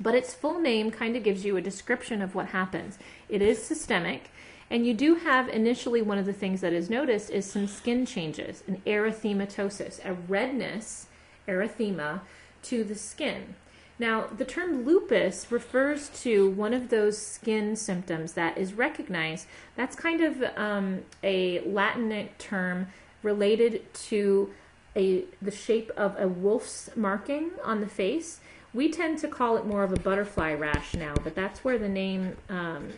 But 0.00 0.16
its 0.16 0.34
full 0.34 0.58
name 0.58 0.90
kind 0.90 1.14
of 1.14 1.22
gives 1.22 1.44
you 1.44 1.56
a 1.56 1.62
description 1.62 2.20
of 2.20 2.34
what 2.34 2.48
happens. 2.48 2.98
It 3.28 3.40
is 3.40 3.62
systemic, 3.62 4.30
and 4.74 4.84
you 4.84 4.92
do 4.92 5.14
have 5.14 5.48
initially 5.48 6.02
one 6.02 6.18
of 6.18 6.26
the 6.26 6.32
things 6.32 6.60
that 6.62 6.72
is 6.72 6.90
noticed 6.90 7.30
is 7.30 7.48
some 7.48 7.68
skin 7.68 8.04
changes, 8.04 8.64
an 8.66 8.82
erythematosis, 8.84 10.04
a 10.04 10.14
redness, 10.14 11.06
erythema, 11.46 12.22
to 12.64 12.82
the 12.82 12.96
skin. 12.96 13.54
Now, 14.00 14.26
the 14.26 14.44
term 14.44 14.84
lupus 14.84 15.52
refers 15.52 16.08
to 16.22 16.50
one 16.50 16.74
of 16.74 16.88
those 16.88 17.16
skin 17.16 17.76
symptoms 17.76 18.32
that 18.32 18.58
is 18.58 18.72
recognized. 18.72 19.46
That's 19.76 19.94
kind 19.94 20.20
of 20.20 20.42
um, 20.56 21.02
a 21.22 21.60
Latin 21.60 22.28
term 22.38 22.88
related 23.22 23.94
to 23.94 24.52
a 24.96 25.22
the 25.40 25.52
shape 25.52 25.92
of 25.96 26.18
a 26.18 26.26
wolf's 26.26 26.90
marking 26.96 27.52
on 27.62 27.80
the 27.80 27.86
face. 27.86 28.40
We 28.72 28.90
tend 28.90 29.18
to 29.18 29.28
call 29.28 29.56
it 29.56 29.66
more 29.66 29.84
of 29.84 29.92
a 29.92 30.00
butterfly 30.00 30.52
rash 30.54 30.94
now, 30.94 31.14
but 31.22 31.36
that's 31.36 31.62
where 31.62 31.78
the 31.78 31.88
name 31.88 32.36
um, 32.48 32.88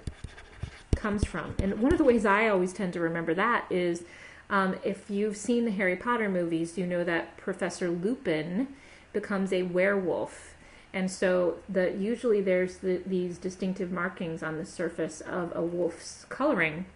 comes 0.96 1.24
from. 1.24 1.54
And 1.58 1.80
one 1.80 1.92
of 1.92 1.98
the 1.98 2.04
ways 2.04 2.26
I 2.26 2.48
always 2.48 2.72
tend 2.72 2.92
to 2.94 3.00
remember 3.00 3.34
that 3.34 3.66
is 3.70 4.04
um, 4.50 4.76
if 4.84 5.10
you've 5.10 5.36
seen 5.36 5.64
the 5.64 5.70
Harry 5.72 5.96
Potter 5.96 6.28
movies, 6.28 6.76
you 6.78 6.86
know 6.86 7.04
that 7.04 7.36
Professor 7.36 7.90
Lupin 7.90 8.68
becomes 9.12 9.52
a 9.52 9.62
werewolf 9.62 10.56
and 10.96 11.10
so 11.10 11.58
the 11.68 11.92
usually 11.92 12.40
there's 12.40 12.78
the, 12.78 13.02
these 13.04 13.36
distinctive 13.36 13.92
markings 13.92 14.42
on 14.42 14.56
the 14.56 14.64
surface 14.64 15.20
of 15.20 15.52
a 15.54 15.60
wolf's 15.60 16.24
coloring 16.30 16.86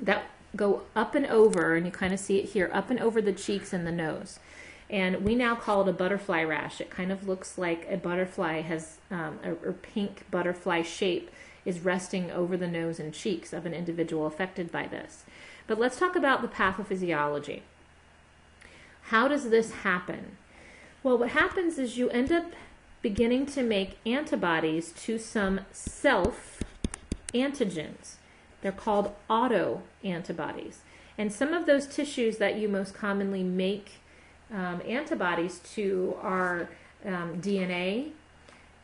that 0.00 0.24
go 0.56 0.80
up 0.96 1.14
and 1.14 1.26
over, 1.26 1.74
and 1.74 1.84
you 1.84 1.92
kind 1.92 2.14
of 2.14 2.20
see 2.20 2.38
it 2.38 2.46
here, 2.46 2.70
up 2.72 2.88
and 2.88 2.98
over 3.00 3.20
the 3.20 3.34
cheeks 3.34 3.74
and 3.74 3.86
the 3.86 3.92
nose. 3.92 4.38
And 4.88 5.22
we 5.22 5.34
now 5.34 5.56
call 5.56 5.82
it 5.82 5.88
a 5.88 5.92
butterfly 5.92 6.42
rash. 6.42 6.80
It 6.80 6.88
kind 6.88 7.12
of 7.12 7.28
looks 7.28 7.58
like 7.58 7.86
a 7.90 7.98
butterfly 7.98 8.62
has 8.62 8.96
um, 9.10 9.38
a, 9.44 9.52
a 9.68 9.72
pink 9.74 10.24
butterfly 10.30 10.80
shape 10.80 11.30
is 11.64 11.80
resting 11.80 12.30
over 12.30 12.56
the 12.56 12.66
nose 12.66 13.00
and 13.00 13.12
cheeks 13.12 13.52
of 13.52 13.66
an 13.66 13.74
individual 13.74 14.26
affected 14.26 14.70
by 14.70 14.86
this. 14.86 15.24
But 15.66 15.78
let's 15.78 15.98
talk 15.98 16.14
about 16.14 16.42
the 16.42 16.48
pathophysiology. 16.48 17.62
How 19.08 19.28
does 19.28 19.50
this 19.50 19.72
happen? 19.72 20.36
Well, 21.02 21.18
what 21.18 21.30
happens 21.30 21.78
is 21.78 21.98
you 21.98 22.10
end 22.10 22.32
up 22.32 22.52
beginning 23.02 23.44
to 23.46 23.62
make 23.62 23.98
antibodies 24.06 24.92
to 24.92 25.18
some 25.18 25.60
self 25.72 26.62
antigens. 27.34 28.14
They're 28.62 28.72
called 28.72 29.14
auto 29.28 29.82
antibodies. 30.02 30.80
And 31.18 31.32
some 31.32 31.52
of 31.52 31.66
those 31.66 31.86
tissues 31.86 32.38
that 32.38 32.56
you 32.56 32.68
most 32.68 32.94
commonly 32.94 33.42
make 33.42 34.00
um, 34.50 34.80
antibodies 34.88 35.60
to 35.74 36.16
are 36.22 36.70
um, 37.04 37.40
DNA. 37.40 38.12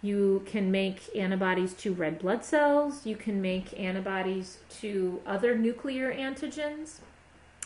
You 0.03 0.43
can 0.47 0.71
make 0.71 1.15
antibodies 1.15 1.75
to 1.75 1.93
red 1.93 2.19
blood 2.19 2.45
cells. 2.45 3.05
You 3.05 3.17
can 3.17 3.43
make 3.43 3.79
antibodies 3.79 4.59
to 4.81 5.21
other 5.27 5.57
nuclear 5.57 6.13
antigens. 6.13 7.01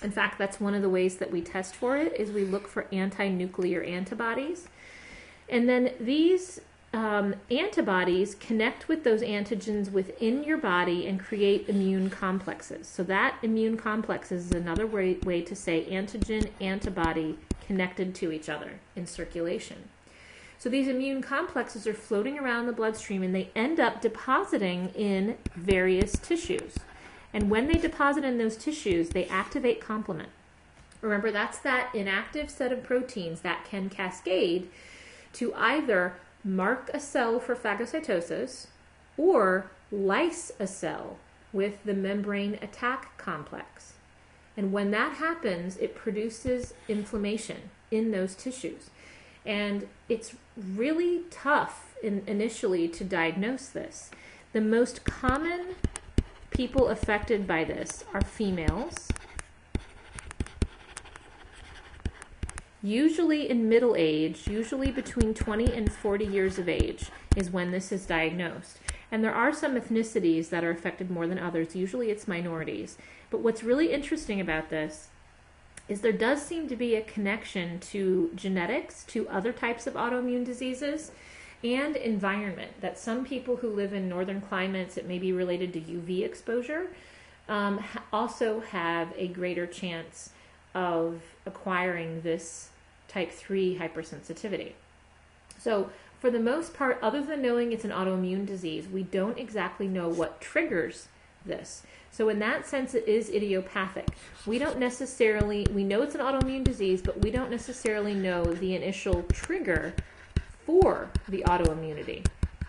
In 0.02 0.10
fact, 0.10 0.38
that's 0.38 0.60
one 0.60 0.74
of 0.74 0.82
the 0.82 0.88
ways 0.88 1.16
that 1.16 1.30
we 1.30 1.40
test 1.40 1.76
for 1.76 1.96
it 1.96 2.14
is 2.18 2.30
we 2.30 2.44
look 2.44 2.66
for 2.66 2.86
anti-nuclear 2.92 3.82
antibodies. 3.82 4.68
And 5.48 5.68
then 5.68 5.92
these 6.00 6.60
um, 6.92 7.34
antibodies 7.50 8.34
connect 8.34 8.88
with 8.88 9.04
those 9.04 9.22
antigens 9.22 9.90
within 9.90 10.44
your 10.44 10.58
body 10.58 11.06
and 11.06 11.18
create 11.18 11.68
immune 11.68 12.10
complexes. 12.10 12.86
So 12.86 13.02
that 13.04 13.36
immune 13.42 13.76
complexes 13.76 14.46
is 14.46 14.52
another 14.52 14.86
way, 14.86 15.14
way 15.24 15.42
to 15.42 15.56
say 15.56 15.84
antigen 15.90 16.50
antibody 16.60 17.38
connected 17.66 18.14
to 18.16 18.32
each 18.32 18.48
other 18.48 18.80
in 18.94 19.06
circulation. 19.06 19.88
So 20.64 20.70
these 20.70 20.88
immune 20.88 21.20
complexes 21.20 21.86
are 21.86 21.92
floating 21.92 22.38
around 22.38 22.64
the 22.64 22.72
bloodstream 22.72 23.22
and 23.22 23.34
they 23.34 23.50
end 23.54 23.78
up 23.78 24.00
depositing 24.00 24.88
in 24.94 25.36
various 25.54 26.12
tissues. 26.12 26.76
And 27.34 27.50
when 27.50 27.66
they 27.66 27.74
deposit 27.74 28.24
in 28.24 28.38
those 28.38 28.56
tissues, 28.56 29.10
they 29.10 29.26
activate 29.26 29.82
complement. 29.82 30.30
Remember, 31.02 31.30
that's 31.30 31.58
that 31.58 31.94
inactive 31.94 32.48
set 32.48 32.72
of 32.72 32.82
proteins 32.82 33.42
that 33.42 33.66
can 33.66 33.90
cascade 33.90 34.70
to 35.34 35.52
either 35.54 36.14
mark 36.42 36.90
a 36.94 36.98
cell 36.98 37.38
for 37.38 37.54
phagocytosis 37.54 38.68
or 39.18 39.70
lyse 39.92 40.50
a 40.58 40.66
cell 40.66 41.18
with 41.52 41.84
the 41.84 41.92
membrane 41.92 42.54
attack 42.62 43.18
complex. 43.18 43.92
And 44.56 44.72
when 44.72 44.92
that 44.92 45.16
happens, 45.16 45.76
it 45.76 45.94
produces 45.94 46.72
inflammation 46.88 47.68
in 47.90 48.12
those 48.12 48.34
tissues. 48.34 48.88
And 49.44 49.88
it's 50.08 50.34
really 50.56 51.22
tough 51.30 51.94
in, 52.02 52.22
initially 52.26 52.88
to 52.88 53.04
diagnose 53.04 53.68
this. 53.68 54.10
The 54.52 54.60
most 54.60 55.04
common 55.04 55.74
people 56.50 56.88
affected 56.88 57.46
by 57.46 57.64
this 57.64 58.04
are 58.14 58.22
females 58.22 59.08
Usually 62.84 63.48
in 63.48 63.66
middle 63.66 63.94
age, 63.96 64.46
usually 64.46 64.90
between 64.90 65.32
20 65.32 65.72
and 65.72 65.90
40 65.90 66.26
years 66.26 66.58
of 66.58 66.68
age, 66.68 67.06
is 67.34 67.50
when 67.50 67.70
this 67.70 67.90
is 67.90 68.04
diagnosed. 68.04 68.78
And 69.10 69.24
there 69.24 69.32
are 69.34 69.54
some 69.54 69.74
ethnicities 69.74 70.50
that 70.50 70.62
are 70.62 70.70
affected 70.70 71.10
more 71.10 71.26
than 71.26 71.38
others. 71.38 71.74
Usually 71.74 72.10
it's 72.10 72.28
minorities. 72.28 72.98
But 73.30 73.40
what's 73.40 73.64
really 73.64 73.90
interesting 73.90 74.38
about 74.38 74.68
this 74.68 75.08
is 75.88 76.00
there 76.00 76.12
does 76.12 76.42
seem 76.42 76.68
to 76.68 76.76
be 76.76 76.94
a 76.94 77.02
connection 77.02 77.78
to 77.78 78.30
genetics, 78.34 79.04
to 79.04 79.28
other 79.28 79.52
types 79.52 79.86
of 79.86 79.94
autoimmune 79.94 80.44
diseases, 80.44 81.12
and 81.62 81.96
environment. 81.96 82.72
That 82.80 82.98
some 82.98 83.24
people 83.24 83.56
who 83.56 83.68
live 83.68 83.92
in 83.92 84.08
northern 84.08 84.40
climates, 84.40 84.96
it 84.96 85.06
may 85.06 85.18
be 85.18 85.32
related 85.32 85.72
to 85.74 85.80
UV 85.80 86.24
exposure, 86.24 86.88
um, 87.48 87.82
also 88.12 88.60
have 88.60 89.12
a 89.16 89.28
greater 89.28 89.66
chance 89.66 90.30
of 90.74 91.20
acquiring 91.46 92.22
this 92.22 92.70
type 93.08 93.30
3 93.30 93.78
hypersensitivity. 93.78 94.72
So, 95.58 95.90
for 96.20 96.30
the 96.30 96.40
most 96.40 96.72
part, 96.72 96.98
other 97.02 97.22
than 97.22 97.42
knowing 97.42 97.72
it's 97.72 97.84
an 97.84 97.90
autoimmune 97.90 98.46
disease, 98.46 98.88
we 98.88 99.02
don't 99.02 99.38
exactly 99.38 99.86
know 99.86 100.08
what 100.08 100.40
triggers 100.40 101.08
this. 101.44 101.82
So, 102.14 102.28
in 102.28 102.38
that 102.38 102.64
sense, 102.64 102.94
it 102.94 103.08
is 103.08 103.28
idiopathic. 103.28 104.06
We 104.46 104.60
don't 104.60 104.78
necessarily, 104.78 105.66
we 105.72 105.82
know 105.82 106.02
it's 106.02 106.14
an 106.14 106.20
autoimmune 106.20 106.62
disease, 106.62 107.02
but 107.02 107.20
we 107.20 107.32
don't 107.32 107.50
necessarily 107.50 108.14
know 108.14 108.44
the 108.44 108.76
initial 108.76 109.24
trigger 109.32 109.92
for 110.64 111.10
the 111.28 111.42
autoimmunity. 111.42 112.24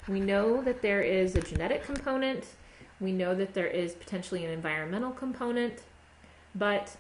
We 0.08 0.20
know 0.20 0.64
that 0.64 0.82
there 0.82 1.04
is 1.04 1.36
a 1.36 1.42
genetic 1.42 1.84
component, 1.84 2.46
we 3.00 3.12
know 3.12 3.36
that 3.36 3.54
there 3.54 3.68
is 3.68 3.94
potentially 3.94 4.44
an 4.44 4.50
environmental 4.50 5.12
component, 5.12 5.84
but 6.56 6.96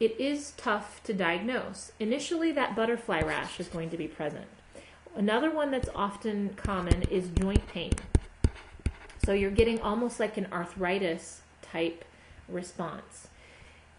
it 0.00 0.18
is 0.18 0.54
tough 0.56 1.00
to 1.04 1.12
diagnose. 1.12 1.92
Initially, 2.00 2.50
that 2.50 2.74
butterfly 2.74 3.20
rash 3.20 3.60
is 3.60 3.68
going 3.68 3.90
to 3.90 3.96
be 3.96 4.08
present. 4.08 4.46
Another 5.14 5.52
one 5.52 5.70
that's 5.70 5.88
often 5.94 6.50
common 6.56 7.02
is 7.02 7.28
joint 7.28 7.64
pain. 7.68 7.92
So 9.24 9.32
you're 9.34 9.52
getting 9.52 9.80
almost 9.80 10.18
like 10.18 10.36
an 10.36 10.48
arthritis 10.52 11.42
type 11.72 12.04
response. 12.48 13.28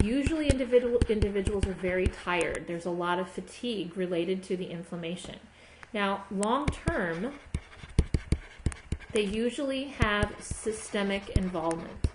Usually, 0.04 0.48
individual, 0.50 1.00
individuals 1.10 1.66
are 1.66 1.74
very 1.74 2.08
tired. 2.08 2.66
There's 2.68 2.86
a 2.86 2.92
lot 2.92 3.20
of 3.20 3.30
fatigue 3.30 3.98
related 3.98 4.44
to 4.44 4.58
the 4.58 4.66
inflammation. 4.66 5.40
Now, 5.92 6.26
long 6.30 6.68
term, 6.68 7.34
they 9.14 9.24
usually 9.24 9.86
have 9.86 10.36
systemic 10.40 11.30
involvement, 11.30 12.08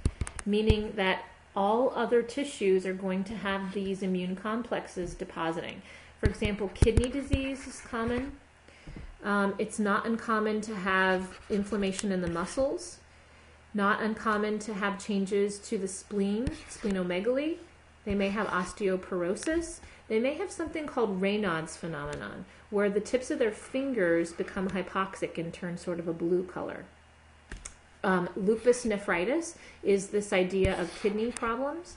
meaning 0.47 0.93
that 0.95 1.25
all 1.57 1.93
other 1.95 2.23
tissues 2.23 2.87
are 2.87 2.95
going 2.95 3.25
to 3.25 3.35
have 3.35 3.73
these 3.73 4.03
immune 4.03 4.37
complexes 4.37 5.15
depositing. 5.15 5.83
For 6.21 6.29
example, 6.29 6.71
kidney 6.75 7.11
disease 7.11 7.67
is 7.67 7.81
common. 7.81 8.33
Um, 9.25 9.55
it's 9.59 9.79
not 9.79 10.07
uncommon 10.07 10.61
to 10.63 10.75
have 10.75 11.41
inflammation 11.51 12.13
in 12.13 12.21
the 12.21 12.31
muscles, 12.31 12.99
not 13.75 14.03
uncommon 14.03 14.59
to 14.61 14.75
have 14.75 15.03
changes 15.03 15.59
to 15.59 15.79
the 15.79 15.89
spleen, 15.89 16.49
splenomegaly. 16.69 17.57
They 18.05 18.15
may 18.15 18.29
have 18.29 18.49
osteoporosis. 18.49 19.81
They 20.09 20.19
may 20.19 20.35
have 20.35 20.51
something 20.51 20.87
called 20.87 21.21
Raynaud's 21.21 21.77
phenomenon, 21.77 22.45
where 22.71 22.91
the 22.91 23.01
tips 23.01 23.31
of 23.31 23.39
their 23.39 23.53
fingers 23.53 24.33
become 24.33 24.69
hypoxic 24.71 25.39
and 25.39 25.53
turn 25.53 25.79
sort 25.79 25.99
of 25.99 26.09
a 26.09 26.13
blue 26.13 26.43
color. 26.45 26.85
Um, 28.05 28.29
lupus 28.35 28.85
nephritis 28.85 29.57
is 29.83 30.09
this 30.09 30.33
idea 30.33 30.79
of 30.81 30.93
kidney 31.01 31.31
problems. 31.31 31.97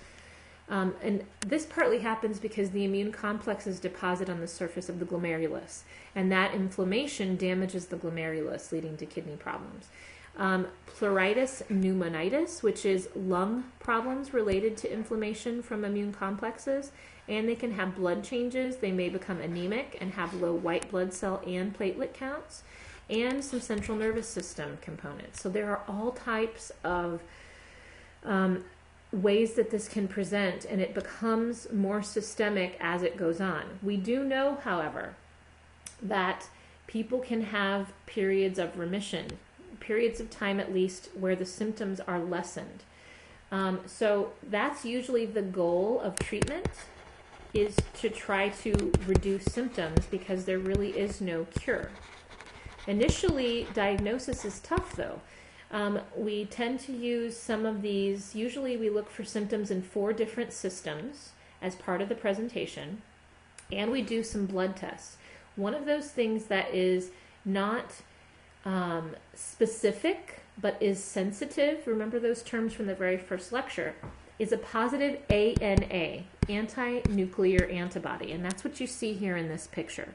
Um, 0.67 0.95
and 1.01 1.23
this 1.41 1.65
partly 1.65 1.99
happens 1.99 2.39
because 2.39 2.71
the 2.71 2.85
immune 2.85 3.11
complexes 3.11 3.79
deposit 3.79 4.29
on 4.29 4.39
the 4.39 4.47
surface 4.47 4.89
of 4.89 4.99
the 4.99 5.05
glomerulus, 5.05 5.81
and 6.15 6.31
that 6.31 6.55
inflammation 6.55 7.35
damages 7.35 7.87
the 7.87 7.97
glomerulus, 7.97 8.71
leading 8.71 8.97
to 8.97 9.05
kidney 9.05 9.35
problems. 9.35 9.89
Um, 10.37 10.67
pleuritis 10.99 11.63
pneumonitis, 11.69 12.61
which 12.61 12.85
is 12.85 13.09
lung 13.15 13.65
problems 13.79 14.33
related 14.33 14.75
to 14.77 14.91
inflammation 14.91 15.61
from 15.61 15.85
immune 15.85 16.11
complexes, 16.11 16.91
and 17.27 17.47
they 17.47 17.55
can 17.55 17.71
have 17.71 17.95
blood 17.95 18.23
changes. 18.23 18.77
They 18.77 18.91
may 18.91 19.09
become 19.09 19.39
anemic 19.39 19.97
and 20.01 20.11
have 20.13 20.33
low 20.33 20.53
white 20.53 20.89
blood 20.91 21.13
cell 21.13 21.41
and 21.47 21.77
platelet 21.77 22.13
counts 22.13 22.63
and 23.09 23.43
some 23.43 23.61
central 23.61 23.97
nervous 23.97 24.27
system 24.27 24.77
components. 24.81 25.41
So 25.41 25.49
there 25.49 25.69
are 25.69 25.81
all 25.87 26.11
types 26.11 26.71
of 26.83 27.21
um, 28.23 28.65
ways 29.11 29.53
that 29.53 29.69
this 29.69 29.87
can 29.87 30.07
present, 30.07 30.65
and 30.65 30.81
it 30.81 30.93
becomes 30.93 31.71
more 31.71 32.01
systemic 32.01 32.77
as 32.79 33.03
it 33.03 33.15
goes 33.15 33.39
on. 33.39 33.63
We 33.81 33.97
do 33.97 34.23
know, 34.23 34.57
however, 34.63 35.15
that 36.01 36.49
people 36.87 37.19
can 37.19 37.41
have 37.41 37.93
periods 38.05 38.59
of 38.59 38.77
remission, 38.77 39.27
periods 39.85 40.19
of 40.19 40.29
time 40.29 40.59
at 40.59 40.73
least, 40.73 41.09
where 41.13 41.35
the 41.35 41.45
symptoms 41.45 41.99
are 41.99 42.19
lessened. 42.19 42.83
Um, 43.51 43.81
so 43.85 44.31
that's 44.43 44.83
usually 44.83 45.25
the 45.25 45.41
goal 45.41 45.99
of 46.01 46.17
treatment 46.19 46.67
is 47.53 47.75
to 48.01 48.09
try 48.09 48.49
to 48.49 48.91
reduce 49.05 49.45
symptoms 49.45 50.05
because 50.07 50.45
there 50.45 50.59
really 50.59 50.89
is 50.89 51.21
no 51.21 51.45
cure. 51.59 51.89
Initially, 52.87 53.67
diagnosis 53.73 54.43
is 54.43 54.59
tough 54.59 54.95
though. 54.95 55.21
Um, 55.71 55.99
we 56.15 56.45
tend 56.45 56.79
to 56.81 56.91
use 56.91 57.35
some 57.37 57.65
of 57.65 57.81
these, 57.81 58.35
usually, 58.35 58.77
we 58.77 58.89
look 58.89 59.09
for 59.09 59.23
symptoms 59.23 59.71
in 59.71 59.81
four 59.81 60.13
different 60.13 60.53
systems 60.53 61.31
as 61.61 61.75
part 61.75 62.01
of 62.01 62.09
the 62.09 62.15
presentation, 62.15 63.01
and 63.71 63.91
we 63.91 64.01
do 64.01 64.21
some 64.23 64.45
blood 64.45 64.75
tests. 64.75 65.17
One 65.55 65.73
of 65.73 65.85
those 65.85 66.09
things 66.09 66.45
that 66.45 66.73
is 66.73 67.09
not 67.43 67.95
um, 68.65 69.15
specific 69.33 70.41
but 70.59 70.77
is 70.81 71.03
sensitive, 71.03 71.85
remember 71.85 72.19
those 72.19 72.41
terms 72.41 72.73
from 72.73 72.85
the 72.85 72.95
very 72.95 73.17
first 73.17 73.51
lecture, 73.51 73.95
is 74.39 74.51
a 74.51 74.57
positive 74.57 75.21
ANA, 75.29 76.23
anti 76.49 77.01
nuclear 77.09 77.65
antibody, 77.65 78.31
and 78.31 78.43
that's 78.43 78.63
what 78.63 78.79
you 78.79 78.87
see 78.87 79.13
here 79.13 79.37
in 79.37 79.47
this 79.47 79.67
picture. 79.67 80.09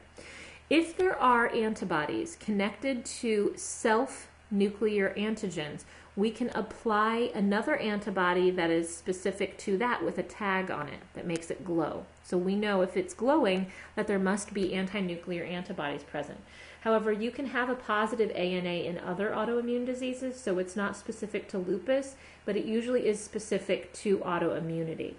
If 0.69 0.95
there 0.97 1.17
are 1.17 1.53
antibodies 1.53 2.37
connected 2.39 3.05
to 3.05 3.53
self 3.55 4.29
nuclear 4.49 5.13
antigens, 5.17 5.83
we 6.15 6.29
can 6.29 6.49
apply 6.49 7.31
another 7.33 7.77
antibody 7.77 8.51
that 8.51 8.69
is 8.69 8.93
specific 8.93 9.57
to 9.59 9.77
that 9.77 10.03
with 10.03 10.17
a 10.17 10.23
tag 10.23 10.69
on 10.69 10.87
it 10.87 10.99
that 11.13 11.25
makes 11.25 11.49
it 11.49 11.63
glow. 11.63 12.05
So 12.23 12.37
we 12.37 12.55
know 12.55 12.81
if 12.81 12.97
it's 12.97 13.13
glowing 13.13 13.67
that 13.95 14.07
there 14.07 14.19
must 14.19 14.53
be 14.53 14.73
anti-nuclear 14.73 15.43
antibodies 15.43 16.03
present. 16.03 16.39
However, 16.81 17.11
you 17.11 17.31
can 17.31 17.47
have 17.47 17.69
a 17.69 17.75
positive 17.75 18.31
ANA 18.31 18.69
in 18.69 18.97
other 18.97 19.29
autoimmune 19.29 19.85
diseases, 19.85 20.39
so 20.39 20.57
it's 20.57 20.75
not 20.75 20.97
specific 20.97 21.47
to 21.49 21.57
lupus, 21.57 22.15
but 22.43 22.55
it 22.55 22.65
usually 22.65 23.07
is 23.07 23.19
specific 23.19 23.93
to 23.93 24.17
autoimmunity. 24.19 25.13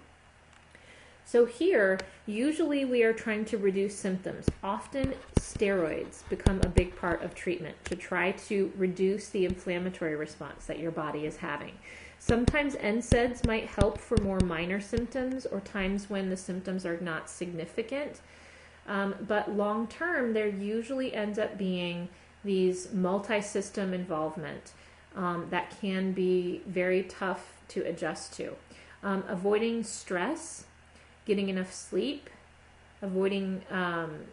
So 1.25 1.45
here, 1.45 1.99
usually 2.25 2.83
we 2.83 3.03
are 3.03 3.13
trying 3.13 3.45
to 3.45 3.57
reduce 3.57 3.95
symptoms. 3.95 4.45
Often 4.61 5.13
steroids 5.39 6.27
become 6.29 6.59
a 6.61 6.67
big 6.67 6.97
part 6.97 7.23
of 7.23 7.33
treatment 7.33 7.77
to 7.85 7.95
try 7.95 8.31
to 8.31 8.73
reduce 8.75 9.29
the 9.29 9.45
inflammatory 9.45 10.17
response 10.17 10.65
that 10.65 10.79
your 10.79 10.91
body 10.91 11.25
is 11.25 11.37
having. 11.37 11.73
Sometimes 12.19 12.75
NSAIDs 12.75 13.47
might 13.47 13.67
help 13.67 13.97
for 13.97 14.17
more 14.17 14.39
minor 14.41 14.81
symptoms 14.81 15.45
or 15.45 15.61
times 15.61 16.09
when 16.09 16.29
the 16.29 16.37
symptoms 16.37 16.85
are 16.85 16.99
not 16.99 17.29
significant. 17.29 18.19
Um, 18.87 19.15
but 19.27 19.51
long 19.51 19.87
term, 19.87 20.33
there 20.33 20.47
usually 20.47 21.13
ends 21.13 21.39
up 21.39 21.57
being 21.57 22.09
these 22.43 22.91
multi 22.91 23.41
system 23.41 23.93
involvement 23.93 24.73
um, 25.15 25.47
that 25.49 25.79
can 25.79 26.11
be 26.11 26.61
very 26.65 27.03
tough 27.03 27.61
to 27.69 27.81
adjust 27.81 28.33
to. 28.33 28.55
Um, 29.01 29.23
avoiding 29.27 29.83
stress 29.83 30.65
getting 31.25 31.49
enough 31.49 31.73
sleep, 31.73 32.29
avoiding 33.01 33.61
um, 33.71 34.25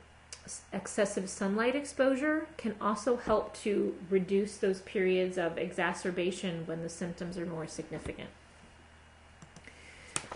excessive 0.73 1.29
sunlight 1.29 1.77
exposure 1.77 2.49
can 2.57 2.75
also 2.81 3.17
help 3.17 3.55
to 3.55 3.95
reduce 4.09 4.57
those 4.57 4.81
periods 4.81 5.39
of 5.39 5.59
exacerbation 5.59 6.67
when 6.67 6.83
the 6.83 6.89
symptoms 6.89 7.39
are 7.39 7.47
more 7.47 7.67
significant. 7.67 8.29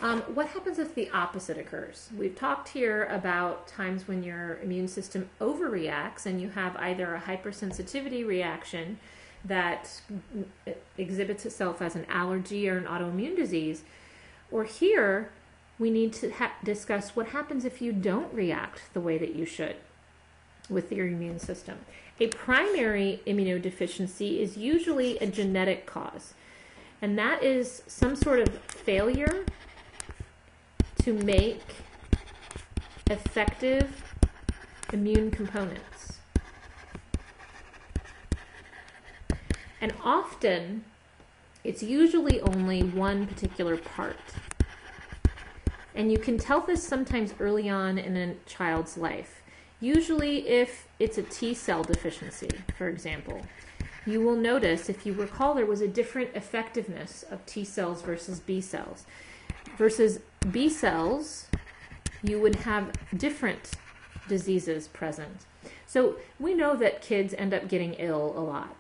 Um, 0.05 0.20
what 0.35 0.48
happens 0.48 0.78
if 0.78 0.94
the 0.94 1.09
opposite 1.14 1.56
occurs? 1.56 2.10
We've 2.14 2.36
talked 2.36 2.68
here 2.68 3.05
about 3.05 3.66
times 3.66 4.06
when 4.06 4.22
your 4.22 4.59
immune 4.62 4.86
system 4.86 5.31
overreacts 5.40 6.26
and 6.26 6.43
you 6.43 6.51
have 6.51 6.76
either 6.76 7.14
a 7.14 7.20
hypersensitivity 7.22 8.26
reaction 8.26 8.98
that 9.47 10.02
exhibits 10.98 11.47
itself 11.47 11.81
as 11.81 11.97
an 11.97 12.05
allergy 12.10 12.68
or 12.68 12.76
an 12.76 12.85
autoimmune 12.85 13.35
disease, 13.35 13.85
or 14.51 14.64
here 14.64 15.31
we 15.78 15.89
need 15.89 16.12
to 16.12 16.32
ha- 16.32 16.52
discuss 16.62 17.16
what 17.16 17.28
happens 17.28 17.64
if 17.64 17.81
you 17.81 17.90
don't 17.90 18.32
react 18.35 18.82
the 18.93 19.01
way 19.01 19.16
that 19.16 19.35
you 19.35 19.47
should 19.47 19.76
with 20.68 20.93
your 20.93 21.06
immune 21.06 21.39
system. 21.39 21.78
A 22.20 22.26
primary 22.26 23.22
immunodeficiency 23.26 24.39
is 24.39 24.59
usually 24.59 25.16
a 25.16 25.26
genetic 25.26 25.86
cause, 25.86 26.35
and 27.01 27.18
that 27.18 27.43
is 27.43 27.82
some 27.86 28.14
sort 28.14 28.40
of 28.40 28.48
failure 28.64 29.47
to 31.05 31.12
make 31.12 31.60
effective 33.10 34.02
immune 34.90 35.31
components. 35.31 36.18
And 39.82 39.93
often, 40.02 40.86
it's 41.62 41.82
usually 41.82 42.40
only 42.40 42.82
one 42.82 43.26
particular 43.26 43.76
part. 43.76 44.16
And 45.94 46.10
you 46.10 46.16
can 46.16 46.39
tell 46.39 46.60
this 46.60 46.82
sometimes 46.82 47.35
early 47.39 47.68
on 47.68 47.98
in 47.98 48.16
a 48.16 48.35
child's 48.47 48.97
life. 48.97 49.43
Usually, 49.81 50.48
if 50.48 50.89
it's 50.98 51.18
a 51.18 51.22
T 51.22 51.52
cell 51.52 51.82
deficiency, 51.82 52.48
for 52.78 52.89
example, 52.89 53.43
you 54.06 54.22
will 54.22 54.36
notice, 54.36 54.89
if 54.89 55.05
you 55.05 55.12
recall, 55.12 55.52
there 55.52 55.66
was 55.66 55.82
a 55.82 55.89
different 55.89 56.31
effectiveness 56.35 57.24
of 57.31 57.44
T 57.44 57.62
cells 57.62 58.01
versus 58.01 58.40
B 58.40 58.62
cells. 58.62 59.05
Versus 59.77 60.21
B 60.51 60.69
cells, 60.69 61.47
you 62.23 62.41
would 62.41 62.57
have 62.57 62.93
different 63.17 63.73
diseases 64.29 64.89
present. 64.89 65.45
So 65.87 66.17
we 66.39 66.55
know 66.55 66.77
that 66.77 67.03
kids 67.03 67.35
end 67.35 67.53
up 67.53 67.69
getting 67.69 67.95
ill 67.95 68.35
a 68.37 68.41
lot. 68.41 68.75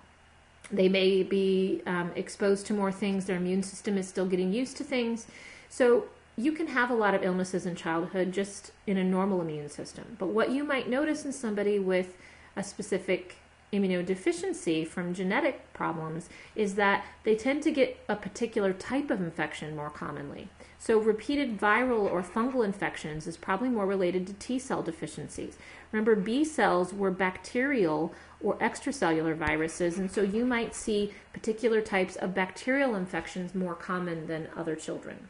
They 0.70 0.88
may 0.88 1.22
be 1.22 1.82
um, 1.86 2.10
exposed 2.16 2.66
to 2.66 2.72
more 2.72 2.90
things, 2.90 3.26
their 3.26 3.36
immune 3.36 3.62
system 3.62 3.98
is 3.98 4.08
still 4.08 4.26
getting 4.26 4.52
used 4.52 4.76
to 4.78 4.84
things. 4.84 5.26
So 5.68 6.06
you 6.36 6.52
can 6.52 6.68
have 6.68 6.90
a 6.90 6.94
lot 6.94 7.14
of 7.14 7.22
illnesses 7.22 7.66
in 7.66 7.76
childhood 7.76 8.32
just 8.32 8.72
in 8.86 8.96
a 8.96 9.04
normal 9.04 9.40
immune 9.40 9.68
system. 9.68 10.16
But 10.18 10.28
what 10.28 10.50
you 10.50 10.64
might 10.64 10.88
notice 10.88 11.24
in 11.24 11.32
somebody 11.32 11.78
with 11.78 12.16
a 12.56 12.64
specific 12.64 13.36
immunodeficiency 13.72 14.86
from 14.86 15.14
genetic 15.14 15.72
problems 15.72 16.28
is 16.54 16.76
that 16.76 17.04
they 17.24 17.34
tend 17.34 17.62
to 17.64 17.70
get 17.70 17.98
a 18.08 18.16
particular 18.16 18.72
type 18.72 19.10
of 19.10 19.20
infection 19.20 19.76
more 19.76 19.90
commonly. 19.90 20.48
So, 20.84 20.98
repeated 20.98 21.58
viral 21.58 22.12
or 22.12 22.22
fungal 22.22 22.62
infections 22.62 23.26
is 23.26 23.38
probably 23.38 23.70
more 23.70 23.86
related 23.86 24.26
to 24.26 24.34
T 24.34 24.58
cell 24.58 24.82
deficiencies. 24.82 25.56
Remember, 25.90 26.14
B 26.14 26.44
cells 26.44 26.92
were 26.92 27.10
bacterial 27.10 28.12
or 28.42 28.58
extracellular 28.58 29.34
viruses, 29.34 29.96
and 29.96 30.12
so 30.12 30.20
you 30.20 30.44
might 30.44 30.74
see 30.74 31.14
particular 31.32 31.80
types 31.80 32.16
of 32.16 32.34
bacterial 32.34 32.96
infections 32.96 33.54
more 33.54 33.74
common 33.74 34.26
than 34.26 34.48
other 34.54 34.76
children. 34.76 35.28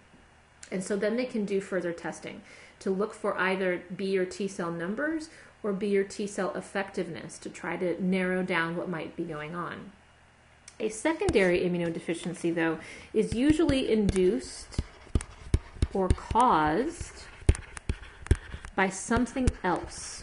And 0.72 0.82
so 0.82 0.96
then 0.96 1.16
they 1.16 1.24
can 1.24 1.44
do 1.44 1.60
further 1.60 1.92
testing 1.92 2.42
to 2.80 2.90
look 2.90 3.14
for 3.14 3.38
either 3.38 3.80
B 3.94 4.18
or 4.18 4.24
T 4.24 4.48
cell 4.48 4.72
numbers 4.72 5.28
or 5.62 5.72
B 5.72 5.96
or 5.96 6.02
T 6.02 6.26
cell 6.26 6.52
effectiveness 6.56 7.38
to 7.38 7.48
try 7.48 7.76
to 7.76 8.04
narrow 8.04 8.42
down 8.42 8.74
what 8.74 8.88
might 8.88 9.14
be 9.14 9.22
going 9.22 9.54
on. 9.54 9.92
A 10.80 10.88
secondary 10.88 11.60
immunodeficiency, 11.60 12.52
though, 12.52 12.80
is 13.12 13.34
usually 13.34 13.92
induced 13.92 14.80
or 15.94 16.08
caused 16.08 17.22
by 18.76 18.88
something 18.88 19.48
else. 19.62 20.22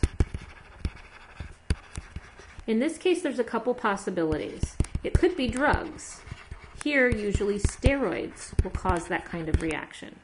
In 2.68 2.80
this 2.80 2.98
case, 2.98 3.22
there's 3.22 3.39
a 3.39 3.43
couple 3.43 3.73
possibilities. 3.73 4.76
It 5.03 5.14
could 5.14 5.35
be 5.35 5.48
drugs. 5.48 6.22
Here, 6.84 7.10
usually 7.10 7.60
steroids 7.60 8.61
will 8.64 8.72
cause 8.72 9.07
that 9.07 9.26
kind 9.26 9.49
of 9.49 9.61
reaction. 9.61 10.18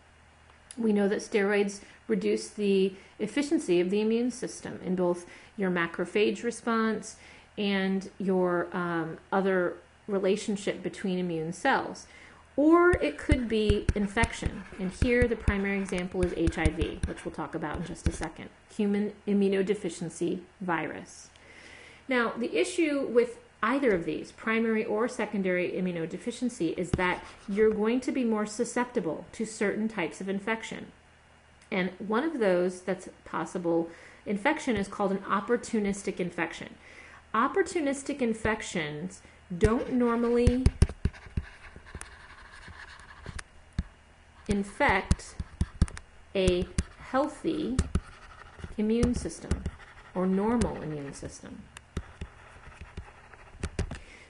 We 0.77 0.93
know 0.93 1.07
that 1.07 1.19
steroids 1.19 1.81
reduce 2.07 2.49
the 2.49 2.93
efficiency 3.19 3.79
of 3.79 3.89
the 3.89 4.01
immune 4.01 4.31
system 4.31 4.79
in 4.85 4.95
both 4.95 5.25
your 5.55 5.71
macrophage 5.71 6.43
response 6.43 7.17
and 7.57 8.09
your 8.19 8.67
um, 8.71 9.17
other 9.31 9.77
relationship 10.07 10.83
between 10.83 11.17
immune 11.17 11.53
cells. 11.53 12.05
Or 12.57 12.91
it 12.91 13.19
could 13.19 13.47
be 13.47 13.85
infection. 13.95 14.63
And 14.79 14.91
here 14.91 15.27
the 15.27 15.35
primary 15.35 15.79
example 15.79 16.23
is 16.23 16.33
HIV, 16.55 17.07
which 17.07 17.23
we'll 17.23 17.33
talk 17.33 17.55
about 17.55 17.77
in 17.77 17.85
just 17.85 18.07
a 18.07 18.11
second 18.11 18.49
human 18.75 19.13
immunodeficiency 19.27 20.41
virus. 20.59 21.29
Now, 22.09 22.33
the 22.35 22.57
issue 22.57 23.07
with 23.07 23.37
either 23.61 23.91
of 23.91 24.05
these, 24.05 24.31
primary 24.31 24.83
or 24.83 25.07
secondary 25.07 25.71
immunodeficiency, 25.71 26.77
is 26.77 26.91
that 26.91 27.23
you're 27.47 27.73
going 27.73 27.99
to 28.01 28.11
be 28.11 28.23
more 28.23 28.45
susceptible 28.45 29.25
to 29.33 29.45
certain 29.45 29.87
types 29.87 30.19
of 30.19 30.29
infection. 30.29 30.91
And 31.71 31.91
one 31.99 32.23
of 32.23 32.39
those 32.39 32.81
that's 32.81 33.09
possible 33.25 33.89
infection 34.25 34.75
is 34.75 34.87
called 34.87 35.11
an 35.11 35.19
opportunistic 35.19 36.19
infection. 36.19 36.75
Opportunistic 37.33 38.21
infections 38.21 39.21
don't 39.55 39.93
normally 39.93 40.63
infect 44.47 45.35
a 46.35 46.65
healthy 47.11 47.77
immune 48.77 49.15
system 49.15 49.63
or 50.13 50.25
normal 50.25 50.81
immune 50.81 51.13
system. 51.13 51.63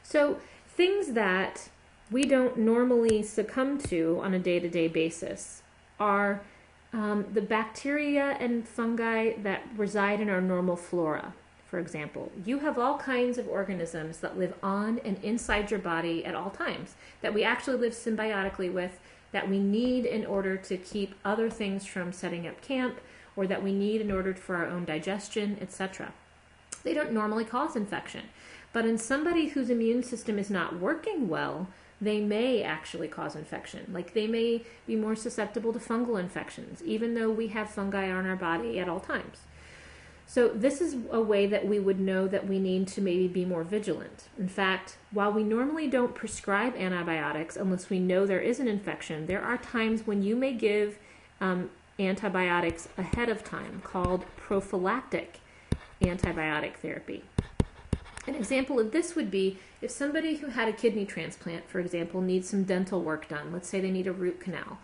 So, 0.04 0.40
things 0.68 1.14
that 1.14 1.70
we 2.10 2.24
don't 2.24 2.58
normally 2.58 3.24
succumb 3.24 3.78
to 3.80 4.20
on 4.24 4.34
a 4.34 4.40
day 4.40 4.60
to 4.60 4.70
day 4.70 4.88
basis 4.88 5.64
are 6.00 6.42
um, 6.94 7.26
the 7.34 7.42
bacteria 7.42 8.38
and 8.40 8.68
fungi 8.68 9.34
that 9.44 9.64
reside 9.76 10.22
in 10.22 10.30
our 10.30 10.42
normal 10.42 10.76
flora. 10.76 11.34
For 11.66 11.80
example, 11.80 12.32
you 12.46 12.60
have 12.60 12.80
all 12.80 12.98
kinds 12.98 13.38
of 13.38 13.48
organisms 13.50 14.20
that 14.20 14.38
live 14.38 14.54
on 14.64 15.00
and 15.04 15.22
inside 15.22 15.70
your 15.70 15.82
body 15.82 16.24
at 16.24 16.34
all 16.34 16.50
times 16.50 16.96
that 17.22 17.34
we 17.34 17.44
actually 17.44 17.76
live 17.76 17.92
symbiotically 17.92 18.72
with, 18.72 19.00
that 19.38 19.48
we 19.48 19.60
need 19.60 20.04
in 20.04 20.26
order 20.26 20.58
to 20.58 20.76
keep 20.78 21.14
other 21.24 21.48
things 21.48 21.86
from 21.86 22.12
setting 22.12 22.48
up 22.48 22.60
camp, 22.60 23.00
or 23.36 23.46
that 23.46 23.62
we 23.62 23.72
need 23.72 24.02
in 24.02 24.12
order 24.12 24.34
for 24.34 24.56
our 24.56 24.66
own 24.66 24.84
digestion, 24.84 25.56
etc. 25.62 26.12
They 26.84 26.96
don't 26.96 27.12
normally 27.12 27.46
cause 27.46 27.76
infection. 27.76 28.24
But 28.74 28.86
in 28.86 28.98
somebody 28.98 29.50
whose 29.50 29.70
immune 29.70 30.02
system 30.02 30.40
is 30.40 30.50
not 30.50 30.80
working 30.80 31.30
well, 31.30 31.68
they 32.02 32.20
may 32.20 32.64
actually 32.64 33.08
cause 33.08 33.36
infection. 33.36 33.92
Like 33.94 34.16
they 34.16 34.26
may 34.26 34.64
be 34.88 34.96
more 34.96 35.16
susceptible 35.16 35.72
to 35.74 35.78
fungal 35.78 36.20
infections, 36.20 36.82
even 36.82 37.14
though 37.14 37.30
we 37.30 37.50
have 37.50 37.70
fungi 37.70 38.10
on 38.10 38.26
our 38.26 38.36
body 38.36 38.80
at 38.80 38.90
all 38.90 39.00
times. 39.00 39.42
So, 40.30 40.50
this 40.50 40.82
is 40.82 40.98
a 41.10 41.22
way 41.22 41.48
that 41.48 41.66
we 41.66 41.80
would 41.80 42.02
know 42.02 42.28
that 42.28 42.46
we 42.46 42.60
need 42.60 42.90
to 42.90 43.02
maybe 43.02 43.30
be 43.30 43.46
more 43.46 43.64
vigilant. 43.64 44.26
In 44.38 44.50
fact, 44.50 44.98
while 45.12 45.32
we 45.32 45.42
normally 45.42 45.88
don't 45.88 46.14
prescribe 46.14 46.76
antibiotics 46.76 47.56
unless 47.56 47.90
we 47.90 48.00
know 48.00 48.26
there 48.26 48.42
is 48.42 48.60
an 48.60 48.68
infection, 48.68 49.26
there 49.26 49.42
are 49.42 49.58
times 49.58 50.06
when 50.06 50.22
you 50.22 50.36
may 50.36 50.52
give 50.52 51.00
um, 51.40 51.70
antibiotics 51.98 52.90
ahead 52.98 53.30
of 53.30 53.46
time 53.46 53.82
called 53.86 54.26
prophylactic 54.36 55.40
antibiotic 56.02 56.76
therapy. 56.76 57.24
An 58.28 58.36
example 58.36 58.82
of 58.82 58.92
this 58.92 59.16
would 59.16 59.32
be 59.32 59.58
if 59.82 59.90
somebody 59.90 60.36
who 60.36 60.48
had 60.48 60.68
a 60.68 60.74
kidney 60.74 61.06
transplant, 61.06 61.70
for 61.70 61.80
example, 61.80 62.20
needs 62.20 62.50
some 62.50 62.66
dental 62.66 63.02
work 63.02 63.30
done, 63.30 63.54
let's 63.54 63.70
say 63.70 63.80
they 63.80 63.92
need 63.92 64.08
a 64.08 64.12
root 64.12 64.42
canal, 64.42 64.80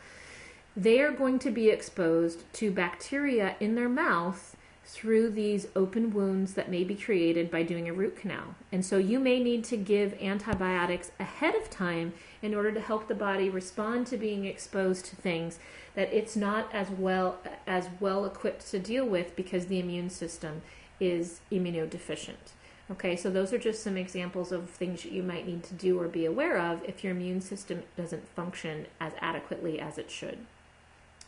they 0.75 1.01
are 1.01 1.11
going 1.11 1.37
to 1.39 1.51
be 1.51 1.67
exposed 1.67 2.51
to 2.53 2.71
bacteria 2.71 3.57
in 3.59 3.75
their 3.75 3.89
mouth 3.89 4.55
through 4.85 5.29
these 5.29 5.67
open 5.75 6.13
wounds 6.13 6.53
that 6.53 6.69
may 6.69 6.83
be 6.83 6.95
created 6.95 7.49
by 7.49 7.63
doing 7.63 7.87
a 7.87 7.93
root 7.93 8.17
canal. 8.17 8.55
And 8.71 8.85
so 8.85 8.97
you 8.97 9.19
may 9.19 9.41
need 9.41 9.63
to 9.65 9.77
give 9.77 10.21
antibiotics 10.21 11.11
ahead 11.19 11.55
of 11.55 11.69
time 11.69 12.13
in 12.41 12.53
order 12.53 12.71
to 12.71 12.81
help 12.81 13.07
the 13.07 13.15
body 13.15 13.49
respond 13.49 14.07
to 14.07 14.17
being 14.17 14.45
exposed 14.45 15.05
to 15.05 15.15
things 15.15 15.57
that 15.95 16.13
it's 16.13 16.35
not 16.35 16.73
as 16.73 16.89
well 16.89 17.37
as 17.65 17.87
well 17.99 18.25
equipped 18.25 18.69
to 18.71 18.79
deal 18.79 19.05
with 19.05 19.35
because 19.35 19.67
the 19.67 19.79
immune 19.79 20.09
system 20.09 20.61
is 20.99 21.39
immunodeficient. 21.51 22.51
Okay, 22.91 23.15
so 23.15 23.29
those 23.29 23.53
are 23.53 23.57
just 23.57 23.81
some 23.81 23.95
examples 23.95 24.51
of 24.51 24.69
things 24.69 25.03
that 25.03 25.13
you 25.13 25.23
might 25.23 25.47
need 25.47 25.63
to 25.63 25.73
do 25.73 25.99
or 25.99 26.07
be 26.07 26.25
aware 26.25 26.59
of 26.59 26.83
if 26.83 27.03
your 27.03 27.13
immune 27.13 27.39
system 27.39 27.83
doesn't 27.95 28.27
function 28.29 28.87
as 28.99 29.13
adequately 29.21 29.79
as 29.79 29.97
it 29.97 30.11
should. 30.11 30.39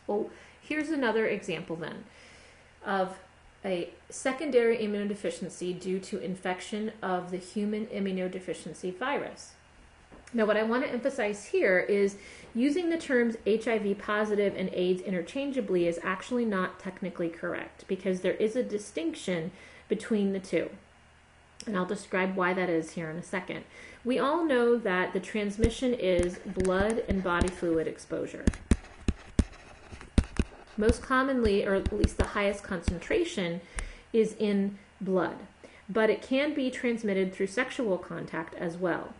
Well, 0.06 0.30
here's 0.62 0.90
another 0.90 1.26
example 1.26 1.78
then 1.78 2.04
of 2.86 3.18
a 3.66 3.90
secondary 4.10 4.78
immunodeficiency 4.78 5.78
due 5.78 6.00
to 6.00 6.20
infection 6.20 6.92
of 7.02 7.32
the 7.32 7.38
human 7.38 7.88
immunodeficiency 7.88 8.96
virus. 8.96 9.54
Now, 10.34 10.46
what 10.46 10.58
I 10.58 10.64
want 10.64 10.84
to 10.84 10.92
emphasize 10.92 11.46
here 11.46 11.80
is 11.80 12.18
using 12.54 12.90
the 12.90 12.98
terms 12.98 13.38
HIV 13.48 13.98
positive 13.98 14.54
and 14.56 14.70
AIDS 14.74 15.02
interchangeably 15.02 15.88
is 15.88 16.00
actually 16.04 16.46
not 16.46 16.80
technically 16.80 17.30
correct 17.30 17.86
because 17.88 18.22
there 18.22 18.34
is 18.34 18.56
a 18.56 18.64
distinction 18.64 19.52
between 19.88 20.34
the 20.34 20.40
two. 20.40 20.70
And 21.66 21.76
I'll 21.78 21.86
describe 21.86 22.36
why 22.36 22.54
that 22.54 22.70
is 22.70 22.92
here 22.92 23.10
in 23.10 23.18
a 23.18 23.24
second. 23.24 23.64
We 24.04 24.20
all 24.20 24.46
know 24.46 24.78
that 24.78 25.14
the 25.14 25.20
transmission 25.20 25.94
is 25.94 26.38
blood 26.46 27.04
and 27.08 27.24
body 27.24 27.48
fluid 27.48 27.88
exposure. 27.88 28.46
Most 30.78 31.02
commonly, 31.02 31.66
or 31.66 31.74
at 31.74 31.92
least 31.94 32.18
the 32.18 32.28
highest 32.28 32.64
concentration, 32.64 33.62
is 34.12 34.36
in 34.40 34.78
blood, 35.00 35.38
but 35.90 36.10
it 36.10 36.22
can 36.22 36.54
be 36.54 36.70
transmitted 36.70 37.34
through 37.34 37.48
sexual 37.48 37.98
contact 37.98 38.56
as 38.56 38.78
well. 38.78 39.14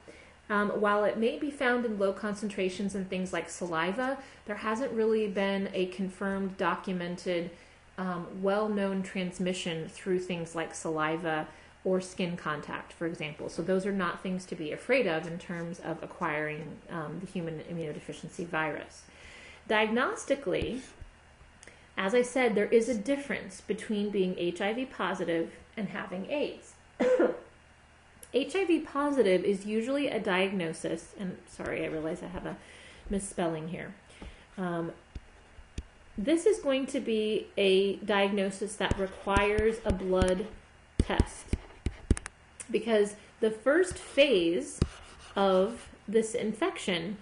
Um, 0.50 0.70
while 0.70 1.04
it 1.04 1.18
may 1.18 1.40
be 1.40 1.50
found 1.50 1.86
in 1.86 1.98
low 1.98 2.14
concentrations 2.14 2.94
in 2.94 3.06
things 3.06 3.34
like 3.34 3.50
saliva, 3.50 4.18
there 4.46 4.58
hasn't 4.58 4.92
really 4.92 5.28
been 5.28 5.70
a 5.74 5.88
confirmed, 5.88 6.58
documented, 6.58 7.50
um, 7.98 8.28
well 8.42 8.70
known 8.70 9.02
transmission 9.02 9.88
through 9.88 10.20
things 10.20 10.54
like 10.54 10.76
saliva 10.76 11.48
or 11.84 12.02
skin 12.02 12.36
contact, 12.36 12.94
for 12.94 13.08
example. 13.08 13.48
So, 13.50 13.62
those 13.62 13.86
are 13.86 13.92
not 13.92 14.22
things 14.22 14.46
to 14.46 14.56
be 14.56 14.72
afraid 14.72 15.08
of 15.08 15.28
in 15.28 15.40
terms 15.40 15.80
of 15.80 16.02
acquiring 16.04 16.78
um, 16.90 17.20
the 17.22 17.28
human 17.28 17.62
immunodeficiency 17.72 18.46
virus. 18.46 19.04
Diagnostically, 19.70 20.82
as 21.98 22.14
I 22.14 22.22
said, 22.22 22.56
there 22.56 22.68
is 22.68 22.90
a 22.90 22.96
difference 22.96 23.62
between 23.62 24.10
being 24.10 24.36
HIV 24.58 24.90
positive 24.92 25.52
and 25.78 25.90
having 25.90 26.30
AIDS. 26.30 26.74
HIV 28.34 28.86
positive 28.86 29.44
is 29.46 29.66
usually 29.66 30.10
a 30.10 30.20
diagnosis, 30.20 31.14
and 31.18 31.38
sorry, 31.48 31.84
I 31.84 31.88
realize 31.88 32.22
I 32.22 32.28
have 32.28 32.46
a 32.46 32.58
misspelling 33.10 33.70
here. 33.70 33.94
Um, 34.58 34.92
this 36.18 36.46
is 36.46 36.60
going 36.60 36.86
to 36.88 37.00
be 37.00 37.48
a 37.58 37.96
diagnosis 37.98 38.76
that 38.78 38.98
requires 38.98 39.78
a 39.86 39.94
blood 39.94 40.48
test 40.98 41.46
because 42.72 43.16
the 43.42 43.52
first 43.52 43.98
phase 43.98 44.80
of 45.36 45.90
this 46.08 46.34
infection 46.34 47.18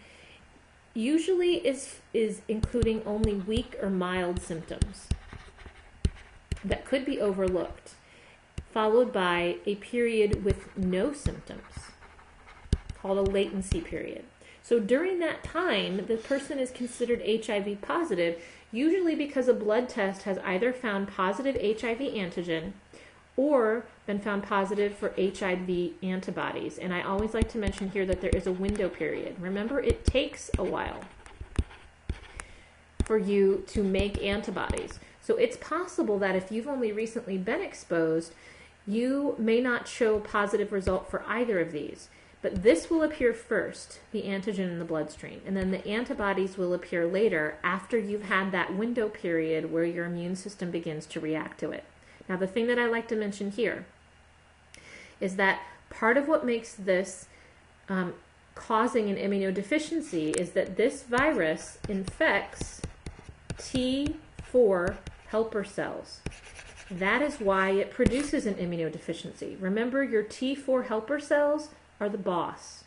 usually 0.93 1.55
is 1.65 1.99
is 2.13 2.41
including 2.47 3.01
only 3.05 3.33
weak 3.33 3.75
or 3.81 3.89
mild 3.89 4.41
symptoms 4.41 5.07
that 6.63 6.85
could 6.85 7.05
be 7.05 7.19
overlooked 7.19 7.95
followed 8.71 9.13
by 9.13 9.57
a 9.65 9.75
period 9.75 10.43
with 10.43 10.75
no 10.75 11.13
symptoms 11.13 11.61
called 12.99 13.19
a 13.19 13.31
latency 13.31 13.81
period. 13.81 14.23
So 14.63 14.79
during 14.79 15.19
that 15.19 15.43
time, 15.43 16.05
the 16.07 16.15
person 16.15 16.57
is 16.57 16.71
considered 16.71 17.21
HIV 17.21 17.81
positive, 17.81 18.41
usually 18.71 19.13
because 19.13 19.47
a 19.47 19.53
blood 19.53 19.89
test 19.89 20.23
has 20.23 20.37
either 20.39 20.73
found 20.73 21.09
positive 21.09 21.55
HIV 21.55 21.99
antigen 21.99 22.71
or 23.35 23.85
been 24.05 24.19
found 24.19 24.43
positive 24.43 24.95
for 24.95 25.13
HIV 25.17 25.91
antibodies. 26.03 26.77
And 26.77 26.93
I 26.93 27.01
always 27.01 27.33
like 27.33 27.49
to 27.49 27.57
mention 27.57 27.89
here 27.89 28.05
that 28.05 28.21
there 28.21 28.29
is 28.31 28.47
a 28.47 28.51
window 28.51 28.89
period. 28.89 29.35
Remember, 29.39 29.79
it 29.79 30.05
takes 30.05 30.51
a 30.57 30.63
while 30.63 31.01
for 33.05 33.17
you 33.17 33.63
to 33.67 33.83
make 33.83 34.21
antibodies. 34.21 34.99
So 35.21 35.35
it's 35.37 35.57
possible 35.57 36.19
that 36.19 36.35
if 36.35 36.51
you've 36.51 36.67
only 36.67 36.91
recently 36.91 37.37
been 37.37 37.61
exposed, 37.61 38.33
you 38.85 39.35
may 39.39 39.61
not 39.61 39.87
show 39.87 40.19
positive 40.19 40.71
result 40.71 41.09
for 41.09 41.23
either 41.27 41.59
of 41.59 41.71
these, 41.71 42.09
but 42.41 42.63
this 42.63 42.89
will 42.89 43.03
appear 43.03 43.33
first, 43.33 44.01
the 44.11 44.23
antigen 44.23 44.69
in 44.69 44.79
the 44.79 44.85
bloodstream, 44.85 45.41
and 45.45 45.55
then 45.55 45.71
the 45.71 45.87
antibodies 45.87 46.57
will 46.57 46.73
appear 46.73 47.07
later 47.07 47.57
after 47.63 47.97
you've 47.97 48.23
had 48.23 48.51
that 48.51 48.75
window 48.75 49.07
period 49.07 49.71
where 49.71 49.85
your 49.85 50.05
immune 50.05 50.35
system 50.35 50.69
begins 50.69 51.05
to 51.05 51.21
react 51.21 51.59
to 51.61 51.71
it. 51.71 51.85
Now, 52.29 52.37
the 52.37 52.47
thing 52.47 52.67
that 52.67 52.79
I 52.79 52.87
like 52.87 53.07
to 53.09 53.15
mention 53.15 53.51
here 53.51 53.85
is 55.19 55.35
that 55.35 55.61
part 55.89 56.17
of 56.17 56.27
what 56.27 56.45
makes 56.45 56.73
this 56.73 57.27
um, 57.89 58.13
causing 58.55 59.09
an 59.09 59.17
immunodeficiency 59.17 60.35
is 60.37 60.51
that 60.51 60.77
this 60.77 61.03
virus 61.03 61.77
infects 61.89 62.81
T4 63.57 64.97
helper 65.27 65.63
cells. 65.63 66.21
That 66.91 67.21
is 67.21 67.39
why 67.39 67.71
it 67.71 67.91
produces 67.91 68.45
an 68.45 68.55
immunodeficiency. 68.55 69.59
Remember, 69.59 70.03
your 70.03 70.23
T4 70.23 70.87
helper 70.87 71.19
cells 71.19 71.69
are 71.99 72.09
the 72.09 72.17
boss. 72.17 72.83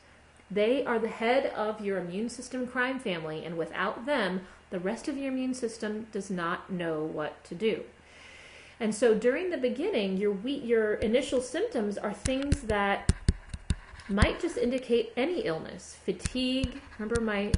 They 0.50 0.84
are 0.84 0.98
the 0.98 1.08
head 1.08 1.46
of 1.56 1.80
your 1.80 1.98
immune 1.98 2.28
system 2.28 2.66
crime 2.66 3.00
family, 3.00 3.44
and 3.44 3.58
without 3.58 4.06
them, 4.06 4.42
the 4.70 4.78
rest 4.78 5.08
of 5.08 5.16
your 5.16 5.32
immune 5.32 5.54
system 5.54 6.06
does 6.12 6.30
not 6.30 6.70
know 6.70 7.02
what 7.02 7.42
to 7.44 7.54
do. 7.54 7.84
And 8.78 8.94
so 8.94 9.14
during 9.14 9.50
the 9.50 9.56
beginning, 9.56 10.16
your 10.18 10.36
your 10.46 10.94
initial 10.94 11.40
symptoms 11.40 11.96
are 11.96 12.12
things 12.12 12.62
that 12.62 13.12
might 14.08 14.40
just 14.40 14.56
indicate 14.56 15.12
any 15.16 15.40
illness. 15.40 15.96
Fatigue, 16.04 16.80
remember 16.98 17.20
my 17.20 17.52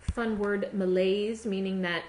fun 0.00 0.38
word 0.38 0.70
malaise, 0.72 1.44
meaning 1.44 1.82
that 1.82 2.04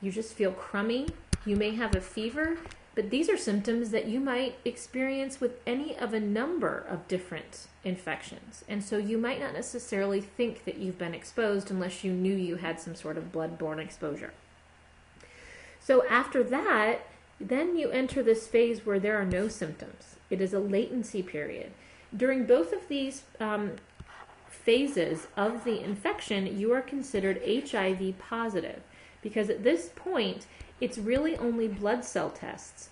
you 0.00 0.10
just 0.10 0.34
feel 0.34 0.52
crummy, 0.52 1.08
you 1.44 1.56
may 1.56 1.74
have 1.74 1.94
a 1.94 2.00
fever, 2.00 2.58
but 2.94 3.10
these 3.10 3.28
are 3.28 3.36
symptoms 3.36 3.90
that 3.90 4.06
you 4.06 4.20
might 4.20 4.56
experience 4.64 5.40
with 5.40 5.52
any 5.66 5.96
of 5.96 6.12
a 6.12 6.20
number 6.20 6.84
of 6.88 7.06
different 7.08 7.66
infections. 7.84 8.64
And 8.68 8.82
so 8.84 8.98
you 8.98 9.16
might 9.16 9.40
not 9.40 9.54
necessarily 9.54 10.20
think 10.20 10.64
that 10.64 10.76
you've 10.76 10.98
been 10.98 11.14
exposed 11.14 11.70
unless 11.70 12.04
you 12.04 12.12
knew 12.12 12.34
you 12.34 12.56
had 12.56 12.80
some 12.80 12.94
sort 12.94 13.16
of 13.16 13.32
blood-borne 13.32 13.78
exposure. 13.78 14.32
So 15.80 16.06
after 16.08 16.42
that, 16.44 17.06
then 17.40 17.76
you 17.76 17.90
enter 17.90 18.22
this 18.22 18.46
phase 18.46 18.84
where 18.84 19.00
there 19.00 19.20
are 19.20 19.24
no 19.24 19.48
symptoms. 19.48 20.16
It 20.28 20.40
is 20.40 20.52
a 20.52 20.60
latency 20.60 21.22
period. 21.22 21.72
During 22.14 22.44
both 22.44 22.72
of 22.72 22.86
these 22.88 23.22
um, 23.40 23.72
phases 24.48 25.26
of 25.36 25.64
the 25.64 25.82
infection, 25.82 26.58
you 26.58 26.72
are 26.72 26.82
considered 26.82 27.40
HIV 27.44 28.18
positive 28.18 28.82
because 29.22 29.48
at 29.48 29.62
this 29.62 29.90
point, 29.94 30.46
it's 30.80 30.98
really 30.98 31.36
only 31.36 31.68
blood 31.68 32.04
cell 32.04 32.30
tests 32.30 32.88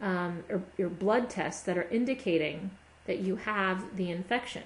um, 0.00 0.44
or, 0.48 0.62
or 0.78 0.88
blood 0.88 1.30
tests 1.30 1.62
that 1.62 1.78
are 1.78 1.88
indicating 1.90 2.70
that 3.06 3.18
you 3.18 3.36
have 3.36 3.96
the 3.96 4.10
infection. 4.10 4.62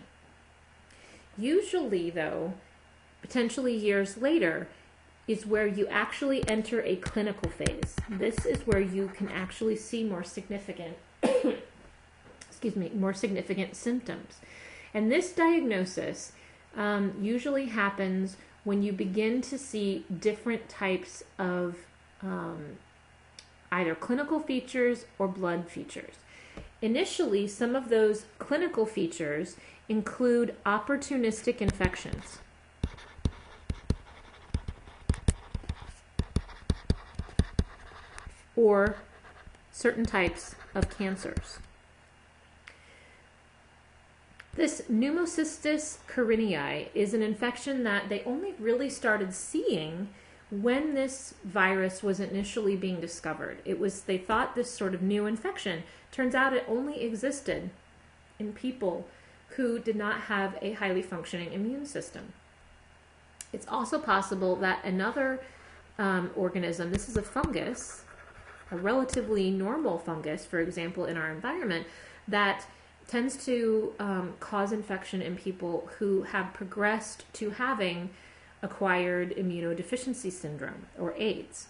Usually, 1.36 2.10
though, 2.10 2.54
potentially 3.22 3.76
years 3.76 4.16
later, 4.18 4.68
is 5.28 5.46
where 5.46 5.66
you 5.66 5.86
actually 5.88 6.48
enter 6.48 6.82
a 6.82 6.96
clinical 6.96 7.50
phase. 7.50 7.94
This 8.08 8.44
is 8.46 8.66
where 8.66 8.80
you 8.80 9.08
can 9.14 9.28
actually 9.28 9.76
see 9.76 10.02
more 10.02 10.24
significant 10.24 10.96
excuse 12.58 12.74
me, 12.74 12.90
more 12.92 13.14
significant 13.14 13.76
symptoms. 13.76 14.40
And 14.92 15.12
this 15.12 15.30
diagnosis 15.30 16.32
um, 16.76 17.14
usually 17.20 17.66
happens 17.66 18.36
when 18.64 18.82
you 18.82 18.92
begin 18.92 19.40
to 19.42 19.56
see 19.56 20.04
different 20.18 20.68
types 20.68 21.22
of 21.38 21.76
um, 22.20 22.78
either 23.70 23.94
clinical 23.94 24.40
features 24.40 25.04
or 25.20 25.28
blood 25.28 25.68
features. 25.68 26.16
Initially, 26.82 27.46
some 27.46 27.76
of 27.76 27.90
those 27.90 28.24
clinical 28.40 28.86
features 28.86 29.56
include 29.88 30.56
opportunistic 30.66 31.58
infections. 31.60 32.38
Or 38.58 38.96
certain 39.70 40.04
types 40.04 40.56
of 40.74 40.90
cancers. 40.90 41.60
This 44.56 44.82
pneumocystis 44.90 45.98
carinii 46.08 46.88
is 46.92 47.14
an 47.14 47.22
infection 47.22 47.84
that 47.84 48.08
they 48.08 48.24
only 48.24 48.54
really 48.58 48.90
started 48.90 49.32
seeing 49.32 50.08
when 50.50 50.94
this 50.94 51.34
virus 51.44 52.02
was 52.02 52.18
initially 52.18 52.74
being 52.74 53.00
discovered. 53.00 53.58
It 53.64 53.78
was 53.78 54.00
they 54.00 54.18
thought 54.18 54.56
this 54.56 54.72
sort 54.72 54.94
of 54.94 55.02
new 55.02 55.26
infection. 55.26 55.84
Turns 56.10 56.34
out 56.34 56.54
it 56.54 56.64
only 56.66 57.02
existed 57.02 57.70
in 58.40 58.52
people 58.52 59.06
who 59.50 59.78
did 59.78 59.94
not 59.94 60.22
have 60.22 60.58
a 60.60 60.72
highly 60.72 61.02
functioning 61.02 61.52
immune 61.52 61.86
system. 61.86 62.32
It's 63.52 63.68
also 63.68 64.00
possible 64.00 64.56
that 64.56 64.84
another 64.84 65.38
um, 66.00 66.32
organism, 66.34 66.90
this 66.90 67.08
is 67.08 67.16
a 67.16 67.22
fungus, 67.22 68.02
a 68.70 68.76
relatively 68.76 69.50
normal 69.50 69.98
fungus, 69.98 70.44
for 70.44 70.60
example, 70.60 71.04
in 71.04 71.16
our 71.16 71.30
environment, 71.30 71.86
that 72.26 72.66
tends 73.06 73.44
to 73.46 73.94
um, 73.98 74.34
cause 74.38 74.70
infection 74.72 75.22
in 75.22 75.36
people 75.36 75.88
who 75.98 76.22
have 76.22 76.52
progressed 76.52 77.24
to 77.32 77.50
having 77.50 78.10
acquired 78.62 79.34
immunodeficiency 79.36 80.30
syndrome 80.30 80.86
or 80.98 81.14
AIDS. 81.16 81.68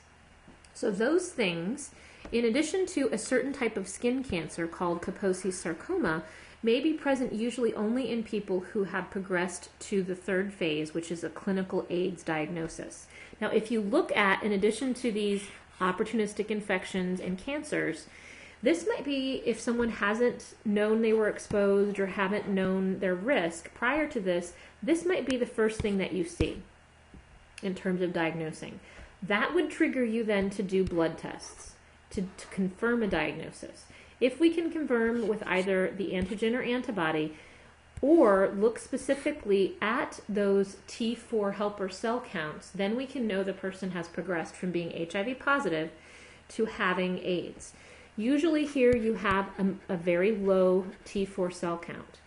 So, 0.74 0.90
those 0.90 1.28
things, 1.28 1.92
in 2.32 2.44
addition 2.44 2.86
to 2.86 3.08
a 3.12 3.18
certain 3.18 3.52
type 3.52 3.76
of 3.76 3.88
skin 3.88 4.24
cancer 4.24 4.66
called 4.66 5.02
Kaposi 5.02 5.52
sarcoma, 5.52 6.24
may 6.62 6.80
be 6.80 6.92
present 6.92 7.32
usually 7.32 7.72
only 7.74 8.10
in 8.10 8.22
people 8.24 8.60
who 8.60 8.84
have 8.84 9.10
progressed 9.10 9.70
to 9.78 10.02
the 10.02 10.14
third 10.14 10.52
phase, 10.52 10.92
which 10.92 11.10
is 11.10 11.22
a 11.22 11.28
clinical 11.28 11.86
AIDS 11.88 12.22
diagnosis. 12.22 13.06
Now, 13.40 13.48
if 13.50 13.70
you 13.70 13.80
look 13.80 14.14
at, 14.16 14.42
in 14.42 14.52
addition 14.52 14.94
to 14.94 15.12
these 15.12 15.42
opportunistic 15.80 16.50
infections 16.50 17.20
and 17.20 17.38
cancers, 17.38 18.06
this 18.62 18.86
might 18.88 19.04
be 19.04 19.42
if 19.44 19.60
someone 19.60 19.90
hasn't 19.90 20.54
known 20.64 21.00
they 21.00 21.12
were 21.12 21.28
exposed 21.28 21.98
or 22.00 22.06
haven't 22.06 22.48
known 22.48 22.98
their 22.98 23.14
risk 23.14 23.72
prior 23.74 24.08
to 24.08 24.20
this, 24.20 24.54
this 24.82 25.04
might 25.04 25.26
be 25.26 25.36
the 25.36 25.46
first 25.46 25.80
thing 25.80 25.98
that 25.98 26.12
you 26.12 26.24
see 26.24 26.62
in 27.62 27.74
terms 27.74 28.02
of 28.02 28.12
diagnosing. 28.12 28.80
That 29.22 29.54
would 29.54 29.70
trigger 29.70 30.04
you 30.04 30.24
then 30.24 30.50
to 30.50 30.62
do 30.62 30.84
blood 30.84 31.18
tests 31.18 31.74
to, 32.10 32.22
to 32.22 32.46
confirm 32.48 33.02
a 33.02 33.06
diagnosis. 33.06 33.84
If 34.20 34.40
we 34.40 34.50
can 34.50 34.70
confirm 34.70 35.28
with 35.28 35.42
either 35.46 35.92
the 35.96 36.12
antigen 36.12 36.56
or 36.56 36.62
antibody, 36.62 37.34
or 38.00 38.52
look 38.56 38.78
specifically 38.78 39.76
at 39.80 40.20
those 40.28 40.76
T4 40.86 41.54
helper 41.54 41.88
cell 41.88 42.20
counts, 42.20 42.70
then 42.70 42.96
we 42.96 43.06
can 43.06 43.26
know 43.26 43.42
the 43.42 43.52
person 43.52 43.90
has 43.92 44.08
progressed 44.08 44.54
from 44.54 44.70
being 44.70 45.08
HIV 45.12 45.38
positive 45.38 45.90
to 46.50 46.66
having 46.66 47.18
AIDS. 47.18 47.72
Usually, 48.16 48.66
here 48.66 48.96
you 48.96 49.14
have 49.14 49.48
a, 49.58 49.92
a, 49.92 49.96
very 49.96 50.32
low 50.32 50.86
T4 51.04 51.52
cell 51.52 51.78
count. 51.78 52.18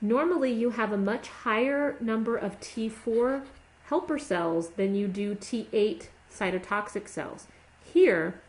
Normally, 0.00 0.52
you 0.52 0.70
have 0.70 0.92
a 0.92 0.98
much 0.98 1.28
higher 1.28 1.96
number 2.00 2.36
of 2.36 2.60
T4 2.60 3.44
helper 3.86 4.18
cells 4.18 4.70
than 4.70 4.94
you 4.94 5.08
do 5.08 5.34
T8 5.34 6.08
cytotoxic 6.32 7.08
cells. 7.08 7.46
Here, 7.82 8.40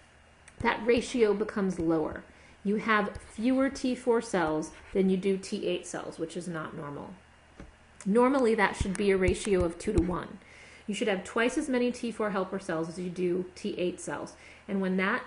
that 0.60 0.86
ratio 0.86 1.34
becomes 1.34 1.80
lower. 1.80 2.24
You 2.64 2.76
have 2.76 3.18
fewer 3.18 3.70
T4 3.70 4.24
cells 4.24 4.72
than 4.94 5.10
you 5.10 5.18
do 5.18 5.38
T8 5.38 5.86
cells, 5.86 6.20
which 6.20 6.38
is 6.38 6.48
not 6.48 6.76
normal. 6.76 7.14
Normally, 8.06 8.56
that 8.56 8.76
should 8.76 8.98
be 8.98 9.12
a 9.12 9.18
ratio 9.18 9.64
of 9.64 9.80
2 9.80 9.94
to 9.94 10.02
1. 10.02 10.38
You 10.88 10.94
should 10.94 11.08
have 11.08 11.24
twice 11.24 11.58
as 11.58 11.70
many 11.70 11.92
T4 11.92 12.32
helper 12.32 12.60
cells 12.60 12.90
as 12.90 13.00
you 13.00 13.10
do 13.10 13.46
T8 13.56 14.00
cells. 14.00 14.34
And 14.68 14.82
when 14.82 14.98
that 14.98 15.24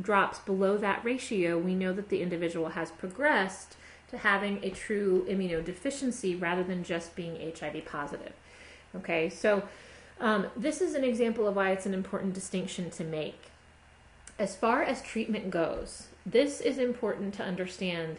drops 0.00 0.38
below 0.38 0.78
that 0.78 1.04
ratio, 1.04 1.58
we 1.58 1.74
know 1.74 1.92
that 1.92 2.08
the 2.08 2.22
individual 2.22 2.70
has 2.70 2.90
progressed 2.90 3.76
to 4.10 4.18
having 4.18 4.60
a 4.62 4.70
true 4.70 5.26
immunodeficiency 5.28 6.40
rather 6.40 6.62
than 6.62 6.84
just 6.84 7.16
being 7.16 7.52
HIV 7.58 7.84
positive. 7.84 8.32
Okay, 8.94 9.28
so 9.30 9.62
um, 10.20 10.46
this 10.54 10.80
is 10.80 10.94
an 10.94 11.02
example 11.02 11.48
of 11.48 11.56
why 11.56 11.72
it's 11.72 11.86
an 11.86 11.94
important 11.94 12.34
distinction 12.34 12.90
to 12.90 13.04
make. 13.04 13.46
As 14.38 14.54
far 14.54 14.82
as 14.82 15.02
treatment 15.02 15.50
goes, 15.50 16.08
this 16.24 16.60
is 16.60 16.78
important 16.78 17.34
to 17.34 17.42
understand 17.42 18.18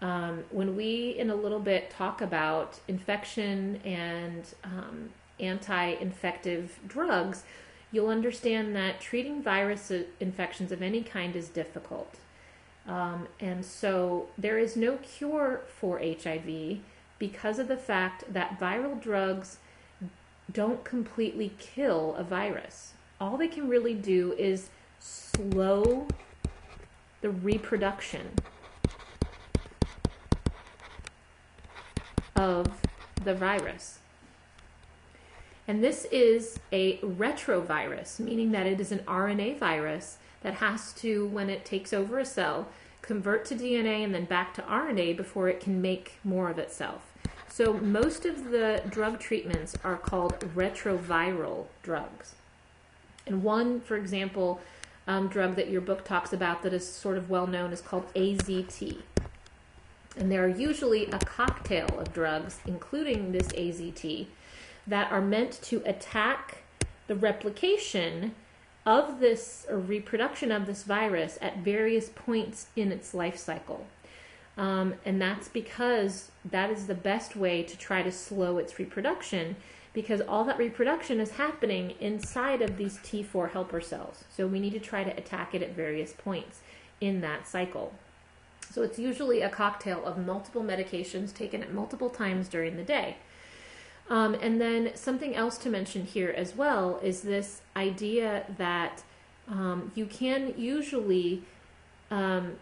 um, 0.00 0.44
when 0.50 0.74
we, 0.76 1.16
in 1.18 1.30
a 1.30 1.34
little 1.34 1.60
bit, 1.60 1.90
talk 1.90 2.20
about 2.20 2.80
infection 2.88 3.80
and 3.84 4.44
um, 4.64 5.10
anti 5.38 5.84
infective 6.00 6.78
drugs 6.88 7.44
you'll 7.92 8.08
understand 8.08 8.74
that 8.74 9.00
treating 9.00 9.42
virus 9.42 9.92
infections 10.18 10.72
of 10.72 10.82
any 10.82 11.02
kind 11.02 11.36
is 11.36 11.48
difficult. 11.48 12.16
Um, 12.88 13.28
and 13.38 13.64
so 13.64 14.28
there 14.36 14.58
is 14.58 14.74
no 14.74 14.96
cure 14.96 15.60
for 15.78 16.00
HIV 16.00 16.78
because 17.18 17.58
of 17.58 17.68
the 17.68 17.76
fact 17.76 18.32
that 18.32 18.58
viral 18.58 19.00
drugs 19.00 19.58
don't 20.50 20.82
completely 20.82 21.52
kill 21.60 22.16
a 22.16 22.24
virus. 22.24 22.94
All 23.20 23.36
they 23.36 23.46
can 23.46 23.68
really 23.68 23.94
do 23.94 24.32
is 24.36 24.70
slow 24.98 26.08
the 27.22 27.30
reproduction 27.30 28.32
of 32.36 32.68
the 33.24 33.34
virus. 33.34 34.00
And 35.66 35.82
this 35.82 36.06
is 36.10 36.58
a 36.72 36.98
retrovirus, 36.98 38.18
meaning 38.18 38.50
that 38.50 38.66
it 38.66 38.80
is 38.80 38.92
an 38.92 38.98
RNA 39.00 39.58
virus 39.58 40.18
that 40.42 40.54
has 40.54 40.92
to, 40.94 41.26
when 41.28 41.48
it 41.48 41.64
takes 41.64 41.92
over 41.92 42.18
a 42.18 42.24
cell, 42.24 42.68
convert 43.00 43.44
to 43.46 43.54
DNA 43.54 44.04
and 44.04 44.14
then 44.14 44.24
back 44.24 44.54
to 44.54 44.62
RNA 44.62 45.16
before 45.16 45.48
it 45.48 45.60
can 45.60 45.80
make 45.80 46.18
more 46.24 46.50
of 46.50 46.58
itself. 46.58 47.12
So 47.48 47.74
most 47.74 48.26
of 48.26 48.50
the 48.50 48.82
drug 48.88 49.20
treatments 49.20 49.76
are 49.84 49.96
called 49.96 50.40
retroviral 50.40 51.66
drugs. 51.82 52.34
And 53.26 53.42
one, 53.44 53.80
for 53.80 53.96
example, 53.96 54.60
um, 55.06 55.28
drug 55.28 55.56
that 55.56 55.68
your 55.68 55.80
book 55.80 56.04
talks 56.04 56.32
about 56.32 56.62
that 56.62 56.72
is 56.72 56.86
sort 56.86 57.16
of 57.16 57.28
well 57.28 57.46
known 57.46 57.72
is 57.72 57.80
called 57.80 58.12
AZT. 58.14 58.98
And 60.16 60.30
there 60.30 60.44
are 60.44 60.48
usually 60.48 61.06
a 61.06 61.18
cocktail 61.18 61.88
of 61.98 62.12
drugs, 62.12 62.60
including 62.66 63.32
this 63.32 63.48
AZT, 63.48 64.26
that 64.86 65.10
are 65.10 65.22
meant 65.22 65.60
to 65.62 65.82
attack 65.86 66.62
the 67.06 67.14
replication 67.14 68.34
of 68.84 69.20
this 69.20 69.66
or 69.70 69.78
reproduction 69.78 70.50
of 70.50 70.66
this 70.66 70.82
virus 70.82 71.38
at 71.40 71.58
various 71.58 72.08
points 72.08 72.66
in 72.76 72.90
its 72.92 73.14
life 73.14 73.38
cycle. 73.38 73.86
Um, 74.58 74.94
and 75.04 75.20
that's 75.20 75.48
because 75.48 76.30
that 76.44 76.70
is 76.70 76.86
the 76.86 76.94
best 76.94 77.36
way 77.36 77.62
to 77.62 77.78
try 77.78 78.02
to 78.02 78.12
slow 78.12 78.58
its 78.58 78.78
reproduction 78.78 79.56
because 79.92 80.20
all 80.22 80.44
that 80.44 80.58
reproduction 80.58 81.20
is 81.20 81.32
happening 81.32 81.94
inside 82.00 82.62
of 82.62 82.76
these 82.76 82.98
T4 82.98 83.50
helper 83.50 83.80
cells. 83.80 84.24
So 84.34 84.46
we 84.46 84.58
need 84.58 84.72
to 84.72 84.80
try 84.80 85.04
to 85.04 85.16
attack 85.16 85.54
it 85.54 85.62
at 85.62 85.74
various 85.74 86.12
points 86.12 86.60
in 87.00 87.20
that 87.20 87.46
cycle. 87.46 87.92
So 88.70 88.82
it's 88.82 88.98
usually 88.98 89.42
a 89.42 89.50
cocktail 89.50 90.04
of 90.04 90.16
multiple 90.16 90.62
medications 90.62 91.34
taken 91.34 91.62
at 91.62 91.72
multiple 91.72 92.08
times 92.08 92.48
during 92.48 92.76
the 92.76 92.82
day. 92.82 93.16
Um, 94.08 94.34
and 94.34 94.60
then 94.60 94.92
something 94.94 95.34
else 95.34 95.58
to 95.58 95.70
mention 95.70 96.06
here 96.06 96.32
as 96.34 96.56
well 96.56 96.98
is 97.02 97.20
this 97.20 97.60
idea 97.76 98.44
that 98.56 99.02
um, 99.48 99.92
you 99.94 100.06
can 100.06 100.54
usually 100.56 101.42
um, 102.10 102.56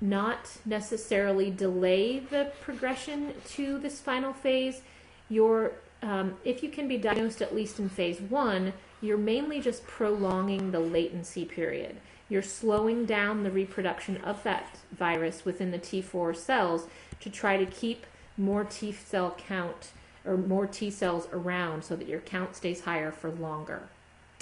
not 0.00 0.58
necessarily 0.64 1.50
delay 1.50 2.18
the 2.18 2.52
progression 2.60 3.34
to 3.48 3.78
this 3.78 4.00
final 4.00 4.32
phase. 4.32 4.82
Your 5.28 5.72
um, 6.06 6.36
if 6.44 6.62
you 6.62 6.68
can 6.68 6.86
be 6.86 6.98
diagnosed 6.98 7.42
at 7.42 7.54
least 7.54 7.80
in 7.80 7.88
phase 7.88 8.20
one, 8.20 8.72
you're 9.02 9.18
mainly 9.18 9.60
just 9.60 9.84
prolonging 9.88 10.70
the 10.70 10.78
latency 10.78 11.44
period. 11.44 11.96
You're 12.28 12.42
slowing 12.42 13.06
down 13.06 13.42
the 13.42 13.50
reproduction 13.50 14.18
of 14.18 14.40
that 14.44 14.78
virus 14.92 15.44
within 15.44 15.72
the 15.72 15.80
T4 15.80 16.36
cells 16.36 16.86
to 17.20 17.28
try 17.28 17.56
to 17.56 17.66
keep 17.66 18.06
more 18.36 18.64
T 18.64 18.92
cell 18.92 19.36
count 19.36 19.90
or 20.24 20.36
more 20.36 20.68
T 20.68 20.90
cells 20.90 21.26
around 21.32 21.82
so 21.82 21.96
that 21.96 22.06
your 22.06 22.20
count 22.20 22.54
stays 22.54 22.82
higher 22.82 23.10
for 23.10 23.30
longer. 23.32 23.88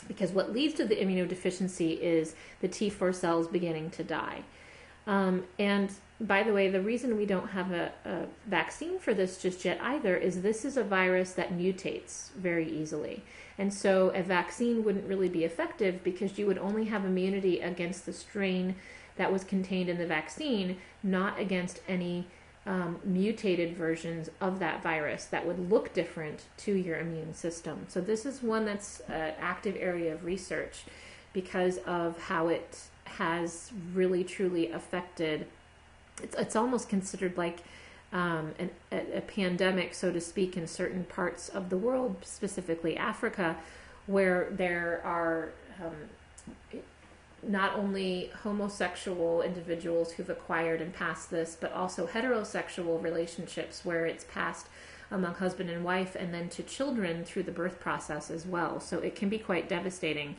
Because 0.06 0.32
what 0.32 0.52
leads 0.52 0.74
to 0.74 0.84
the 0.84 0.96
immunodeficiency 0.96 1.98
is 1.98 2.34
the 2.60 2.68
T4 2.68 3.14
cells 3.14 3.48
beginning 3.48 3.88
to 3.92 4.04
die. 4.04 4.42
Um, 5.06 5.44
and 5.58 5.90
by 6.20 6.42
the 6.42 6.52
way, 6.52 6.68
the 6.68 6.80
reason 6.80 7.16
we 7.16 7.26
don't 7.26 7.48
have 7.48 7.72
a, 7.72 7.92
a, 8.04 8.26
vaccine 8.46 8.98
for 8.98 9.14
this 9.14 9.42
just 9.42 9.64
yet 9.64 9.80
either 9.82 10.16
is 10.16 10.42
this 10.42 10.64
is 10.64 10.76
a 10.76 10.84
virus 10.84 11.32
that 11.32 11.52
mutates 11.52 12.30
very 12.32 12.70
easily. 12.70 13.22
And 13.58 13.72
so 13.72 14.10
a 14.10 14.22
vaccine 14.22 14.84
wouldn't 14.84 15.08
really 15.08 15.28
be 15.28 15.44
effective 15.44 16.04
because 16.04 16.38
you 16.38 16.46
would 16.46 16.58
only 16.58 16.84
have 16.84 17.04
immunity 17.04 17.60
against 17.60 18.06
the 18.06 18.12
strain 18.12 18.76
that 19.16 19.32
was 19.32 19.44
contained 19.44 19.88
in 19.88 19.98
the 19.98 20.06
vaccine, 20.06 20.76
not 21.02 21.38
against 21.38 21.80
any 21.88 22.26
um, 22.66 22.98
mutated 23.04 23.76
versions 23.76 24.30
of 24.40 24.58
that 24.58 24.82
virus 24.82 25.26
that 25.26 25.46
would 25.46 25.70
look 25.70 25.92
different 25.92 26.44
to 26.58 26.72
your 26.72 26.98
immune 26.98 27.34
system. 27.34 27.86
So, 27.88 28.00
this 28.00 28.24
is 28.24 28.42
one 28.42 28.64
that's 28.64 29.00
an 29.00 29.34
active 29.38 29.76
area 29.78 30.14
of 30.14 30.24
research 30.24 30.84
because 31.32 31.78
of 31.78 32.18
how 32.18 32.48
it 32.48 32.78
has 33.04 33.70
really 33.92 34.24
truly 34.24 34.70
affected. 34.70 35.46
It's, 36.22 36.34
it's 36.36 36.56
almost 36.56 36.88
considered 36.88 37.36
like 37.36 37.60
um, 38.12 38.52
an, 38.58 38.70
a, 38.92 39.18
a 39.18 39.20
pandemic, 39.20 39.94
so 39.94 40.12
to 40.12 40.20
speak, 40.20 40.56
in 40.56 40.66
certain 40.66 41.04
parts 41.04 41.48
of 41.48 41.68
the 41.70 41.76
world, 41.76 42.16
specifically 42.22 42.96
Africa, 42.96 43.56
where 44.06 44.48
there 44.50 45.00
are 45.04 45.50
um, 45.84 46.80
not 47.42 47.76
only 47.76 48.30
homosexual 48.42 49.42
individuals 49.42 50.12
who've 50.12 50.30
acquired 50.30 50.80
and 50.80 50.94
passed 50.94 51.30
this, 51.30 51.56
but 51.60 51.72
also 51.72 52.06
heterosexual 52.06 53.02
relationships 53.02 53.84
where 53.84 54.06
it's 54.06 54.24
passed 54.24 54.68
among 55.10 55.34
husband 55.34 55.68
and 55.68 55.84
wife 55.84 56.16
and 56.18 56.32
then 56.32 56.48
to 56.48 56.62
children 56.62 57.24
through 57.24 57.42
the 57.42 57.52
birth 57.52 57.80
process 57.80 58.30
as 58.30 58.46
well. 58.46 58.80
So 58.80 58.98
it 58.98 59.14
can 59.14 59.28
be 59.28 59.38
quite 59.38 59.68
devastating 59.68 60.36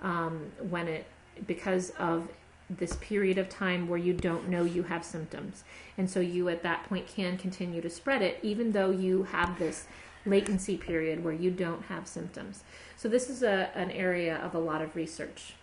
um, 0.00 0.52
when 0.70 0.88
it, 0.88 1.06
because 1.46 1.90
of 1.98 2.28
this 2.70 2.96
period 2.96 3.38
of 3.38 3.48
time 3.48 3.88
where 3.88 3.98
you 3.98 4.12
don't 4.12 4.48
know 4.48 4.64
you 4.64 4.84
have 4.84 5.04
symptoms. 5.04 5.64
And 5.98 6.08
so 6.08 6.20
you 6.20 6.48
at 6.48 6.62
that 6.62 6.88
point 6.88 7.06
can 7.06 7.36
continue 7.36 7.80
to 7.80 7.90
spread 7.90 8.22
it 8.22 8.38
even 8.42 8.72
though 8.72 8.90
you 8.90 9.24
have 9.24 9.58
this 9.58 9.86
latency 10.26 10.76
period 10.76 11.22
where 11.22 11.34
you 11.34 11.50
don't 11.50 11.84
have 11.84 12.08
symptoms. 12.08 12.64
So 12.96 13.08
this 13.08 13.28
is 13.28 13.42
a, 13.42 13.70
an 13.74 13.90
area 13.90 14.36
of 14.36 14.54
a 14.54 14.58
lot 14.58 14.80
of 14.80 14.96
research. 14.96 15.54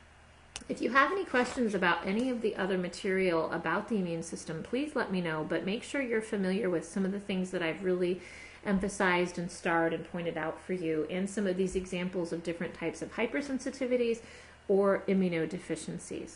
If 0.69 0.81
you 0.81 0.91
have 0.91 1.11
any 1.11 1.25
questions 1.25 1.73
about 1.73 2.05
any 2.05 2.29
of 2.29 2.41
the 2.41 2.55
other 2.55 2.77
material 2.77 3.51
about 3.51 3.89
the 3.89 3.97
immune 3.97 4.21
system, 4.21 4.61
please 4.61 4.95
let 4.95 5.11
me 5.11 5.19
know, 5.19 5.45
but 5.47 5.65
make 5.65 5.81
sure 5.81 6.01
you're 6.01 6.21
familiar 6.21 6.69
with 6.69 6.87
some 6.87 7.03
of 7.03 7.11
the 7.11 7.19
things 7.19 7.49
that 7.51 7.63
I've 7.63 7.83
really 7.83 8.21
emphasized 8.63 9.39
and 9.39 9.49
starred 9.49 9.91
and 9.91 10.09
pointed 10.11 10.37
out 10.37 10.61
for 10.61 10.73
you, 10.73 11.07
and 11.09 11.27
some 11.27 11.47
of 11.47 11.57
these 11.57 11.75
examples 11.75 12.31
of 12.31 12.43
different 12.43 12.75
types 12.75 13.01
of 13.01 13.15
hypersensitivities 13.15 14.19
or 14.67 15.03
immunodeficiencies. 15.07 16.35